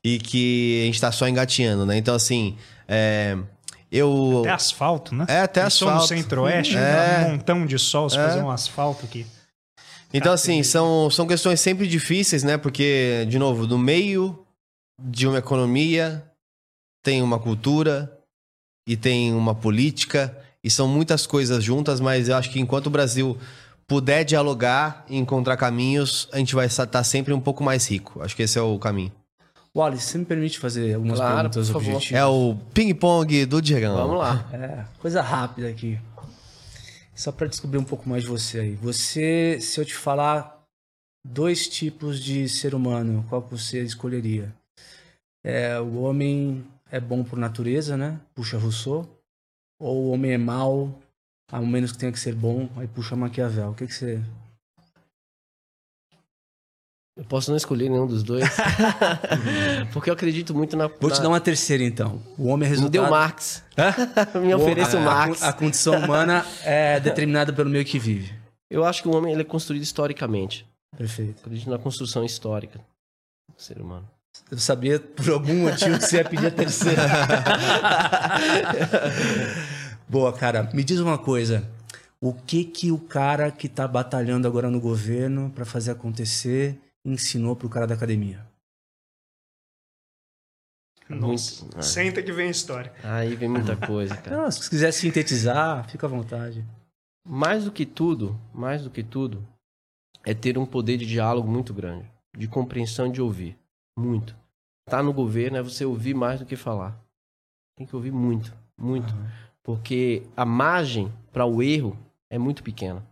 [0.01, 1.97] e que a gente tá só engatinhando, né?
[1.97, 2.55] Então assim,
[2.87, 3.37] é,
[3.91, 5.25] eu Até asfalto, né?
[5.27, 6.15] É, até Pensou no asfalto.
[6.15, 7.25] centro-oeste, É.
[7.27, 8.25] um montão de sol, se É.
[8.25, 9.25] fazer um asfalto aqui.
[10.13, 12.57] Então, assim, são, são questões sempre difíceis, né?
[12.57, 14.45] Porque, de novo, no meio
[15.01, 16.23] de uma economia
[17.03, 18.17] tem uma cultura
[18.87, 22.89] e tem uma política e são muitas coisas juntas, mas eu acho que enquanto o
[22.89, 23.37] Brasil
[23.91, 28.21] puder dialogar e encontrar caminhos, a gente vai estar sempre um pouco mais rico.
[28.21, 29.11] Acho que esse é o caminho.
[29.75, 32.17] Wallace, você me permite fazer algumas Claro, perguntas objetivas?
[32.17, 33.97] É o ping-pong do Diegão.
[33.97, 34.47] Vamos lá.
[34.53, 35.99] É, coisa rápida aqui.
[37.13, 38.75] Só para descobrir um pouco mais de você aí.
[38.75, 40.63] Você, se eu te falar
[41.21, 44.55] dois tipos de ser humano, qual você escolheria?
[45.43, 48.21] É, o homem é bom por natureza, né?
[48.33, 49.05] Puxa Rousseau.
[49.77, 50.97] Ou o homem é mau,
[51.51, 53.71] ao menos que tenha que ser bom, aí puxa Maquiavel.
[53.71, 54.21] O que, que você.
[57.17, 58.45] Eu posso não escolher nenhum dos dois.
[59.91, 60.87] Porque eu acredito muito na.
[60.87, 61.23] Vou te na...
[61.23, 62.21] dar uma terceira então.
[62.37, 62.91] O homem é Me resultado.
[62.91, 63.63] deu Marx.
[64.41, 65.43] Me ofereço a, Marx.
[65.43, 68.33] A, a condição humana é determinada pelo meio que vive.
[68.69, 70.65] Eu acho que o homem ele é construído historicamente.
[70.97, 71.41] Perfeito.
[71.41, 72.79] Acredito na construção histórica
[73.53, 74.07] do ser humano.
[74.49, 77.01] Eu sabia por algum motivo que você ia pedir a terceira.
[80.11, 80.69] Boa, cara.
[80.73, 81.65] Me diz uma coisa.
[82.19, 87.55] O que que o cara que tá batalhando agora no governo para fazer acontecer ensinou
[87.55, 88.45] pro cara da academia?
[91.07, 92.91] Nossa, Muito- senta que vem a história.
[93.01, 94.35] Aí vem muita coisa, cara.
[94.35, 96.65] Não, se quiser sintetizar, fica à vontade.
[97.25, 99.47] Mais do que tudo, mais do que tudo,
[100.25, 102.05] é ter um poder de diálogo muito grande,
[102.37, 103.57] de compreensão e de ouvir.
[103.97, 104.35] Muito.
[104.89, 107.01] Tá no governo é você ouvir mais do que falar.
[107.77, 109.13] Tem que ouvir muito, muito.
[109.63, 111.97] Porque a margem para o erro
[112.29, 113.05] é muito pequena.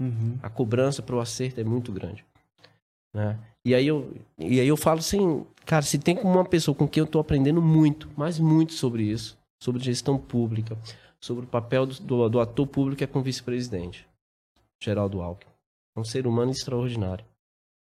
[0.00, 0.38] Uhum.
[0.42, 2.24] A cobrança para o acerto é muito grande.
[3.14, 3.38] Né?
[3.64, 7.02] E, aí eu, e aí eu falo assim, cara, se tem uma pessoa com quem
[7.02, 10.76] eu estou aprendendo muito, mas muito sobre isso, sobre gestão pública,
[11.20, 14.06] sobre o papel do, do, do ator público é com o vice-presidente,
[14.82, 15.52] Geraldo Alckmin.
[15.96, 17.24] É um ser humano extraordinário.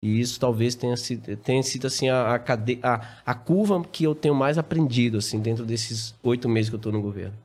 [0.02, 4.02] E isso talvez tenha sido, tenha sido assim, a, a, cade- a, a curva que
[4.04, 7.36] eu tenho mais aprendido assim, dentro desses oito meses que eu estou no governo.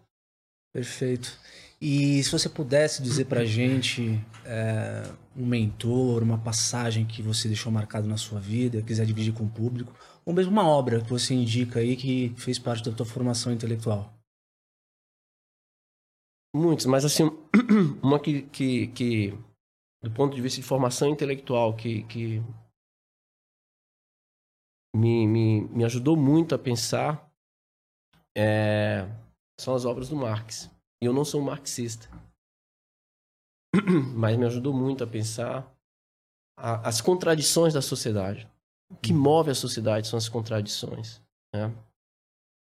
[0.76, 1.40] Perfeito.
[1.80, 7.72] E se você pudesse dizer pra gente é, um mentor, uma passagem que você deixou
[7.72, 9.96] marcado na sua vida, quiser dividir com o público,
[10.26, 14.14] ou mesmo uma obra que você indica aí que fez parte da tua formação intelectual.
[16.54, 17.24] Muitos, mas assim,
[18.04, 19.34] uma que, que, que
[20.04, 22.44] do ponto de vista de formação intelectual, que, que
[24.94, 27.32] me, me, me ajudou muito a pensar
[28.38, 29.08] é,
[29.60, 30.70] são as obras do Marx.
[31.02, 32.10] E eu não sou marxista.
[34.16, 35.70] Mas me ajudou muito a pensar
[36.58, 38.48] a- as contradições da sociedade.
[38.92, 41.22] O que move a sociedade são as contradições.
[41.54, 41.74] Né?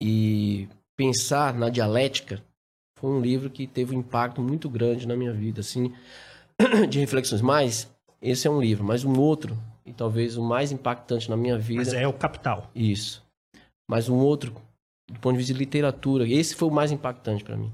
[0.02, 2.42] E pensar na dialética
[2.98, 5.94] foi um livro que teve um impacto muito grande na minha vida, assim,
[6.89, 7.40] de reflexões.
[7.42, 7.89] Mas
[8.20, 11.82] esse é um livro, mas um outro, e talvez o mais impactante na minha vida.
[11.84, 12.70] Mas é o capital.
[12.74, 13.23] Isso.
[13.89, 14.55] Mas um outro,
[15.10, 17.73] do ponto de vista de literatura, esse foi o mais impactante para mim.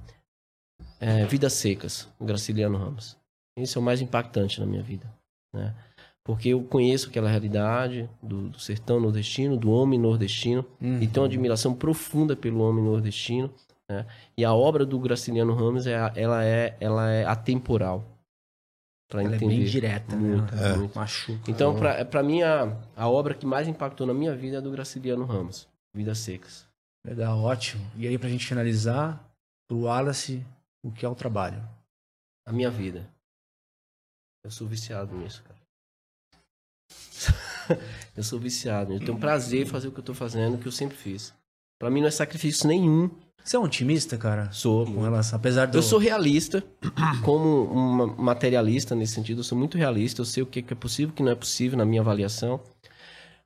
[0.98, 3.16] É Vidas Secas, o Graciliano Ramos.
[3.56, 5.10] Esse é o mais impactante na minha vida,
[5.54, 5.74] né?
[6.22, 11.26] Porque eu conheço aquela realidade do, do sertão nordestino, do homem nordestino, e tenho uma
[11.26, 13.50] admiração profunda pelo homem nordestino.
[13.88, 14.06] Né?
[14.36, 18.04] E a obra do Graciliano Ramos é, ela é, ela é atemporal.
[19.10, 19.56] Para Ela é entender.
[19.56, 20.76] bem direta, Muito, né?
[20.76, 20.94] muito.
[20.96, 21.50] Machuca.
[21.50, 24.62] Então, pra, pra mim, a, a obra que mais impactou na minha vida é a
[24.62, 26.69] do Graciliano Ramos, Vidas Secas.
[27.06, 27.84] Legal, ótimo.
[27.96, 29.22] E aí, pra gente finalizar,
[29.68, 30.44] pro Wallace,
[30.84, 31.62] o que é o trabalho?
[32.46, 33.08] A minha vida.
[34.44, 35.60] Eu sou viciado nisso, cara.
[38.16, 38.92] eu sou viciado.
[38.94, 41.34] Eu tenho prazer em fazer o que eu tô fazendo, o que eu sempre fiz.
[41.78, 43.10] Pra mim não é sacrifício nenhum.
[43.42, 44.52] Você é um otimista, cara?
[44.52, 44.84] Sou.
[44.84, 45.78] Com relação, apesar do...
[45.78, 46.62] Eu sou realista,
[47.24, 49.40] como um materialista nesse sentido.
[49.40, 50.20] Eu sou muito realista.
[50.20, 52.60] Eu sei o que que é possível, o que não é possível na minha avaliação.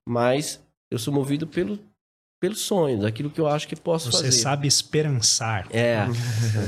[0.09, 0.61] Mas
[0.91, 1.79] eu sou movido pelo,
[2.45, 4.33] pelo sonho, daquilo que eu acho que posso Você fazer.
[4.33, 5.67] sabe esperançar.
[5.71, 6.05] É.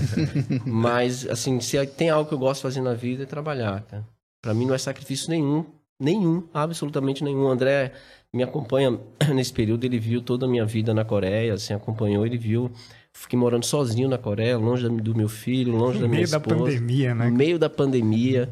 [0.65, 4.07] Mas, assim, se tem algo que eu gosto de fazer na vida é trabalhar, cara.
[4.43, 5.67] Pra mim não é sacrifício nenhum.
[6.01, 7.45] Nenhum, absolutamente nenhum.
[7.45, 7.93] O André
[8.33, 8.99] me acompanha
[9.35, 12.71] nesse período, ele viu toda a minha vida na Coreia, assim, acompanhou, ele viu.
[13.13, 16.31] Fiquei morando sozinho na Coreia, longe da- do meu filho, longe da No minha meio
[16.31, 16.57] da esposa.
[16.57, 17.29] pandemia, né?
[17.31, 18.49] No meio da pandemia,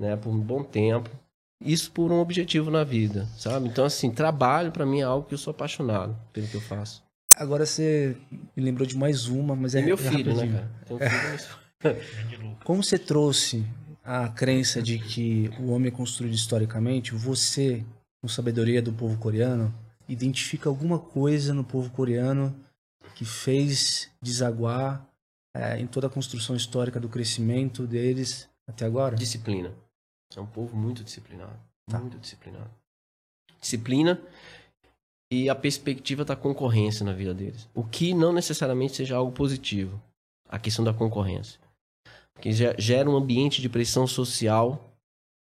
[0.00, 1.08] né, por um bom tempo.
[1.60, 3.68] Isso por um objetivo na vida, sabe?
[3.68, 7.02] Então, assim, trabalho pra mim é algo que eu sou apaixonado pelo que eu faço.
[7.36, 8.16] Agora você
[8.56, 10.52] me lembrou de mais uma, mas é É meu é filho, né, rapidinho.
[10.52, 10.70] cara?
[10.86, 11.60] Tem um filho,
[12.64, 13.64] Como você trouxe
[14.04, 17.84] a crença de que o homem é construído historicamente, você,
[18.20, 19.72] com sabedoria do povo coreano,
[20.08, 22.54] identifica alguma coisa no povo coreano
[23.14, 25.06] que fez desaguar
[25.54, 29.16] é, em toda a construção histórica do crescimento deles até agora?
[29.16, 29.72] Disciplina.
[30.36, 31.58] É um povo muito disciplinado.
[31.88, 31.98] Tá.
[31.98, 32.70] Muito disciplinado.
[33.60, 34.20] Disciplina
[35.32, 37.68] e a perspectiva da concorrência na vida deles.
[37.74, 40.00] O que não necessariamente seja algo positivo.
[40.48, 41.60] A questão da concorrência.
[42.34, 44.92] Porque ge- gera um ambiente de pressão social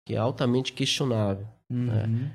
[0.08, 1.48] que é altamente questionável.
[1.72, 2.30] Uhum.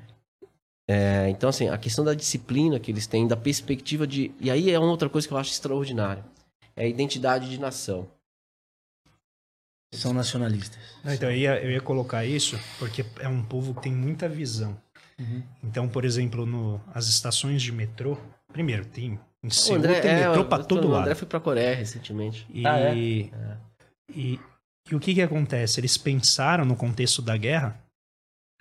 [0.89, 4.33] É, então, assim, a questão da disciplina que eles têm, da perspectiva de.
[4.39, 6.25] E aí é uma outra coisa que eu acho extraordinária.
[6.75, 8.09] É a identidade de nação.
[9.91, 10.77] São nacionalistas.
[11.03, 14.29] Não, então eu ia, eu ia colocar isso porque é um povo que tem muita
[14.29, 14.79] visão.
[15.19, 15.43] Uhum.
[15.63, 18.17] Então, por exemplo, no, as estações de metrô,
[18.53, 21.01] primeiro, tem em O Seul André, tem é, metrô pra tô- todo o lado.
[21.03, 22.45] André foi pra Coreia recentemente.
[22.53, 22.95] E, Ah, é?
[22.95, 23.31] e,
[24.15, 24.39] e
[24.95, 25.79] o que que acontece?
[25.79, 27.79] Eles pensaram no contexto da guerra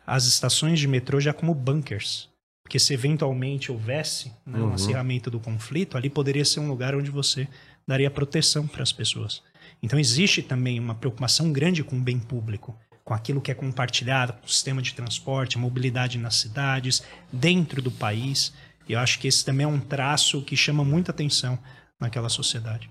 [0.06, 2.28] as estações de metrô já como bunkers.
[2.64, 4.72] Porque se eventualmente houvesse né, um Uhum.
[4.74, 7.46] acirramento do conflito, ali poderia ser um lugar onde você
[7.86, 9.42] daria proteção para as pessoas.
[9.82, 14.32] Então existe também uma preocupação grande com o bem público, com aquilo que é compartilhado,
[14.34, 18.52] com o sistema de transporte, a mobilidade nas cidades, dentro do país.
[18.88, 21.58] E eu acho que esse também é um traço que chama muita atenção
[22.00, 22.90] naquela sociedade.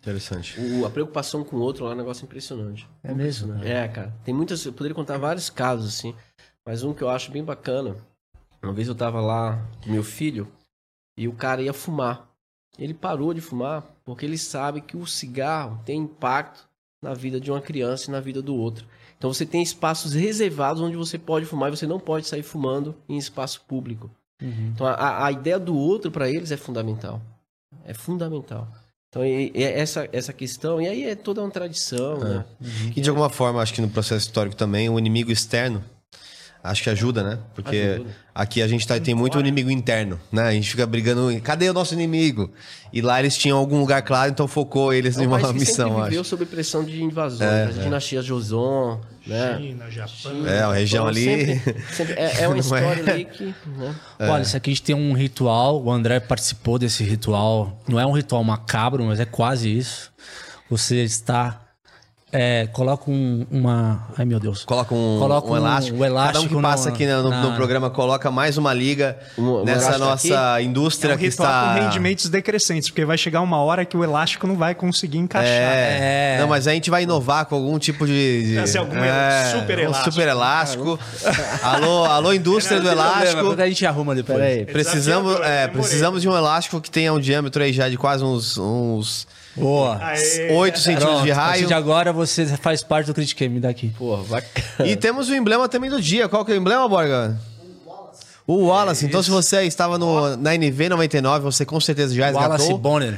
[0.00, 0.58] Interessante.
[0.58, 2.88] O- a preocupação com o outro lá é um negócio impressionante.
[3.04, 3.62] É mesmo?
[3.62, 4.12] É, cara.
[4.24, 4.64] Tem muitas.
[4.64, 6.14] Eu poderia contar vários casos, assim.
[6.66, 7.96] Mas um que eu acho bem bacana.
[8.62, 10.50] Uma vez eu tava lá com meu filho
[11.16, 12.28] e o cara ia fumar.
[12.78, 16.68] Ele parou de fumar porque ele sabe que o cigarro tem impacto
[17.00, 18.86] na vida de uma criança e na vida do outro.
[19.18, 22.94] Então você tem espaços reservados onde você pode fumar e você não pode sair fumando
[23.08, 24.10] em espaço público.
[24.74, 27.20] Então a, a ideia do outro para eles é fundamental.
[27.84, 28.66] É fundamental.
[29.08, 32.44] Então e, e essa, essa questão, e aí é toda uma tradição, né?
[32.96, 35.84] E de alguma forma, acho que no processo histórico também, o inimigo externo,
[36.62, 37.38] acho que ajuda, né?
[37.54, 38.10] Porque Ajuda.
[38.34, 40.42] aqui a gente tá, tem muito inimigo interno, né?
[40.42, 42.50] A gente fica brigando, cadê o nosso inimigo?
[42.92, 45.88] E lá eles tinham algum lugar claro, então focou eles É em um uma missão,
[45.88, 46.10] sempre acho.
[46.10, 49.58] viveu sob pressão de invasões, as dinastias Joseon, né?
[49.58, 50.46] China, Japão.
[50.46, 51.24] É, a região Então, ali.
[51.56, 52.60] sempre- sempre- é, é uma é?
[52.60, 53.44] história ali que.
[53.66, 53.94] Né?
[54.20, 57.80] Olha, isso aqui a gente tem um ritual, o André participou desse ritual.
[57.88, 60.12] Não é um ritual macabro, mas é quase isso.
[60.70, 61.61] Você está.
[62.32, 64.08] É, coloca um- uma.
[64.16, 64.64] Ai meu Deus.
[64.64, 65.96] Coloca um, Coloca um um- elástico.
[65.96, 68.56] um Cada um elástico que passa no- aqui no, no- na- no programa coloca mais
[68.56, 71.74] uma liga Um- um nessa elástico nossa É indústria um que está.
[71.76, 75.52] com rendimentos decrescentes, porque vai chegar uma hora que o elástico não vai conseguir encaixar.
[75.52, 76.36] É.
[76.36, 76.38] É.
[76.40, 78.44] Não, mas a gente vai inovar com algum tipo de.
[78.46, 80.10] de Vai ser algum é, super um elástico.
[80.12, 80.98] super elástico.
[81.62, 83.42] alô, alô, indústria do Problema, elástico.
[83.44, 84.38] quando a gente arruma depois.
[84.38, 84.64] Peraí.
[84.64, 88.56] Precisamos, é, precisamos de um elástico que tenha um diâmetro aí já de quase uns,
[88.56, 89.98] uns Boa.
[90.00, 90.52] Aê.
[90.52, 91.66] 8 centímetros Pronto, de a partir raio.
[91.66, 93.90] de agora você faz parte do Critique Me daqui.
[93.90, 94.66] Porra, bacana.
[94.88, 96.28] E temos o emblema também do dia.
[96.28, 97.38] Qual que é o emblema, Borga?
[98.46, 99.06] O Wallace.
[99.06, 102.78] Então, se você estava no, na NV99, você com certeza já Wallace resgatou.
[102.78, 103.16] Bonner.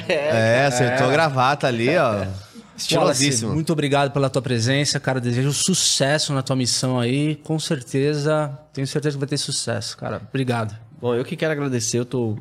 [0.08, 2.12] É, acertou a gravata ali, ó.
[2.12, 3.54] Wallace, Estilosíssimo.
[3.54, 5.20] muito obrigado pela tua presença, cara.
[5.20, 7.36] Desejo sucesso na tua missão aí.
[7.36, 10.22] Com certeza, tenho certeza que vai ter sucesso, cara.
[10.30, 10.76] Obrigado.
[11.02, 12.38] Bom, eu que quero agradecer, eu tô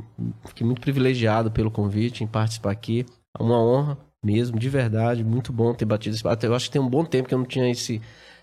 [0.47, 3.07] fiquei muito privilegiado pelo convite em participar aqui.
[3.39, 6.45] É uma honra mesmo, de verdade, muito bom ter batido esse papo.
[6.45, 8.01] Eu acho que tem um bom tempo que eu não tinha esse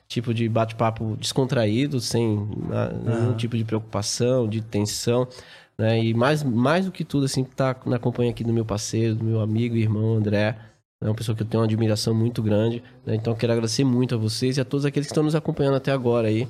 [0.08, 5.28] tipo de bate-papo descontraído, sem ah, nenhum tipo de preocupação, de tensão,
[5.78, 6.04] né?
[6.04, 9.24] E mais, mais do que tudo, assim, tá na companhia aqui do meu parceiro, do
[9.24, 10.58] meu amigo e irmão André,
[11.02, 13.16] é uma pessoa que eu tenho uma admiração muito grande, né?
[13.16, 15.76] Então eu quero agradecer muito a vocês e a todos aqueles que estão nos acompanhando
[15.76, 16.48] até agora aí.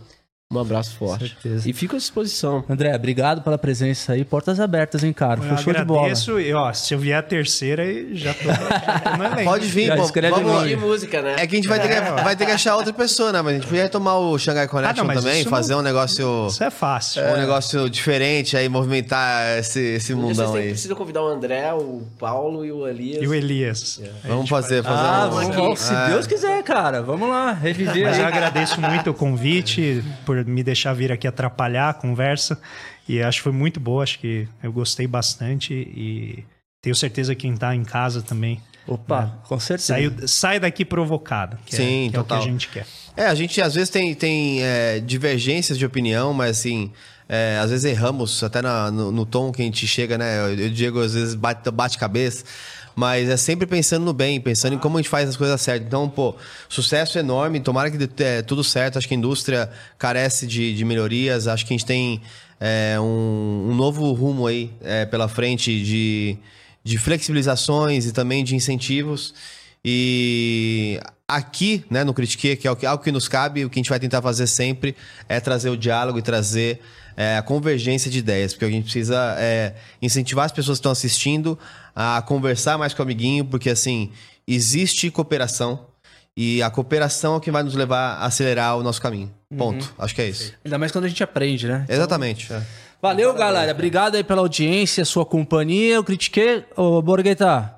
[0.54, 1.30] Um abraço forte.
[1.30, 1.68] certeza.
[1.68, 2.64] E fico à disposição.
[2.70, 4.24] André, obrigado pela presença aí.
[4.24, 5.40] Portas abertas, hein, cara.
[5.42, 6.02] Eu Foi show de bola.
[6.02, 9.42] agradeço e, ó, se eu vier a terceira, aí já tô, já tô.
[9.44, 10.04] Pode vir, Já pô.
[10.04, 10.68] escreve Vamos-.
[10.70, 11.34] De música, né?
[11.40, 12.24] É que a gente vai ter, que, É, ó.
[12.24, 13.42] vai ter que achar outra pessoa, né?
[13.42, 16.46] Mas a gente podia retomar o Shanghai Connection mas também, isso fazer não- um negócio.
[16.48, 17.24] Isso é fácil.
[17.24, 20.70] Um negócio diferente aí, movimentar esse, esse Vocês mundão têm- aí.
[20.70, 23.24] precisam convidar o André, o Paulo e o Elias.
[23.24, 24.00] E o Elias.
[24.24, 25.30] Vamos fazer, fazer Ah, um...
[25.32, 26.10] vamos, vamos, se É.
[26.10, 27.02] Deus quiser, cara.
[27.02, 31.90] Vamos lá, reviver Mas eu agradeço muito o convite, por me deixar vir aqui atrapalhar
[31.90, 32.60] a conversa.
[33.08, 35.74] E acho que foi muito boa, acho que eu gostei bastante.
[35.74, 36.44] E
[36.82, 39.88] tenho certeza que quem tá em casa também Opa, com certeza.
[39.94, 41.58] saiu, sai daqui provocado.
[41.66, 42.38] Que, Sim, é, que é o que total.
[42.40, 42.86] a gente quer.
[43.18, 46.92] É, a gente às vezes tem, tem é, divergências de opinião, mas assim,
[47.28, 50.40] é, às vezes erramos até na- no, no tom que a gente chega, né?
[50.40, 52.44] Eu, eu Diego às vezes bate, bate cabeça,
[52.96, 55.88] mas é sempre pensando no bem, pensando em como a gente faz as coisas certas.
[55.88, 56.34] Então, pô,
[56.70, 58.98] sucesso enorme, tomara que dê é, tudo certo.
[58.98, 62.22] Acho que a indústria carece de, de melhorias, acho que a gente tem
[62.60, 66.38] é, um, um novo rumo aí é, pela frente de,
[66.84, 69.34] de flexibilizações e também de incentivos.
[69.88, 73.78] E aqui, né, no Critique, que é o que- algo que nos cabe, o que
[73.78, 74.96] a gente vai tentar fazer sempre
[75.30, 76.82] é trazer o diálogo e trazer
[77.18, 80.92] é, a convergência de ideias, porque a gente precisa é, incentivar as pessoas que estão
[80.92, 81.58] assistindo
[81.96, 84.12] a conversar mais com o amiguinho, porque assim,
[84.46, 85.86] existe cooperação
[86.36, 89.32] e a cooperação é o que vai nos levar a acelerar o nosso caminho.
[89.58, 89.94] Ponto.
[89.98, 90.52] Acho que é isso.
[90.66, 91.86] Ainda mais quando a gente aprende, né?
[91.88, 92.52] Exatamente.
[92.52, 92.62] é.
[93.02, 93.72] Valeu, galera.
[93.72, 95.94] Obrigado aí pela audiência, sua companhia.
[95.96, 96.66] Eu critiquei.
[96.76, 97.74] Ô, Borgueta,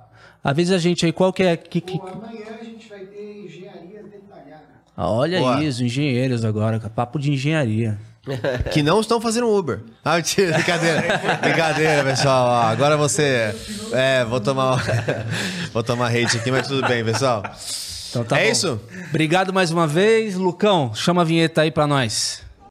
[0.47, 1.57] avisa a gente aí qual que é.
[1.57, 1.99] Que, que...
[1.99, 4.63] Amanhã a gente vai ter engenharia detalhada.
[4.95, 5.63] Ah, Olha Boa.
[5.63, 7.97] isso, engenheiros agora, papo de engenharia.
[8.71, 9.79] Que não estão fazendo Uber.
[10.03, 11.01] Ah, mentira, brincadeira.
[11.41, 12.45] brincadeira, pessoal.
[12.45, 13.55] Ó, agora você.
[13.93, 14.83] É, vou tomar.
[15.71, 17.41] vou tomar hate aqui, mas tudo bem, pessoal.
[18.09, 18.51] Então tá é bom.
[18.51, 18.81] isso?
[19.09, 20.35] Obrigado mais uma vez.
[20.35, 22.45] Lucão, chama a vinheta aí pra nós.